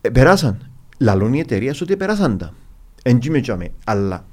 Ε, 0.00 0.08
περάσαν. 0.08 0.70
Λαλούν 0.98 1.32
οι 1.32 1.40
εταιρείες 1.40 1.80
ότι 1.80 1.96
περάσαν 1.96 2.38
τα. 2.38 2.54
Εν 3.02 3.18
τζι 3.18 3.30
με 3.30 3.40
τζάμε. 3.40 3.68
Αλλά 3.84 4.26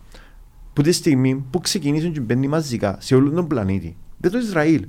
που 0.79 0.85
τη 0.85 0.91
στιγμή 0.91 1.45
που 1.49 1.59
ξεκινήσουν 1.59 2.11
και 2.13 2.19
μπαίνει 2.19 2.47
μαζικά 2.47 2.97
σε 2.99 3.15
όλο 3.15 3.29
τον 3.31 3.47
πλανήτη, 3.47 3.97
δεν 4.17 4.31
το 4.31 4.37
Ισραήλ. 4.37 4.85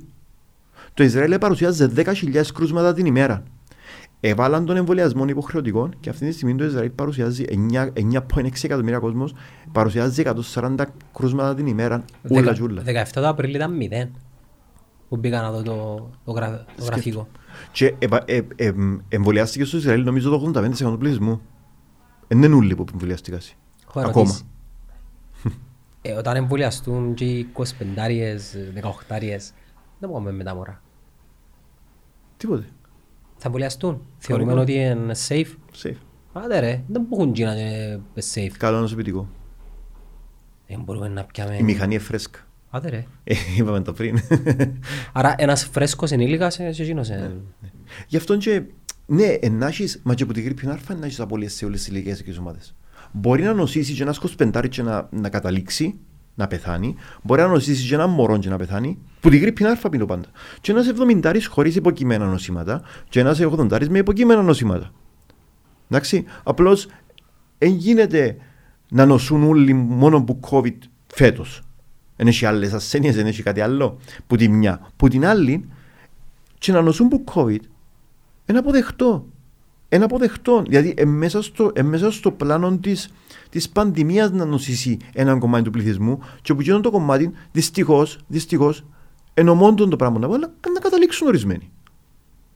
Το 0.93 1.03
Ισραήλ 1.03 1.37
παρουσιάζει 1.37 1.87
10.000 1.95 2.41
κρούσματα 2.53 2.93
την 2.93 3.05
ημέρα. 3.05 3.43
έβαλαν 4.19 4.65
τον 4.65 4.75
εμβολιασμό 4.77 5.25
υποχρεωτικό 5.27 5.89
και 5.99 6.09
αυτή 6.09 6.25
τη 6.27 6.31
στιγμή 6.33 6.55
το 6.55 6.63
Ισραήλ 6.63 6.89
παρουσιάζει 6.89 7.45
9 7.71 7.89
9,6 8.37 8.63
εκατομμύρια 8.63 8.99
κόσμος, 8.99 9.33
παρουσιάζει 9.71 10.23
140 10.53 10.75
κρούσματα 11.13 11.55
την 11.55 11.65
ημέρα, 11.67 12.03
ούλα 12.29 12.41
Δεκα- 12.41 12.53
και 12.53 12.63
ούλα. 12.63 12.81
17 12.85 13.21
το 13.21 13.27
Απρίλιο 13.27 13.55
ήταν 13.55 13.75
μηδέν. 13.75 14.09
Που 15.09 15.17
μπήκα 15.17 15.41
να 15.41 15.51
δω 15.51 15.61
το, 15.61 16.09
το, 16.25 16.31
γρα- 16.31 16.65
το 16.77 16.83
γραφικό. 16.83 17.27
Και 17.71 17.95
επα- 17.99 18.23
ε, 18.25 18.41
ε, 18.55 18.71
εμβολιάστηκε 19.09 19.65
στο 19.65 19.77
Ισραήλ 19.77 20.03
νομίζω 20.03 20.29
το 20.29 20.51
85% 20.55 20.91
του 20.91 20.97
πληθυσμού. 20.97 21.41
Δεν 22.27 22.43
είναι 22.43 22.55
όλοι 22.55 22.75
που 22.75 22.85
εμβολιάστηκαν. 22.93 23.39
Έχω 23.87 23.99
Ακόμα. 23.99 24.13
ερωτήσει. 24.21 24.43
Ε, 26.01 26.11
όταν 26.11 26.35
εμβολιαστούν 26.35 27.13
και 27.13 27.25
οι 27.25 27.47
25-άριες, 27.53 28.39
18-άριες, 28.81 29.53
δεν 29.99 30.09
μπορούμε 30.09 30.31
με 30.31 30.43
τα 30.43 30.55
μωρά. 30.55 30.81
Τίποτε. 32.37 32.65
Θα 33.37 33.43
εμβολιαστούν. 33.45 34.01
Θεωρούμε 34.17 34.49
Κανονικά. 34.51 34.91
ότι 34.93 35.01
είναι 35.01 35.15
safe. 35.27 35.55
Safe. 35.83 35.95
Άντε 36.33 36.59
ρε, 36.59 36.83
δεν 36.87 37.05
μπορούν 37.09 37.33
και 37.33 37.45
να 37.45 37.53
είναι 37.55 38.01
safe. 38.33 38.51
Καλό 38.57 38.79
νοσοποιητικό. 38.79 39.27
Δεν 40.67 40.81
μπορούμε 40.81 41.07
να 41.07 41.23
πιάμε... 41.23 41.55
Η 41.57 41.63
μηχανή 41.63 41.93
είναι 41.93 42.03
φρέσκα. 42.03 42.39
Άντε 42.69 42.89
ρε. 42.89 43.05
Ε, 43.23 43.35
Είπαμε 43.57 43.81
το 43.81 43.93
πριν. 43.93 44.19
Άρα 45.13 45.35
ένας 45.37 45.65
φρέσκος 45.65 46.11
ενήλικας 46.11 46.57
είναι 46.57 46.71
και 46.71 46.81
εκείνος. 46.81 47.09
Ναι. 47.09 47.15
ε. 47.15 47.31
Γι' 48.07 48.17
αυτό 48.17 48.37
και, 48.37 48.63
ναι, 49.05 49.25
ενάχεις, 49.25 49.99
μα 50.03 50.13
και 50.13 50.23
από 50.23 50.33
την 50.33 50.43
γρήπη 50.43 50.67
άρφα 50.69 50.93
ενάχεις 50.93 51.19
απολύες 51.19 51.53
σε 51.53 51.65
όλες 51.65 51.79
τις 51.79 51.87
ηλικίες 51.87 52.17
και 52.17 52.29
τις 52.29 52.37
ομάδες. 52.37 52.75
Μπορεί 53.11 53.43
να 53.43 53.53
νοσήσει 53.53 53.93
και 53.93 54.03
ένας 54.03 54.19
25 54.37 54.67
και 54.69 54.81
να, 54.81 55.07
να 55.11 55.29
καταλήξει, 55.29 55.99
να 56.35 56.47
πεθάνει. 56.47 56.95
Μπορεί 57.23 57.41
να 57.41 57.47
νοσήσει 57.47 57.87
και 57.87 57.93
ένα 57.93 58.07
μωρό 58.07 58.37
και 58.37 58.49
να 58.49 58.57
πεθάνει. 58.57 58.97
Που 59.19 59.29
την 59.29 59.39
γρήπη 59.39 59.65
άρφα 59.65 59.89
πίνω 59.89 60.05
πάντα. 60.05 60.27
Και 60.61 60.71
ένας 60.71 60.91
70 61.23 61.37
χωρίς 61.49 61.75
υποκειμένα 61.75 62.25
νοσήματα 62.25 62.81
και 63.09 63.19
ένας 63.19 63.39
80 63.41 63.87
με 63.89 63.97
υποκειμένα 63.97 64.41
νοσήματα. 64.41 64.91
Εντάξει, 65.89 66.25
απλώς 66.43 66.87
δεν 67.57 67.69
γίνεται 67.69 68.37
να 68.89 69.05
νοσούν 69.05 69.43
όλοι 69.43 69.73
μόνο 69.73 70.23
που 70.23 70.39
COVID 70.49 70.77
φέτος. 71.07 71.61
Δεν 72.15 72.27
έχει 72.27 72.45
άλλες 72.45 72.73
ασθένειες, 72.73 73.15
δεν 73.15 73.25
έχει 73.25 73.43
κάτι 73.43 73.61
άλλο. 73.61 73.97
Που 74.27 74.35
τη 74.35 74.47
μια. 74.47 74.91
Που 74.95 75.07
την 75.07 75.25
άλλη, 75.25 75.69
και 76.57 76.71
να 76.71 76.81
νοσούν 76.81 77.07
που 77.07 77.23
COVID, 77.33 77.59
είναι 78.45 78.59
αποδεκτό. 78.59 79.25
Είναι 79.91 80.03
αποδεκτό. 80.03 80.63
Δηλαδή, 80.67 80.93
ε, 80.97 81.05
μέσα 81.05 81.41
στο, 81.41 81.71
ε, 81.75 81.81
μέσα 81.81 82.11
στο 82.11 82.31
πλάνο 82.31 82.77
της, 82.77 83.09
της 83.49 83.69
πανδημίας 83.69 84.31
να 84.31 84.45
νοσήσει 84.45 84.97
ένα 85.13 85.37
κομμάτι 85.37 85.63
του 85.63 85.71
πληθυσμού 85.71 86.19
και 86.41 86.53
που 86.53 86.61
γίνονται 86.61 86.81
το 86.81 86.91
κομμάτι, 86.91 87.31
δυστυχώς, 87.51 88.19
δυστυχώς, 88.27 88.85
ενωμόντων 89.33 89.89
το 89.89 89.95
πράγμα 89.95 90.19
να 90.19 90.27
πω, 90.27 90.33
αλλά 90.33 90.53
να 90.73 90.79
καταλήξουν 90.79 91.27
ορισμένοι. 91.27 91.71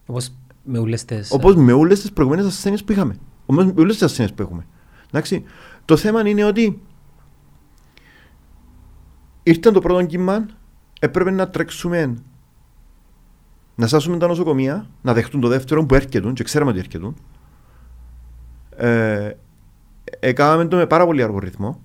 Όπως 0.06 0.32
με 0.64 0.80
όλες 0.80 1.06
τις... 1.06 1.32
Όπως 1.32 1.56
με 1.56 1.72
όλες 1.72 2.02
τις 2.02 2.12
προηγούμενες 2.12 2.48
ασθένειες 2.48 2.84
που 2.84 2.92
είχαμε. 2.92 3.18
Όπως 3.46 3.66
με 3.66 3.74
όλες 3.78 3.94
τις 3.94 4.04
ασθένειες 4.04 4.34
που 4.34 4.42
έχουμε. 4.42 4.66
Εντάξει. 5.08 5.44
Το 5.86 5.98
θέμα 5.98 6.28
είναι 6.28 6.44
ότι 6.44 6.82
ήρθαν 9.44 9.74
το 9.74 9.80
πρώτο 9.80 10.06
κύμα, 10.06 10.46
έπρεπε 11.00 11.32
να 11.32 11.50
τρέξουμε 11.50 12.16
να 13.76 13.88
σάσουμε 13.88 14.18
τα 14.18 14.28
νοσοκομεία, 14.28 14.88
να 15.02 15.14
δεχτούν 15.14 15.42
το 15.42 15.48
δεύτερο 15.48 15.86
που 15.86 15.96
έρχεται 15.96 16.32
και 16.34 16.44
ξέραμε 16.44 16.72
ότι 16.72 16.80
έρχεται. 16.80 17.14
Ε, 18.78 19.32
έκαναμε 20.20 20.66
το 20.66 20.76
με 20.78 20.86
πάρα 20.88 21.06
πολύ 21.06 21.24
αργό 21.24 21.40
ρυθμό. 21.40 21.82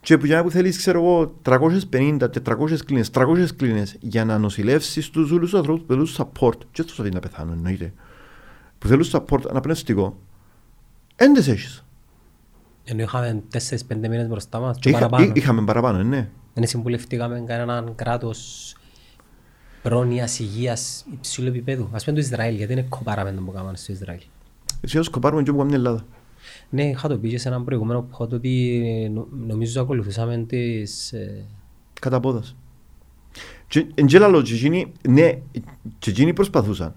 Και 0.00 0.18
που 0.18 0.26
για 0.26 0.36
να 0.36 0.42
που 0.42 0.50
θέλεις, 0.50 0.76
ξέρω 0.76 1.00
εγώ, 1.00 1.34
350, 1.42 2.30
400 2.30 2.76
κλίνες, 2.84 3.10
300 3.10 3.46
κλίνες 3.56 3.96
για 4.00 4.24
να 4.24 4.38
νοσηλεύσεις 4.38 5.10
τους 5.10 5.30
όλους 5.30 5.50
τους 5.50 5.58
ανθρώπους 5.58 5.82
που 5.86 5.92
θέλουν 5.92 6.08
support. 6.16 6.58
Και 6.72 6.80
αυτούς 6.80 6.98
αυτοί 6.98 7.10
να 7.14 7.20
πεθάνουν, 7.20 7.52
εννοείται. 7.52 7.92
Που 8.78 8.86
θέλουν 8.88 9.04
support 9.12 9.40
αναπνευστικό. 9.50 10.18
Εν 11.16 11.32
τις 11.32 11.48
έχεις. 11.48 11.84
Ενώ 12.84 13.02
είχαμε 13.02 13.42
4-5 13.52 14.08
μήνες 14.08 14.28
μπροστά 14.28 14.58
μας 14.60 14.78
και 14.80 14.88
Είχα- 14.88 14.98
παραπάνω. 14.98 15.24
εί- 15.24 15.36
Είχαμε 15.36 15.64
παραπάνω, 15.64 16.02
ναι. 16.02 16.28
Δεν 16.54 16.66
συμβουλευτήκαμε 16.66 17.42
κανέναν 17.46 17.92
κράτος 17.94 18.74
πρόνοιας 19.82 20.38
υγείας 20.38 21.04
υψηλού 21.12 21.48
επίπεδου. 21.48 21.88
Ας 21.92 22.04
πούμε 22.04 22.16
το 22.16 22.22
Ισραήλ, 22.22 22.54
γιατί 22.54 22.72
είναι 22.72 22.86
κοπάραμε 22.88 23.32
το 23.32 23.40
που 23.42 23.52
κάναμε 23.52 23.76
στο 23.76 23.92
Ισραήλ. 23.92 24.20
Έτσι 24.80 24.98
όσο 24.98 25.10
σκοπάρουμε 25.10 25.42
και 25.42 25.50
όπου 25.50 25.58
κάνουμε 25.58 25.76
την 25.76 25.86
Ελλάδα. 25.86 26.06
Ναι, 26.70 26.84
είχα 26.88 27.08
το 27.08 27.18
πει 27.18 27.28
και 27.28 27.38
σε 27.38 27.48
έναν 27.48 27.64
προηγούμενο 27.64 28.08
pod 28.18 28.28
ότι 28.28 29.10
νο- 29.14 29.28
νομίζω 29.46 29.80
ακολουθούσαμε 29.82 30.44
τις... 30.48 31.12
ε, 31.12 31.44
Κατά 32.00 32.20
πόδας. 32.20 32.56
Και 33.68 33.86
εν 33.94 34.06
και 34.06 34.18
λαλό, 34.18 34.42
και 34.42 34.54
εκείνοι, 34.54 34.92
ναι, 35.08 35.32
και 35.98 36.10
εκείνοι 36.10 36.32
προσπαθούσαν. 36.32 36.92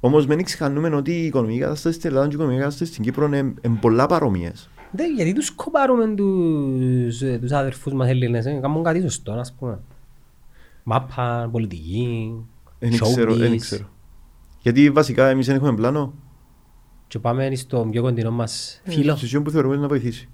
Όμως 0.00 0.26
μην 0.26 0.44
ξεχνούμε 0.44 0.88
ότι 0.96 1.12
η 1.12 1.24
οικονομική 1.24 1.58
κατάσταση 1.58 1.96
στην 1.96 2.08
Ελλάδα 2.10 2.26
και 2.26 2.32
η 2.32 2.34
οικονομική 2.34 2.60
κατάσταση 2.62 2.90
στην 2.92 3.04
Κύπρο 3.04 3.26
είναι, 3.26 3.36
είναι 3.36 3.78
πολλά 3.80 4.06
παρόμοιες. 4.06 4.68
Ναι, 4.96 5.04
γιατί 5.16 5.32
τους 5.32 5.50
κοπάρουμε 5.50 6.14
τους, 6.14 7.22
ε, 7.22 7.38
τους 7.40 7.50
αδερφούς 7.52 7.92
μας 7.92 8.08
Έλληνες, 8.08 8.46
ε, 8.46 8.58
κάνουν 8.62 8.82
κάτι 8.84 9.00
σωστό, 9.00 9.32
ας 9.32 9.52
πούμε. 9.58 9.78
Μάπα, 10.90 11.48
πολιτική, 11.52 12.32
Δεν 12.78 12.90
ξέρω, 12.90 13.34
δεν 13.34 13.52
showbiz. 13.52 13.56
ξέρω. 13.58 13.88
Γιατί 14.60 14.90
βασικά 14.90 15.28
εμείς 15.28 15.46
δεν 15.46 15.56
έχουμε 15.56 15.74
πλάνο. 15.74 16.14
Και 17.06 17.18
πάμε 17.18 17.54
στο 17.54 17.88
πιο 17.90 18.02
κοντινό 18.02 18.30
μας 18.30 18.80
φίλο. 18.84 19.16
Σε 19.16 19.24
εκείνον 19.24 19.44
που 19.44 19.50
θεωρούμε 19.50 19.76
να 19.76 19.88
βοηθήσει. 19.88 20.28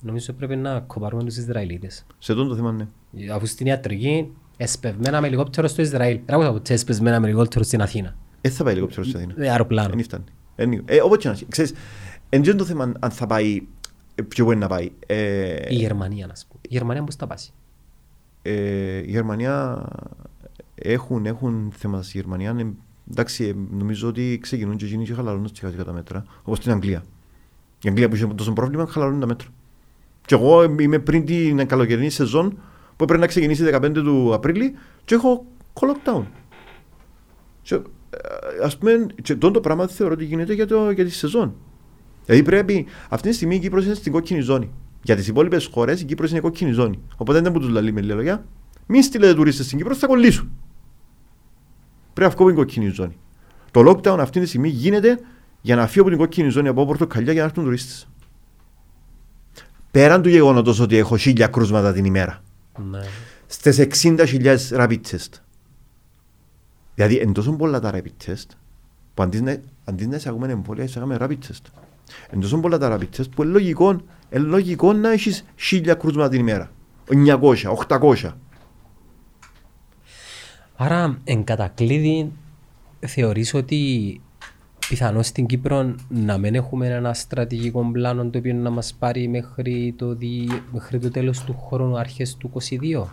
Νομίζω 0.00 0.32
πρέπει 0.32 0.56
να 0.56 0.80
κοπάρουμε 0.80 1.24
τους 1.24 1.36
Ισραηλίτες. 1.36 2.06
Σε 2.18 2.32
αυτό 2.32 2.46
το 2.46 2.54
θέμα, 2.54 2.72
ναι. 2.72 2.86
Αφού 3.32 3.46
στην 3.46 3.66
ιατρική 3.66 4.32
εσπευμένα 4.56 5.20
με 5.20 5.26
ελικόπτερο 5.26 5.68
στο 5.68 5.82
Ισραήλ. 5.82 6.20
Δεν 6.26 6.34
άκουσα 6.34 6.52
ποτέ 6.52 6.72
εσπευμένα 6.74 7.20
με 7.20 7.26
ελικόπτερο 7.26 7.64
στην 7.64 7.82
Αθήνα. 7.82 8.16
Έτσι 8.40 8.56
θα 8.56 8.64
πάει 8.64 8.72
ελικόπτερο 8.72 9.04
στην 9.04 9.16
Αθήνα. 9.16 9.34
Ε, 9.44 9.50
αεροπλάνο. 9.50 9.88
Δεν 9.94 10.02
φτάνει. 10.02 10.24
Εν- 10.56 10.82
Ε, 10.84 11.00
όπως 11.02 11.18
και 11.18 11.28
να 11.28 11.34
έχει. 11.34 11.46
Ξέρεις, 11.48 11.72
εν 12.28 12.42
και 12.42 12.54
το 12.54 12.64
θέμα 12.64 12.92
αν 13.00 13.10
θα 13.10 13.26
πάει, 13.26 13.66
ε, 14.14 14.22
ποιο 14.22 14.44
μπορεί 14.44 14.56
να 14.56 14.66
πάει. 14.68 14.90
Ε, 15.06 15.54
Η 15.68 15.74
Γερμανία, 15.74 16.26
να 16.26 16.32
πούμε. 16.48 16.60
Η 16.62 16.68
Γερμανία 16.70 17.04
πώς 17.04 17.14
θα 17.14 17.26
πάει. 17.26 17.38
Ε, 18.42 18.96
η 18.96 19.10
Γερμανία 19.10 19.88
έχουν, 20.74 21.26
έχουν 21.26 21.72
θέματα 21.76 22.02
στη 22.02 22.18
Γερμανία. 22.18 22.56
Ε, 22.58 22.72
εντάξει, 23.10 23.44
ε, 23.44 23.54
νομίζω 23.70 24.08
ότι 24.08 24.38
ξεκινούν 24.42 24.76
και 24.76 24.84
εκείνοι 24.84 25.04
και 25.04 25.14
χαλαρώνουν 25.14 25.50
σιγά 25.52 25.70
σιγά 25.70 25.84
τα 25.84 25.92
μέτρα. 25.92 26.24
Όπως 26.42 26.58
στην 26.58 26.72
Αγγλία. 26.72 27.04
Η 27.82 27.88
Αγγλία 27.88 28.08
που 28.08 28.14
είχε 28.14 28.26
τόσο 28.26 28.52
πρόβλημα 28.52 28.86
χαλαρώνουν 28.86 29.20
τα 29.20 29.26
μέτρα. 29.26 29.48
Και 30.26 30.34
εγώ 30.34 30.62
ε, 30.62 30.74
είμαι 30.78 30.98
πριν 30.98 31.24
την 31.24 31.66
καλοκαιρινή 31.66 32.10
σεζόν 32.10 32.50
που 32.96 33.04
έπρεπε 33.04 33.20
να 33.20 33.26
ξεκινήσει 33.26 33.70
15 33.72 33.92
του 33.94 34.34
Απρίλη 34.34 34.74
και 35.04 35.14
έχω 35.14 35.46
call 35.72 35.86
lockdown. 35.86 36.22
Και, 37.62 37.74
ε, 37.74 37.80
ας 38.62 38.78
πούμε, 38.78 39.06
και 39.22 39.32
αυτό 39.32 39.50
το 39.50 39.60
πράγμα 39.60 39.86
θεωρώ 39.86 40.12
ότι 40.12 40.24
γίνεται 40.24 40.52
για, 40.52 40.66
το, 40.66 40.90
για 40.90 41.04
τη 41.04 41.10
σεζόν. 41.10 41.54
Δηλαδή 42.24 42.42
πρέπει, 42.42 42.86
αυτή 43.08 43.28
τη 43.28 43.34
στιγμή 43.34 43.54
η 43.54 43.58
Κύπρος 43.58 43.84
είναι 43.84 43.94
στην 43.94 44.12
κόκκινη 44.12 44.40
ζώνη. 44.40 44.70
Για 45.02 45.16
τις 45.16 45.28
υπόλοιπες 45.28 45.66
χώρες 45.72 46.00
η 46.00 46.04
Κύπρος 46.04 46.30
είναι 46.30 46.40
κόκκινη 46.40 46.70
ζώνη. 46.72 46.98
Οπότε 47.16 47.40
δεν 47.40 47.52
μου 47.52 47.60
τους 47.60 47.68
λαλεί 47.68 47.92
με 47.92 48.00
λίγα 48.00 48.14
λόγια. 48.14 48.44
Μην 48.86 49.02
στείλετε 49.02 49.34
τουρίστες 49.34 49.66
στην 49.66 49.78
Κύπρο, 49.78 49.94
θα 49.94 50.06
κολλήσουν. 50.06 50.50
Πρέπει 52.12 52.30
να 52.30 52.36
βγω 52.36 52.44
από 52.44 52.46
την 52.46 52.54
κόκκινη 52.56 52.88
ζώνη. 52.88 53.16
Το 53.70 53.80
lockdown 53.90 54.16
αυτή 54.18 54.40
τη 54.40 54.46
στιγμή 54.46 54.68
γίνεται 54.68 55.18
για 55.60 55.76
να 55.76 55.86
φύγω 55.86 56.00
από 56.02 56.10
την 56.10 56.18
κόκκινη 56.18 56.48
ζώνη 56.48 56.68
από 56.68 56.86
πορτοκαλιά 56.86 57.32
για 57.32 57.42
να 57.42 57.48
έρθουν 57.48 57.64
τουρίστες. 57.64 58.08
Πέραν 59.90 60.22
του 60.22 60.28
γεγονότος 60.28 60.80
ότι 60.80 60.96
έχω 60.96 61.16
χίλια 61.16 61.46
κρούσματα 61.46 61.92
την 61.92 62.04
ημέρα 62.04 62.42
Ναι. 62.90 63.00
στις 63.46 63.78
60.000 63.78 64.56
rapid 64.70 65.00
test. 65.10 65.40
Δηλαδή, 66.94 67.16
εν 67.16 67.32
τόσο 67.32 67.52
πολλά 67.52 67.80
τα 67.80 67.90
rapid 67.94 68.26
test, 68.26 68.46
που 69.14 69.22
αντί 69.22 69.40
να, 69.40 69.56
αντί 69.84 70.06
να 70.06 70.16
εισαγούμε 70.16 70.48
εμβόλια, 70.52 70.84
εισαγάμε 70.84 71.16
rapid 71.20 71.38
test. 71.48 71.64
Εν 72.30 72.40
τόσο 72.40 72.60
πολλά 72.60 72.78
τα 72.78 72.96
rapid 72.98 73.20
test, 73.20 73.30
που 73.34 73.42
είναι 73.42 73.52
λογικό, 73.52 74.00
είναι 74.30 74.44
λογικό 74.44 74.92
να 74.92 75.12
έχεις 75.12 75.44
1.000 75.70 75.94
κρούσματα 75.98 76.28
την 76.28 76.40
ημέρα. 76.40 76.70
900, 77.08 77.76
800. 77.88 78.32
Άρα, 80.76 81.18
εν 81.24 81.44
κατακλείδη, 81.44 82.32
θεωρείς 83.06 83.54
ότι 83.54 84.20
πιθανώς 84.88 85.26
στην 85.26 85.46
Κύπρο 85.46 85.94
να 86.08 86.38
μην 86.38 86.54
έχουμε 86.54 86.86
ένα 86.86 87.14
στρατηγικό 87.14 87.90
πλάνο 87.92 88.30
το 88.30 88.38
οποίο 88.38 88.54
να 88.54 88.70
μας 88.70 88.94
πάρει 88.98 89.28
μέχρι 89.28 89.94
το, 89.98 90.14
δι... 90.14 90.48
μέχρι 90.72 90.98
το 90.98 91.10
τέλος 91.10 91.44
του 91.44 91.64
χρόνου, 91.68 91.98
αρχές 91.98 92.36
του 92.36 92.50
22. 92.54 93.04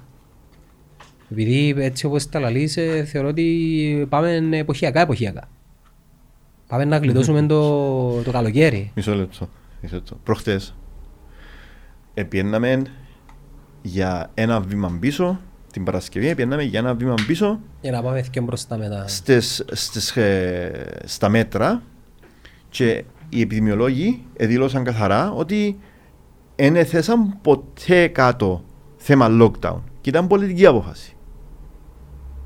Επειδή 1.32 1.74
έτσι 1.78 2.06
όπως 2.06 2.30
τα 2.30 2.40
λαλείς, 2.40 2.78
ε, 2.78 3.04
θεωρώ 3.04 3.28
ότι 3.28 4.06
πάμε 4.10 4.50
εποχιακά 4.52 5.02
εποχιακά. 5.02 5.50
Πάμε 6.68 6.86
να 6.86 6.98
γλιτώσουμε 6.98 7.46
το, 7.54 8.22
το 8.22 8.32
καλοκαίρι. 8.32 8.92
Μισό 8.96 9.16
λεπτό. 9.16 9.50
Μισό 9.82 9.96
λεπτό. 9.96 10.18
Προχτές, 10.24 10.76
επιέναμε 12.18 12.82
για 13.82 14.32
ένα 14.34 14.60
βήμα 14.60 14.98
πίσω, 15.00 15.40
την 15.72 15.84
Παρασκευή, 15.84 16.28
επιέναμε 16.28 16.64
για 16.64 16.80
ένα 16.80 16.94
βήμα 16.94 17.14
πίσω 17.28 17.60
Για 17.82 17.92
να 17.92 18.02
πάμε 18.02 18.24
και 18.32 18.42
μπροστά 18.42 18.78
μετά. 18.78 19.08
στις, 19.08 19.66
στις, 19.72 20.18
ε, 20.18 21.02
στα 21.06 21.30
μέτρα 21.30 21.82
και 22.70 23.04
οι 23.30 23.42
επιδημιολόγοι 23.42 24.24
δήλωσαν 24.40 24.84
καθαρά 24.84 25.32
ότι 25.32 25.80
δεν 26.56 26.76
έθεσαν 26.76 27.38
ποτέ 27.42 28.08
κάτω 28.08 28.64
θέμα 28.96 29.28
lockdown 29.42 29.80
και 30.02 30.10
ήταν 30.10 30.28
πολιτική 30.28 30.66
απόφαση. 30.66 31.16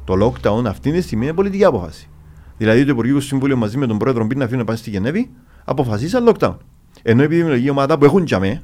Το 0.04 0.14
lockdown 0.26 0.66
αυτή 0.66 0.92
τη 0.92 1.02
στιγμή 1.02 1.24
είναι 1.26 1.34
πολιτική 1.34 1.66
απόφαση. 1.66 2.10
Δηλαδή 2.58 2.86
το 2.86 2.92
Υπουργικό 2.92 3.20
Συμβούλιο 3.20 3.56
μαζί 3.56 3.78
με 3.78 3.88
τον 3.88 3.98
πρόεδρο 3.98 4.26
πριν 4.26 4.38
να 4.38 4.44
φύγουν 4.44 4.60
να 4.60 4.66
πάνε 4.66 4.78
στη 4.78 4.90
Γενέβη, 4.90 5.32
αποφασίσαν 5.66 6.30
lockdown. 6.30 6.56
Ενώ 7.02 7.22
η 7.22 7.26
επιδημιολογική 7.26 7.70
ομάδα 7.70 7.98
που 7.98 8.06
έχουν 8.06 8.26
τζαμέ 8.26 8.62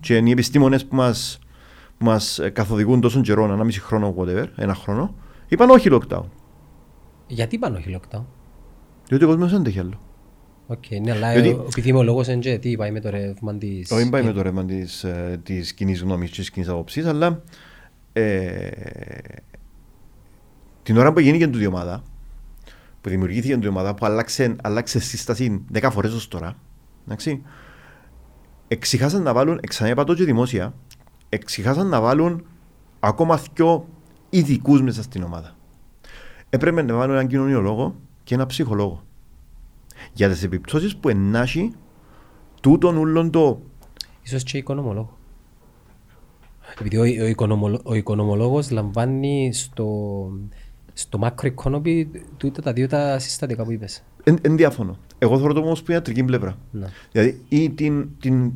και 0.00 0.16
είναι 0.16 0.28
οι 0.28 0.32
επιστήμονες 0.32 0.86
που 0.86 0.96
μας 0.96 1.38
που 1.98 2.04
μας 2.04 2.38
ε, 2.38 2.50
καθοδηγούν 2.50 3.00
τόσο 3.00 3.20
καιρό, 3.20 3.44
ένα 3.44 3.64
μισή 3.64 3.80
χρόνο, 3.80 4.14
whatever, 4.18 4.46
ένα 4.56 4.74
χρόνο, 4.74 5.14
είπαν 5.48 5.70
όχι 5.70 5.88
lockdown. 5.90 6.24
Γιατί 7.26 7.54
είπαν 7.54 7.74
όχι 7.74 7.98
lockdown; 8.00 8.24
Διότι 9.08 9.24
ο 9.24 9.26
κόσμος 9.26 9.50
δεν 9.50 9.60
αντέχει 9.60 9.78
άλλο. 9.78 10.00
Οκ, 10.66 10.84
ναι, 11.02 11.12
αλλά 11.12 11.32
Γιατί- 11.32 11.48
ο 11.48 11.66
επιδημολόγος 11.68 12.26
είναι 12.26 12.38
και 12.38 12.58
τι 12.58 12.76
πάει 12.76 12.90
με 12.90 13.00
το 13.00 13.10
ρεύμα 13.10 13.54
της... 13.54 13.90
Όχι, 13.90 14.02
δεν 14.02 14.10
πάει 14.10 14.22
με 14.22 14.32
το 14.32 14.42
ρεύμα 14.42 14.64
της, 14.64 15.04
ε, 15.04 15.40
της 15.42 15.74
κοινής 15.74 16.00
γνώμης 16.02 16.30
και 16.30 16.36
της 16.36 16.50
κοινής 16.50 16.68
άποψης, 16.68 17.06
αλλά 17.06 17.42
ε, 18.12 18.70
την 20.82 20.96
ώρα 20.96 21.12
που 21.12 21.20
γίνηκε 21.20 21.46
τούτη 21.48 21.64
η 21.64 21.66
ομάδα, 21.66 22.02
που 23.00 23.08
δημιουργήθηκε 23.08 23.54
τούτη 23.54 23.66
η 23.66 23.68
ομάδα, 23.68 23.94
που 23.94 24.06
άλλαξε, 24.06 24.56
άλλαξε 24.62 25.00
σύσταση 25.00 25.64
10 25.72 25.88
φορές 25.92 26.12
ως 26.12 26.28
τώρα, 26.28 26.56
εντάξει, 27.04 27.42
εξηχάσαν 28.68 29.22
να 29.22 29.32
βάλουν, 29.32 29.60
ξαναείπα 29.68 30.04
το 30.04 30.14
και 30.14 30.24
δημόσια, 30.24 30.74
εξηχάσαν 31.28 31.86
να 31.86 32.00
βάλουν 32.00 32.46
ακόμα 33.00 33.40
πιο 33.52 33.88
ειδικούς 34.30 34.82
μέσα 34.82 35.02
στην 35.02 35.22
ομάδα. 35.22 35.56
Έπρεπε 36.50 36.82
να 36.82 36.94
βάλουν 36.94 37.14
έναν 37.14 37.26
κοινωνιολόγο 37.26 37.94
και 38.24 38.34
έναν 38.34 38.46
ψυχολόγο. 38.46 39.04
Για 40.12 40.28
τις 40.28 40.42
επιπτώσεις 40.42 40.96
που 40.96 41.08
ενάχει 41.08 41.72
τούτον 42.60 42.96
ούλον 42.96 43.30
το 43.30 43.60
Ίσως 44.22 44.42
και 44.42 44.58
οικονομολόγο. 44.58 45.18
Επειδή 46.80 46.96
ο, 46.96 47.24
ο, 47.24 47.26
οικονομολο, 47.26 47.80
ο 47.84 47.94
οικονομολόγος 47.94 48.70
λαμβάνει 48.70 49.50
στο, 49.52 50.30
στο 50.92 51.18
macroeconomy 51.22 52.06
τούτα 52.36 52.62
τα 52.62 52.72
δύο 52.72 52.86
τα 52.86 53.18
συστατικά 53.18 53.64
που 53.64 53.72
είπες. 53.72 54.02
Εν, 54.24 54.38
εν 54.42 54.56
διαφωνώ. 54.56 54.98
Εγώ 55.18 55.38
θεωρώ 55.38 55.52
το 55.52 55.60
όμως 55.60 55.82
που 55.82 55.92
ιατρική 55.92 56.24
πλευρά. 56.24 56.56
Να. 56.70 56.90
Δηλαδή 57.12 57.40
ή 57.48 57.70
την, 57.70 58.08
την 58.20 58.52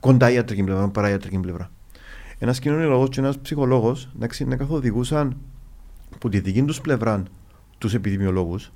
κοντά 0.00 0.30
ιατρική 0.30 0.62
πλευρά, 0.62 0.88
παρά 0.88 1.08
ιατρική 1.08 1.38
πλευρά. 1.38 1.70
Ένας 2.38 2.58
κοινωνιολόγος 2.58 3.08
και 3.08 3.20
ένας 3.20 3.38
ψυχολόγος 3.38 4.08
εντάξει, 4.16 4.44
να 4.44 4.56
καθοδηγούσαν 4.56 5.36
από 6.14 6.28
τη 6.28 6.40
δική 6.40 6.62
τους 6.62 6.80
πλευρά 6.80 7.22
τους 7.78 7.94
επιδημιολόγους 7.94 8.72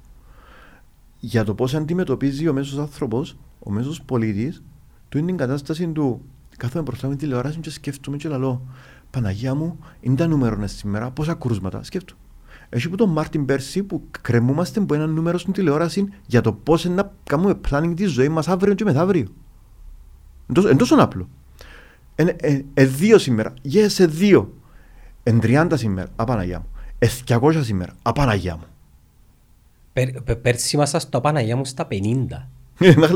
για 1.20 1.45
το 1.45 1.55
πώς 1.55 1.74
αντιμετωπίζει 1.74 2.49
ο 2.49 2.53
μέσος 2.53 2.78
άνθρωπος, 2.78 3.36
ο 3.59 3.70
μέσος 3.70 4.03
πολίτης, 4.03 4.62
του 5.09 5.19
είναι 5.19 5.27
την 5.27 5.36
κατάσταση 5.36 5.86
του 5.86 6.24
κάθομαι 6.57 6.82
μπροστά 6.82 7.09
με 7.09 7.16
τηλεόραση 7.16 7.59
και 7.59 7.70
σκέφτομαι 7.70 8.16
και 8.16 8.28
λέω 8.28 8.62
Παναγία 9.11 9.55
μου, 9.55 9.78
είναι 10.01 10.15
τα 10.15 10.27
νούμερα 10.27 10.66
σήμερα, 10.66 11.11
πόσα 11.11 11.35
κρούσματα, 11.35 11.82
σκέφτομαι. 11.82 12.20
Έχει 12.69 12.89
που 12.89 12.97
τον 12.97 13.11
Μάρτιν 13.11 13.45
πέρσι 13.45 13.82
που 13.82 14.03
κρεμούμαστε 14.20 14.81
από 14.81 14.95
ένα 14.95 15.07
νούμερο 15.07 15.39
στην 15.39 15.53
τηλεόραση 15.53 16.09
για 16.27 16.41
το 16.41 16.53
πώς 16.53 16.85
να 16.85 17.12
κάνουμε 17.24 17.55
planning 17.70 17.93
της 17.97 18.11
ζωής 18.11 18.28
μας 18.28 18.49
αύριο 18.49 18.74
και 18.74 18.85
μεθαύριο. 18.85 19.27
Εν 20.69 20.77
τόσο 20.77 20.95
απλό. 20.95 21.28
Εν, 22.15 22.28
εν, 22.41 22.65
εν 22.74 22.91
δύο 22.97 23.19
σήμερα, 23.19 23.53
yes, 23.73 23.85
σε 23.86 24.07
δύο. 24.07 24.53
Εν 25.23 25.41
30 25.43 25.66
σήμερα, 25.74 26.09
απαναγιά 26.16 26.59
μου. 26.59 26.66
Εν 26.99 27.09
200 27.28 27.61
σήμερα, 27.62 27.93
απαναγιά 28.03 28.57
μου. 28.57 28.65
Πέρ, 29.93 30.11
πε- 30.23 30.36
πέρσι 30.36 30.77
ήμασταν 30.77 31.01
στο 31.01 31.20
Παναγιά 31.20 31.57
μου 31.57 31.65
στα 31.65 31.86
50. 31.91 32.49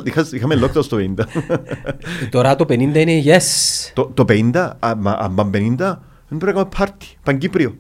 Είχα- 0.05 0.29
Είχαμε 0.33 0.55
lockdown 0.61 0.83
στο 0.83 0.97
50. 1.01 1.25
Τώρα 2.31 2.57
το 2.57 2.65
50 2.69 2.71
είναι 2.79 3.23
yes. 3.25 3.43
το, 3.95 4.07
το 4.15 4.25
50, 4.29 4.71
άμα 4.79 5.17
άμα 5.21 5.51
50, 5.55 5.77
δεν 5.77 5.99
πρέπει 6.29 6.45
να 6.45 6.53
κάνουμε 6.53 6.69
πάρτι. 6.79 7.07
Παγκύπριο. 7.23 7.77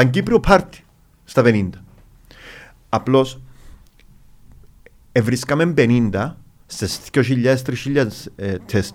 Παγκύπριο 0.00 0.40
πάρτι 0.40 0.84
στα 1.24 1.42
50. 1.44 1.68
Απλώς, 2.88 3.40
ευρίσκαμε 5.12 5.74
50 5.76 6.36
στις 6.66 7.00
2.000-3.000 7.12 8.06
ε, 8.36 8.56
τεστ. 8.66 8.94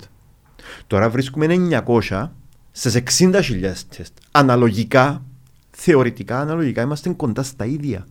Τώρα 0.87 1.09
βρίσκουμε 1.09 1.45
900 1.85 2.29
στις 2.71 3.03
60.000 3.19 3.73
τεστ. 3.97 4.13
Αναλογικά, 4.31 5.23
θεωρητικά, 5.71 6.39
αναλογικά 6.39 6.81
είμαστε 6.81 7.09
κοντά 7.13 7.43
στα 7.43 7.65
ίδια. 7.65 8.07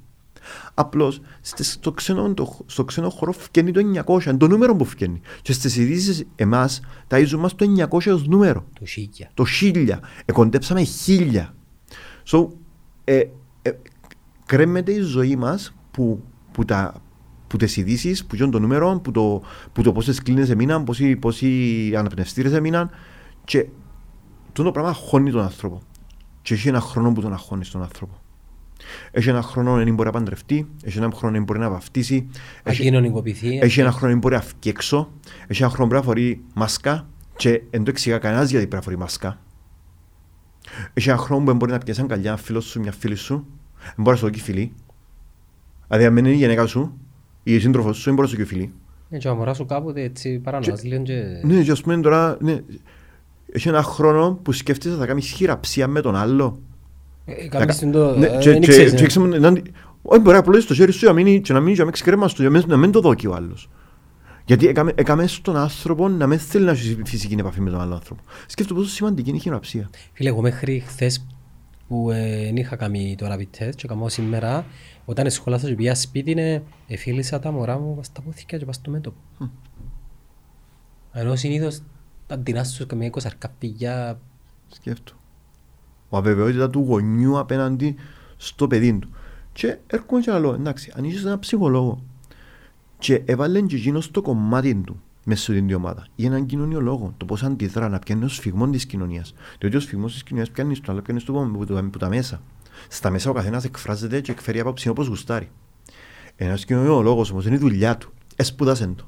Απλώς 0.74 1.20
στο 1.40 1.92
ξένο, 1.92 2.34
το- 2.34 2.58
στο 2.66 2.84
ξένο 2.84 3.10
χώρο 3.10 3.32
φκένει 3.32 3.70
το 3.72 3.80
900, 3.80 4.28
είναι 4.30 4.38
το 4.38 4.46
νούμερο 4.48 4.76
που 4.76 4.84
φκένει. 4.84 5.20
Και 5.42 5.52
στις 5.52 5.76
ειδήσεις 5.76 6.24
εμάς 6.36 6.80
ταΐζουν 7.08 7.38
μας 7.38 7.54
το 7.54 7.64
900 7.64 8.10
ως 8.12 8.26
νούμερο. 8.26 8.64
Το 8.80 8.86
σίγια. 8.86 9.30
Το 9.34 9.44
1000. 9.44 10.00
Εκοντέψαμε 10.24 10.82
1000. 11.06 11.54
So, 12.26 12.48
ε, 13.04 13.24
ε, 13.62 13.70
κρέμεται 14.46 14.92
η 14.92 15.00
ζωή 15.00 15.36
μας 15.36 15.74
που, 15.90 16.22
που, 16.52 16.64
τα, 16.64 17.02
που 17.46 17.56
τις 17.56 17.76
ειδήσεις, 17.76 18.24
που 18.24 18.36
είναι 18.36 18.50
το 18.50 18.58
νούμερο, 18.58 19.00
που 19.04 19.10
το, 19.10 19.42
που 19.72 19.82
το 19.82 19.92
πόσες 19.92 20.22
κλίνες 20.22 20.50
έμειναν, 20.50 20.84
πόσοι, 20.84 21.16
πόσοι 21.16 21.92
αναπνευστήρες 21.96 22.52
έμειναν 22.52 22.90
και 23.44 23.66
το 24.52 24.70
πράγμα 24.70 24.92
χώνει 24.92 25.30
τον 25.30 25.40
άνθρωπο. 25.42 25.82
Και 26.42 26.54
έχει 26.54 26.68
ένα 26.68 26.80
χρόνο 26.80 27.12
που 27.12 27.20
τον 27.20 27.32
αγχώνεις 27.32 27.66
στον 27.66 27.82
άνθρωπο. 27.82 28.18
Έχει 29.10 29.28
ένα 29.28 29.42
χρόνο 29.42 29.76
να 29.76 29.92
μπορεί 29.92 30.06
να 30.06 30.10
παντρευτεί, 30.10 30.66
έχει 30.82 30.98
ένα 30.98 31.10
χρόνο 31.14 31.38
να 31.38 31.44
μπορεί 31.44 31.58
να 31.58 31.70
βαφτίσει, 31.70 32.26
Να 32.64 32.70
έχει, 32.70 32.82
κοινωνικοποιηθεί. 32.82 33.58
έχει 33.62 33.80
ένα 33.80 33.90
χρόνο 33.90 34.14
να 34.14 34.20
μπορεί 34.20 34.34
να 34.34 34.40
φύγει 34.40 34.68
έξω, 34.68 35.10
έχει 35.46 35.62
ένα 35.62 35.70
χρόνο 35.70 35.88
που 35.88 35.88
πρέπει 35.88 36.06
να 36.06 36.12
φορεί 36.12 36.44
μάσκα 36.54 37.06
και 37.36 37.62
δεν 37.70 37.84
το 37.84 37.90
εξηγά 37.90 38.18
κανένας 38.18 38.50
γιατί 38.50 38.66
πρέπει 38.66 38.74
να 38.74 38.82
φορεί 38.82 38.98
μάσκα. 38.98 39.38
Έχει 40.94 41.08
ένα 41.08 41.18
χρόνο 41.18 41.44
που 41.44 41.54
μπορεί 41.54 41.72
να 41.72 41.78
πιέσει 41.78 42.00
αγκαλιά 42.00 42.30
ένα 42.30 42.36
φίλο 42.40 42.60
σου, 42.60 42.80
μια 42.80 42.92
φίλη 42.92 43.14
σου, 43.14 43.34
δεν 43.78 43.94
μπορεί 43.96 44.10
να 44.10 44.16
σου 44.16 44.26
δώσει 44.28 44.40
φιλή. 44.42 44.72
Δηλαδή 45.88 46.06
αν 46.06 46.16
είναι 46.16 46.30
η 46.30 46.34
γυναίκα 46.34 46.66
σου 46.66 46.98
ή 47.42 47.54
η 47.54 47.60
σύντροφος 47.60 47.96
σου, 47.96 48.04
δεν 48.04 48.14
μπορεί 48.14 48.28
να 48.28 48.34
σου 48.34 48.40
δώσει 48.40 48.54
φιλή. 48.54 48.72
Ε, 49.10 49.18
και 49.18 49.28
ο 49.28 49.34
μωράς 49.34 49.56
σου 49.56 49.66
κάποτε 49.66 50.02
έτσι 50.02 50.38
παρανοάς 50.38 50.84
λίγο 50.84 51.02
και... 51.02 51.22
Ναι, 51.42 51.62
και 51.62 51.70
ας 51.70 51.80
πούμε 51.82 52.00
τώρα, 52.00 52.36
ναι, 52.40 52.60
έχει 53.52 53.68
ένα 53.68 53.82
χρόνο 53.82 54.38
που 54.42 54.52
σκέφτεσαι 54.52 54.96
θα 54.96 55.06
κάνεις 55.06 55.26
χειραψία 55.30 55.86
με 55.86 56.00
τον 56.00 56.16
άλλο. 56.16 56.58
Ε, 57.24 57.48
Κάνεις 57.48 57.78
την 57.78 57.92
το... 57.92 58.18
Ναι, 58.18 58.26
ε, 58.26 58.38
και- 58.38 58.50
δεν 58.50 58.60
και- 58.60 58.68
ξέρεις, 58.68 58.92
και 58.94 59.00
ναι. 59.00 59.06
ξέρουμε, 59.06 59.38
να- 59.38 59.50
Όχι, 60.02 60.20
μπορεί 60.20 60.32
να 60.32 60.38
απλώσεις 60.38 60.66
το 60.66 60.74
χέρι 60.74 60.92
σου 60.92 61.06
να 61.06 61.12
μείνει- 61.12 61.40
και 61.40 61.52
να 61.52 61.60
μείνει 61.60 61.72
και 61.72 61.78
να 61.78 61.84
μην 61.84 61.92
ξεκρέμαστο, 61.94 62.42
για 62.48 62.62
να 62.66 62.76
μην 62.76 62.90
το 62.90 63.00
δόκει 63.00 63.26
ο 63.26 63.34
άλλος. 63.34 63.68
Γιατί 64.46 64.66
έκαμε, 64.66 64.92
έκαμε 64.94 65.26
στον 65.26 65.56
άνθρωπο 65.56 66.08
να 66.08 66.26
μην 66.26 66.38
θέλει 66.38 66.64
να 66.64 66.70
έχει 66.70 66.98
φυσική 67.04 67.34
επαφή 67.38 67.60
με 67.60 67.70
τον 67.70 67.80
άλλο 67.80 67.94
άνθρωπο. 67.94 68.22
Σκέφτομαι 68.46 68.80
πόσο 68.80 68.92
σημαντική 68.92 69.28
είναι 69.28 69.38
η 69.38 69.40
χειραψία. 69.40 69.90
Φίλε, 70.12 70.28
εγώ 70.28 70.40
μέχρι 70.40 70.80
χθες 70.86 71.26
που 71.88 72.10
ε, 72.10 72.44
δεν 72.44 72.56
είχα 72.56 72.76
κάνει 72.76 73.14
το 73.18 73.26
rapid 73.32 73.58
test 73.58 73.72
και 73.76 73.88
κάνω 73.88 74.08
σήμερα, 74.08 74.66
όταν 75.04 75.30
σχολάσα 75.30 75.68
και 75.68 75.74
πήγα 75.74 75.94
σπίτι, 75.94 76.30
είναι, 76.30 76.62
εφίλησα 76.86 77.38
τα 77.38 77.50
μωρά 77.50 77.78
μου 77.78 77.94
πας 77.94 78.06
στα 78.06 78.20
πόθηκια 78.20 78.58
και 78.58 78.64
πας 78.64 78.76
στο 78.76 78.90
μέτωπο. 78.90 79.16
Ενώ 81.12 81.36
συνήθως 81.36 81.82
τα 82.26 82.34
αντινάσσους 82.34 82.86
και 82.86 82.94
μια 82.94 83.06
εικοσαρκαπτηγιά 83.06 84.18
Σκέφτομαι. 84.68 85.18
Ο 86.08 86.16
αβεβαιότητα 86.16 86.70
του 86.70 86.80
γονιού 86.80 87.38
απέναντι 87.38 87.94
στο 88.36 88.66
παιδί 88.66 88.98
του. 88.98 89.08
Και 89.52 89.78
έρχομαι 89.86 90.20
και 90.20 90.30
λέω, 90.30 90.54
εντάξει, 90.54 90.92
αν 90.96 91.04
είσαι 91.04 91.26
ένα 91.26 91.38
ψυχολόγο 91.38 92.02
και 93.04 93.22
έβαλε 93.24 93.60
και 93.60 93.76
εκείνος 93.76 94.10
το 94.10 94.22
κομμάτι 94.22 94.74
του 94.74 95.02
μέσα 95.24 95.42
στην 95.42 95.74
ομάδα 95.74 96.06
ή 96.16 96.24
έναν 96.26 96.46
κοινωνιολόγο, 96.46 97.14
το 97.16 97.24
πώς 97.24 97.42
αντιδρά 97.42 97.88
να 97.88 97.98
πιάνει 97.98 98.24
ο 98.24 98.28
σφιγμό 98.28 98.70
της 98.70 98.86
κοινωνίας. 98.86 99.34
Διότι 99.58 99.76
ο 99.76 99.80
σφιγμός 99.80 100.12
της 100.12 100.22
κοινωνίας 100.22 100.50
πιάνεις 100.50 100.78
στο 100.78 100.90
άλλο, 100.92 101.02
πιάνεις 101.02 101.22
στο 101.22 101.32
από, 101.32 101.62
από, 101.62 101.78
από 101.78 101.98
τα 101.98 102.08
μέσα. 102.08 102.42
Στα 102.88 103.10
μέσα 103.10 103.30
ο 103.30 103.32
καθένας 103.32 103.64
εκφράζεται 103.64 104.20
και 104.20 104.30
εκφέρει 104.32 104.60
άποψη 104.60 104.88
όπως 104.88 105.06
γουστάρει. 105.06 105.48
Ένας 106.36 106.64
κοινωνιολόγος 106.64 107.30
όμως 107.30 107.46
είναι 107.46 107.54
η 107.54 107.58
δουλειά 107.58 107.96
του. 107.98 108.12
Εσπουδάσεν 108.36 108.94
το. 108.94 109.04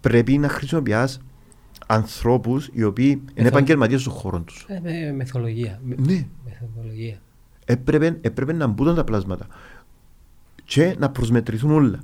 Πρέπει 0.00 0.38
να 0.38 0.48
χρησιμοποιάς 0.48 1.20
ανθρώπους 1.86 2.68
οι 2.72 2.82
οποίοι 2.84 3.08
είναι 3.10 3.22
Εθα- 3.34 3.48
επαγγελματίες 3.48 4.00
στον 4.00 4.12
χώρο 4.12 4.40
τους. 4.40 4.64
ε, 4.68 4.80
με 4.82 5.12
μεθολογία. 5.12 5.80
Με- 5.84 5.94
Ναι, 5.98 6.26
Μεθοδολογία. 6.44 7.18
έπρεπε, 7.64 8.18
έπρεπε 8.20 8.52
να 8.52 8.66
μπουν 8.66 8.94
τα 8.94 9.04
πλάσματα 9.04 9.46
και 10.64 10.96
να 10.98 11.10
προσμετρηθούν 11.10 11.70
όλα. 11.70 12.00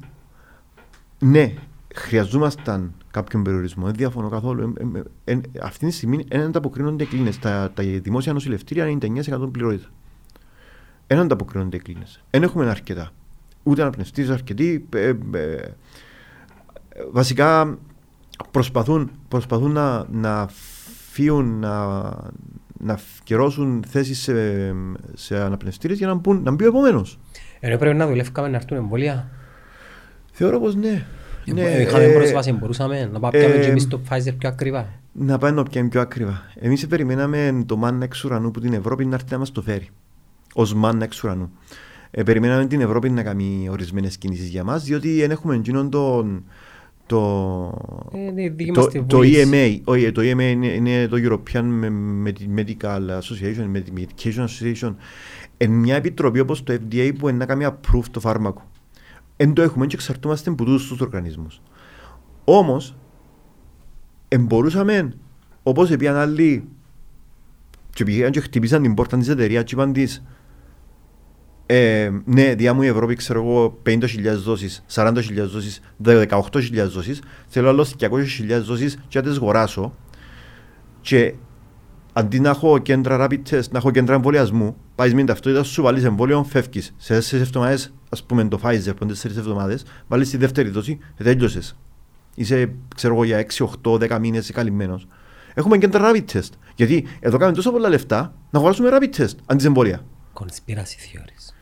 Ναι, 1.21 1.55
χρειαζόμασταν 1.95 2.95
κάποιον 3.11 3.43
περιορισμό, 3.43 3.85
δεν 3.85 3.95
διαφωνώ 3.95 4.29
καθόλου. 4.29 4.75
Ε, 4.77 4.83
ε, 5.25 5.33
ε, 5.33 5.33
ε, 5.33 5.41
αυτή 5.63 5.87
τη 5.87 5.93
στιγμή 5.93 6.25
δεν 6.29 6.41
ανταποκρίνονται 6.41 7.05
κλίνες. 7.05 7.39
Τα, 7.39 7.71
τα 7.75 7.83
δημόσια 7.83 8.33
νοσηλευτήρια 8.33 8.87
είναι 8.87 9.23
99% 9.27 9.49
πληρότητα. 9.53 9.89
Δεν 11.07 11.19
ανταποκρίνονται 11.19 11.79
κλίνες. 11.79 12.23
Δεν 12.31 12.43
έχουμε 12.43 12.71
αρκετά. 12.71 13.11
Ούτε 13.63 13.83
αναπνευστήρες 13.83 14.31
αρκετοί. 14.31 14.87
ε, 14.95 15.13
ε, 15.33 15.41
ε, 15.41 15.73
βασικά 17.11 17.79
προσπαθούν, 18.51 19.11
προσπαθούν 19.29 19.73
να, 19.73 20.07
να 20.11 20.49
φύγουν, 21.11 21.59
να, 21.59 21.99
να 22.79 22.99
καιρώσουν 23.25 23.85
θέσεις 23.87 24.21
σε, 24.21 24.35
σε 25.15 25.41
αναπνευστήρες 25.41 25.99
για 25.99 26.07
να, 26.07 26.15
μπουν, 26.15 26.43
να 26.43 26.51
μπει 26.51 26.65
ο 26.65 26.69
επόμενος. 26.69 27.19
Ενώ 27.61 27.77
πρέπει 27.79 27.97
να 27.97 28.07
δουλεύκαμε 28.07 28.49
να 28.49 28.57
έρθουν 28.57 28.77
εμβόλια. 28.77 29.31
Θεωρώ 30.43 30.61
πως 30.61 30.75
ναι. 30.75 31.07
ναι 31.45 31.62
Ε, 31.62 31.81
Είχαμε 31.81 32.05
ε, 32.05 32.12
πρόσβαση, 32.12 32.53
μπορούσαμε 32.53 33.09
να 33.12 33.21
πάμε 33.21 33.39
πιάμε 33.39 33.55
ε, 33.55 33.61
και 33.61 33.71
εμείς 33.71 33.89
το 33.89 34.01
Pfizer 34.09 34.35
πιο 34.39 34.49
ακριβά. 34.49 34.89
Να 35.12 35.39
πάει 35.39 35.53
να 35.53 35.62
πιάνει 35.62 35.89
πιο 35.89 36.01
ακριβά. 36.01 36.43
Εμείς 36.55 36.87
περιμέναμε 36.87 37.62
το 37.67 37.77
μάνα 37.77 38.05
εξ 38.05 38.25
ουρανού 38.25 38.51
που 38.51 38.61
την 38.61 38.73
Ευρώπη 38.73 39.05
να 39.07 39.15
έρθει 39.15 39.27
να 39.31 39.39
μας 39.39 39.53
το 39.53 39.62
φέρει. 39.62 39.89
Ως 40.55 40.75
μάνα 40.75 41.05
εξ 41.05 41.23
ουρανού. 41.25 41.51
ε, 42.11 42.23
περιμέναμε 42.23 42.67
την 42.67 42.81
Ευρώπη 42.81 43.11
να 43.11 43.23
κάνει 43.23 43.69
ορισμένες 43.71 44.19
κινήσεις 44.19 44.49
για 44.49 44.65
μας, 44.65 44.85
διότι 44.85 45.21
δεν 45.21 45.31
έχουμε 45.31 45.55
εκείνον 45.55 45.91
τον, 45.91 46.45
το, 47.07 47.21
Ε, 48.15 48.19
Είναι 48.19 48.43
η 48.43 48.49
δική 48.49 48.73
το, 48.73 48.81
μας 48.81 48.93
τη 48.93 49.03
το 49.03 49.17
βούληση. 49.17 49.51
EMA, 49.53 49.81
όχι, 49.85 50.12
το 50.12 50.21
EMA 50.23 50.41
είναι, 50.41 50.67
είναι 50.67 51.07
το 51.07 51.17
European 51.25 51.65
Medical 52.57 53.19
Association, 53.19 53.71
Medication 53.75 54.45
Association. 54.45 54.95
Είναι 55.59 55.75
μια 55.75 55.97
επιτροπή 55.97 56.41
όπως 56.41 56.62
το 56.62 56.73
FDA 56.73 57.12
που 57.19 57.29
είναι 57.29 57.39
να 57.39 57.47
κάνει 57.47 57.67
approve 57.69 58.05
το 58.11 58.21
φάρμακο. 58.21 58.69
Εν 59.43 59.53
το 59.53 59.62
έχουμε 59.62 59.87
και 59.87 59.95
εξαρτούμαστε 59.95 60.51
από 60.51 60.65
τούτους 60.65 60.89
τους 60.89 61.01
οργανισμούς. 61.01 61.61
Όμως, 62.45 62.97
εν 64.29 64.45
μπορούσαμε, 64.45 65.12
όπως 65.62 65.91
επίαν 65.91 66.17
άλλοι, 66.17 66.69
και 67.91 68.05
πήγαν 68.05 68.31
και 68.31 68.41
χτυπήσαν 68.41 68.83
την 68.83 68.95
πόρτα 68.95 69.19
της 69.19 69.29
εταιρείας 69.29 69.65
και 69.65 69.75
είπαν 69.75 69.93
της, 69.93 70.23
ε, 71.67 72.11
ναι, 72.25 72.55
διά 72.55 72.75
μου 72.75 72.83
η 72.83 72.87
Ευρώπη, 72.87 73.15
ξέρω 73.15 73.43
εγώ, 73.43 73.79
50.000 73.83 74.37
δόσεις, 74.37 74.85
40.000 74.87 75.47
δόσεις, 75.47 75.81
18.000 75.97 76.89
δόσεις, 76.89 77.23
θέλω 77.47 77.69
άλλος 77.69 77.95
200.000 77.99 78.62
δόσεις 78.62 78.99
και 79.09 79.19
να 79.19 79.25
τις 79.25 79.37
αγοράσω 79.37 79.95
και 81.01 81.35
αντί 82.12 82.41
να 82.41 82.49
έχω 82.51 82.78
κέντρα 82.78 83.27
rapid 83.27 83.41
test, 83.51 83.69
να 83.70 83.78
έχω 83.78 83.91
κέντρα 83.91 84.15
εμβολιασμού, 84.15 84.77
πάεις 84.95 85.12
με 85.12 85.19
την 85.19 85.27
ταυτότητα 85.27 85.62
σου, 85.62 85.82
βάλεις 85.82 86.05
εμβόλιο, 86.05 86.45
φεύγεις. 86.45 86.95
Σε 86.97 87.15
τέσσερις 87.15 87.47
εβδομάδες, 87.47 87.93
ας 88.09 88.23
πούμε 88.24 88.45
το 88.49 88.59
Pfizer, 88.62 88.93
που 88.97 89.03
είναι 89.03 89.12
τέσσερις 89.12 89.37
εβδομάδες, 89.37 89.85
βάλεις 90.09 90.31
τη 90.31 90.37
δεύτερη 90.37 90.69
δόση, 90.69 90.99
ε, 91.16 91.24
τέλειωσες. 91.24 91.77
Είσαι, 92.35 92.73
ξέρω 92.95 93.15
εγώ, 93.15 93.24
για 93.24 93.39
6, 93.39 93.65
8, 93.65 93.99
10 93.99 94.19
μήνες 94.19 94.43
είσαι 94.43 94.53
καλυμμένος. 94.53 95.07
Έχουμε 95.55 95.78
κέντρα 95.78 96.11
rapid 96.12 96.24
test. 96.32 96.49
Γιατί 96.74 97.07
εδώ 97.20 97.37
κάνουμε 97.37 97.57
τόσο 97.57 97.70
πολλά 97.73 97.89
λεφτά 97.89 98.35
να 98.51 98.59
αγοράσουμε 98.59 98.89
rapid 98.93 99.16
test, 99.20 99.35
αντί 99.47 99.57
τις 99.57 99.65
εμβόλια. 99.65 100.05
Conspiracy 100.35 100.74
theories. 101.16 101.55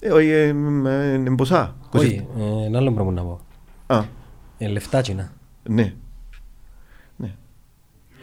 Ε, 0.00 0.10
όχι, 0.12 0.28
ε, 0.28 0.42
ε, 0.42 0.52
ε, 0.86 1.14
είναι 1.14 1.34
ποσά. 1.36 1.76
Όχι, 1.90 2.26
ε, 2.38 2.66
ένα 2.66 2.78
άλλο 2.78 2.92
πράγμα 2.92 3.12
να 3.12 3.22
πω. 3.22 3.40
Α, 3.86 4.02
Ε, 4.58 4.68
λεφτά 4.68 5.00
τσινά. 5.00 5.32
ναι. 5.62 5.82
ναι. 5.82 5.94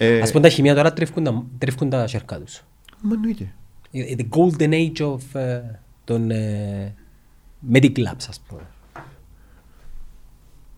Ε, 0.03 0.19
Ας 0.21 0.29
πούμε 0.31 0.41
τα 0.43 0.49
χημεία 0.49 0.75
τώρα 0.75 0.93
τρίφκουν 0.93 1.23
τα, 1.23 1.45
τρίφκουν 1.57 1.89
τα 1.89 2.07
σέρκα 2.07 2.39
τους. 2.39 2.63
Μα 3.01 3.13
εννοείται. 3.13 3.53
Ε, 3.91 4.15
The 4.17 4.25
golden 4.37 4.69
age 4.71 5.13
of 5.15 5.39
ε, 5.39 5.61
των 6.03 6.31
ε, 6.31 6.95
medical 7.73 7.97
labs, 7.97 8.25
ας 8.29 8.39
πούμε. 8.47 8.61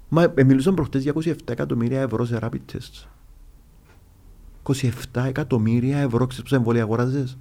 Μα 0.10 0.34
ε, 0.36 0.44
μιλούσαν 0.44 0.74
προχτές 0.74 1.04
για 1.04 1.14
27 1.26 1.34
εκατομμύρια 1.50 2.02
ευρώ 2.02 2.26
σε 2.26 2.40
rapid 2.42 2.74
tests. 2.74 3.06
27 5.14 5.24
εκατομμύρια 5.28 5.98
ευρώ 5.98 6.28
ξέρεις 6.28 6.44
πόσα 6.44 6.56
εμβόλια 6.56 6.82
αγοράζες. 6.84 7.38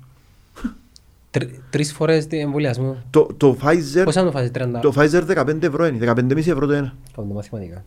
Τρι- 1.30 1.60
Τρεις 1.70 1.92
φορές 1.92 2.26
την 2.26 2.38
εμβολιασμό. 2.40 2.96
Το, 3.10 3.28
το 3.36 3.56
Pfizer, 3.62 4.02
Πώς 4.04 4.16
αν 4.16 4.24
το 4.24 4.30
φάσεις 4.30 4.50
30. 4.54 4.78
το 4.82 4.92
Pfizer 4.96 5.44
15 5.46 5.62
ευρώ 5.62 5.86
είναι, 5.86 6.12
15,5 6.16 6.36
ευρώ 6.36 6.66
το 6.66 6.72
ένα. 6.72 6.94
Κάνουμε 7.16 7.34
μαθηματικά. 7.34 7.84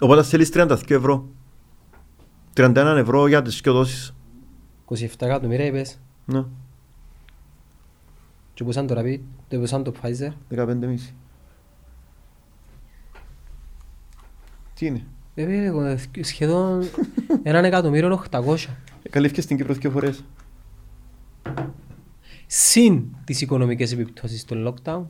Οπότε 0.00 0.22
θέλεις 0.22 0.50
32 0.54 0.76
ευρώ. 0.88 1.28
31 2.54 2.74
ευρώ 2.98 3.26
για 3.26 3.42
τις 3.42 3.60
δυο 3.60 3.72
δόσεις. 3.72 4.14
27 4.90 5.06
εκατομμύρια 5.18 5.64
είπες. 5.66 6.00
Ναι, 6.24 6.44
Και 8.54 8.64
πώς 8.64 8.76
αν 8.76 8.86
το 8.86 8.94
rapid, 9.00 9.18
το 9.48 9.58
πώς 9.58 9.72
αν 9.72 9.82
το 9.84 9.92
Pfizer. 10.02 10.30
15,5. 10.50 11.14
Τι 14.74 14.86
είναι; 14.86 15.04
Βέβαια, 15.34 15.64
εγώ, 15.64 15.82
ε, 15.82 15.98
σχεδόν 16.20 16.82
έναν 17.42 17.64
εκατομμύριο 17.64 18.22
800. 18.30 18.68
Ε, 19.02 19.08
Καλύφθηκες 19.08 19.44
στην 19.44 19.56
Κύπρο 19.56 19.74
δύο 19.74 19.90
φορές. 19.90 20.24
Συν 22.46 23.04
τις 23.24 23.40
οικονομικές 23.40 23.92
επιπτώσεις 23.92 24.44
του 24.44 24.74
lockdown. 24.84 25.02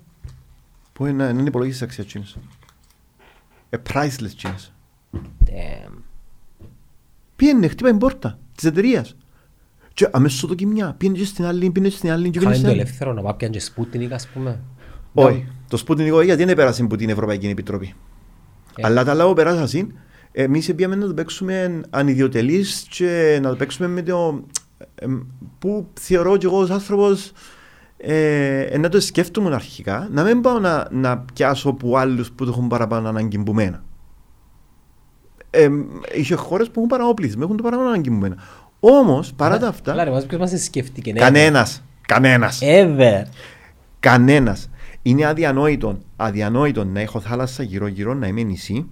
Που 0.92 1.06
είναι, 1.06 1.24
να- 1.24 1.32
να 1.32 1.38
είναι 1.38 1.48
υπολογίσεις 1.48 1.82
αξίας 1.82 2.06
τσίνες. 2.06 2.36
Ε, 3.70 3.76
priceless 3.92 4.32
τσίνες. 4.36 4.72
Damn. 5.44 5.92
Πήγαινε, 7.38 7.68
χτύπα 7.68 7.88
την 7.88 7.98
πόρτα 7.98 8.38
της 8.54 8.64
εταιρείας. 8.64 9.16
Και 9.94 10.08
αμέσως 10.10 10.48
δοκιμιά. 10.48 10.94
Πήγαινε 10.98 11.18
και 11.18 11.24
στην 11.24 11.44
άλλη, 11.44 11.70
πήγαινε 11.70 11.88
και 11.88 11.96
στην 11.96 12.10
άλλη. 12.10 12.30
και 12.30 12.38
πήγαινε 12.38 12.50
Είχαμε 12.50 12.54
το 12.54 12.58
στην 12.58 12.70
άλλη. 12.70 12.80
ελεύθερο 12.80 13.12
να 13.12 13.22
πάει 13.22 13.34
πιάνε 13.34 13.56
και 13.56 13.64
Sputnik, 13.74 14.12
ας 14.12 14.28
πούμε. 14.28 14.60
Όχι. 15.12 15.46
Το 15.68 15.82
Sputnik 15.86 16.24
γιατί 16.24 16.44
δεν 16.44 16.56
πέρασε 16.56 16.82
από 16.82 16.96
την 16.96 17.08
Ευρωπαϊκή 17.08 17.46
Επιτροπή. 17.46 17.94
Ε. 18.76 18.86
Αλλά 18.86 19.04
τα 19.04 19.10
άλλα 19.10 19.26
που 19.26 19.32
περάσαν, 19.32 19.92
εμείς 20.32 20.74
πήγαμε 20.74 20.94
να 20.94 21.06
το 21.06 21.14
παίξουμε 21.14 21.80
ανιδιοτελείς 21.90 22.86
και 22.90 23.38
να 23.42 23.48
το 23.48 23.56
παίξουμε 23.56 23.88
με 23.88 24.02
το... 24.02 24.44
ε, 24.94 25.06
που 25.58 25.86
θεωρώ 26.00 26.36
και 26.36 26.46
εγώ 26.46 26.58
ως 26.58 26.70
άνθρωπος 26.70 27.32
ε, 27.96 28.76
να 28.78 28.88
το 28.88 29.00
σκέφτομαι 29.00 29.54
αρχικά, 29.54 30.08
να 30.12 30.22
μην 30.22 30.40
πάω 30.40 30.58
να, 30.58 30.88
να 30.90 31.18
πιάσω 31.18 31.68
από 31.68 31.96
άλλους 31.96 32.32
που 32.32 32.44
το 32.44 32.50
έχουν 32.50 32.68
παραπάνω 32.68 33.08
ανάγκη 33.08 33.38
που 33.38 33.54
μένα. 33.54 33.82
Ε, 35.50 35.68
είχε 36.14 36.34
χώρες 36.34 36.66
που 36.66 36.72
έχουν 36.76 36.88
παραόπλισμα, 36.88 37.44
έχουν 37.44 37.56
το 37.56 37.62
παραπάνω 37.62 37.88
ανάγκη 37.88 38.10
που 38.10 38.16
μένα. 38.16 38.36
Όμως, 38.80 39.32
παρά 39.32 39.58
τα 39.58 39.68
αυτά, 39.68 39.90
Καλά 39.90 40.04
ρε, 40.04 40.10
μας 40.10 40.26
ποιος 40.26 40.40
μας 40.40 40.62
σκέφτηκε. 40.64 41.12
ναι. 41.12 41.18
κανένας, 41.18 41.82
κανένας. 42.06 42.60
Ever. 42.62 43.22
Κανένας. 44.00 44.70
Είναι 45.02 45.26
αδιανόητο, 45.26 45.98
αδιανόητο 46.16 46.84
να 46.84 47.00
έχω 47.00 47.20
θάλασσα 47.20 47.62
γύρω-γύρω, 47.62 48.14
να 48.14 48.26
είμαι 48.26 48.42
νησί, 48.42 48.86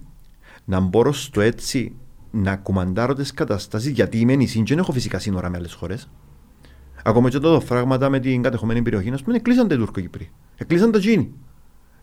να 0.65 0.79
μπορώ 0.79 1.11
στο 1.11 1.41
έτσι 1.41 1.95
να 2.31 2.55
κουμαντάρω 2.55 3.13
τις 3.13 3.33
καταστάσεις 3.33 3.91
γιατί 3.91 4.19
είμαι 4.19 4.35
νησί 4.35 4.57
και 4.57 4.63
δεν 4.73 4.77
έχω 4.77 4.91
φυσικά 4.91 5.19
σύνορα 5.19 5.49
με 5.49 5.57
άλλες 5.57 5.73
χώρες. 5.73 6.09
Ακόμα 7.03 7.29
και 7.29 7.39
τότε 7.39 7.65
φράγματα 7.65 8.09
με 8.09 8.19
την 8.19 8.41
κατεχομένη 8.41 8.81
περιοχή, 8.81 9.11
ας 9.11 9.23
πούμε, 9.23 9.39
κλείσαν 9.39 9.67
τα 9.67 9.75
Τούρκο-Κυπροί. 9.75 10.29
Εκλείσαν 10.57 10.91
τα 10.91 10.99
Τζίνι. 10.99 11.33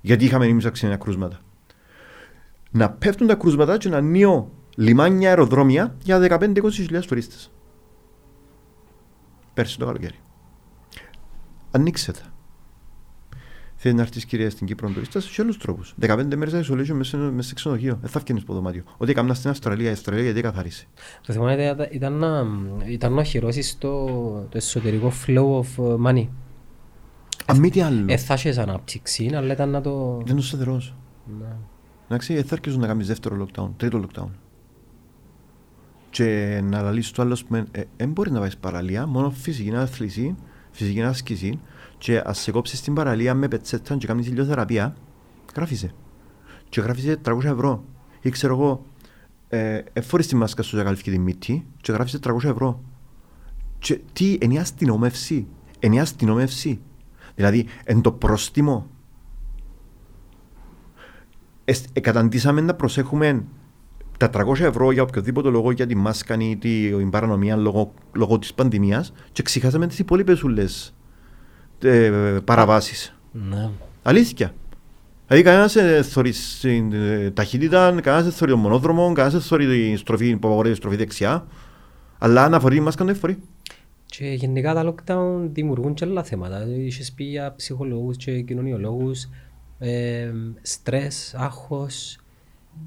Γιατί 0.01 0.25
είχαμε 0.25 0.47
εμεί 0.47 0.71
ξένα 0.73 0.97
κρούσματα. 0.97 1.41
Να 2.77 2.91
πέφτουν 2.91 3.27
τα 3.27 3.35
κρούσματα 3.35 3.77
και 3.77 3.89
να 3.89 3.97
ανοίγω 3.97 4.51
λιμάνια, 4.77 5.29
αεροδρόμια 5.29 5.97
για 6.03 6.39
15-20 6.41 6.71
χιλιάδες 6.73 7.07
τουρίστες. 7.07 7.53
Πέρσι 9.55 9.79
το 9.79 9.87
καλοκαίρι. 9.87 10.19
Ανοίξτε 11.71 12.13
τα. 12.13 12.33
Θέλει 13.77 13.95
να 13.95 14.03
έρθει 14.03 14.27
κυρία 14.27 14.51
στην 14.51 14.67
Κύπρο 14.67 14.89
τουρίστα 14.89 15.21
σε 15.21 15.43
άλλου 15.43 15.57
τρόπους. 15.57 15.95
15 16.01 16.35
μέρες 16.37 16.71
isolation 16.71 16.87
μέσα 16.87 17.17
μέσα 17.17 17.49
σε 17.49 17.55
ξενοδοχείο. 17.55 17.99
Δεν 18.01 18.11
θα 18.11 18.21
φτιάξει 18.21 18.45
από 18.45 18.55
δωμάτιο. 18.55 18.83
Ό,τι 18.97 19.11
έκανα 19.11 19.35
στην 19.35 19.51
Αυστραλία, 19.51 19.89
η 19.89 19.93
Αυστραλία 19.93 20.25
γιατί 20.25 20.41
καθάρισε. 20.41 20.87
Το 21.27 21.33
θέμα 21.33 21.53
ήταν, 21.53 21.89
ήταν, 21.91 22.13
να, 22.13 22.47
ήταν 22.87 23.13
να 23.13 23.21
οχυρώσεις 23.21 23.79
το, 23.79 24.07
το 24.49 24.57
εσωτερικό 24.57 25.13
flow 25.27 25.61
of 25.61 25.85
uh, 25.85 26.07
money. 26.07 26.29
Αν 27.47 27.59
μη 27.59 27.71
τι 27.71 27.81
άλλο. 27.81 28.05
Ε, 28.09 28.17
θα 28.17 28.35
έχεις 28.35 28.59
ανάπτυξη, 28.59 29.31
αλλά 29.35 29.53
ήταν 29.53 29.69
να 29.71 29.81
το... 29.81 30.23
Δεν 30.25 30.33
είναι 30.33 30.45
σταθερός. 30.45 30.95
Ναι. 31.39 31.57
Εντάξει, 32.05 32.35
δεν 32.35 32.45
θα 32.45 32.55
αρχίσουν 32.55 32.81
να 32.81 32.87
κάνεις 32.87 33.07
δεύτερο 33.07 33.47
lockdown, 33.47 33.69
τρίτο 33.77 34.05
lockdown. 34.05 34.29
Και 36.11 36.61
να 36.65 36.83
λαλήσει 36.83 37.15
το 37.15 37.23
άλλο, 37.23 37.39
δεν 37.97 38.11
μπορεί 38.11 38.31
να 38.31 38.41
πάει 38.41 38.51
παραλία, 38.61 39.07
μόνο 39.07 39.31
φυσική 39.31 39.75
αθλησή, 39.75 40.35
φυσική 40.71 41.03
άσκηση. 41.03 41.61
Και 41.99 42.23
ας 42.25 42.39
σε 42.39 42.51
κόψεις 42.51 42.81
την 42.81 42.95
παραλία 42.95 43.35
με 43.35 43.49
πετσέτα 43.49 43.97
και 43.97 44.07
κάνεις 44.07 44.27
ηλιοθεραπεία, 44.27 44.97
γράφησε. 45.57 45.95
Και 46.69 46.81
γράφησε 46.81 47.17
300 47.25 47.45
ευρώ. 47.45 47.85
Ή 48.21 48.31
ξέρω 48.31 48.55
εγώ, 48.55 48.85
ε, 49.49 49.83
εφόρεις 49.93 50.27
τη 50.27 50.37
μάσκα 50.37 50.63
σου 50.63 50.75
για 50.75 50.85
καλύφθηκε 50.85 51.11
τη 51.11 51.19
μύτη 51.19 51.67
και 51.81 51.93
γράφησε 51.93 52.19
300 52.19 52.45
ευρώ. 52.45 52.81
Και 53.79 54.01
τι, 54.13 54.39
ενιαία 54.41 54.63
αστυνομεύση. 54.63 55.47
Ενιαία 55.79 56.03
αστυνομεύση. 56.03 56.81
Δηλαδή, 57.35 57.67
εν 57.85 58.01
το 58.01 58.13
πρόστιμο 58.13 58.75
εσ- 58.77 58.94
εκαταντήσαμε 61.93 62.61
να 62.61 62.75
προσέχουμε 62.75 63.45
τα 64.19 64.31
300 64.33 64.61
ευρώ 64.61 64.93
για 64.93 65.03
οποιοδήποτε 65.03 65.49
λόγο 65.49 65.71
για 65.71 65.87
τη 65.87 65.95
μάσκα 65.95 66.37
ή 66.39 66.57
την 66.57 67.11
παρανομία 67.11 67.57
λόγω, 67.57 67.95
λόγω 68.13 68.39
της 68.39 68.55
πανδημίας 68.55 69.13
και 69.33 69.43
ξεχάσαμε 69.43 69.87
τις 69.87 69.99
υπόλοιπες 69.99 70.43
ούλες 70.43 70.95
ε, 71.83 72.11
παραβάσεις. 72.45 73.19
Ναι. 73.33 73.71
Αλήθεια. 74.03 74.55
Δηλαδή 75.27 75.45
κανένας 75.45 75.73
δεν 75.73 76.05
θωρεί 76.05 76.33
την 76.61 76.93
ε, 76.93 77.31
ταχύτητα, 77.31 77.95
κανένας 78.03 78.25
δεν 78.25 78.33
θωρεί 78.33 78.51
τον 78.51 78.61
μονόδρομο, 78.61 79.03
κανένας 79.13 79.33
δεν 79.33 79.43
θωρεί 79.43 79.67
την 79.67 79.99
στροφή 79.99 80.37
που 80.37 80.49
απαγορεύει 80.49 80.75
στροφή 80.75 80.97
δεξιά. 80.97 81.47
Αλλά 82.19 82.49
να 82.49 82.61
φορεί 82.61 82.81
μάσκα 82.81 83.05
δεν 83.05 83.15
φορεί. 83.15 83.39
Και 84.07 84.27
γενικά 84.27 84.75
τα 84.75 84.95
lockdown 84.95 85.49
δημιουργούν 85.53 85.95
και 85.95 86.05
άλλα 86.05 86.23
θέματα. 86.23 86.67
Είχες 86.67 87.13
πει 87.13 87.25
για 87.25 87.55
ψυχολόγους 87.57 88.17
και 88.17 88.41
κοινωνιολόγους, 88.41 89.29
ε, 89.85 90.33
στρες, 90.63 91.35
άγχος, 91.37 92.19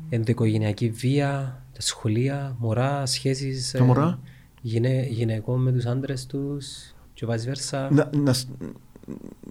ενδοοικογενειακή 0.10 0.90
βία, 0.90 1.62
τα 1.74 1.82
σχολεία, 1.82 2.56
μωρά, 2.60 3.06
σχέσεις 3.06 3.72
Τα 3.72 3.84
μωρά; 3.84 4.20
γυναί, 4.62 5.08
γυναικών 5.10 5.62
με 5.62 5.72
τους 5.72 5.86
άντρες 5.86 6.26
τους 6.26 6.96
και 7.14 7.26
vice 7.30 7.32
versa. 7.54 7.88
να, 7.92 8.10
να, 8.16 8.34
σ- 8.34 8.48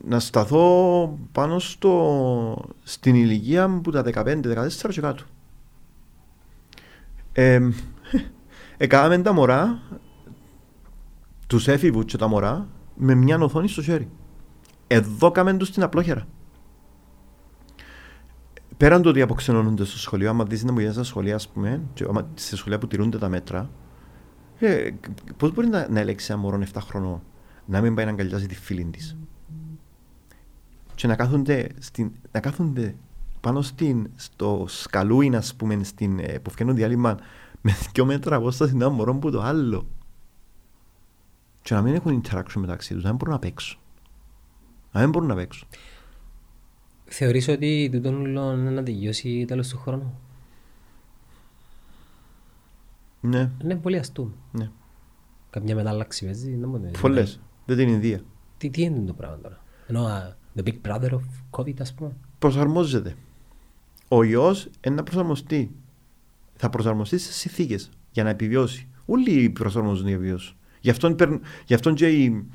να 0.05 0.21
σταθώ 0.21 1.19
πάνω 1.33 1.59
στο, 1.59 2.65
στην 2.83 3.15
ηλικία 3.15 3.81
που 3.83 3.91
τα 3.91 4.03
15-14 4.15 4.69
και 4.89 5.01
κάτω. 5.01 5.23
Ε, 7.33 7.61
έκαναμε 8.77 9.19
τα 9.19 9.33
μωρά, 9.33 9.81
τους 11.47 11.69
έφηβους 11.69 12.05
και 12.05 12.17
τα 12.17 12.29
μωρά, 12.29 12.69
με 12.95 13.15
μια 13.15 13.39
οθόνη 13.39 13.69
στο 13.69 13.83
χέρι. 13.83 14.09
Εδώ 14.87 15.31
κάμεν 15.31 15.59
τους 15.59 15.71
την 15.71 15.83
απλόχερα. 15.83 16.27
Πέραν 18.77 19.03
το 19.03 19.09
ότι 19.09 19.21
αποξενώνονται 19.21 19.85
στο 19.85 19.99
σχολείο, 19.99 20.31
άμα 20.31 20.45
δεις 20.45 20.65
να 20.65 20.73
μου 20.73 20.93
στα 20.93 21.03
σχολεία, 21.03 21.35
ας 21.35 21.49
πούμε, 21.49 21.83
και 21.95 22.05
άμα, 22.09 22.29
σε 22.35 22.57
σχολεία 22.57 22.79
που 22.79 22.87
τηρούνται 22.87 23.19
τα 23.19 23.29
μέτρα, 23.29 23.71
ε, 24.59 24.91
πώς 25.37 25.53
μπορεί 25.53 25.67
να, 25.67 25.89
να 25.89 26.01
ελέγξει 26.01 26.33
ένα 26.33 26.41
μωρό 26.41 26.63
7 26.73 26.81
χρονών 26.81 27.23
να 27.67 27.81
μην 27.81 27.95
πάει 27.95 28.05
να 28.05 28.11
αγκαλιάζει 28.11 28.47
τη 28.47 28.55
φίλη 28.55 28.85
της; 28.85 29.17
Και 30.95 31.07
να 31.07 31.17
κάθονται, 31.17 31.69
στην, 31.79 32.13
να 32.33 32.41
κάθονται 32.41 32.97
πάνω 33.41 33.63
στην, 33.63 34.11
στο 34.15 34.65
σκαλούιν, 34.69 35.37
ας 35.37 35.55
πούμε, 35.55 35.85
στην, 35.85 36.19
ε, 36.19 36.39
που 36.39 36.51
φτιάχνουν 36.51 36.77
διάλειμμα 36.77 37.17
με 37.61 37.77
δυο 37.93 38.05
μέτρα 38.05 38.37
απόσταση 38.37 38.73
ένα 38.75 38.89
μωρό 38.89 39.15
που 39.15 39.31
το 39.31 39.41
άλλο. 39.41 39.87
Και 41.63 41.75
να 41.75 41.83
μην 41.83 41.95
έχουν 41.95 42.23
interaction 42.23 42.55
μεταξύ 42.55 42.95
τους, 42.95 43.03
να 43.03 43.09
μην 43.09 43.19
μπορούν 43.19 43.35
να 43.35 43.41
παίξουν. 43.41 43.79
Να 44.93 45.01
μην 45.01 45.11
μπορούν 45.11 45.29
να 45.29 45.35
παίξουν. 45.35 45.69
Θεωρείς 47.09 47.49
ότι 47.49 47.89
τούτο 47.93 48.09
όλο 48.09 48.53
είναι 48.53 48.71
να 48.71 48.83
τελειώσει 48.83 49.45
τέλος 49.49 49.69
του 49.69 49.79
χρόνου; 49.79 50.19
Ναι, 53.21 53.51
Είναι 53.63 53.75
πολύ 53.77 53.99
αστούμε. 53.99 54.31
ναι. 54.53 54.71
Καμιά 55.51 55.75
μετάλλαξη 55.75 56.25
παίζει. 56.25 56.57
δεν 56.57 56.69
μπορεί 56.69 56.83
να- 56.83 57.01
Πολλές. 57.01 57.41
Δεν 57.67 57.77
την 57.77 57.89
Ινδία. 57.89 58.21
Τι, 58.59 58.71
τι 58.71 58.83
είναι 58.83 59.07
το 59.07 59.13
πράγμα 59.13 59.39
τώρα; 59.43 59.61
Ενώ 59.87 60.05
α, 60.05 60.37
the 60.57 60.63
big 60.63 60.75
brother 60.89 61.11
of 61.11 61.21
COVID 61.51 61.81
ας 61.81 61.95
πούμε. 61.95 62.13
Προσαρμόζεται. 62.39 63.15
Ο 64.09 64.23
ιός 64.23 64.69
είναι 64.87 64.95
να 64.95 65.03
προσαρμοστεί. 65.03 65.71
Θα 66.57 66.71
προσαρμοστεί 66.71 67.19
στις 67.19 67.37
συνθήκες 67.37 67.91
για 68.11 68.23
να 68.23 68.31
επιβιώσει. 68.31 68.89
Όλοι 69.07 69.51
προσαρμόζονται 69.51 70.09
για 70.09 70.17
να 70.19 70.23
επιβιώσουν. 70.23 70.57
Γι' 70.81 70.91
αυτόν, 70.91 71.17
παίρνουν- 71.17 71.41
γι 71.67 71.75
αυτόν 71.75 71.95
και 71.95 72.09
οι, 72.09 72.47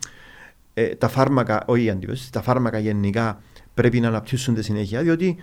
ε, 0.74 0.96
τα 0.96 1.08
φάρμακα, 1.08 1.64
όχι 1.68 1.84
οι 1.84 1.90
αντιβιώσεις, 1.90 2.30
τα 2.30 2.42
φάρμακα 2.42 2.80
γενικά 2.80 3.42
πρέπει 3.82 4.00
να 4.00 4.08
αναπτύσσονται 4.08 4.62
συνέχεια, 4.62 5.02
διότι 5.02 5.36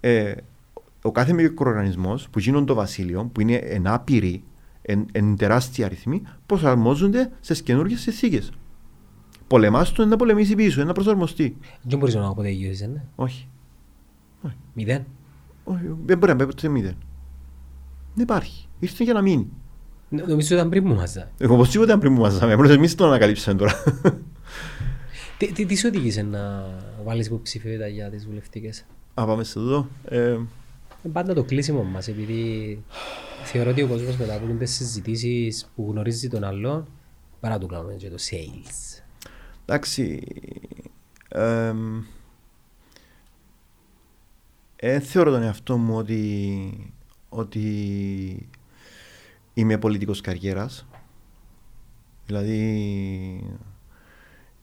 ε, 0.00 0.34
ο 1.02 1.12
κάθε 1.12 1.32
μικροοργανισμός 1.32 2.28
που 2.28 2.38
γίνονται 2.38 2.64
το 2.64 2.74
βασίλειο, 2.74 3.30
που 3.32 3.40
είναι 3.40 3.54
ενάπηροι, 3.54 4.44
εν, 4.82 5.06
εν 5.12 5.36
τεράστια 5.36 5.86
αριθμοί, 5.86 6.22
προσαρμόζονται 6.46 7.30
στις 7.40 7.62
καινούργιες 7.62 8.00
συνθήκες. 8.00 8.50
Πολεμά 9.46 9.84
του 9.84 10.02
είναι 10.02 10.10
να 10.10 10.16
πολεμήσει 10.16 10.54
πίσω, 10.54 10.78
είναι 10.80 10.88
να 10.88 10.94
προσαρμοστεί. 10.94 11.56
Δεν 11.82 11.98
μπορείς 11.98 12.14
να 12.14 12.34
ποτέ 12.34 12.48
γύρεις, 12.48 12.80
ναι. 12.80 13.02
Όχι. 13.14 13.48
Μηδέν. 14.72 15.04
Όχι, 15.64 15.96
δεν 16.06 16.18
μπορεί 16.18 16.32
να 16.32 16.38
πάει 16.38 16.46
ποτέ 16.46 16.68
μηδέν. 16.68 16.96
Δεν 18.14 18.24
υπάρχει. 18.24 18.68
Ήρθε 18.78 19.04
για 19.04 19.12
να 19.12 19.22
μείνει. 19.22 19.48
Νο- 20.08 20.24
Νομίζω 20.26 20.54
ήταν 20.54 20.68
πριν 20.68 20.86
μου 20.86 20.94
μαζά. 20.94 21.30
Εγώ 21.38 21.54
οπωσδήποτε 21.54 21.86
ήταν 21.88 22.00
πριν 22.00 22.14
που 22.14 22.20
μαζάμε, 22.20 22.52
απλώς 22.52 22.70
εμείς 22.70 22.94
το 22.94 23.06
ανακαλύψαμε 23.06 23.58
τώρα. 23.58 23.72
Τι, 25.38 25.52
τι, 25.52 25.66
τι 25.66 25.76
σου 25.76 25.88
οδήγησε 25.88 26.22
να 26.22 26.64
βάλεις 27.04 27.26
υποψηφιότητα 27.26 27.86
για 27.86 28.10
τις 28.10 28.26
βουλευτικές; 28.26 28.84
Α, 29.14 29.26
πάμε 29.26 29.44
σε 29.44 29.58
εδώ. 29.58 29.88
Ε, 30.04 30.30
Είναι 30.30 31.12
πάντα 31.12 31.34
το 31.34 31.44
κλείσιμο 31.44 31.82
μας, 31.82 32.08
επειδή 32.08 32.82
θεωρώ 33.44 33.70
ότι 33.70 33.82
ο 33.82 33.86
κόσμος 33.88 34.16
μετά 34.16 34.34
από 34.34 34.46
τις 34.46 34.74
συζητήσεις 34.74 35.70
που 35.74 35.88
γνωρίζει 35.90 36.28
τον 36.28 36.44
άλλον, 36.44 36.86
παρά 37.40 37.58
του 37.58 37.66
κάνουμε 37.66 37.94
και 37.94 38.10
το 38.10 38.16
sales. 38.30 39.02
εντάξει. 39.64 40.22
εμ, 41.28 42.02
ε, 44.76 45.00
θεωρώ 45.00 45.30
τον 45.30 45.42
εαυτό 45.42 45.76
μου 45.76 45.96
ότι, 45.96 46.92
ότι 47.28 48.48
είμαι 49.54 49.78
πολιτικός 49.78 50.20
καριέρας. 50.20 50.86
Δηλαδή 52.26 53.58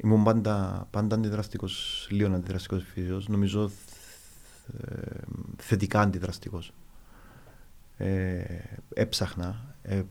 ήμουν 0.04 0.24
πάντα, 0.24 0.88
πάντα 0.92 1.16
αντιδραστικός, 1.16 2.08
λίγο 2.10 2.36
αντιδραστικός 2.36 2.84
φυσικός. 2.84 3.28
Νομίζω 3.28 3.72
ε, 4.82 5.18
θετικά 5.58 6.02
αντιδραστικός. 6.02 6.74
Ε, 7.98 8.44
έψαχνα. 8.94 9.76
Ε, 9.82 10.02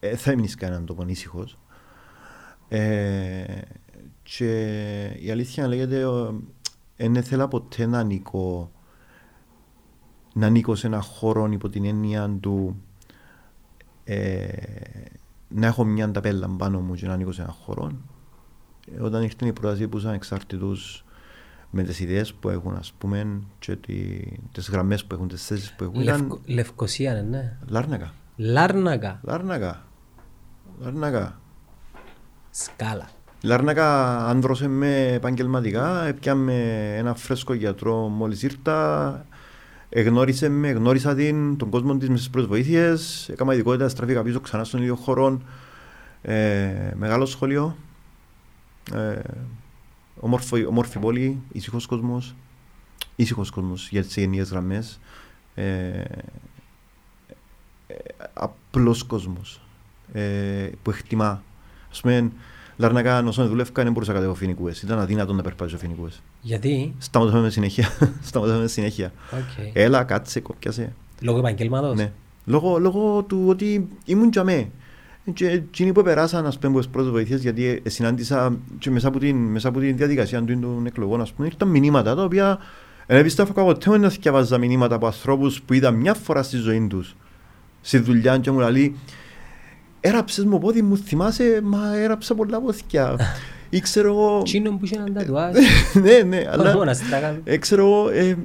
ε, 0.00 0.16
θα 0.16 0.30
έμεινες 0.30 0.54
κανέναν 0.54 0.86
τόπο 0.86 1.04
ήσυχος. 1.06 1.58
Ε, 2.68 3.60
και 4.22 5.04
η 5.20 5.30
αλήθεια 5.30 5.66
λέγεται 5.68 6.04
δεν 6.96 7.14
ήθελα 7.14 7.48
ποτέ 7.48 7.86
να 7.86 7.98
ανήκω 7.98 8.70
να 10.34 10.46
ανήκω 10.46 10.74
σε 10.74 10.86
ένα 10.86 11.00
χώρο 11.00 11.46
υπό 11.46 11.68
την 11.68 11.84
έννοια 11.84 12.36
του 12.40 12.82
ε, 14.04 14.48
να 15.48 15.66
έχω 15.66 15.84
μια 15.84 16.10
ταπέλα 16.10 16.48
πάνω 16.48 16.80
μου 16.80 16.94
και 16.94 17.06
να 17.06 17.12
ανήκω 17.12 17.32
σε 17.32 17.42
ένα 17.42 17.52
χώρο. 17.52 17.92
Ε, 18.94 19.02
όταν 19.02 19.22
ήρθε 19.22 19.46
η 19.46 19.52
πρόταση 19.52 19.88
που 19.88 19.98
σαν 19.98 20.14
εξάρτητους 20.14 21.04
με 21.70 21.82
τις 21.82 22.00
ιδέες 22.00 22.34
που 22.34 22.48
έχουν 22.48 22.76
ας 22.76 22.92
πούμε 22.98 23.40
και 23.58 23.76
τη, 23.76 24.20
τις 24.52 24.68
γραμμές 24.68 25.04
που 25.04 25.14
έχουν, 25.14 25.28
τις 25.28 25.46
θέσεις 25.46 25.72
που 25.72 25.84
έχουν 25.84 26.00
ήταν 26.00 26.20
Λευκο, 26.20 26.40
Λευκοσία, 26.46 27.12
ναι, 27.12 27.20
ναι. 27.20 27.56
Λάρνακα. 27.68 28.12
Λάρνακα. 28.36 29.20
Λάρνακα. 29.22 29.86
Λάρνακα. 30.80 31.40
Σκάλα. 32.50 33.08
Λάρνακα 33.42 34.16
άνδρωσε 34.26 34.68
με 34.68 35.12
επαγγελματικά, 35.12 36.06
έπιαμε 36.06 36.54
ένα 36.96 37.14
φρέσκο 37.14 37.54
γιατρό 37.54 37.94
μόλις 37.94 38.42
ήρθα, 38.42 39.26
εγνώρισε 39.88 40.48
με, 40.48 40.70
γνώρισα 40.70 41.14
την, 41.14 41.56
τον 41.56 41.70
κόσμο 41.70 41.96
της 41.96 42.08
μες 42.08 42.18
στις 42.18 42.30
πρώτες 42.30 42.48
βοήθειες, 42.48 43.28
έκανα 43.28 43.54
ειδικότητα, 43.54 43.88
στραφήκα 43.88 44.22
πίσω 44.22 44.40
ξανά 44.40 44.64
στον 44.64 44.80
ίδιο 44.80 44.94
χώρο, 44.94 45.40
ε, 46.22 46.92
μεγάλο 46.94 47.26
σχολείο, 47.26 47.76
ε, 48.92 49.20
ομόρφη, 50.20 50.64
ομόρφη 50.64 50.98
πόλη, 50.98 51.40
ήσυχος 51.52 51.86
κόσμος, 51.86 52.34
ήσυχος 53.16 53.50
κόσμος 53.50 53.88
για 53.88 54.02
τις 54.02 54.16
γενικές 54.16 54.50
γραμμές, 54.50 55.00
ε, 55.54 55.64
ε, 57.86 57.94
απλός 58.32 59.02
κόσμος 59.02 59.60
ε, 60.12 60.70
που 60.82 60.90
εκτιμά. 60.90 61.42
Ας 61.90 62.00
πούμε, 62.00 62.30
Λαρνακά, 62.76 63.24
όσο 63.24 63.48
δουλεύκα, 63.48 63.82
δεν 63.82 63.92
μπορούσα 63.92 64.12
να 64.12 64.18
κατέβω 64.18 64.34
φοινικούες. 64.36 64.82
Ήταν 64.82 64.98
αδύνατο 64.98 65.32
να 65.32 65.42
περπάτησω 65.42 65.78
φοινικούες. 65.78 66.22
Γιατί; 66.40 66.94
Σταματάμε 66.98 67.50
συνέχεια. 67.50 67.88
Σταματάμε 68.28 68.66
συνέχεια. 68.66 69.12
Okay. 69.30 69.70
Έλα, 69.72 70.04
κάτσε, 70.04 70.40
κόπιασε. 70.40 70.92
Λόγω 71.20 71.38
επαγγέλματος; 71.38 71.96
Ναι. 71.96 72.12
Λόγω, 72.44 72.78
λόγω 72.78 73.22
του 73.22 73.44
ότι 73.48 73.88
ήμουν 74.04 74.28
για 74.32 74.44
μέ. 74.44 74.70
Και 75.32 75.48
εκείνοι 75.48 75.92
που 75.92 76.02
περάσαν, 76.02 76.46
ας 76.46 76.58
πούμε, 76.58 76.78
τις 76.78 76.88
πρώτες 76.88 77.10
βοήθειες, 77.10 77.42
γιατί 77.42 77.82
ε, 77.82 77.88
συνάντησα 77.88 78.58
και 78.78 78.90
μέσα 78.90 79.08
από 79.08 79.18
την, 79.18 79.36
μέσα 79.36 79.68
από 79.68 79.80
την 79.80 79.96
διαδικασία 79.96 80.42
του 80.42 80.58
των 80.60 80.86
εκλογών, 80.86 81.20
ας 81.20 81.32
πούμε, 81.32 81.46
ήρθαν 81.46 81.68
μηνύματα 81.68 82.14
τα 82.14 82.22
οποία 82.22 82.58
δεν 83.06 83.22
πιστεύω 83.22 83.52
ποτέ 83.52 83.98
να 83.98 84.08
διαβάζα 84.08 84.58
μηνύματα 84.58 84.94
από 84.94 85.06
ανθρώπους 85.06 85.62
που 85.62 85.72
είδα 85.72 85.90
μια 85.90 86.14
φορά 86.14 86.42
στη 86.42 86.56
ζωή 86.56 86.86
τους 86.86 87.16
στη 87.80 87.98
δουλειά 87.98 88.38
και 88.38 88.50
μου 88.50 88.58
λέει 88.58 88.96
έραψες 90.00 90.44
μου 90.44 90.58
πόδι 90.58 90.82
μου, 90.82 90.96
θυμάσαι, 90.96 91.60
μα 91.62 91.96
έραψα 91.96 92.34
πολλά 92.34 92.60
πόθηκια. 92.60 93.16
Ή 93.70 93.80
ξέρω 93.80 94.08
εγώ... 94.08 94.42
Τσίνο 94.42 94.70
που 94.70 94.84
είχε 94.84 94.96
έναν 94.96 95.14
τατουάζ. 95.14 95.54
ναι, 96.04 96.18
ναι, 96.18 96.48
αλλά... 96.50 96.72
Μόνος 96.72 96.84
να 96.86 96.94
στράγαμε. 96.94 97.40
Ε, 97.44 97.56
ξέρω 97.56 97.82
εγώ, 97.82 98.08
ε, 98.08 98.28
ε, 98.28 98.36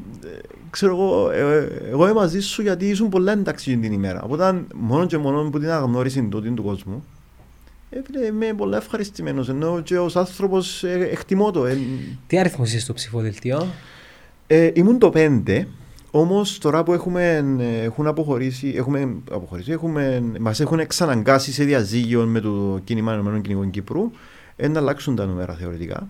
ξέρω 0.72 0.96
εγώ, 0.96 1.32
ε, 1.32 1.68
εγώ 1.90 2.04
είμαι 2.04 2.14
μαζί 2.14 2.40
σου 2.40 2.62
γιατί 2.62 2.90
ήσουν 2.90 3.10
πολλά 3.10 3.32
εντάξει 3.32 3.78
την 3.78 3.92
ημέρα. 3.92 4.22
Οπότε 4.22 4.64
μόνο 4.76 5.06
και 5.06 5.18
μόνο 5.18 5.50
που 5.50 5.60
την 5.60 5.70
αγνώριση 5.70 6.28
τότε 6.32 6.50
του 6.50 6.64
κόσμου, 6.64 7.04
ε, 7.90 8.02
φίλε, 8.06 8.26
είμαι 8.26 8.54
πολλά 8.58 8.78
ευχαριστημένος, 8.78 9.50
ενώ 9.50 9.82
και 9.82 10.00
ως 10.00 10.16
άνθρωπος 10.16 10.84
ε, 10.84 11.10
εκτιμώ 11.12 11.52
το. 11.52 11.66
Ε, 11.66 11.78
Τι 12.28 12.40
αριθμός 12.40 12.70
είσαι 12.70 12.80
στο 12.80 12.94
ψηφοδελτίο; 12.94 13.68
ε, 14.48 14.72
ήμουν 14.74 15.00
το 15.00 15.12
5, 15.14 15.66
όμως 16.12 16.58
τώρα 16.58 16.84
που 16.84 16.94
έχουμε, 16.94 17.56
ε, 17.60 17.84
έχουν 17.84 18.08
αποχωρήσει, 18.08 18.74
έχουμε, 18.76 19.16
αποχωρήσει 19.32 19.72
έχουμε, 19.72 20.24
μας 20.40 20.60
έχουν 20.60 20.80
εξαναγκάσει 20.80 21.52
σε 21.54 21.64
διαζύγιο 21.64 22.26
με 22.26 22.40
το 22.40 22.80
κίνημα 22.84 23.14
Ενωμένων 23.14 23.42
Κυνηγών 23.42 23.70
Κύπρου, 23.70 24.12
ε, 24.56 24.68
να 24.68 24.80
αλλάξουν 24.80 25.16
τα 25.16 25.26
νούμερα 25.26 25.54
θεωρητικά. 25.54 26.08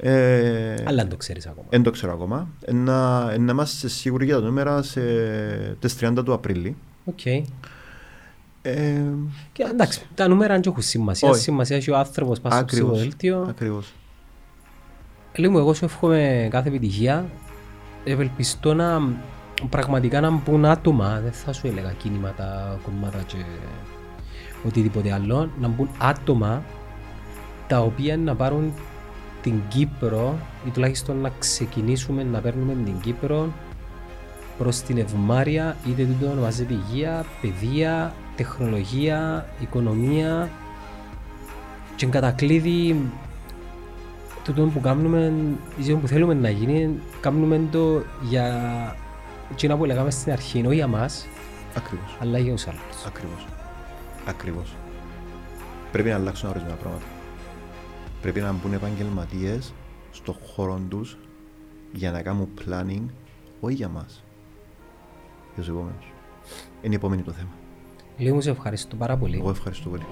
Ε, 0.00 0.74
Αλλά 0.86 1.00
δεν 1.02 1.08
το 1.08 1.16
ξέρεις 1.16 1.46
ακόμα. 1.46 1.66
δεν 1.70 1.82
το 1.82 1.90
ξέρω 1.90 2.12
ακόμα. 2.12 2.48
Ε, 2.64 2.72
Να, 2.72 3.30
ε, 3.32 3.38
να 3.38 3.52
είμαστε 3.52 3.88
σίγουροι 3.88 4.24
για 4.24 4.34
τα 4.34 4.40
νούμερα 4.40 4.82
σε 4.82 5.00
τις 5.80 5.96
30 6.00 6.22
του 6.24 6.32
Απρίλη. 6.32 6.76
Οκ. 7.04 7.26
Ε, 7.26 7.42
Και 9.52 9.62
εντάξει, 9.72 10.02
τα 10.14 10.28
νούμερα 10.28 10.54
δεν 10.54 10.62
έχουν 10.66 10.82
σημασία. 10.82 11.28
Όχι. 11.28 11.40
Σημασία 11.40 11.76
έχει 11.76 11.90
ο 11.90 11.96
άνθρωπος 11.96 12.40
πάνω 12.40 12.54
στο 12.54 12.64
ακριβώς. 12.64 12.90
ψηφοδέλτιο. 12.90 13.46
Ακριβώς. 13.48 13.92
Λίγο 15.34 15.52
μου, 15.52 15.58
εγώ 15.58 15.74
σου 15.74 15.84
εύχομαι 15.84 16.48
κάθε 16.50 16.68
επιτυχία. 16.68 17.26
Ευελπιστώ 18.04 18.74
να 18.74 19.00
πραγματικά 19.70 20.20
να 20.20 20.30
μπουν 20.30 20.64
άτομα, 20.64 21.20
δεν 21.20 21.32
θα 21.32 21.52
σου 21.52 21.66
έλεγα 21.66 21.92
κίνηματα, 21.92 22.78
κομμάτα 22.84 23.18
και 23.26 23.36
οτιδήποτε 24.66 25.12
άλλο, 25.12 25.50
να 25.60 25.68
μπουν 25.68 25.88
άτομα 25.98 26.62
τα 27.66 27.80
οποία 27.80 28.16
να 28.16 28.34
πάρουν 28.34 28.72
την 29.48 29.62
Κύπρο 29.68 30.38
ή 30.66 30.70
τουλάχιστον 30.70 31.16
να 31.16 31.30
ξεκινήσουμε 31.38 32.22
να 32.22 32.40
παίρνουμε 32.40 32.72
την 32.84 33.00
Κύπρο 33.00 33.52
προς 34.58 34.80
την 34.80 34.98
ευμάρεια 34.98 35.76
είτε 35.88 36.04
τούτο 36.04 36.30
ονομάζεται 36.30 36.74
υγεία, 36.74 37.24
παιδεία, 37.40 38.14
τεχνολογία, 38.36 39.46
οικονομία 39.60 40.50
και 41.96 42.04
εν 42.04 42.10
κατακλείδη 42.10 43.00
τούτο 44.44 44.62
που 44.62 44.80
κάνουμε 44.80 45.32
ή 45.80 45.82
τούτο 45.82 45.96
που 45.96 46.06
θέλουμε 46.06 46.34
να 46.34 46.50
γίνει 46.50 47.00
κάνουμε 47.20 47.60
το 47.70 48.02
για 48.22 48.46
εκείνα 49.52 49.76
που 49.76 49.84
λέγαμε 49.84 50.10
στην 50.10 50.32
αρχή 50.32 50.58
είναι 50.58 50.66
όχι 50.66 50.76
για 50.76 50.86
μας, 50.86 51.26
Ακριβώς. 51.76 52.16
αλλά 52.20 52.38
για 52.38 52.52
τους 52.52 52.66
άλλους. 52.66 53.04
Ακριβώς. 53.06 53.46
Ακριβώς. 54.26 54.74
Πρέπει 55.92 56.08
να 56.08 56.14
αλλάξουν 56.14 56.48
ορισμένα 56.48 56.74
πράγματα. 56.74 57.04
Πρέπει 58.22 58.40
να 58.40 58.52
μπουν 58.52 58.72
επαγγελματίες 58.72 59.72
στον 60.10 60.34
χώρο 60.46 60.80
τους 60.88 61.18
για 61.92 62.10
να 62.10 62.22
κάνουν 62.22 62.48
planning, 62.58 63.04
όχι 63.60 63.74
για 63.74 63.88
μας. 63.88 64.24
Για 65.54 65.62
τους 65.62 65.68
επόμενους. 65.68 66.12
Είναι 66.82 66.92
η 66.92 66.96
επόμενη 66.96 67.22
το 67.22 67.32
θέμα. 67.32 67.50
Λίγο 68.16 68.40
σε 68.40 68.50
ευχαριστώ 68.50 68.96
πάρα 68.96 69.16
πολύ. 69.16 69.36
Εγώ 69.36 69.50
ευχαριστώ 69.50 69.88
πολύ. 69.88 70.06